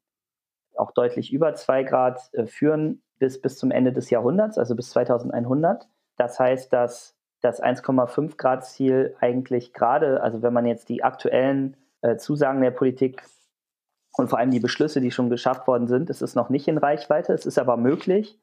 auch 0.80 0.92
deutlich 0.92 1.32
über 1.32 1.54
2 1.54 1.84
Grad 1.84 2.34
äh, 2.34 2.46
führen 2.46 3.02
bis, 3.20 3.42
bis 3.42 3.58
zum 3.58 3.72
Ende 3.72 3.92
des 3.92 4.10
Jahrhunderts, 4.10 4.58
also 4.58 4.76
bis 4.76 4.90
2100. 4.92 5.88
Das 6.18 6.40
heißt, 6.40 6.72
dass 6.74 7.16
das 7.42 7.62
1,5 7.62 8.38
Grad 8.38 8.66
Ziel 8.66 9.16
eigentlich 9.20 9.74
gerade, 9.74 10.22
also 10.22 10.42
wenn 10.42 10.54
man 10.54 10.66
jetzt 10.66 10.90
die 10.90 11.04
aktuellen 11.04 11.78
äh, 12.02 12.18
Zusagen 12.18 12.62
der 12.62 12.72
Politik 12.72 13.24
und 14.18 14.30
vor 14.30 14.40
allem 14.40 14.52
die 14.52 14.60
Beschlüsse, 14.60 15.02
die 15.02 15.12
schon 15.12 15.30
geschafft 15.30 15.68
worden 15.68 15.88
sind, 15.88 16.10
ist 16.10 16.22
es 16.22 16.36
noch 16.36 16.50
nicht 16.50 16.68
in 16.68 16.78
Reichweite. 16.78 17.34
Es 17.34 17.46
ist 17.46 17.58
aber 17.58 17.78
möglich 17.78 18.40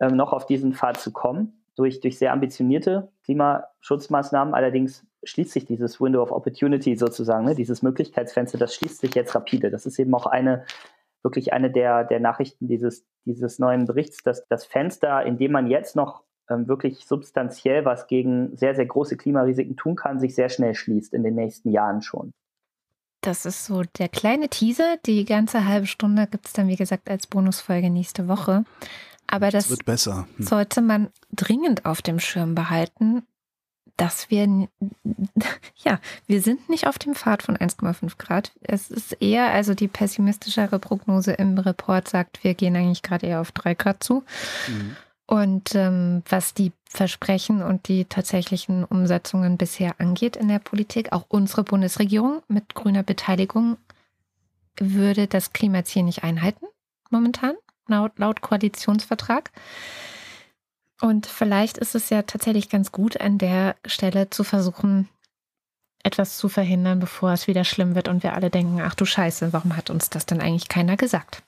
ähm, 0.00 0.16
noch 0.16 0.32
auf 0.32 0.46
diesen 0.46 0.72
Pfad 0.72 0.98
zu 0.98 1.12
kommen, 1.12 1.64
durch, 1.76 2.00
durch 2.00 2.18
sehr 2.18 2.32
ambitionierte 2.32 3.10
Klimaschutzmaßnahmen. 3.24 4.54
Allerdings 4.54 5.06
schließt 5.24 5.52
sich 5.52 5.66
dieses 5.66 6.00
Window 6.00 6.22
of 6.22 6.32
Opportunity 6.32 6.96
sozusagen, 6.96 7.44
ne, 7.44 7.54
dieses 7.54 7.82
Möglichkeitsfenster, 7.82 8.58
das 8.58 8.74
schließt 8.74 9.00
sich 9.00 9.14
jetzt 9.14 9.34
rapide. 9.34 9.70
Das 9.70 9.86
ist 9.86 9.98
eben 9.98 10.14
auch 10.14 10.26
eine, 10.26 10.64
wirklich 11.22 11.52
eine 11.52 11.70
der, 11.70 12.04
der 12.04 12.20
Nachrichten 12.20 12.68
dieses, 12.68 13.04
dieses 13.24 13.58
neuen 13.58 13.86
Berichts, 13.86 14.22
dass 14.22 14.46
das 14.48 14.64
Fenster, 14.64 15.24
in 15.24 15.38
dem 15.38 15.52
man 15.52 15.66
jetzt 15.66 15.96
noch 15.96 16.24
ähm, 16.48 16.68
wirklich 16.68 17.06
substanziell 17.06 17.84
was 17.84 18.06
gegen 18.06 18.56
sehr, 18.56 18.74
sehr 18.74 18.86
große 18.86 19.16
Klimarisiken 19.16 19.76
tun 19.76 19.96
kann, 19.96 20.18
sich 20.18 20.34
sehr 20.34 20.48
schnell 20.48 20.74
schließt 20.74 21.14
in 21.14 21.22
den 21.22 21.34
nächsten 21.34 21.70
Jahren 21.70 22.02
schon. 22.02 22.32
Das 23.22 23.44
ist 23.44 23.66
so 23.66 23.82
der 23.98 24.08
kleine 24.08 24.48
Teaser. 24.48 24.96
Die 25.04 25.24
ganze 25.24 25.66
halbe 25.66 25.86
Stunde 25.86 26.26
gibt 26.26 26.46
es 26.46 26.52
dann, 26.54 26.68
wie 26.68 26.76
gesagt, 26.76 27.10
als 27.10 27.26
Bonusfolge 27.26 27.90
nächste 27.90 28.28
Woche. 28.28 28.64
Aber 29.26 29.50
das, 29.50 29.64
das 29.64 29.70
wird 29.70 29.84
besser. 29.84 30.26
Hm. 30.36 30.46
sollte 30.46 30.80
man 30.80 31.10
dringend 31.32 31.84
auf 31.84 32.02
dem 32.02 32.18
Schirm 32.18 32.54
behalten, 32.54 33.22
dass 34.00 34.30
wir, 34.30 34.46
ja, 35.76 36.00
wir 36.26 36.40
sind 36.40 36.68
nicht 36.68 36.86
auf 36.86 36.98
dem 36.98 37.14
Pfad 37.14 37.42
von 37.42 37.56
1,5 37.56 38.16
Grad. 38.16 38.52
Es 38.62 38.90
ist 38.90 39.12
eher, 39.20 39.52
also 39.52 39.74
die 39.74 39.88
pessimistischere 39.88 40.78
Prognose 40.78 41.32
im 41.32 41.58
Report 41.58 42.08
sagt, 42.08 42.42
wir 42.42 42.54
gehen 42.54 42.76
eigentlich 42.76 43.02
gerade 43.02 43.26
eher 43.26 43.40
auf 43.40 43.52
3 43.52 43.74
Grad 43.74 44.02
zu. 44.02 44.24
Mhm. 44.68 44.96
Und 45.26 45.74
ähm, 45.74 46.22
was 46.28 46.54
die 46.54 46.72
Versprechen 46.88 47.62
und 47.62 47.86
die 47.86 48.04
tatsächlichen 48.06 48.84
Umsetzungen 48.84 49.58
bisher 49.58 49.94
angeht 50.00 50.36
in 50.36 50.48
der 50.48 50.58
Politik, 50.58 51.12
auch 51.12 51.26
unsere 51.28 51.62
Bundesregierung 51.62 52.42
mit 52.48 52.74
grüner 52.74 53.04
Beteiligung 53.04 53.76
würde 54.78 55.26
das 55.26 55.52
Klimaziel 55.52 56.02
nicht 56.04 56.24
einhalten 56.24 56.66
momentan 57.10 57.54
laut, 57.86 58.18
laut 58.18 58.40
Koalitionsvertrag. 58.40 59.50
Und 61.00 61.26
vielleicht 61.26 61.78
ist 61.78 61.94
es 61.94 62.10
ja 62.10 62.22
tatsächlich 62.22 62.68
ganz 62.68 62.92
gut, 62.92 63.20
an 63.20 63.38
der 63.38 63.76
Stelle 63.86 64.30
zu 64.30 64.44
versuchen, 64.44 65.08
etwas 66.02 66.36
zu 66.36 66.48
verhindern, 66.48 66.98
bevor 66.98 67.32
es 67.32 67.46
wieder 67.46 67.64
schlimm 67.64 67.94
wird 67.94 68.08
und 68.08 68.22
wir 68.22 68.34
alle 68.34 68.50
denken, 68.50 68.80
ach 68.80 68.94
du 68.94 69.04
Scheiße, 69.04 69.52
warum 69.52 69.76
hat 69.76 69.90
uns 69.90 70.10
das 70.10 70.26
denn 70.26 70.40
eigentlich 70.40 70.68
keiner 70.68 70.96
gesagt? 70.96 71.42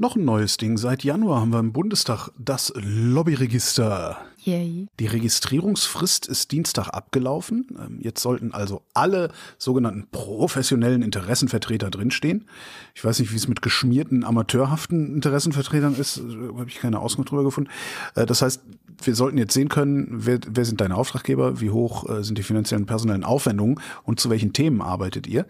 Noch 0.00 0.16
ein 0.16 0.24
neues 0.24 0.56
Ding. 0.56 0.78
Seit 0.78 1.04
Januar 1.04 1.42
haben 1.42 1.52
wir 1.52 1.58
im 1.58 1.74
Bundestag 1.74 2.30
das 2.38 2.72
Lobbyregister. 2.74 4.16
Yay. 4.42 4.86
Die 4.98 5.06
Registrierungsfrist 5.06 6.26
ist 6.26 6.52
Dienstag 6.52 6.88
abgelaufen. 6.88 7.66
Ähm, 7.78 7.98
jetzt 8.00 8.22
sollten 8.22 8.54
also 8.54 8.80
alle 8.94 9.30
sogenannten 9.58 10.08
professionellen 10.10 11.02
Interessenvertreter 11.02 11.90
drinstehen. 11.90 12.48
Ich 12.94 13.04
weiß 13.04 13.18
nicht, 13.18 13.30
wie 13.30 13.36
es 13.36 13.46
mit 13.46 13.60
geschmierten, 13.60 14.24
amateurhaften 14.24 15.14
Interessenvertretern 15.16 15.94
ist. 15.94 16.16
Da 16.16 16.58
habe 16.58 16.70
ich 16.70 16.78
keine 16.78 16.98
Auskunft 17.00 17.30
drüber 17.30 17.44
gefunden. 17.44 17.68
Äh, 18.14 18.24
das 18.24 18.40
heißt, 18.40 18.62
wir 19.02 19.14
sollten 19.14 19.36
jetzt 19.36 19.52
sehen 19.52 19.68
können, 19.68 20.06
wer, 20.10 20.40
wer 20.46 20.64
sind 20.64 20.80
deine 20.80 20.96
Auftraggeber, 20.96 21.60
wie 21.60 21.68
hoch 21.68 22.08
äh, 22.08 22.24
sind 22.24 22.38
die 22.38 22.42
finanziellen 22.42 22.84
und 22.84 22.86
personellen 22.86 23.24
Aufwendungen 23.24 23.78
und 24.04 24.18
zu 24.18 24.30
welchen 24.30 24.54
Themen 24.54 24.80
arbeitet 24.80 25.26
ihr. 25.26 25.44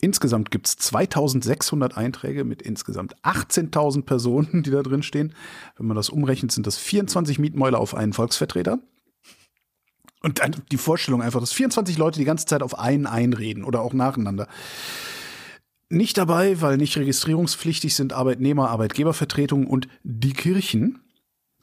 Insgesamt 0.00 0.50
gibt 0.50 0.66
es 0.66 0.76
2600 0.76 1.96
Einträge 1.96 2.44
mit 2.44 2.62
insgesamt 2.62 3.16
18.000 3.22 4.02
Personen, 4.02 4.62
die 4.62 4.70
da 4.70 4.82
drin 4.82 5.02
stehen. 5.02 5.34
Wenn 5.76 5.86
man 5.86 5.96
das 5.96 6.10
umrechnet, 6.10 6.52
sind 6.52 6.66
das 6.66 6.76
24 6.76 7.38
Mietmäuler 7.38 7.78
auf 7.78 7.94
einen 7.94 8.12
Volksvertreter. 8.12 8.78
Und 10.22 10.40
dann 10.40 10.56
die 10.70 10.78
Vorstellung 10.78 11.22
einfach, 11.22 11.40
dass 11.40 11.52
24 11.52 11.98
Leute 11.98 12.18
die 12.18 12.24
ganze 12.24 12.46
Zeit 12.46 12.62
auf 12.62 12.78
einen 12.78 13.06
einreden 13.06 13.62
oder 13.62 13.82
auch 13.82 13.92
nacheinander. 13.92 14.48
Nicht 15.90 16.16
dabei, 16.16 16.60
weil 16.60 16.76
nicht 16.76 16.96
registrierungspflichtig 16.96 17.94
sind 17.94 18.14
Arbeitnehmer, 18.14 18.70
Arbeitgebervertretungen 18.70 19.66
und 19.66 19.86
die 20.02 20.32
Kirchen. 20.32 21.00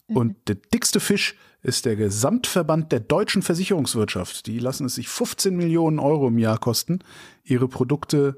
Und 0.08 0.36
der 0.48 0.56
dickste 0.56 1.00
Fisch 1.00 1.36
ist 1.64 1.86
der 1.86 1.96
Gesamtverband 1.96 2.92
der 2.92 3.00
deutschen 3.00 3.42
Versicherungswirtschaft. 3.42 4.48
Die 4.48 4.60
lassen 4.60 4.86
es 4.86 4.96
sich 4.96 5.08
15 5.10 5.56
Millionen 5.56 6.00
Euro 6.00 6.28
im 6.28 6.38
Jahr 6.38 6.58
kosten, 6.58 7.00
ihre 7.44 7.68
Produkte 7.68 8.36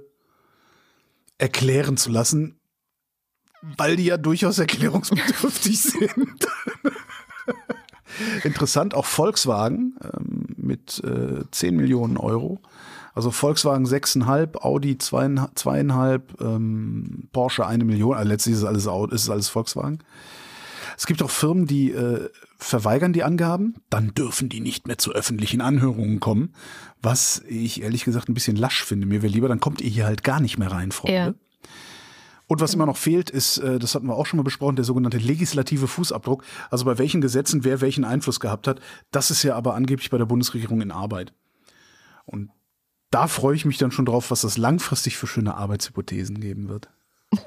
erklären 1.37 1.97
zu 1.97 2.11
lassen, 2.11 2.59
weil 3.61 3.95
die 3.95 4.05
ja 4.05 4.17
durchaus 4.17 4.59
erklärungsbedürftig 4.59 5.81
sind. 5.81 6.47
Interessant 8.43 8.93
auch 8.93 9.05
Volkswagen 9.05 9.95
ähm, 10.03 10.45
mit 10.57 11.01
äh, 11.03 11.43
10 11.49 11.75
Millionen 11.75 12.17
Euro. 12.17 12.59
Also 13.13 13.31
Volkswagen 13.31 13.85
6,5, 13.85 14.57
Audi 14.57 14.93
2,5, 14.93 16.21
ähm, 16.41 17.29
Porsche 17.31 17.65
eine 17.65 17.85
Million. 17.85 18.15
Also 18.15 18.29
letztlich 18.29 18.55
ist 18.55 18.63
es 18.63 18.87
alles, 18.87 19.13
ist 19.13 19.23
es 19.23 19.29
alles 19.29 19.49
Volkswagen. 19.49 19.99
Es 21.03 21.07
gibt 21.07 21.21
auch 21.21 21.31
Firmen, 21.31 21.67
die 21.67 21.91
äh, 21.91 22.29
verweigern 22.57 23.11
die 23.11 23.23
Angaben, 23.23 23.75
dann 23.89 24.13
dürfen 24.13 24.47
die 24.47 24.61
nicht 24.61 24.87
mehr 24.87 24.97
zu 24.97 25.11
öffentlichen 25.11 25.59
Anhörungen 25.59 26.21
kommen, 26.21 26.53
was 27.01 27.43
ich 27.45 27.81
ehrlich 27.81 28.05
gesagt 28.05 28.29
ein 28.29 28.33
bisschen 28.33 28.55
lasch 28.55 28.85
finde. 28.85 29.05
Mir 29.05 29.21
wäre 29.21 29.33
lieber, 29.33 29.49
dann 29.49 29.59
kommt 29.59 29.81
ihr 29.81 29.89
hier 29.89 30.05
halt 30.05 30.23
gar 30.23 30.39
nicht 30.39 30.57
mehr 30.57 30.71
rein, 30.71 30.93
Freunde. 30.93 31.17
Ja. 31.17 31.69
Und 32.47 32.61
was 32.61 32.73
immer 32.73 32.85
noch 32.85 32.95
fehlt, 32.95 33.29
ist, 33.29 33.57
äh, 33.57 33.79
das 33.79 33.95
hatten 33.95 34.07
wir 34.07 34.15
auch 34.15 34.25
schon 34.25 34.37
mal 34.37 34.43
besprochen, 34.43 34.77
der 34.77 34.85
sogenannte 34.85 35.17
legislative 35.17 35.89
Fußabdruck. 35.89 36.45
Also 36.69 36.85
bei 36.85 36.97
welchen 36.97 37.19
Gesetzen 37.19 37.65
wer 37.65 37.81
welchen 37.81 38.05
Einfluss 38.05 38.39
gehabt 38.39 38.65
hat. 38.65 38.79
Das 39.11 39.29
ist 39.29 39.43
ja 39.43 39.57
aber 39.57 39.75
angeblich 39.75 40.09
bei 40.09 40.17
der 40.17 40.25
Bundesregierung 40.25 40.79
in 40.79 40.91
Arbeit. 40.91 41.33
Und 42.23 42.49
da 43.11 43.27
freue 43.27 43.57
ich 43.57 43.65
mich 43.65 43.77
dann 43.77 43.91
schon 43.91 44.05
drauf, 44.05 44.31
was 44.31 44.39
das 44.39 44.57
langfristig 44.57 45.17
für 45.17 45.27
schöne 45.27 45.55
Arbeitshypothesen 45.55 46.39
geben 46.39 46.69
wird. 46.69 46.87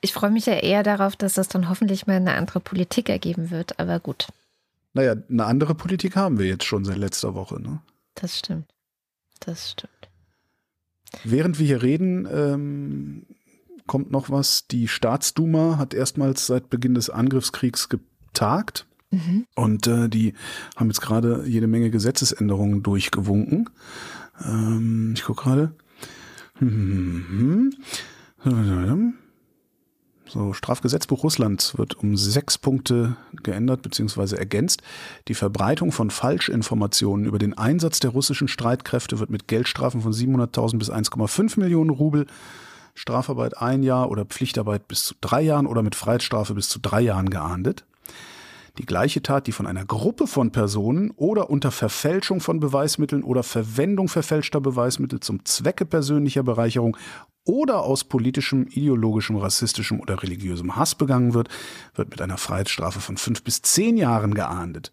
Ich 0.00 0.12
freue 0.12 0.30
mich 0.30 0.46
ja 0.46 0.54
eher 0.54 0.82
darauf, 0.82 1.16
dass 1.16 1.34
das 1.34 1.48
dann 1.48 1.68
hoffentlich 1.68 2.06
mal 2.06 2.16
eine 2.16 2.34
andere 2.34 2.60
Politik 2.60 3.08
ergeben 3.08 3.50
wird, 3.50 3.78
aber 3.78 4.00
gut. 4.00 4.28
Naja, 4.92 5.14
eine 5.28 5.44
andere 5.44 5.74
Politik 5.74 6.16
haben 6.16 6.38
wir 6.38 6.46
jetzt 6.46 6.64
schon 6.64 6.84
seit 6.84 6.98
letzter 6.98 7.34
Woche, 7.34 7.60
ne? 7.60 7.80
Das 8.14 8.38
stimmt. 8.38 8.66
Das 9.40 9.70
stimmt. 9.70 9.92
Während 11.24 11.58
wir 11.58 11.66
hier 11.66 11.82
reden, 11.82 12.28
ähm, 12.30 13.26
kommt 13.86 14.10
noch 14.10 14.30
was. 14.30 14.66
Die 14.68 14.88
Staatsduma 14.88 15.76
hat 15.78 15.94
erstmals 15.94 16.46
seit 16.46 16.70
Beginn 16.70 16.94
des 16.94 17.10
Angriffskriegs 17.10 17.88
getagt. 17.88 18.86
Mhm. 19.10 19.46
Und 19.54 19.86
äh, 19.86 20.08
die 20.08 20.34
haben 20.76 20.88
jetzt 20.88 21.00
gerade 21.00 21.44
jede 21.46 21.66
Menge 21.66 21.90
Gesetzesänderungen 21.90 22.82
durchgewunken. 22.82 23.68
Ähm, 24.44 25.14
ich 25.16 25.24
gucke 25.24 25.42
gerade. 25.42 25.72
So, 30.32 30.52
Strafgesetzbuch 30.52 31.24
Russlands 31.24 31.76
wird 31.76 31.96
um 31.98 32.16
sechs 32.16 32.56
Punkte 32.56 33.16
geändert 33.42 33.82
bzw. 33.82 34.36
ergänzt. 34.36 34.80
Die 35.26 35.34
Verbreitung 35.34 35.90
von 35.90 36.10
Falschinformationen 36.10 37.26
über 37.26 37.40
den 37.40 37.58
Einsatz 37.58 37.98
der 37.98 38.10
russischen 38.10 38.46
Streitkräfte 38.46 39.18
wird 39.18 39.30
mit 39.30 39.48
Geldstrafen 39.48 40.02
von 40.02 40.12
700.000 40.12 40.78
bis 40.78 40.88
1,5 40.88 41.58
Millionen 41.58 41.90
Rubel 41.90 42.26
Strafarbeit 42.94 43.58
ein 43.58 43.82
Jahr 43.82 44.08
oder 44.08 44.24
Pflichtarbeit 44.24 44.86
bis 44.86 45.04
zu 45.04 45.14
drei 45.20 45.42
Jahren 45.42 45.66
oder 45.66 45.82
mit 45.82 45.96
Freiheitsstrafe 45.96 46.54
bis 46.54 46.68
zu 46.68 46.78
drei 46.78 47.00
Jahren 47.00 47.30
geahndet. 47.30 47.84
Die 48.78 48.86
gleiche 48.86 49.22
Tat, 49.22 49.46
die 49.46 49.52
von 49.52 49.66
einer 49.66 49.84
Gruppe 49.84 50.26
von 50.26 50.52
Personen 50.52 51.10
oder 51.16 51.50
unter 51.50 51.70
Verfälschung 51.70 52.40
von 52.40 52.60
Beweismitteln 52.60 53.24
oder 53.24 53.42
Verwendung 53.42 54.08
verfälschter 54.08 54.60
Beweismittel 54.60 55.18
zum 55.18 55.44
Zwecke 55.44 55.84
persönlicher 55.84 56.44
Bereicherung 56.44 56.96
oder 57.44 57.82
aus 57.82 58.04
politischem, 58.04 58.66
ideologischem, 58.66 59.36
rassistischem 59.36 60.00
oder 60.00 60.22
religiösem 60.22 60.76
Hass 60.76 60.94
begangen 60.94 61.34
wird, 61.34 61.48
wird 61.94 62.10
mit 62.10 62.20
einer 62.20 62.38
Freiheitsstrafe 62.38 63.00
von 63.00 63.16
fünf 63.16 63.42
bis 63.42 63.62
zehn 63.62 63.96
Jahren 63.96 64.34
geahndet. 64.34 64.92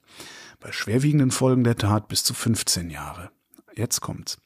Bei 0.59 0.71
schwerwiegenden 0.71 1.31
Folgen 1.31 1.63
der 1.63 1.75
Tat 1.75 2.07
bis 2.07 2.23
zu 2.23 2.33
15 2.33 2.89
Jahre. 2.89 3.29
Jetzt 3.75 4.01
kommt's. 4.01 4.37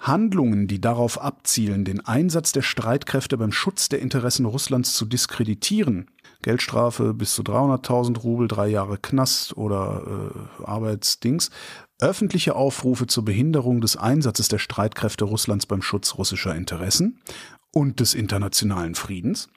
Handlungen, 0.00 0.66
die 0.66 0.80
darauf 0.80 1.20
abzielen, 1.20 1.84
den 1.84 2.00
Einsatz 2.00 2.52
der 2.52 2.62
Streitkräfte 2.62 3.36
beim 3.36 3.52
Schutz 3.52 3.90
der 3.90 4.00
Interessen 4.00 4.46
Russlands 4.46 4.94
zu 4.94 5.04
diskreditieren, 5.04 6.10
Geldstrafe 6.42 7.12
bis 7.12 7.34
zu 7.34 7.42
300.000 7.42 8.18
Rubel, 8.18 8.48
drei 8.48 8.68
Jahre 8.68 8.96
Knast 8.96 9.56
oder 9.58 10.32
äh, 10.60 10.64
Arbeitsdings, 10.64 11.50
öffentliche 12.00 12.56
Aufrufe 12.56 13.06
zur 13.06 13.24
Behinderung 13.24 13.80
des 13.80 13.96
Einsatzes 13.96 14.48
der 14.48 14.58
Streitkräfte 14.58 15.24
Russlands 15.24 15.66
beim 15.66 15.82
Schutz 15.82 16.16
russischer 16.16 16.54
Interessen 16.54 17.20
und 17.72 18.00
des 18.00 18.14
internationalen 18.14 18.94
Friedens, 18.94 19.48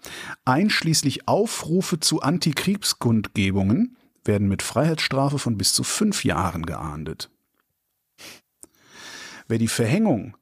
einschließlich 0.46 1.28
Aufrufe 1.28 2.00
zu 2.00 2.22
Antikriegskundgebungen, 2.22 3.98
werden 4.26 4.48
mit 4.48 4.62
Freiheitsstrafe 4.62 5.40
von 5.40 5.58
bis 5.58 5.74
zu 5.74 5.84
fünf 5.84 6.24
Jahren 6.24 6.66
geahndet. 6.66 7.30
Wer 9.48 9.58
die 9.58 9.68
Verhängung 9.68 10.38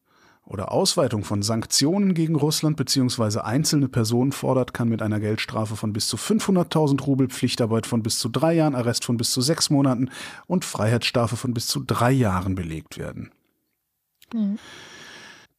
oder 0.51 0.73
Ausweitung 0.73 1.23
von 1.23 1.43
Sanktionen 1.43 2.13
gegen 2.13 2.35
Russland 2.35 2.75
bzw. 2.75 3.39
einzelne 3.39 3.87
Personen 3.87 4.33
fordert, 4.33 4.73
kann 4.73 4.89
mit 4.89 5.01
einer 5.01 5.21
Geldstrafe 5.21 5.77
von 5.77 5.93
bis 5.93 6.09
zu 6.09 6.17
500.000 6.17 7.01
Rubel, 7.05 7.29
Pflichtarbeit 7.29 7.87
von 7.87 8.03
bis 8.03 8.19
zu 8.19 8.27
drei 8.27 8.53
Jahren, 8.53 8.75
Arrest 8.75 9.05
von 9.05 9.15
bis 9.15 9.31
zu 9.31 9.39
sechs 9.39 9.69
Monaten 9.69 10.09
und 10.47 10.65
Freiheitsstrafe 10.65 11.37
von 11.37 11.53
bis 11.53 11.67
zu 11.67 11.79
drei 11.79 12.11
Jahren 12.11 12.55
belegt 12.55 12.97
werden. 12.97 13.31
Mhm. 14.33 14.59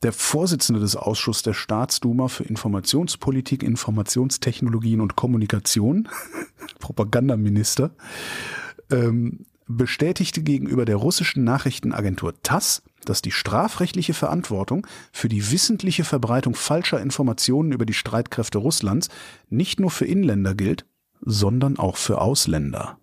Der 0.02 0.12
Vorsitzende 0.12 0.80
des 0.80 0.96
Ausschusses 0.96 1.42
der 1.42 1.54
Staatsduma 1.54 2.28
für 2.28 2.44
Informationspolitik, 2.44 3.62
Informationstechnologien 3.62 5.00
und 5.00 5.16
Kommunikation, 5.16 6.08
Propagandaminister, 6.80 7.92
ähm, 8.90 9.46
bestätigte 9.76 10.42
gegenüber 10.42 10.84
der 10.84 10.96
russischen 10.96 11.44
Nachrichtenagentur 11.44 12.40
TASS, 12.42 12.82
dass 13.04 13.22
die 13.22 13.30
strafrechtliche 13.30 14.14
Verantwortung 14.14 14.86
für 15.12 15.28
die 15.28 15.50
wissentliche 15.50 16.04
Verbreitung 16.04 16.54
falscher 16.54 17.00
Informationen 17.00 17.72
über 17.72 17.86
die 17.86 17.94
Streitkräfte 17.94 18.58
Russlands 18.58 19.08
nicht 19.48 19.80
nur 19.80 19.90
für 19.90 20.06
Inländer 20.06 20.54
gilt, 20.54 20.86
sondern 21.20 21.78
auch 21.78 21.96
für 21.96 22.20
Ausländer. 22.20 22.98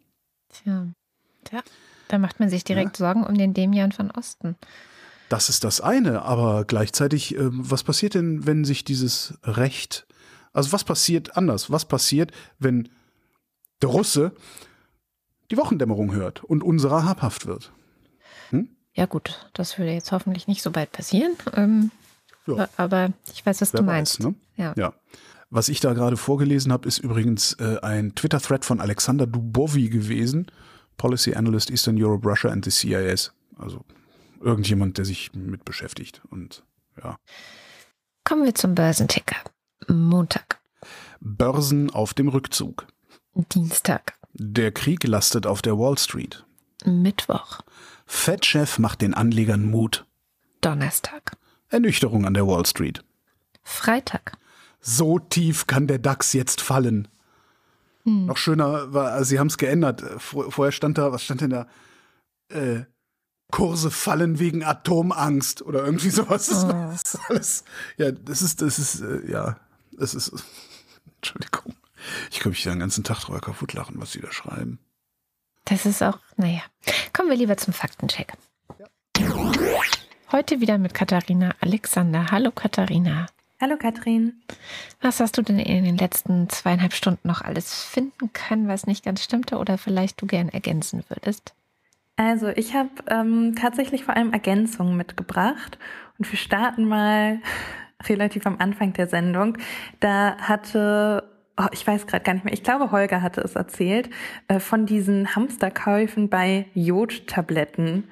Tja, 0.49 0.87
ja, 1.51 1.63
da 2.07 2.17
macht 2.17 2.39
man 2.39 2.49
sich 2.49 2.63
direkt 2.63 2.99
ja. 2.99 3.05
Sorgen 3.05 3.25
um 3.25 3.37
den 3.37 3.53
Demian 3.53 3.91
von 3.91 4.11
Osten. 4.11 4.55
Das 5.29 5.47
ist 5.49 5.63
das 5.63 5.79
eine, 5.79 6.23
aber 6.23 6.65
gleichzeitig, 6.65 7.35
äh, 7.35 7.49
was 7.51 7.83
passiert 7.83 8.15
denn, 8.15 8.45
wenn 8.47 8.65
sich 8.65 8.83
dieses 8.83 9.37
Recht, 9.43 10.07
also 10.53 10.71
was 10.71 10.83
passiert 10.83 11.37
anders? 11.37 11.69
Was 11.71 11.85
passiert, 11.85 12.31
wenn 12.57 12.89
der 13.81 13.89
Russe 13.89 14.33
die 15.51 15.57
Wochendämmerung 15.57 16.13
hört 16.13 16.43
und 16.43 16.63
unserer 16.63 17.05
habhaft 17.05 17.45
wird? 17.45 17.71
Hm? 18.49 18.69
Ja 18.93 19.05
gut, 19.05 19.49
das 19.53 19.77
würde 19.77 19.91
jetzt 19.91 20.11
hoffentlich 20.11 20.47
nicht 20.47 20.61
so 20.61 20.71
bald 20.71 20.91
passieren. 20.91 21.33
Ähm, 21.53 21.91
ja. 22.47 22.67
Aber 22.77 23.13
ich 23.33 23.45
weiß, 23.45 23.61
was 23.61 23.73
Wer 23.73 23.81
du 23.81 23.85
meinst. 23.85 24.19
ne? 24.19 24.35
ja. 24.57 24.73
ja. 24.75 24.93
Was 25.51 25.67
ich 25.67 25.79
da 25.79 25.93
gerade 25.93 26.15
vorgelesen 26.15 26.71
habe, 26.71 26.87
ist 26.87 26.99
übrigens 26.99 27.53
äh, 27.53 27.79
ein 27.81 28.13
Twitter-Thread 28.13 28.65
von 28.65 28.79
Alexander 28.79 29.25
Dubovi 29.25 29.89
gewesen, 29.89 30.51
Policy 30.97 31.33
Analyst 31.33 31.71
Eastern 31.71 32.01
Europe, 32.01 32.27
Russia 32.27 32.51
and 32.51 32.63
the 32.65 32.71
CIS. 32.71 33.33
Also 33.57 33.83
irgendjemand, 34.41 34.99
der 34.99 35.05
sich 35.05 35.33
mit 35.33 35.65
beschäftigt. 35.65 36.21
Und 36.29 36.63
ja. 37.01 37.17
Kommen 38.23 38.45
wir 38.45 38.53
zum 38.53 38.75
Börsenticker. 38.75 39.37
Montag. 39.87 40.59
Börsen 41.19 41.89
auf 41.89 42.13
dem 42.13 42.27
Rückzug. 42.27 42.85
Dienstag. 43.33 44.18
Der 44.33 44.71
Krieg 44.71 45.03
lastet 45.05 45.45
auf 45.45 45.61
der 45.61 45.77
Wall 45.77 45.97
Street. 45.97 46.45
Mittwoch. 46.85 47.61
Fed-Chef 48.05 48.79
macht 48.79 49.01
den 49.01 49.13
Anlegern 49.13 49.65
Mut. 49.65 50.05
Donnerstag. 50.61 51.33
Ernüchterung 51.69 52.25
an 52.25 52.33
der 52.33 52.47
Wall 52.47 52.65
Street. 52.65 53.03
Freitag. 53.63 54.37
So 54.81 55.19
tief 55.19 55.67
kann 55.67 55.87
der 55.87 55.99
DAX 55.99 56.33
jetzt 56.33 56.61
fallen. 56.61 57.07
Hm. 58.03 58.25
Noch 58.25 58.37
schöner 58.37 58.93
war, 58.93 59.11
also 59.11 59.29
sie 59.29 59.39
haben 59.39 59.47
es 59.47 59.57
geändert. 59.57 60.03
vorher 60.19 60.71
stand 60.71 60.97
da, 60.97 61.11
was 61.11 61.23
stand 61.23 61.41
denn 61.41 61.49
da? 61.49 61.67
Äh, 62.49 62.85
Kurse 63.51 63.89
fallen 63.91 64.39
wegen 64.39 64.63
Atomangst 64.63 65.61
oder 65.61 65.83
irgendwie 65.83 66.09
sowas. 66.09 66.47
Das, 66.47 67.15
oh. 67.15 67.19
alles. 67.29 67.63
Ja, 67.97 68.11
das 68.11 68.41
ist, 68.41 68.61
das 68.61 68.79
ist, 68.79 69.01
äh, 69.01 69.29
ja, 69.29 69.57
das 69.91 70.13
ist. 70.13 70.31
Entschuldigung. 71.17 71.75
Ich 72.31 72.39
könnte 72.39 72.49
mich 72.49 72.63
den 72.63 72.79
ganzen 72.79 73.03
Tag 73.03 73.19
drüber 73.19 73.41
kaputt 73.41 73.73
lachen, 73.73 73.95
was 73.97 74.11
sie 74.11 74.21
da 74.21 74.31
schreiben. 74.31 74.79
Das 75.65 75.85
ist 75.85 76.01
auch, 76.01 76.19
naja. 76.37 76.61
Kommen 77.13 77.29
wir 77.29 77.37
lieber 77.37 77.57
zum 77.57 77.73
Faktencheck. 77.73 78.33
Heute 80.31 80.61
wieder 80.61 80.77
mit 80.77 80.93
Katharina 80.93 81.55
Alexander. 81.59 82.31
Hallo 82.31 82.51
Katharina. 82.51 83.27
Hallo 83.61 83.75
Katrin. 83.77 84.41
Was 85.01 85.19
hast 85.19 85.37
du 85.37 85.41
denn 85.41 85.59
in 85.59 85.83
den 85.83 85.97
letzten 85.97 86.47
zweieinhalb 86.49 86.93
Stunden 86.93 87.27
noch 87.27 87.41
alles 87.41 87.83
finden 87.83 88.31
können, 88.31 88.69
was 88.69 88.87
nicht 88.87 89.03
ganz 89.03 89.21
stimmte 89.21 89.57
oder 89.57 89.77
vielleicht 89.77 90.21
du 90.21 90.27
gern 90.27 90.47
ergänzen 90.47 91.03
würdest? 91.09 91.53
Also 92.15 92.47
ich 92.47 92.73
habe 92.73 92.89
ähm, 93.07 93.55
tatsächlich 93.59 94.05
vor 94.05 94.15
allem 94.15 94.31
Ergänzungen 94.31 94.95
mitgebracht 94.95 95.77
und 96.17 96.31
wir 96.31 96.37
starten 96.37 96.85
mal 96.85 97.39
relativ 98.07 98.45
am 98.45 98.57
Anfang 98.59 98.93
der 98.93 99.07
Sendung. 99.07 99.57
Da 99.99 100.37
hatte 100.37 101.28
oh, 101.59 101.67
ich 101.71 101.85
weiß 101.85 102.07
gerade 102.07 102.23
gar 102.23 102.33
nicht 102.33 102.45
mehr, 102.45 102.53
ich 102.53 102.63
glaube, 102.63 102.91
Holger 102.91 103.21
hatte 103.21 103.41
es 103.41 103.55
erzählt, 103.55 104.09
äh, 104.47 104.59
von 104.59 104.85
diesen 104.85 105.35
Hamsterkäufen 105.35 106.29
bei 106.29 106.65
Jodtabletten. 106.73 108.05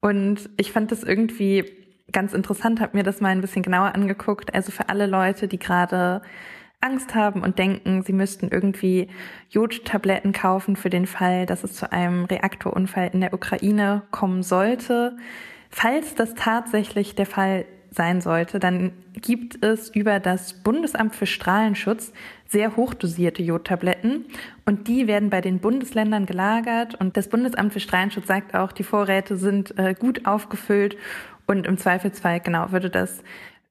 Und 0.00 0.50
ich 0.56 0.72
fand 0.72 0.92
das 0.92 1.02
irgendwie 1.02 1.64
ganz 2.12 2.34
interessant, 2.34 2.80
habe 2.80 2.96
mir 2.96 3.04
das 3.04 3.20
mal 3.20 3.30
ein 3.30 3.40
bisschen 3.40 3.62
genauer 3.62 3.94
angeguckt. 3.94 4.54
Also 4.54 4.70
für 4.70 4.88
alle 4.88 5.06
Leute, 5.06 5.48
die 5.48 5.58
gerade 5.58 6.22
Angst 6.80 7.14
haben 7.14 7.42
und 7.42 7.58
denken, 7.58 8.02
sie 8.02 8.12
müssten 8.12 8.48
irgendwie 8.48 9.08
Jodtabletten 9.50 10.32
kaufen 10.32 10.76
für 10.76 10.90
den 10.90 11.06
Fall, 11.06 11.46
dass 11.46 11.64
es 11.64 11.74
zu 11.74 11.90
einem 11.92 12.24
Reaktorunfall 12.24 13.10
in 13.12 13.20
der 13.20 13.32
Ukraine 13.32 14.02
kommen 14.10 14.42
sollte. 14.42 15.16
Falls 15.70 16.14
das 16.14 16.34
tatsächlich 16.34 17.14
der 17.14 17.26
Fall 17.26 17.64
sein 17.90 18.20
sollte, 18.20 18.58
dann 18.58 18.92
gibt 19.14 19.62
es 19.64 19.88
über 19.90 20.18
das 20.18 20.62
Bundesamt 20.62 21.14
für 21.14 21.26
Strahlenschutz 21.26 22.12
sehr 22.52 22.76
hochdosierte 22.76 23.42
Jodtabletten 23.42 24.26
und 24.66 24.86
die 24.86 25.06
werden 25.06 25.30
bei 25.30 25.40
den 25.40 25.58
Bundesländern 25.58 26.26
gelagert 26.26 26.94
und 26.94 27.16
das 27.16 27.28
Bundesamt 27.28 27.72
für 27.72 27.80
Strahlenschutz 27.80 28.26
sagt 28.26 28.54
auch, 28.54 28.72
die 28.72 28.84
Vorräte 28.84 29.36
sind 29.36 29.76
äh, 29.78 29.94
gut 29.98 30.26
aufgefüllt 30.26 30.96
und 31.46 31.66
im 31.66 31.78
Zweifelsfall 31.78 32.40
genau 32.40 32.70
würde 32.70 32.90
das 32.90 33.22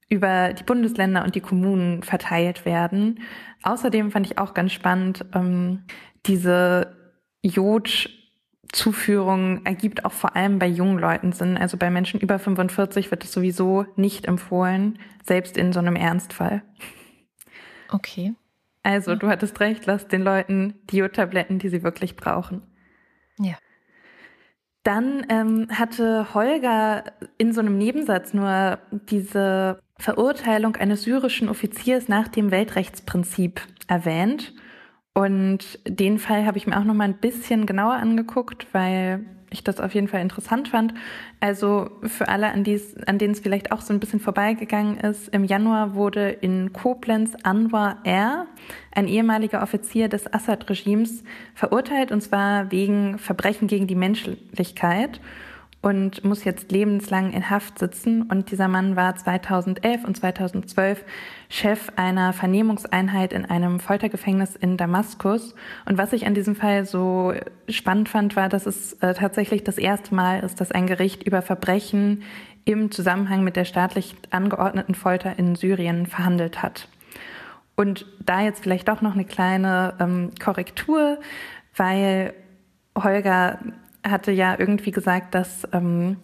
über 0.09 0.53
die 0.53 0.63
Bundesländer 0.63 1.23
und 1.23 1.35
die 1.35 1.41
Kommunen 1.41 2.01
verteilt 2.03 2.65
werden. 2.65 3.19
Außerdem 3.61 4.11
fand 4.11 4.25
ich 4.25 4.39
auch 4.39 4.53
ganz 4.53 4.73
spannend, 4.73 5.25
ähm, 5.33 5.83
diese 6.25 6.95
Jod 7.43 8.09
Zuführung 8.71 9.65
ergibt 9.65 10.05
auch 10.05 10.13
vor 10.13 10.35
allem 10.35 10.57
bei 10.57 10.67
jungen 10.67 10.97
Leuten 10.97 11.33
Sinn. 11.33 11.57
Also 11.57 11.77
bei 11.77 11.89
Menschen 11.89 12.19
über 12.19 12.39
45 12.39 13.11
wird 13.11 13.23
es 13.23 13.31
sowieso 13.31 13.85
nicht 13.95 14.25
empfohlen, 14.25 14.97
selbst 15.23 15.57
in 15.57 15.73
so 15.73 15.79
einem 15.79 15.95
Ernstfall. 15.95 16.63
Okay. 17.89 18.33
Also, 18.83 19.15
du 19.15 19.27
hattest 19.27 19.59
recht, 19.59 19.85
lass 19.85 20.07
den 20.07 20.23
Leuten 20.23 20.75
die 20.89 20.97
Jodtabletten, 20.97 21.59
die 21.59 21.69
sie 21.69 21.83
wirklich 21.83 22.15
brauchen. 22.15 22.63
Ja. 23.37 23.55
Dann 24.83 25.25
ähm, 25.29 25.67
hatte 25.69 26.33
Holger 26.33 27.03
in 27.37 27.53
so 27.53 27.61
einem 27.61 27.77
Nebensatz 27.77 28.33
nur 28.33 28.79
diese 28.91 29.79
Verurteilung 29.99 30.75
eines 30.75 31.03
syrischen 31.03 31.49
Offiziers 31.49 32.07
nach 32.07 32.27
dem 32.27 32.49
Weltrechtsprinzip 32.49 33.61
erwähnt. 33.87 34.53
Und 35.13 35.79
den 35.85 36.17
Fall 36.17 36.45
habe 36.45 36.57
ich 36.57 36.65
mir 36.65 36.79
auch 36.79 36.83
noch 36.83 36.95
mal 36.95 37.03
ein 37.03 37.19
bisschen 37.19 37.67
genauer 37.67 37.93
angeguckt, 37.93 38.67
weil 38.73 39.25
ich 39.51 39.63
das 39.63 39.79
auf 39.79 39.93
jeden 39.93 40.07
Fall 40.07 40.21
interessant 40.21 40.69
fand. 40.69 40.93
Also 41.39 41.91
für 42.03 42.29
alle, 42.29 42.47
an, 42.47 42.65
an 43.05 43.17
denen 43.17 43.33
es 43.33 43.39
vielleicht 43.41 43.71
auch 43.71 43.81
so 43.81 43.93
ein 43.93 43.99
bisschen 43.99 44.19
vorbeigegangen 44.19 44.97
ist, 44.97 45.27
im 45.29 45.43
Januar 45.43 45.93
wurde 45.93 46.29
in 46.29 46.73
Koblenz 46.73 47.35
Anwar 47.43 47.97
R., 48.03 48.47
ein 48.93 49.07
ehemaliger 49.07 49.61
Offizier 49.61 50.09
des 50.09 50.33
Assad-Regimes, 50.33 51.23
verurteilt, 51.53 52.11
und 52.11 52.21
zwar 52.21 52.71
wegen 52.71 53.17
Verbrechen 53.19 53.67
gegen 53.67 53.87
die 53.87 53.95
Menschlichkeit 53.95 55.21
und 55.81 56.23
muss 56.23 56.43
jetzt 56.43 56.71
lebenslang 56.71 57.33
in 57.33 57.49
Haft 57.49 57.79
sitzen. 57.79 58.23
Und 58.23 58.51
dieser 58.51 58.67
Mann 58.67 58.95
war 58.95 59.15
2011 59.15 60.03
und 60.03 60.15
2012 60.15 61.03
Chef 61.49 61.91
einer 61.95 62.33
Vernehmungseinheit 62.33 63.33
in 63.33 63.45
einem 63.45 63.79
Foltergefängnis 63.79 64.55
in 64.55 64.77
Damaskus. 64.77 65.55
Und 65.85 65.97
was 65.97 66.13
ich 66.13 66.27
an 66.27 66.35
diesem 66.35 66.55
Fall 66.55 66.85
so 66.85 67.33
spannend 67.67 68.09
fand, 68.09 68.35
war, 68.35 68.47
dass 68.47 68.67
es 68.67 68.93
äh, 69.01 69.15
tatsächlich 69.15 69.63
das 69.63 69.79
erste 69.79 70.13
Mal 70.13 70.41
ist, 70.41 70.61
dass 70.61 70.71
ein 70.71 70.85
Gericht 70.85 71.23
über 71.23 71.41
Verbrechen 71.41 72.23
im 72.63 72.91
Zusammenhang 72.91 73.43
mit 73.43 73.55
der 73.55 73.65
staatlich 73.65 74.15
angeordneten 74.29 74.93
Folter 74.93 75.39
in 75.39 75.55
Syrien 75.55 76.05
verhandelt 76.05 76.61
hat. 76.61 76.87
Und 77.75 78.05
da 78.19 78.41
jetzt 78.41 78.61
vielleicht 78.61 78.87
doch 78.87 79.01
noch 79.01 79.13
eine 79.13 79.25
kleine 79.25 79.95
ähm, 79.99 80.31
Korrektur, 80.39 81.17
weil 81.75 82.35
Holger 82.95 83.57
hatte 84.07 84.31
ja 84.31 84.55
irgendwie 84.57 84.91
gesagt, 84.91 85.35
dass 85.35 85.67
ähm, 85.73 86.17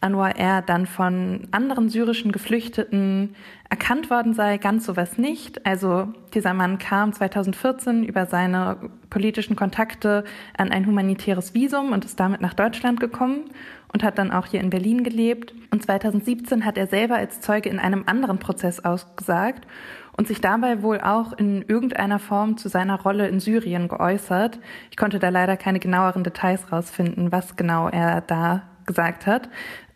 Anwar 0.00 0.36
R. 0.36 0.62
dann 0.62 0.86
von 0.86 1.48
anderen 1.50 1.88
syrischen 1.88 2.30
Geflüchteten 2.30 3.34
erkannt 3.68 4.10
worden 4.10 4.34
sei. 4.34 4.58
Ganz 4.58 4.86
sowas 4.86 5.18
nicht. 5.18 5.66
Also 5.66 6.08
dieser 6.32 6.54
Mann 6.54 6.78
kam 6.78 7.12
2014 7.12 8.04
über 8.04 8.26
seine 8.26 8.76
politischen 9.10 9.56
Kontakte 9.56 10.24
an 10.56 10.70
ein 10.70 10.86
humanitäres 10.86 11.54
Visum 11.54 11.92
und 11.92 12.04
ist 12.04 12.20
damit 12.20 12.40
nach 12.40 12.54
Deutschland 12.54 13.00
gekommen 13.00 13.50
und 13.92 14.02
hat 14.02 14.18
dann 14.18 14.30
auch 14.30 14.46
hier 14.46 14.60
in 14.60 14.70
Berlin 14.70 15.02
gelebt. 15.02 15.54
Und 15.70 15.82
2017 15.82 16.64
hat 16.64 16.78
er 16.78 16.86
selber 16.86 17.16
als 17.16 17.40
Zeuge 17.40 17.68
in 17.68 17.78
einem 17.78 18.04
anderen 18.06 18.38
Prozess 18.38 18.84
ausgesagt 18.84 19.66
und 20.16 20.28
sich 20.28 20.40
dabei 20.40 20.82
wohl 20.82 21.00
auch 21.00 21.32
in 21.32 21.62
irgendeiner 21.62 22.18
Form 22.18 22.56
zu 22.56 22.68
seiner 22.68 23.00
Rolle 23.00 23.28
in 23.28 23.40
Syrien 23.40 23.88
geäußert. 23.88 24.58
Ich 24.90 24.96
konnte 24.96 25.18
da 25.18 25.28
leider 25.28 25.56
keine 25.56 25.80
genaueren 25.80 26.24
Details 26.24 26.70
rausfinden, 26.70 27.32
was 27.32 27.56
genau 27.56 27.88
er 27.88 28.20
da 28.20 28.62
gesagt 28.86 29.26
hat. 29.26 29.48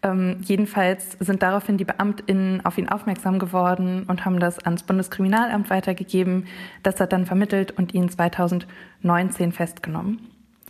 Ähm, 0.03 0.39
jedenfalls 0.43 1.17
sind 1.19 1.43
daraufhin 1.43 1.77
die 1.77 1.85
BeamtInnen 1.85 2.65
auf 2.65 2.79
ihn 2.79 2.89
aufmerksam 2.89 3.39
geworden 3.39 4.05
und 4.07 4.25
haben 4.25 4.39
das 4.39 4.59
ans 4.61 4.85
Bundeskriminalamt 4.85 5.71
weitergegeben. 5.71 6.47
Das 6.83 7.01
hat 7.01 7.13
dann 7.13 7.27
vermittelt 7.27 7.73
und 7.73 7.95
ihn 7.95 8.09
2019 8.09 9.53
festgenommen. 9.53 10.21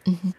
Mhm. 0.07 0.35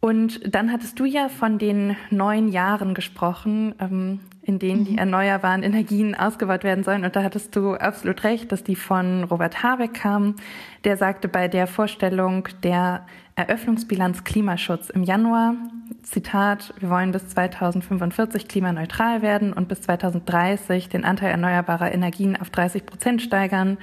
Und 0.00 0.54
dann 0.54 0.72
hattest 0.72 0.98
du 0.98 1.04
ja 1.04 1.28
von 1.28 1.58
den 1.58 1.96
neun 2.10 2.48
Jahren 2.48 2.94
gesprochen, 2.94 3.74
ähm, 3.78 4.20
in 4.50 4.58
denen 4.58 4.84
die 4.84 4.92
mhm. 4.92 4.98
erneuerbaren 4.98 5.62
Energien 5.62 6.16
ausgebaut 6.16 6.64
werden 6.64 6.82
sollen. 6.82 7.04
Und 7.04 7.14
da 7.14 7.22
hattest 7.22 7.54
du 7.54 7.74
absolut 7.74 8.24
recht, 8.24 8.50
dass 8.50 8.64
die 8.64 8.74
von 8.74 9.22
Robert 9.24 9.62
Habeck 9.62 9.94
kamen. 9.94 10.34
Der 10.82 10.96
sagte 10.96 11.28
bei 11.28 11.46
der 11.46 11.68
Vorstellung 11.68 12.48
der 12.64 13.06
Eröffnungsbilanz 13.36 14.24
Klimaschutz 14.24 14.90
im 14.90 15.04
Januar, 15.04 15.54
Zitat, 16.02 16.74
wir 16.80 16.90
wollen 16.90 17.12
bis 17.12 17.28
2045 17.28 18.48
klimaneutral 18.48 19.22
werden 19.22 19.52
und 19.52 19.68
bis 19.68 19.82
2030 19.82 20.88
den 20.88 21.04
Anteil 21.04 21.30
erneuerbarer 21.30 21.92
Energien 21.94 22.36
auf 22.36 22.50
30 22.50 22.84
Prozent 22.84 23.22
steigern. 23.22 23.78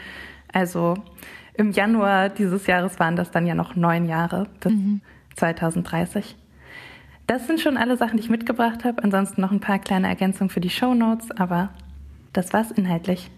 Also 0.52 0.96
im 1.54 1.72
Januar 1.72 2.28
dieses 2.28 2.68
Jahres 2.68 3.00
waren 3.00 3.16
das 3.16 3.32
dann 3.32 3.48
ja 3.48 3.56
noch 3.56 3.76
neun 3.76 4.06
Jahre 4.06 4.48
bis 4.60 4.74
mhm. 4.74 5.02
2030. 5.38 6.36
Das 7.28 7.46
sind 7.46 7.60
schon 7.60 7.76
alle 7.76 7.98
Sachen, 7.98 8.18
die 8.18 8.24
ich 8.24 8.30
mitgebracht 8.30 8.86
habe. 8.86 9.04
Ansonsten 9.04 9.42
noch 9.42 9.52
ein 9.52 9.60
paar 9.60 9.80
kleine 9.80 10.08
Ergänzungen 10.08 10.50
für 10.50 10.62
die 10.62 10.70
Show 10.70 10.94
Notes, 10.94 11.30
aber 11.32 11.70
das 12.32 12.54
war's 12.54 12.72
inhaltlich. 12.72 13.30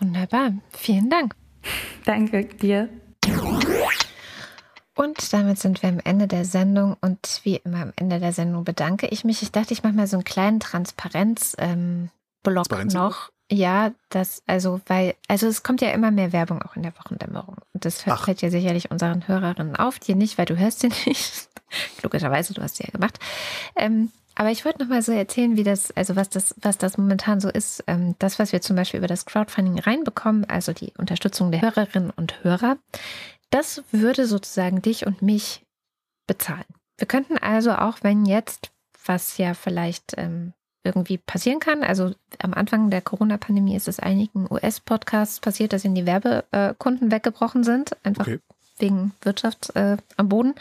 Wunderbar. 0.00 0.52
Vielen 0.70 1.08
Dank. 1.08 1.34
Danke 2.04 2.44
dir. 2.44 2.88
Und 4.96 5.32
damit 5.32 5.58
sind 5.58 5.82
wir 5.82 5.88
am 5.88 6.00
Ende 6.04 6.26
der 6.26 6.44
Sendung 6.44 6.96
und 7.00 7.40
wie 7.44 7.56
immer 7.56 7.82
am 7.82 7.92
Ende 7.96 8.18
der 8.18 8.32
Sendung 8.32 8.64
bedanke 8.64 9.06
ich 9.06 9.24
mich. 9.24 9.42
Ich 9.42 9.52
dachte, 9.52 9.72
ich 9.72 9.82
mache 9.82 9.94
mal 9.94 10.06
so 10.06 10.16
einen 10.16 10.24
kleinen 10.24 10.60
Transparenz-Blog 10.60 12.66
ähm, 12.72 12.86
noch. 12.88 13.30
Ja, 13.52 13.92
das, 14.10 14.42
also, 14.46 14.80
weil, 14.86 15.16
also 15.26 15.48
es 15.48 15.64
kommt 15.64 15.80
ja 15.80 15.90
immer 15.90 16.12
mehr 16.12 16.32
Werbung 16.32 16.62
auch 16.62 16.76
in 16.76 16.82
der 16.82 16.96
Wochendämmerung. 16.96 17.56
Und 17.72 17.84
das 17.84 18.04
Ach. 18.06 18.24
fällt 18.24 18.42
ja 18.42 18.50
sicherlich 18.50 18.92
unseren 18.92 19.26
Hörerinnen 19.26 19.74
auf, 19.74 19.98
dir 19.98 20.14
nicht, 20.14 20.38
weil 20.38 20.46
du 20.46 20.56
hörst 20.56 20.80
sie 20.80 20.88
nicht. 21.06 21.48
Logischerweise, 22.02 22.54
du 22.54 22.62
hast 22.62 22.76
sie 22.76 22.84
ja 22.84 22.90
gemacht. 22.90 23.18
Ähm, 23.76 24.12
aber 24.36 24.50
ich 24.52 24.64
wollte 24.64 24.82
noch 24.82 24.88
mal 24.88 25.02
so 25.02 25.10
erzählen, 25.12 25.56
wie 25.56 25.64
das, 25.64 25.90
also 25.96 26.14
was 26.14 26.28
das, 26.28 26.54
was 26.62 26.78
das 26.78 26.96
momentan 26.96 27.40
so 27.40 27.48
ist. 27.48 27.82
Ähm, 27.88 28.14
das, 28.20 28.38
was 28.38 28.52
wir 28.52 28.60
zum 28.60 28.76
Beispiel 28.76 28.98
über 28.98 29.08
das 29.08 29.26
Crowdfunding 29.26 29.80
reinbekommen, 29.80 30.44
also 30.48 30.72
die 30.72 30.92
Unterstützung 30.96 31.50
der 31.50 31.62
Hörerinnen 31.62 32.10
und 32.10 32.44
Hörer, 32.44 32.78
das 33.50 33.82
würde 33.90 34.26
sozusagen 34.26 34.80
dich 34.80 35.06
und 35.06 35.22
mich 35.22 35.66
bezahlen. 36.28 36.64
Wir 36.98 37.08
könnten 37.08 37.36
also 37.36 37.72
auch, 37.72 37.98
wenn 38.02 38.26
jetzt, 38.26 38.70
was 39.04 39.38
ja 39.38 39.54
vielleicht 39.54 40.14
ähm, 40.16 40.52
irgendwie 40.84 41.18
passieren 41.18 41.60
kann. 41.60 41.82
Also 41.82 42.14
am 42.38 42.54
Anfang 42.54 42.90
der 42.90 43.02
Corona-Pandemie 43.02 43.76
ist 43.76 43.88
es 43.88 44.00
einigen 44.00 44.46
US-Podcasts 44.50 45.40
passiert, 45.40 45.72
dass 45.72 45.84
ihnen 45.84 45.94
die 45.94 46.06
Werbekunden 46.06 47.10
weggebrochen 47.10 47.64
sind, 47.64 47.96
einfach 48.04 48.26
okay. 48.26 48.40
wegen 48.78 49.12
Wirtschaft 49.22 49.74
äh, 49.76 49.96
am 50.16 50.28
Boden. 50.28 50.54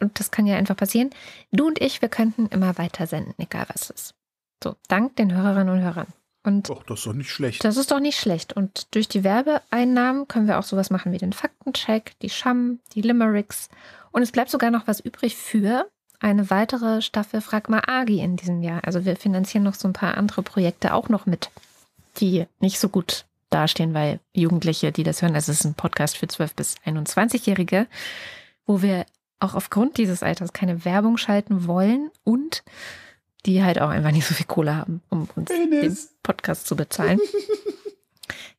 Und 0.00 0.18
das 0.20 0.30
kann 0.30 0.46
ja 0.46 0.56
einfach 0.56 0.76
passieren. 0.76 1.10
Du 1.52 1.66
und 1.66 1.80
ich, 1.80 2.02
wir 2.02 2.08
könnten 2.08 2.46
immer 2.46 2.78
weiter 2.78 3.06
senden, 3.06 3.34
egal 3.38 3.66
was 3.72 3.82
es 3.82 3.90
ist. 3.90 4.14
So, 4.62 4.76
dank 4.88 5.16
den 5.16 5.34
Hörerinnen 5.34 5.74
und 5.74 5.82
Hörern. 5.82 6.08
Und 6.44 6.68
Doch, 6.68 6.84
das 6.84 7.00
ist 7.00 7.06
doch 7.06 7.12
nicht 7.12 7.30
schlecht. 7.30 7.64
Das 7.64 7.76
ist 7.76 7.90
doch 7.90 7.98
nicht 7.98 8.18
schlecht. 8.18 8.52
Und 8.52 8.94
durch 8.94 9.08
die 9.08 9.24
Werbeeinnahmen 9.24 10.28
können 10.28 10.46
wir 10.46 10.58
auch 10.58 10.62
sowas 10.62 10.90
machen 10.90 11.12
wie 11.12 11.18
den 11.18 11.32
Faktencheck, 11.32 12.12
die 12.20 12.30
Scham, 12.30 12.78
die 12.94 13.02
Limericks. 13.02 13.68
Und 14.12 14.22
es 14.22 14.30
bleibt 14.30 14.50
sogar 14.50 14.70
noch 14.70 14.86
was 14.86 15.00
übrig 15.00 15.36
für 15.36 15.90
eine 16.20 16.50
weitere 16.50 17.02
Staffel 17.02 17.40
Fragma 17.40 17.82
Agi 17.86 18.20
in 18.20 18.36
diesem 18.36 18.62
Jahr. 18.62 18.82
Also 18.84 19.04
wir 19.04 19.16
finanzieren 19.16 19.64
noch 19.64 19.74
so 19.74 19.88
ein 19.88 19.92
paar 19.92 20.16
andere 20.16 20.42
Projekte 20.42 20.94
auch 20.94 21.08
noch 21.08 21.26
mit, 21.26 21.50
die 22.18 22.46
nicht 22.60 22.78
so 22.78 22.88
gut 22.88 23.24
dastehen, 23.50 23.94
weil 23.94 24.20
Jugendliche, 24.32 24.92
die 24.92 25.02
das 25.02 25.22
hören, 25.22 25.34
also 25.34 25.52
es 25.52 25.60
ist 25.60 25.64
ein 25.64 25.74
Podcast 25.74 26.16
für 26.16 26.26
12- 26.26 26.50
bis 26.56 26.74
21-Jährige, 26.84 27.86
wo 28.66 28.82
wir 28.82 29.06
auch 29.38 29.54
aufgrund 29.54 29.98
dieses 29.98 30.22
Alters 30.22 30.52
keine 30.52 30.84
Werbung 30.84 31.16
schalten 31.18 31.66
wollen 31.66 32.10
und 32.24 32.62
die 33.44 33.62
halt 33.62 33.80
auch 33.80 33.90
einfach 33.90 34.10
nicht 34.10 34.26
so 34.26 34.34
viel 34.34 34.46
Kohle 34.46 34.74
haben, 34.74 35.02
um 35.08 35.28
uns 35.36 35.48
den 35.48 35.96
Podcast 36.22 36.66
zu 36.66 36.74
bezahlen. 36.74 37.20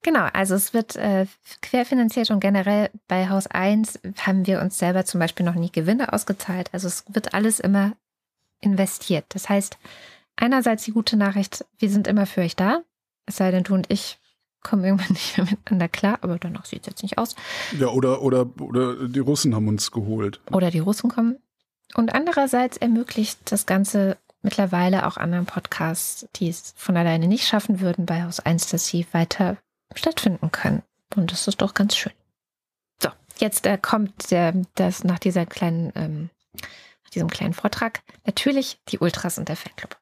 Genau, 0.08 0.30
also 0.32 0.56
es 0.56 0.74
wird 0.74 0.96
äh, 0.96 1.26
querfinanziert 1.62 2.32
und 2.32 2.40
generell 2.40 2.90
bei 3.10 3.28
Haus 3.28 3.46
1 3.46 4.00
haben 4.20 4.48
wir 4.48 4.62
uns 4.62 4.80
selber 4.80 5.04
zum 5.04 5.20
Beispiel 5.20 5.46
noch 5.46 5.56
nie 5.56 5.70
Gewinne 5.70 6.14
ausgezahlt. 6.14 6.70
Also 6.72 6.88
es 6.88 7.04
wird 7.10 7.34
alles 7.34 7.60
immer 7.60 7.92
investiert. 8.62 9.26
Das 9.28 9.50
heißt, 9.50 9.78
einerseits 10.38 10.86
die 10.86 10.94
gute 10.94 11.18
Nachricht, 11.18 11.66
wir 11.78 11.90
sind 11.90 12.08
immer 12.08 12.26
für 12.26 12.40
euch 12.40 12.56
da. 12.56 12.84
Es 13.26 13.36
sei 13.36 13.52
denn, 13.52 13.66
du 13.66 13.74
und 13.74 13.92
ich 13.92 14.18
kommen 14.64 14.86
irgendwann 14.86 15.10
nicht 15.14 15.38
mehr 15.38 15.46
miteinander 15.46 15.90
klar, 15.90 16.20
aber 16.22 16.40
danach 16.40 16.64
sieht 16.64 16.84
es 16.84 16.88
jetzt 16.88 17.04
nicht 17.04 17.18
aus. 17.18 17.36
Ja, 17.78 17.88
oder, 17.88 18.22
oder, 18.22 18.48
oder 18.62 19.10
die 19.10 19.20
Russen 19.20 19.54
haben 19.56 19.68
uns 19.68 19.92
geholt. 19.92 20.40
Oder 20.54 20.72
die 20.72 20.80
Russen 20.80 21.10
kommen. 21.10 21.36
Und 21.96 22.16
andererseits 22.16 22.78
ermöglicht 22.78 23.52
das 23.52 23.66
Ganze 23.66 24.16
mittlerweile 24.42 25.06
auch 25.06 25.18
anderen 25.18 25.48
Podcasts, 25.48 26.30
die 26.38 26.48
es 26.48 26.74
von 26.78 26.96
alleine 26.96 27.28
nicht 27.28 27.46
schaffen 27.46 27.82
würden, 27.82 28.06
bei 28.06 28.24
Haus 28.24 28.40
1, 28.40 28.68
dass 28.70 28.86
sie 28.86 29.06
weiter 29.12 29.58
stattfinden 29.96 30.52
können. 30.52 30.84
Und 31.16 31.32
das 31.32 31.48
ist 31.48 31.62
doch 31.62 31.74
ganz 31.74 31.96
schön. 31.96 32.14
So, 33.02 33.10
jetzt 33.40 33.66
äh, 33.66 33.78
kommt 33.78 34.32
der, 34.32 34.54
das 34.76 35.04
nach 35.04 35.20
dieser 35.20 35.46
kleinen, 35.46 35.92
ähm, 35.96 36.30
nach 37.04 37.10
diesem 37.14 37.30
kleinen 37.30 37.54
Vortrag 37.54 38.02
natürlich 38.26 38.80
die 38.90 39.00
Ultras 39.00 39.38
und 39.38 39.50
der 39.50 39.56
Fanclub. 39.56 39.98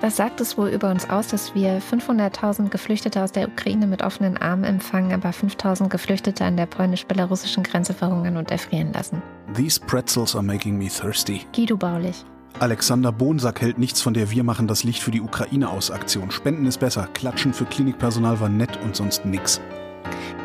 Was 0.00 0.16
sagt 0.16 0.40
es 0.40 0.56
wohl 0.56 0.68
über 0.68 0.90
uns 0.90 1.08
aus, 1.08 1.28
dass 1.28 1.54
wir 1.54 1.82
500.000 1.82 2.68
Geflüchtete 2.70 3.22
aus 3.22 3.32
der 3.32 3.48
Ukraine 3.48 3.86
mit 3.86 4.02
offenen 4.02 4.36
Armen 4.38 4.64
empfangen, 4.64 5.12
aber 5.12 5.30
5.000 5.30 5.88
Geflüchtete 5.88 6.44
an 6.44 6.56
der 6.56 6.66
polnisch-belarussischen 6.66 7.62
Grenze 7.62 7.94
verhungern 7.94 8.36
und 8.36 8.50
erfrieren 8.50 8.92
lassen? 8.92 9.22
These 9.54 9.80
pretzels 9.80 10.34
are 10.34 10.44
making 10.44 10.78
me 10.78 10.88
thirsty. 10.88 11.46
Guido 11.54 11.76
Baulich. 11.76 12.24
Alexander 12.58 13.12
Bonsack 13.12 13.60
hält 13.60 13.78
nichts 13.78 14.00
von 14.00 14.14
der 14.14 14.30
Wir 14.30 14.42
machen 14.42 14.66
das 14.66 14.82
Licht 14.82 15.02
für 15.02 15.10
die 15.10 15.20
Ukraine 15.20 15.68
aus 15.68 15.90
Aktion. 15.90 16.30
Spenden 16.30 16.64
ist 16.64 16.78
besser. 16.78 17.06
Klatschen 17.12 17.52
für 17.52 17.66
Klinikpersonal 17.66 18.40
war 18.40 18.48
nett 18.48 18.78
und 18.82 18.96
sonst 18.96 19.26
nix. 19.26 19.60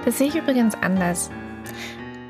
Das 0.03 0.17
sehe 0.17 0.27
ich 0.27 0.35
übrigens 0.35 0.75
anders. 0.81 1.29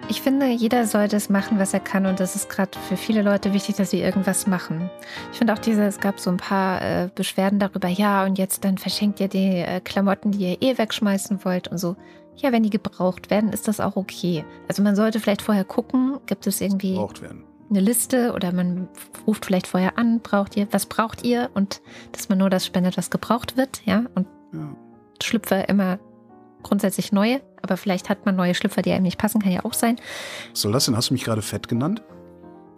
Ich 0.08 0.22
finde, 0.22 0.48
jeder 0.48 0.86
sollte 0.86 1.16
es 1.16 1.30
machen, 1.30 1.58
was 1.58 1.74
er 1.74 1.80
kann. 1.80 2.06
Und 2.06 2.20
das 2.20 2.36
ist 2.36 2.48
gerade 2.48 2.78
für 2.78 2.96
viele 2.96 3.24
Leute 3.24 3.54
wichtig, 3.54 3.76
dass 3.78 3.90
sie 3.90 4.02
irgendwas 4.02 4.46
machen. 4.46 4.88
Ich 5.32 5.40
finde 5.40 5.54
auch 5.54 5.60
diese, 5.60 5.84
es 5.84 6.00
gab 6.00 6.20
so 6.20 6.30
ein 6.30 6.38
paar 6.38 6.82
äh, 6.82 7.10
Beschwerden 7.16 7.58
darüber, 7.58 7.88
ja, 7.88 8.24
und 8.26 8.38
jetzt 8.38 8.64
dann 8.64 8.78
verschenkt 8.78 9.20
ihr 9.20 9.30
die 9.30 9.62
äh, 9.62 9.80
Klamotten, 9.80 10.32
die 10.32 10.52
ihr 10.52 10.62
eh 10.62 10.78
wegschmeißen 10.78 11.44
wollt 11.44 11.70
und 11.70 11.80
so. 11.80 11.96
Ja, 12.36 12.52
wenn 12.52 12.64
die 12.64 12.70
gebraucht 12.70 13.32
werden, 13.32 13.52
ist 13.52 13.68
das 13.68 13.80
auch 13.80 13.96
okay. 13.96 14.46
Also 14.68 14.84
man 14.84 14.96
sollte 14.96 15.20
vielleicht 15.20 15.42
vorher 15.42 15.66
gucken, 15.66 16.20
gibt 16.28 16.46
es 16.46 16.62
irgendwie 16.62 16.96
Braucht 16.96 17.22
werden. 17.22 17.51
Eine 17.72 17.80
Liste 17.80 18.34
oder 18.34 18.52
man 18.52 18.88
ruft 19.26 19.46
vielleicht 19.46 19.66
vorher 19.68 19.98
an, 19.98 20.20
braucht 20.20 20.56
ihr, 20.56 20.68
was 20.72 20.86
braucht 20.86 21.24
ihr? 21.24 21.50
Und 21.56 21.82
dass 22.12 22.30
man 22.30 22.38
nur 22.38 22.50
das 22.52 22.66
spendet, 22.66 22.98
was 22.98 23.10
gebraucht 23.10 23.58
wird, 23.58 23.82
ja. 23.86 24.04
Und 24.14 24.28
Ja. 24.54 24.76
Schlüpfer 25.24 25.68
immer 25.70 25.98
grundsätzlich 26.64 27.12
neue, 27.12 27.42
aber 27.62 27.78
vielleicht 27.78 28.10
hat 28.10 28.26
man 28.26 28.36
neue 28.36 28.54
Schlüpfer, 28.54 28.82
die 28.82 28.92
einem 28.92 29.04
nicht 29.04 29.18
passen, 29.18 29.42
kann 29.42 29.52
ja 29.52 29.66
auch 29.66 29.74
sein. 29.74 29.98
Was 30.52 30.62
soll 30.62 30.72
das 30.72 30.86
denn? 30.86 30.96
Hast 30.96 31.10
du 31.10 31.14
mich 31.14 31.24
gerade 31.24 31.42
fett 31.42 31.68
genannt? 31.68 32.04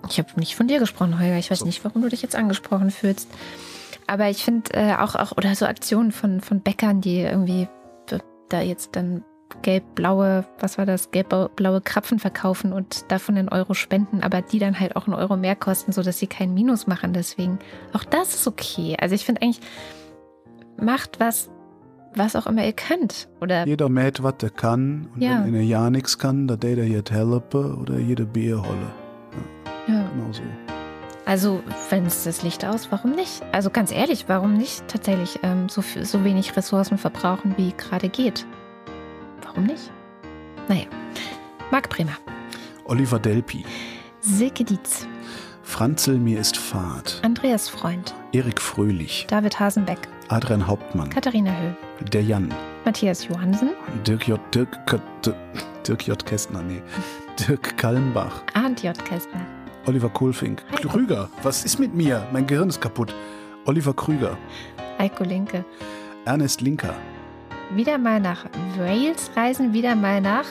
Ich 0.09 0.17
habe 0.19 0.29
nicht 0.37 0.55
von 0.55 0.67
dir 0.67 0.79
gesprochen, 0.79 1.19
Holger. 1.19 1.37
Ich 1.37 1.49
weiß 1.51 1.59
So. 1.59 1.65
nicht, 1.65 1.83
warum 1.85 2.01
du 2.01 2.09
dich 2.09 2.21
jetzt 2.21 2.35
angesprochen 2.35 2.91
fühlst. 2.91 3.29
Aber 4.07 4.29
ich 4.29 4.43
finde 4.43 4.73
äh, 4.73 4.95
auch, 4.95 5.15
auch, 5.15 5.31
oder 5.37 5.55
so 5.55 5.65
Aktionen 5.65 6.11
von, 6.11 6.41
von 6.41 6.59
Bäckern, 6.61 6.99
die 7.01 7.19
irgendwie 7.19 7.67
da 8.49 8.61
jetzt 8.61 8.95
dann 8.95 9.23
gelb-blaue, 9.61 10.45
was 10.59 10.77
war 10.77 10.85
das, 10.85 11.11
gelb-blaue 11.11 11.81
Krapfen 11.81 12.19
verkaufen 12.19 12.73
und 12.73 13.11
davon 13.11 13.37
einen 13.37 13.49
Euro 13.49 13.73
spenden, 13.73 14.21
aber 14.23 14.41
die 14.41 14.59
dann 14.59 14.79
halt 14.79 14.95
auch 14.95 15.05
einen 15.07 15.15
Euro 15.15 15.37
mehr 15.37 15.55
kosten, 15.55 15.91
sodass 15.91 16.19
sie 16.19 16.27
keinen 16.27 16.53
Minus 16.53 16.87
machen. 16.87 17.13
Deswegen, 17.13 17.59
auch 17.93 18.03
das 18.03 18.33
ist 18.35 18.47
okay. 18.47 18.95
Also 18.99 19.15
ich 19.15 19.25
finde 19.25 19.41
eigentlich, 19.41 19.61
macht 20.79 21.19
was, 21.19 21.49
was 22.15 22.35
auch 22.35 22.47
immer 22.47 22.65
ihr 22.65 22.73
könnt. 22.73 23.29
Oder 23.41 23.65
Jeder 23.65 23.89
mäht, 23.89 24.23
was 24.23 24.35
er 24.41 24.49
kann. 24.49 25.09
Und 25.15 25.21
Ja. 25.21 25.43
wenn 25.45 25.55
er 25.55 25.61
ja 25.63 25.89
nichts 25.89 26.17
kann, 26.17 26.47
dann 26.47 26.59
der 26.59 26.87
jetzt 26.87 27.11
helfe 27.11 27.75
oder 27.79 27.97
jede 27.97 28.25
Bier 28.25 28.61
holle. 28.61 28.91
ja. 29.87 30.09
Genau 30.15 30.31
so. 30.31 30.41
Also, 31.25 31.63
wenn 31.89 32.05
es 32.05 32.25
das 32.25 32.43
Licht 32.43 32.65
aus, 32.65 32.91
warum 32.91 33.11
nicht? 33.11 33.41
Also 33.53 33.69
ganz 33.69 33.93
ehrlich, 33.93 34.25
warum 34.27 34.55
nicht 34.57 34.85
tatsächlich 34.89 35.39
ähm, 35.41 35.69
so, 35.69 35.81
so 35.81 36.25
wenig 36.25 36.57
Ressourcen 36.57 36.97
verbrauchen, 36.97 37.53
wie 37.55 37.71
gerade 37.77 38.09
geht? 38.09 38.45
Warum 39.43 39.65
nicht? 39.65 39.91
Naja. 40.67 40.85
Marc 41.71 41.89
Bremer, 41.89 42.17
Oliver 42.85 43.19
Delpi. 43.19 43.65
Silke 44.21 44.63
Dietz, 44.63 45.07
Franzel, 45.63 46.17
mir 46.17 46.39
ist 46.39 46.55
Fahrt. 46.57 47.19
Andreas 47.23 47.67
Freund, 47.67 48.13
Erik 48.31 48.61
Fröhlich. 48.61 49.25
David 49.27 49.59
Hasenbeck, 49.59 49.99
Adrian 50.29 50.65
Hauptmann. 50.67 51.09
Katharina 51.09 51.51
Höhl, 51.57 51.75
Der 52.11 52.23
Jan. 52.23 52.53
Matthias 52.85 53.27
Johansen, 53.27 53.71
Dirk 54.05 54.27
J. 54.27 54.39
Dirk, 54.53 54.85
K- 54.85 54.99
Dirk, 55.25 55.35
Dirk 55.87 56.07
J. 56.07 56.25
Kästner, 56.25 56.61
nee. 56.61 56.81
Dirk 57.47 57.75
Kallenbach. 57.77 58.43
Arndt 58.53 58.83
J. 58.83 58.93
Kästner, 59.05 59.41
Oliver 59.87 60.09
Kohlfink. 60.09 60.63
Heiko. 60.71 60.89
Krüger. 60.89 61.29
Was 61.41 61.65
ist 61.65 61.79
mit 61.79 61.93
mir? 61.95 62.27
Mein 62.31 62.45
Gehirn 62.45 62.69
ist 62.69 62.79
kaputt. 62.81 63.13
Oliver 63.65 63.93
Krüger. 63.93 64.37
Heiko 64.99 65.23
Linke. 65.23 65.65
Ernest 66.25 66.61
Linker. 66.61 66.93
Wieder 67.71 67.97
mal 67.97 68.19
nach 68.19 68.45
Wales 68.77 69.31
reisen, 69.35 69.73
wieder 69.73 69.95
mal 69.95 70.21
nach. 70.21 70.45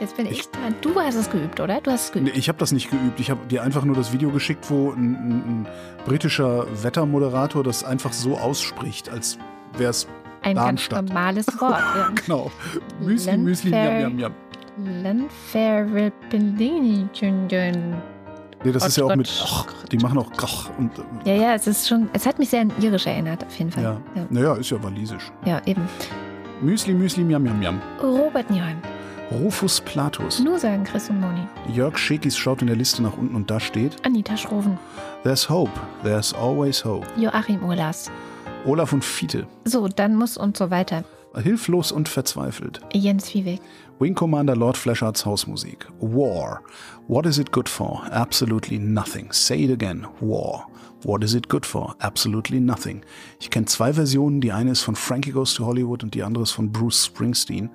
Jetzt 0.00 0.16
bin 0.16 0.26
ich, 0.26 0.40
Ich- 0.40 0.50
dran. 0.50 0.74
Du 0.80 0.98
hast 0.98 1.14
es 1.14 1.30
geübt, 1.30 1.60
oder? 1.60 1.80
Du 1.80 1.90
hast 1.90 2.06
es 2.06 2.12
geübt. 2.12 2.32
Nee, 2.32 2.38
ich 2.38 2.48
habe 2.48 2.58
das 2.58 2.72
nicht 2.72 2.90
geübt. 2.90 3.20
Ich 3.20 3.30
habe 3.30 3.44
dir 3.46 3.62
einfach 3.62 3.84
nur 3.84 3.94
das 3.94 4.12
Video 4.12 4.30
geschickt, 4.30 4.68
wo 4.70 4.90
ein, 4.92 5.14
ein, 5.14 5.62
ein 5.62 5.66
britischer 6.06 6.66
Wettermoderator 6.82 7.62
das 7.62 7.84
einfach 7.84 8.12
so 8.12 8.36
ausspricht, 8.38 9.10
als 9.10 9.38
wäre 9.76 9.90
es 9.90 10.08
Ein 10.42 10.54
ganz 10.56 10.88
Darmstadt. 10.88 11.04
normales 11.08 11.46
Wort. 11.60 11.80
Ja. 11.96 12.08
genau. 12.24 12.50
Müsli, 13.00 13.36
Müsli, 13.36 13.70
Landfair- 13.70 14.00
Jam, 14.00 14.18
Jam, 14.18 14.20
Jam. 14.20 14.32
Landfairpendini. 15.02 17.06
Nee, 18.64 18.72
das 18.72 18.82
Gott, 18.82 18.88
ist 18.90 18.96
ja 18.96 19.04
auch 19.04 19.08
Gott, 19.08 19.16
mit, 19.16 19.42
ach, 19.44 19.66
die 19.90 19.98
machen 19.98 20.18
auch 20.18 20.30
Krach 20.32 20.70
und 20.78 20.90
äh, 21.24 21.34
Ja, 21.36 21.42
ja, 21.42 21.54
es 21.54 21.66
ist 21.66 21.88
schon, 21.88 22.08
es 22.12 22.26
hat 22.26 22.38
mich 22.38 22.48
sehr 22.50 22.60
an 22.62 22.72
irisch 22.80 23.06
erinnert, 23.06 23.44
auf 23.44 23.54
jeden 23.58 23.70
Fall. 23.72 23.82
ja. 23.82 24.00
Ja, 24.14 24.26
Naja, 24.30 24.54
ist 24.54 24.70
ja 24.70 24.82
walisisch. 24.82 25.32
ja 25.44 25.60
eben. 25.66 25.82
Müsli, 26.60 26.94
Müsli, 26.94 27.24
Miam, 27.24 27.42
Miam, 27.42 27.58
Miam. 27.58 27.80
Robert 28.02 28.48
Nieheim. 28.50 28.78
Rufus 29.32 29.80
Platus. 29.80 30.40
Nur 30.40 30.58
sagen 30.58 30.84
Chris 30.84 31.08
und 31.08 31.18
Moni. 31.20 31.40
Jörg 31.72 31.96
Schekis 31.98 32.36
schaut 32.36 32.60
in 32.60 32.66
der 32.68 32.76
Liste 32.76 33.02
nach 33.02 33.16
unten 33.16 33.34
und 33.34 33.50
da 33.50 33.58
steht 33.60 33.96
Anita 34.04 34.36
Schroven. 34.36 34.78
There's 35.24 35.48
hope, 35.48 35.72
there's 36.04 36.34
always 36.34 36.84
hope. 36.84 37.06
Joachim 37.16 37.62
Urlas. 37.64 38.10
Olaf 38.66 38.92
und 38.92 39.02
Fiete. 39.04 39.46
So, 39.64 39.88
dann 39.88 40.14
muss 40.16 40.36
und 40.36 40.56
so 40.56 40.70
weiter. 40.70 41.02
Hilflos 41.34 41.90
und 41.92 42.08
verzweifelt. 42.10 42.80
Jens 42.92 43.32
Wieweg. 43.34 43.60
Wing 44.02 44.16
Commander 44.16 44.56
Lord 44.56 44.76
Flashards 44.76 45.24
Hausmusik. 45.24 45.86
War. 46.00 46.64
What 47.06 47.24
is 47.24 47.38
it 47.38 47.52
good 47.52 47.68
for? 47.68 48.02
Absolutely 48.10 48.76
nothing. 48.76 49.30
Say 49.30 49.62
it 49.62 49.70
again. 49.70 50.08
War. 50.20 50.66
What 51.04 51.22
is 51.22 51.34
it 51.34 51.48
good 51.48 51.64
for? 51.64 51.94
Absolutely 52.00 52.58
nothing. 52.58 53.04
Ich 53.38 53.50
kenne 53.50 53.66
zwei 53.66 53.92
Versionen. 53.92 54.40
Die 54.40 54.50
eine 54.50 54.72
ist 54.72 54.82
von 54.82 54.96
Frankie 54.96 55.30
Goes 55.30 55.54
to 55.54 55.64
Hollywood 55.64 56.02
und 56.02 56.14
die 56.14 56.24
andere 56.24 56.42
ist 56.42 56.50
von 56.50 56.72
Bruce 56.72 57.06
Springsteen. 57.06 57.70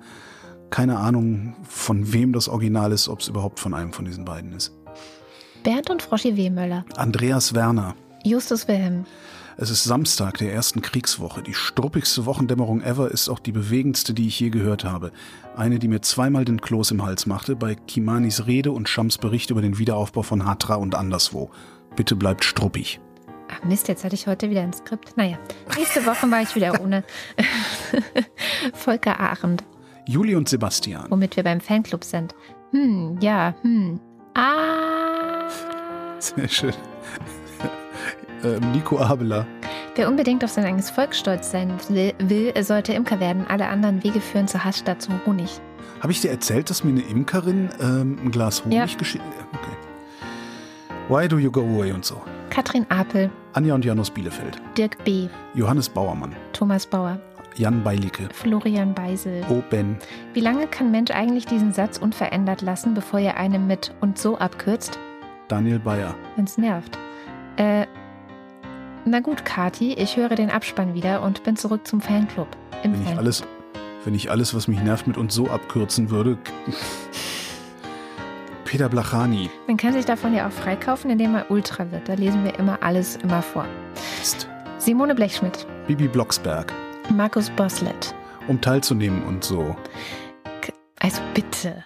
Keine 0.68 0.98
Ahnung, 0.98 1.56
von 1.66 2.12
wem 2.12 2.34
das 2.34 2.50
Original 2.50 2.92
ist, 2.92 3.08
ob 3.08 3.20
es 3.20 3.28
überhaupt 3.28 3.58
von 3.58 3.72
einem 3.72 3.94
von 3.94 4.04
diesen 4.04 4.26
beiden 4.26 4.52
ist. 4.52 4.76
Bernd 5.62 5.88
und 5.88 6.02
Froschi 6.02 6.36
Wehmöller. 6.36 6.84
Andreas 6.96 7.54
Werner. 7.54 7.94
Justus 8.22 8.68
Wilhelm. 8.68 9.06
Es 9.60 9.70
ist 9.70 9.82
Samstag 9.82 10.38
der 10.38 10.52
ersten 10.52 10.82
Kriegswoche. 10.82 11.42
Die 11.42 11.52
struppigste 11.52 12.26
Wochendämmerung 12.26 12.80
ever 12.80 13.10
ist 13.10 13.28
auch 13.28 13.40
die 13.40 13.50
bewegendste, 13.50 14.14
die 14.14 14.28
ich 14.28 14.38
je 14.38 14.50
gehört 14.50 14.84
habe. 14.84 15.10
Eine, 15.56 15.80
die 15.80 15.88
mir 15.88 16.00
zweimal 16.00 16.44
den 16.44 16.60
Kloß 16.60 16.92
im 16.92 17.04
Hals 17.04 17.26
machte, 17.26 17.56
bei 17.56 17.74
Kimanis 17.74 18.46
Rede 18.46 18.70
und 18.70 18.88
Shams 18.88 19.18
Bericht 19.18 19.50
über 19.50 19.60
den 19.60 19.76
Wiederaufbau 19.76 20.22
von 20.22 20.44
Hatra 20.46 20.76
und 20.76 20.94
anderswo. 20.94 21.50
Bitte 21.96 22.14
bleibt 22.14 22.44
struppig. 22.44 23.00
Ach 23.50 23.64
Mist, 23.64 23.88
jetzt 23.88 24.04
hatte 24.04 24.14
ich 24.14 24.28
heute 24.28 24.48
wieder 24.48 24.62
ein 24.62 24.72
Skript. 24.72 25.16
Naja, 25.16 25.40
nächste 25.76 26.06
Woche 26.06 26.30
war 26.30 26.40
ich 26.40 26.54
wieder 26.54 26.80
ohne 26.80 27.02
Volker 28.74 29.18
Arendt, 29.18 29.64
Juli 30.06 30.36
und 30.36 30.48
Sebastian. 30.48 31.10
womit 31.10 31.34
wir 31.34 31.42
beim 31.42 31.60
Fanclub 31.60 32.04
sind. 32.04 32.32
Hm, 32.70 33.18
ja, 33.20 33.56
hm. 33.62 33.98
Ah. 34.34 35.48
Sehr 36.20 36.48
schön. 36.48 36.74
Ähm, 38.44 38.72
Nico 38.72 38.98
Abela. 38.98 39.46
Wer 39.94 40.08
unbedingt 40.08 40.44
auf 40.44 40.50
sein 40.50 40.64
eigenes 40.64 40.90
Volk 40.90 41.14
stolz 41.14 41.50
sein 41.50 41.72
will, 41.88 42.54
sollte 42.62 42.92
Imker 42.92 43.18
werden. 43.20 43.46
Alle 43.48 43.66
anderen 43.66 44.02
Wege 44.04 44.20
führen 44.20 44.46
zur 44.46 44.64
Hassstadt 44.64 45.02
zum 45.02 45.20
Honig. 45.26 45.60
Habe 46.00 46.12
ich 46.12 46.20
dir 46.20 46.30
erzählt, 46.30 46.70
dass 46.70 46.84
mir 46.84 46.90
eine 46.90 47.00
Imkerin 47.02 47.68
ähm, 47.80 48.18
ein 48.24 48.30
Glas 48.30 48.64
Honig 48.64 48.76
Ja. 48.78 48.86
geschickt 48.96 49.24
Why 51.08 51.26
Do 51.26 51.38
You 51.38 51.50
Go 51.50 51.60
Away 51.62 51.92
und 51.92 52.04
so. 52.04 52.20
Katrin 52.50 52.86
Apel, 52.90 53.30
Anja 53.54 53.74
und 53.74 53.84
Janus 53.84 54.10
Bielefeld. 54.10 54.60
Dirk 54.76 55.02
B., 55.04 55.28
Johannes 55.54 55.88
Bauermann. 55.88 56.34
Thomas 56.52 56.86
Bauer, 56.86 57.18
Jan 57.56 57.82
Beilicke. 57.82 58.28
Florian 58.32 58.94
Beisel. 58.94 59.42
O. 59.48 59.62
Ben. 59.70 59.96
Wie 60.34 60.40
lange 60.40 60.66
kann 60.66 60.90
Mensch 60.90 61.10
eigentlich 61.10 61.46
diesen 61.46 61.72
Satz 61.72 61.98
unverändert 61.98 62.62
lassen, 62.62 62.94
bevor 62.94 63.20
er 63.20 63.36
einen 63.36 63.66
mit 63.66 63.94
und 64.00 64.18
so 64.18 64.38
abkürzt, 64.38 64.98
Daniel 65.48 65.78
Bayer. 65.78 66.14
wenn's 66.36 66.58
nervt? 66.58 66.98
Äh, 67.56 67.86
na 69.04 69.20
gut, 69.20 69.44
Kati, 69.44 69.94
ich 69.94 70.16
höre 70.16 70.34
den 70.34 70.50
Abspann 70.50 70.94
wieder 70.94 71.22
und 71.22 71.42
bin 71.44 71.56
zurück 71.56 71.86
zum 71.86 72.00
Fanclub. 72.00 72.48
Im 72.82 72.92
Wenn 72.92 73.00
ich 73.00 73.06
Fanclub. 73.06 73.18
alles, 73.18 73.42
wenn 74.04 74.14
ich 74.14 74.30
alles, 74.30 74.54
was 74.54 74.68
mich 74.68 74.80
nervt, 74.82 75.06
mit 75.06 75.16
und 75.16 75.32
so 75.32 75.48
abkürzen 75.48 76.10
würde. 76.10 76.38
Peter 78.64 78.88
Blachani. 78.88 79.48
Man 79.66 79.78
kann 79.78 79.94
sich 79.94 80.04
davon 80.04 80.34
ja 80.34 80.46
auch 80.46 80.52
freikaufen, 80.52 81.10
indem 81.10 81.32
man 81.32 81.44
Ultra 81.48 81.90
wird. 81.90 82.08
Da 82.08 82.14
lesen 82.14 82.44
wir 82.44 82.58
immer 82.58 82.78
alles 82.82 83.16
immer 83.16 83.40
vor. 83.40 83.64
Ist 84.20 84.48
Simone 84.78 85.14
Blechschmidt, 85.14 85.66
Bibi 85.86 86.08
Blocksberg. 86.08 86.72
Markus 87.14 87.48
Boslett. 87.50 88.14
Um 88.46 88.60
teilzunehmen 88.60 89.22
und 89.24 89.42
so. 89.42 89.74
Also 91.00 91.22
bitte. 91.32 91.84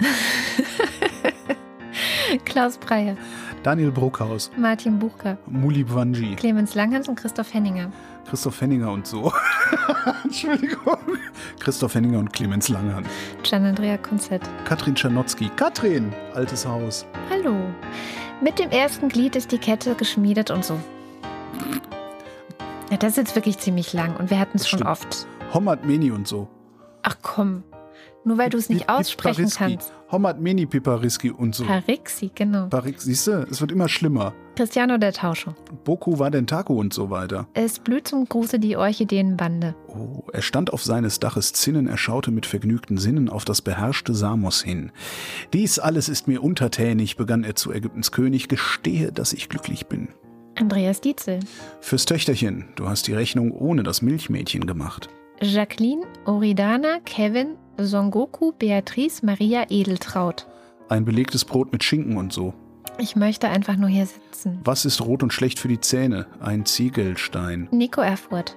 Klaus 2.44 2.78
Breyer, 2.78 3.16
Daniel 3.66 3.90
Bruckhaus. 3.90 4.48
Martin 4.56 5.00
Bucher, 5.00 5.38
Muli 5.48 5.82
Bwanji. 5.82 6.36
Clemens 6.36 6.76
Langhans 6.76 7.08
und 7.08 7.16
Christoph 7.16 7.52
Henninger. 7.52 7.90
Christoph 8.30 8.60
Henninger 8.60 8.92
und 8.92 9.08
so. 9.08 9.32
Entschuldigung. 10.22 10.98
Christoph 11.58 11.96
Henninger 11.96 12.20
und 12.20 12.32
Clemens 12.32 12.68
Langhand. 12.68 13.08
Gian-Andrea 13.42 13.98
Konzett. 13.98 14.42
Katrin 14.66 14.94
Czernotzki. 14.94 15.48
Katrin. 15.56 16.12
Altes 16.32 16.64
Haus. 16.64 17.06
Hallo. 17.28 17.56
Mit 18.40 18.60
dem 18.60 18.70
ersten 18.70 19.08
Glied 19.08 19.34
ist 19.34 19.50
die 19.50 19.58
Kette 19.58 19.96
geschmiedet 19.96 20.52
und 20.52 20.64
so. 20.64 20.78
Ja, 22.92 22.98
das 22.98 23.10
ist 23.10 23.16
jetzt 23.16 23.34
wirklich 23.34 23.58
ziemlich 23.58 23.92
lang 23.92 24.16
und 24.16 24.30
wir 24.30 24.38
hatten 24.38 24.58
es 24.58 24.68
schon 24.68 24.84
oft. 24.84 25.26
Hommat 25.52 25.84
Meni 25.84 26.12
und 26.12 26.28
so. 26.28 26.46
Ach 27.02 27.16
komm, 27.20 27.64
nur 28.22 28.38
weil 28.38 28.48
du 28.48 28.58
es 28.58 28.68
nicht 28.68 28.88
aussprechen 28.88 29.50
kannst. 29.50 29.92
Hommat 30.10 30.40
Meni 30.40 30.66
Pipariski 30.66 31.30
und 31.30 31.54
so. 31.54 31.64
Parixi, 31.64 32.30
genau. 32.34 32.68
Parik, 32.68 33.00
siehst 33.00 33.26
du, 33.26 33.46
es 33.50 33.60
wird 33.60 33.72
immer 33.72 33.88
schlimmer. 33.88 34.34
Cristiano 34.54 34.98
del 34.98 35.12
Tauscho. 35.12 35.54
Boku 35.84 36.18
war 36.18 36.30
den 36.30 36.46
Taku 36.46 36.78
und 36.78 36.94
so 36.94 37.10
weiter. 37.10 37.48
Es 37.54 37.80
blüht 37.80 38.08
zum 38.08 38.24
Gruße 38.24 38.58
die 38.58 38.76
Orchideenbande. 38.76 39.74
Oh, 39.88 40.22
er 40.32 40.42
stand 40.42 40.72
auf 40.72 40.82
seines 40.82 41.18
Daches 41.18 41.52
Zinnen, 41.52 41.88
er 41.88 41.98
schaute 41.98 42.30
mit 42.30 42.46
vergnügten 42.46 42.98
Sinnen 42.98 43.28
auf 43.28 43.44
das 43.44 43.62
beherrschte 43.62 44.14
Samos 44.14 44.62
hin. 44.62 44.92
Dies 45.52 45.78
alles 45.78 46.08
ist 46.08 46.28
mir 46.28 46.42
untertänig, 46.42 47.16
begann 47.16 47.42
er 47.42 47.56
zu 47.56 47.72
Ägyptens 47.72 48.12
König, 48.12 48.48
gestehe, 48.48 49.12
dass 49.12 49.32
ich 49.32 49.48
glücklich 49.48 49.88
bin. 49.88 50.08
Andreas 50.54 51.00
Dietzel. 51.00 51.40
Fürs 51.80 52.06
Töchterchen, 52.06 52.68
du 52.76 52.88
hast 52.88 53.08
die 53.08 53.12
Rechnung 53.12 53.50
ohne 53.50 53.82
das 53.82 54.00
Milchmädchen 54.00 54.66
gemacht. 54.66 55.10
Jacqueline, 55.42 56.06
Oridana, 56.24 57.00
Kevin, 57.04 57.56
Songoku, 57.78 58.52
Beatrice, 58.52 59.24
Maria 59.24 59.66
Edeltraut. 59.68 60.46
Ein 60.88 61.04
belegtes 61.04 61.44
Brot 61.44 61.72
mit 61.72 61.82
Schinken 61.84 62.16
und 62.16 62.32
so. 62.32 62.54
Ich 62.98 63.16
möchte 63.16 63.48
einfach 63.48 63.76
nur 63.76 63.88
hier 63.88 64.06
sitzen. 64.06 64.60
Was 64.64 64.84
ist 64.84 65.00
rot 65.02 65.22
und 65.22 65.32
schlecht 65.32 65.58
für 65.58 65.68
die 65.68 65.80
Zähne? 65.80 66.26
Ein 66.40 66.64
Ziegelstein. 66.64 67.68
Nico 67.70 68.00
Erfurt, 68.00 68.56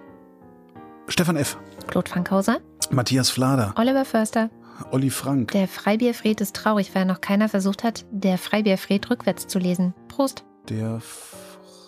Stefan 1.07 1.35
F., 1.35 1.57
Claude 1.87 2.09
Fankhauser, 2.09 2.59
Matthias 2.91 3.29
Flader, 3.29 3.73
Oliver 3.77 4.05
Förster. 4.05 4.49
Olli 4.91 5.09
Frank, 5.09 5.51
Der 5.51 5.67
Freibierfred 5.67 6.39
ist 6.39 6.55
traurig, 6.55 6.95
weil 6.95 7.03
noch 7.05 7.19
keiner 7.19 7.49
versucht 7.49 7.83
hat, 7.83 8.05
der 8.11 8.37
Freibierfred 8.37 9.09
rückwärts 9.09 9.45
zu 9.47 9.59
lesen. 9.59 9.93
Prost. 10.07 10.45
der 10.69 11.01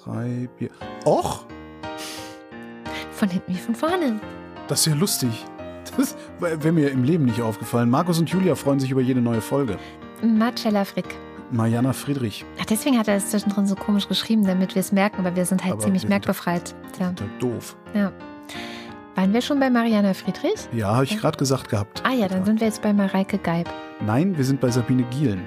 Freibier. 0.04 0.72
Och, 1.06 1.46
Von 3.14 3.30
hinten 3.30 3.54
wie 3.54 3.58
von 3.60 3.76
vorne. 3.76 4.20
das 4.68 4.82
ist 4.82 4.88
ja 4.88 4.96
lustig. 4.96 5.30
Das 5.98 6.16
wäre 6.40 6.72
mir 6.72 6.90
im 6.92 7.04
Leben 7.04 7.26
nicht 7.26 7.42
aufgefallen. 7.42 7.90
Markus 7.90 8.20
und 8.20 8.30
Julia 8.30 8.56
freuen 8.56 8.80
sich 8.80 8.92
über 8.92 9.02
jede 9.02 9.22
neue 9.22 9.42
Folge. 9.42 9.78
Marcella 10.24 10.86
Frick. 10.86 11.16
Mariana 11.54 11.92
Friedrich, 11.92 12.46
Ach, 12.62 12.66
deswegen 12.66 12.98
hat 12.98 13.10
er 13.10 13.16
es 13.18 13.30
zwischendrin 13.32 13.68
so 13.68 13.76
komisch 13.76 14.08
geschrieben, 14.08 14.46
damit 14.46 14.74
wir 14.74 14.80
es 14.80 14.94
merken, 14.94 15.20
aber 15.26 15.36
wir 15.36 15.46
sind 15.46 15.62
halt 15.64 15.74
Aber 15.74 15.82
ziemlich 15.82 16.04
sind- 16.04 16.10
merkbefreit. 16.10 16.74
Tja, 16.98 17.12
der 17.12 17.28
doof. 17.40 17.76
ja. 17.94 18.12
Waren 19.16 19.34
wir 19.34 19.42
schon 19.42 19.60
bei 19.60 19.70
Mariana 19.70 20.14
Friedrich? 20.14 20.70
Ja, 20.72 20.94
habe 20.96 21.04
ich 21.04 21.18
gerade 21.20 21.38
gesagt 21.38 21.68
gehabt. 21.68 22.02
Ah 22.06 22.14
ja, 22.14 22.30
dann 22.30 22.46
sind 22.46 22.62
wir 22.62 22.68
jetzt 22.68 22.82
bei 22.82 22.94
Mareike 22.94 23.38
Geib. 23.38 23.70
Nein, 24.06 24.38
wir 24.38 24.46
sind 24.46 24.62
bei 24.62 24.70
Sabine 24.72 25.04
Gielen. 25.12 25.42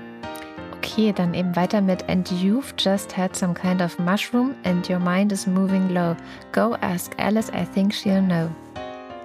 Okay, 0.76 1.14
dann 1.16 1.32
eben 1.32 1.56
weiter 1.56 1.80
mit 1.80 2.06
And 2.10 2.28
you've 2.30 2.74
just 2.78 3.16
had 3.16 3.34
some 3.34 3.54
kind 3.54 3.80
of 3.80 3.98
mushroom 3.98 4.50
and 4.64 4.86
your 4.90 4.98
mind 4.98 5.32
is 5.32 5.46
moving 5.46 5.88
low. 5.94 6.14
Go 6.52 6.76
ask 6.82 7.12
Alice, 7.18 7.50
I 7.54 7.64
think 7.64 7.94
she'll 7.94 8.20
know. 8.22 8.50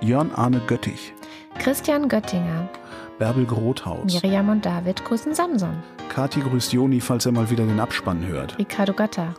Jörn 0.01 0.31
Arne 0.33 0.61
Göttich, 0.67 1.13
Christian 1.59 2.07
Göttinger, 2.07 2.69
Bärbel 3.17 3.45
Grothaus, 3.45 4.05
Miriam 4.13 4.49
und 4.49 4.65
David 4.65 5.03
grüßen 5.03 5.33
Samson. 5.33 5.75
Kati 6.09 6.39
grüßt 6.39 6.71
Joni, 6.73 7.01
falls 7.01 7.25
er 7.25 7.31
mal 7.33 7.49
wieder 7.49 7.65
den 7.65 7.79
Abspann 7.79 8.25
hört. 8.25 8.57
Ricardo 8.57 8.93
Gatter, 8.93 9.33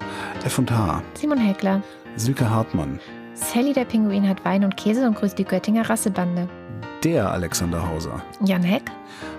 F&H, 0.44 1.02
Simon 1.14 1.38
Heckler, 1.38 1.82
Silke 2.16 2.48
Hartmann, 2.48 3.00
Sally 3.34 3.72
der 3.72 3.86
Pinguin 3.86 4.28
hat 4.28 4.44
Wein 4.44 4.64
und 4.64 4.76
Käse 4.76 5.06
und 5.06 5.16
grüßt 5.16 5.38
die 5.38 5.44
Göttinger 5.44 5.88
Rassebande. 5.88 6.48
der 7.04 7.30
Alexander 7.32 7.88
Hauser, 7.88 8.22
Jan 8.44 8.62
Heck, 8.62 8.90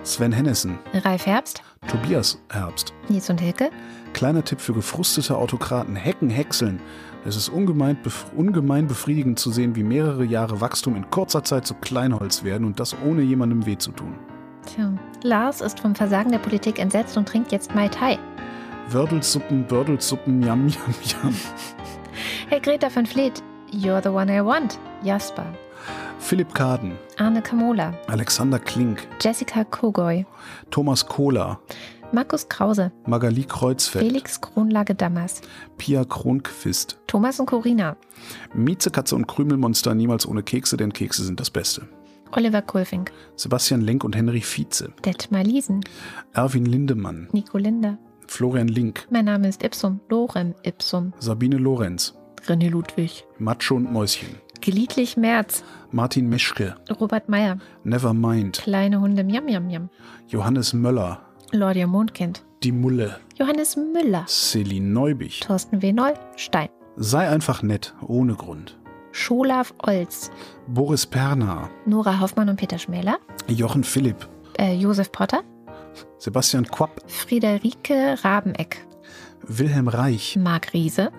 Sven 0.02 0.32
Hennessen, 0.32 0.78
Ralf 1.04 1.26
Herbst, 1.26 1.62
Tobias 1.86 2.38
Herbst. 2.50 2.92
Nils 3.08 3.30
und 3.30 3.40
Hilke, 3.40 3.70
Kleiner 4.12 4.44
Tipp 4.44 4.60
für 4.60 4.74
gefrustete 4.74 5.36
Autokraten. 5.36 5.96
Hecken, 5.96 6.28
häckseln. 6.28 6.80
Es 7.24 7.36
ist 7.36 7.48
ungemein, 7.50 7.96
bef 8.02 8.26
ungemein 8.36 8.88
befriedigend 8.88 9.38
zu 9.38 9.52
sehen, 9.52 9.76
wie 9.76 9.84
mehrere 9.84 10.24
Jahre 10.24 10.60
Wachstum 10.60 10.96
in 10.96 11.08
kurzer 11.08 11.44
Zeit 11.44 11.66
zu 11.66 11.74
Kleinholz 11.74 12.42
werden 12.42 12.66
und 12.66 12.80
das 12.80 12.96
ohne 13.06 13.22
jemandem 13.22 13.64
weh 13.64 13.78
zu 13.78 13.92
tun. 13.92 14.14
Tja. 14.66 14.92
Lars 15.22 15.60
ist 15.60 15.78
vom 15.78 15.94
Versagen 15.94 16.32
der 16.32 16.38
Politik 16.38 16.80
entsetzt 16.80 17.16
und 17.16 17.28
trinkt 17.28 17.52
jetzt 17.52 17.74
Mai 17.76 17.88
Tai. 17.88 18.18
Wördelsuppen, 18.90 19.64
Bördelsuppen, 19.64 20.42
yam, 20.42 20.66
yam, 20.68 20.94
yam. 21.22 21.34
Hey 22.48 22.60
Greta 22.60 22.88
van 22.94 23.06
Vliet, 23.06 23.42
you're 23.70 24.02
the 24.02 24.10
one 24.10 24.28
I 24.28 24.44
want. 24.44 24.78
Jasper, 25.04 25.46
Philipp 26.18 26.52
Kaden, 26.54 26.98
Arne 27.18 27.40
Kamola, 27.40 27.94
Alexander 28.08 28.58
Klink, 28.58 29.06
Jessica 29.20 29.64
Kogoy, 29.64 30.26
Thomas 30.70 31.06
Kohler, 31.06 31.58
Markus 32.12 32.46
Krause, 32.48 32.92
Magali 33.06 33.44
Kreuzfeld, 33.44 34.04
Felix 34.04 34.38
Kronlage 34.40 34.94
Dammers, 34.94 35.40
Pia 35.78 36.04
Kronquist, 36.04 36.98
Thomas 37.06 37.40
und 37.40 37.46
Corina, 37.46 37.96
Miezekatze 38.54 39.16
und 39.16 39.26
Krümelmonster 39.26 39.94
niemals 39.94 40.26
ohne 40.26 40.42
Kekse, 40.42 40.76
denn 40.76 40.92
Kekse 40.92 41.24
sind 41.24 41.40
das 41.40 41.50
Beste. 41.50 41.88
Oliver 42.32 42.60
Kulfink, 42.62 43.12
Sebastian 43.36 43.80
Lenk 43.80 44.04
und 44.04 44.14
Henry 44.14 44.42
Vize, 44.42 44.92
Detmar 45.04 45.42
Liesen, 45.44 45.80
Erwin 46.34 46.66
Lindemann, 46.66 47.28
Nico 47.32 47.56
Linder. 47.58 47.98
Florian 48.26 48.68
Link, 48.68 49.06
Mein 49.10 49.24
Name 49.26 49.48
ist 49.48 49.62
Ipsum, 49.62 50.00
Lorem 50.08 50.54
Ipsum, 50.64 51.12
Sabine 51.18 51.56
Lorenz, 51.56 52.14
René 52.46 52.68
Ludwig, 52.70 53.24
Macho 53.38 53.74
und 53.76 53.90
Mäuschen, 53.92 54.36
Geliedlich 54.60 55.16
Merz, 55.16 55.64
Martin 55.90 56.28
Meschke, 56.28 56.76
Robert 57.00 57.28
Meyer, 57.28 57.58
Nevermind, 57.84 58.58
Kleine 58.58 59.00
Hunde 59.00 59.24
Miam 59.24 59.44
Miam 59.44 59.66
Miam, 59.66 59.90
Johannes 60.28 60.72
Möller, 60.72 61.20
Lordia 61.52 61.86
Mondkind, 61.86 62.44
Die 62.62 62.72
Mulle, 62.72 63.18
Johannes 63.38 63.76
Müller, 63.76 64.24
Celine 64.26 64.88
Neubich. 64.88 65.40
Thorsten 65.40 65.82
W. 65.82 65.92
Noll, 65.92 66.14
Stein, 66.36 66.68
Sei 66.96 67.28
einfach 67.28 67.62
nett, 67.62 67.94
ohne 68.06 68.34
Grund. 68.34 68.78
Scholav 69.12 69.74
Olz, 69.86 70.30
Boris 70.66 71.06
Perner, 71.06 71.68
Nora 71.84 72.20
Hoffmann 72.20 72.48
und 72.48 72.56
Peter 72.56 72.78
Schmäler, 72.78 73.18
Jochen 73.48 73.84
Philipp, 73.84 74.26
äh, 74.58 74.74
Josef 74.74 75.12
Potter, 75.12 75.42
Sebastian 76.18 76.66
Quapp, 76.66 77.02
Friederike 77.06 78.16
Rabeneck, 78.24 78.86
Wilhelm 79.42 79.88
Reich, 79.88 80.36
Marc 80.40 80.72
Riese, 80.72 81.10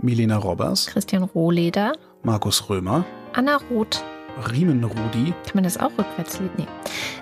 Milena 0.00 0.36
Robbers, 0.36 0.86
Christian 0.86 1.24
Rohleder, 1.24 1.94
Markus 2.22 2.68
Römer, 2.70 3.04
Anna 3.32 3.58
Roth, 3.70 4.04
Riemen 4.52 4.84
Rudi, 4.84 5.32
kann 5.44 5.54
man 5.54 5.64
das 5.64 5.76
auch 5.78 5.90
rückwärts? 5.98 6.38
Lesen? 6.38 6.50
Nee. 6.56 6.66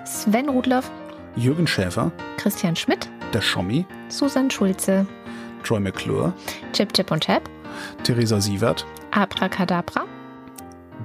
Sven 0.05 0.49
Rudloff, 0.49 0.91
Jürgen 1.39 1.67
Schäfer, 1.67 2.11
Christian 2.35 2.75
Schmidt, 2.75 3.09
der 3.33 3.39
Schommi, 3.39 3.85
Susan 4.09 4.51
Schulze, 4.51 5.05
Troy 5.63 5.79
McClure, 5.79 6.33
Chip 6.73 6.93
Chip 6.93 7.11
und 7.11 7.23
Chap, 7.23 7.49
Theresa 8.03 8.41
Sievert, 8.41 8.85
Abracadabra. 9.11 10.03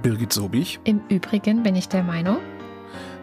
Birgit 0.02 0.32
Sobich. 0.32 0.80
Im 0.82 1.00
Übrigen 1.08 1.62
bin 1.62 1.76
ich 1.76 1.88
der 1.88 2.02
Meinung, 2.02 2.38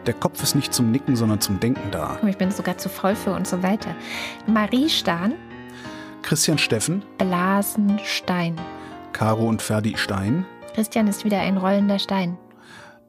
Der 0.05 0.13
Kopf 0.13 0.41
ist 0.41 0.55
nicht 0.55 0.73
zum 0.73 0.89
Nicken, 0.89 1.17
sondern 1.17 1.41
zum 1.41 1.59
Denken 1.59 1.91
da. 1.91 2.17
ich 2.25 2.37
bin 2.37 2.49
sogar 2.49 2.77
zu 2.77 2.87
faul 2.87 3.15
für 3.15 3.33
und 3.33 3.45
so 3.45 3.61
weiter. 3.61 3.93
Marie 4.47 4.89
Stahn, 4.89 5.33
Christian 6.21 6.57
Steffen, 6.57 7.03
Blasenstein. 7.17 8.55
Caro 9.11 9.49
und 9.49 9.61
Ferdi 9.61 9.97
Stein. 9.97 10.45
Christian 10.73 11.07
ist 11.07 11.25
wieder 11.25 11.41
ein 11.41 11.57
rollender 11.57 11.99
Stein. 11.99 12.37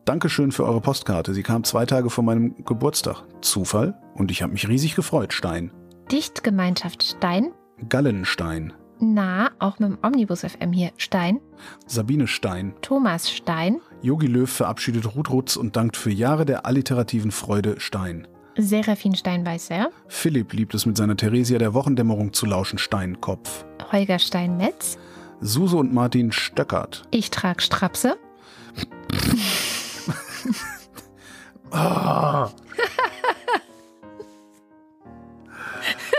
Dankeschön 0.04 0.50
für 0.50 0.64
eure 0.64 0.80
Postkarte. 0.80 1.32
Sie 1.32 1.44
kam 1.44 1.62
zwei 1.62 1.86
Tage 1.86 2.10
vor 2.10 2.24
meinem 2.24 2.64
Geburtstag. 2.64 3.22
Zufall? 3.40 3.94
Und 4.14 4.30
ich 4.30 4.42
habe 4.42 4.52
mich 4.52 4.68
riesig 4.68 4.96
gefreut, 4.96 5.32
Stein. 5.32 5.70
Dichtgemeinschaft 6.10 7.04
Stein, 7.04 7.52
Gallenstein. 7.88 8.72
Na, 8.98 9.50
auch 9.58 9.78
mit 9.78 9.90
dem 9.90 9.98
Omnibus 10.02 10.42
FM 10.42 10.72
hier. 10.72 10.90
Stein. 10.96 11.40
Sabine 11.86 12.26
Stein. 12.26 12.74
Thomas 12.82 13.30
Stein. 13.30 13.80
Yogi 14.00 14.26
Löw 14.26 14.48
verabschiedet 14.48 15.16
Ruth 15.16 15.30
Rutz 15.30 15.56
und 15.56 15.76
dankt 15.76 15.96
für 15.96 16.10
Jahre 16.10 16.44
der 16.44 16.66
alliterativen 16.66 17.32
Freude 17.32 17.80
Stein. 17.80 18.28
Serafin 18.56 19.16
Stein-Weißer. 19.16 19.90
Philipp 20.08 20.52
liebt 20.52 20.74
es 20.74 20.86
mit 20.86 20.96
seiner 20.96 21.16
Theresia 21.16 21.58
der 21.58 21.74
Wochendämmerung 21.74 22.32
zu 22.32 22.46
lauschen 22.46 22.78
Steinkopf. 22.78 23.64
Holger 23.90 24.18
Stein-Metz. 24.18 24.98
Suse 25.40 25.76
und 25.76 25.92
Martin 25.92 26.30
Stöckert. 26.30 27.02
Ich 27.10 27.30
trag 27.30 27.62
Strapse. 27.62 28.16
Ah. 31.70 32.51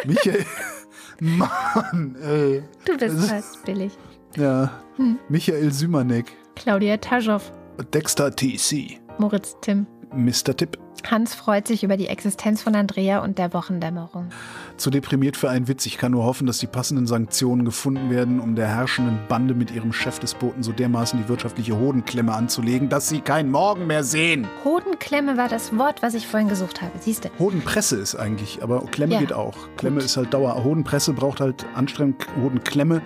Michael. 0.05 0.45
Mann, 1.19 2.15
ey. 2.21 2.63
Du 2.85 2.97
bist 2.97 3.17
Das- 3.17 3.29
fast 3.29 3.63
billig. 3.65 3.93
Ja. 4.35 4.71
Hm. 4.97 5.19
Michael 5.29 5.71
Sümanek. 5.71 6.31
Claudia 6.55 6.97
Taschow. 6.97 7.51
Dexter 7.93 8.35
TC. 8.35 8.99
Moritz 9.19 9.55
Timm. 9.61 9.85
Mr. 10.11 10.55
Tipp. 10.55 10.77
Hans 11.09 11.35
freut 11.35 11.67
sich 11.67 11.83
über 11.83 11.97
die 11.97 12.07
Existenz 12.07 12.61
von 12.61 12.75
Andrea 12.75 13.19
und 13.23 13.37
der 13.37 13.53
Wochendämmerung. 13.53 14.29
Zu 14.75 14.89
deprimiert 14.89 15.37
für 15.37 15.49
einen 15.49 15.67
Witz. 15.67 15.85
Ich 15.85 15.97
kann 15.97 16.11
nur 16.11 16.23
hoffen, 16.25 16.47
dass 16.47 16.57
die 16.57 16.67
passenden 16.67 17.05
Sanktionen 17.05 17.63
gefunden 17.63 18.09
werden, 18.09 18.39
um 18.39 18.55
der 18.55 18.67
herrschenden 18.67 19.19
Bande 19.29 19.53
mit 19.53 19.69
ihrem 19.71 19.93
Chefdespoten 19.93 20.63
so 20.63 20.71
dermaßen 20.71 21.21
die 21.21 21.29
wirtschaftliche 21.29 21.77
Hodenklemme 21.77 22.33
anzulegen, 22.33 22.89
dass 22.89 23.07
sie 23.07 23.21
keinen 23.21 23.51
Morgen 23.51 23.85
mehr 23.87 24.03
sehen. 24.03 24.47
Hodenklemme 24.65 25.37
war 25.37 25.47
das 25.47 25.77
Wort, 25.77 26.01
was 26.01 26.15
ich 26.15 26.27
vorhin 26.27 26.49
gesucht 26.49 26.81
habe. 26.81 26.91
Siehst 26.99 27.25
du? 27.25 27.29
Hodenpresse 27.39 27.97
ist 27.97 28.15
eigentlich, 28.15 28.63
aber 28.63 28.81
Klemme 28.87 29.13
Ja. 29.13 29.19
geht 29.19 29.31
auch. 29.33 29.55
Klemme 29.77 30.01
ist 30.01 30.17
halt 30.17 30.33
Dauer. 30.33 30.63
Hodenpresse 30.63 31.13
braucht 31.13 31.39
halt 31.39 31.65
Anstrengung. 31.75 32.15
Hodenklemme 32.41 33.01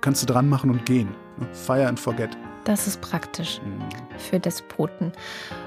kannst 0.00 0.22
du 0.22 0.26
dran 0.26 0.48
machen 0.48 0.68
und 0.70 0.84
gehen. 0.84 1.08
Fire 1.52 1.86
and 1.86 1.98
forget. 2.00 2.36
Das 2.64 2.86
ist 2.86 3.00
praktisch 3.00 3.60
Hm. 3.62 3.72
für 4.18 4.40
Despoten. 4.40 5.12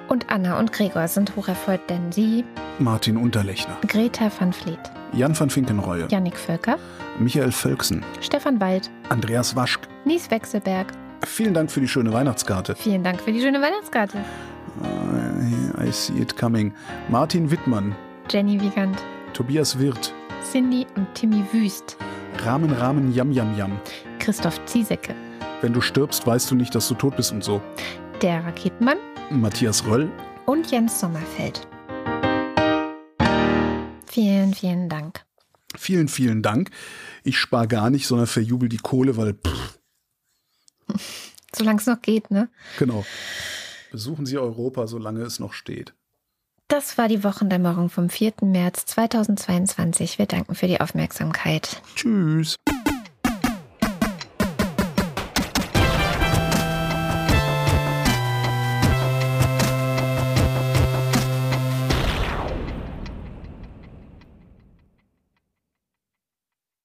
Und 0.10 0.30
Anna 0.30 0.58
und 0.60 0.74
Gregor 0.74 1.08
sind 1.08 1.36
hocherfreut, 1.36 1.82
denn 1.90 2.12
sie, 2.12 2.44
Martin 2.80 3.18
Unterlechner, 3.18 3.78
Greta 3.88 4.32
van 4.40 4.52
Vliet, 4.54 4.80
Jan 5.14 5.38
van 5.40 5.50
Finkenreue, 5.50 6.08
Jannik 6.10 6.38
Völker, 6.38 6.78
Michael 7.20 7.52
Völksen, 7.52 8.04
Stefan 8.22 8.60
Wald, 8.60 8.90
Andreas 9.10 9.56
Waschk. 9.56 9.88
Nies 10.06 10.30
Wechselberg. 10.30 10.88
Vielen 11.26 11.54
Dank 11.54 11.72
für 11.72 11.80
die 11.82 11.88
schöne 11.88 12.14
Weihnachtskarte. 12.14 12.76
Vielen 12.76 13.04
Dank 13.04 13.20
für 13.22 13.32
die 13.32 13.42
schöne 13.42 13.60
Weihnachtskarte. 13.62 14.20
I 15.84 15.92
see 15.92 16.14
it 16.22 16.36
coming. 16.38 16.74
Martin 17.10 17.50
Wittmann, 17.50 17.96
Jenny 18.30 18.60
Wiegand, 18.62 18.98
Tobias 19.34 19.78
Wirth, 19.80 20.14
Cindy 20.52 20.86
und 20.96 21.08
Timmy 21.16 21.44
Wüst, 21.52 21.98
Rahmen 22.46 22.72
Rahmen 22.74 23.12
Yam 23.14 23.32
Yam 23.32 23.56
Yam. 23.58 23.80
Christoph 24.20 24.64
Ziesecke, 24.66 25.16
Wenn 25.62 25.74
du 25.74 25.82
stirbst, 25.82 26.28
weißt 26.28 26.52
du 26.52 26.56
nicht, 26.56 26.76
dass 26.76 26.88
du 26.90 26.96
tot 26.96 27.16
bist 27.16 27.32
und 27.32 27.44
so. 27.44 27.62
der 28.22 28.44
Raketenmann 28.46 28.98
Matthias 29.32 29.86
Röll, 29.86 30.10
und 30.46 30.70
Jens 30.72 31.00
Sommerfeld. 31.00 31.68
Vielen, 34.18 34.56
vielen 34.56 34.90
Dank. 34.90 35.24
vielen, 35.76 36.08
vielen 36.08 36.42
Dank. 36.42 36.72
Ich 37.24 37.38
spare 37.38 37.68
gar 37.68 37.92
nicht, 37.92 38.08
sondern 38.08 38.26
verjubel 38.26 38.68
die 38.68 38.78
Kohle, 38.78 39.16
weil, 39.16 39.36
pff, 39.36 39.78
Solange 41.56 41.80
es 41.80 41.86
noch 41.86 42.02
geht, 42.02 42.32
ne? 42.32 42.50
genau. 42.80 43.06
Besuchen 43.92 44.26
Sie 44.26 44.40
Europa, 44.40 44.88
solange 44.88 45.22
es 45.22 45.40
noch 45.40 45.54
steht. 45.54 45.94
Das 46.68 46.98
war 46.98 47.08
die 47.08 47.24
Wochendämmerung 47.24 47.92
vom 47.92 48.10
4. 48.10 48.34
März 48.42 48.88
2022. 48.88 50.18
Wir 50.18 50.26
danken 50.26 50.56
für 50.56 50.66
die 50.68 50.82
Aufmerksamkeit. 50.82 51.80
Tschüss. 51.96 52.56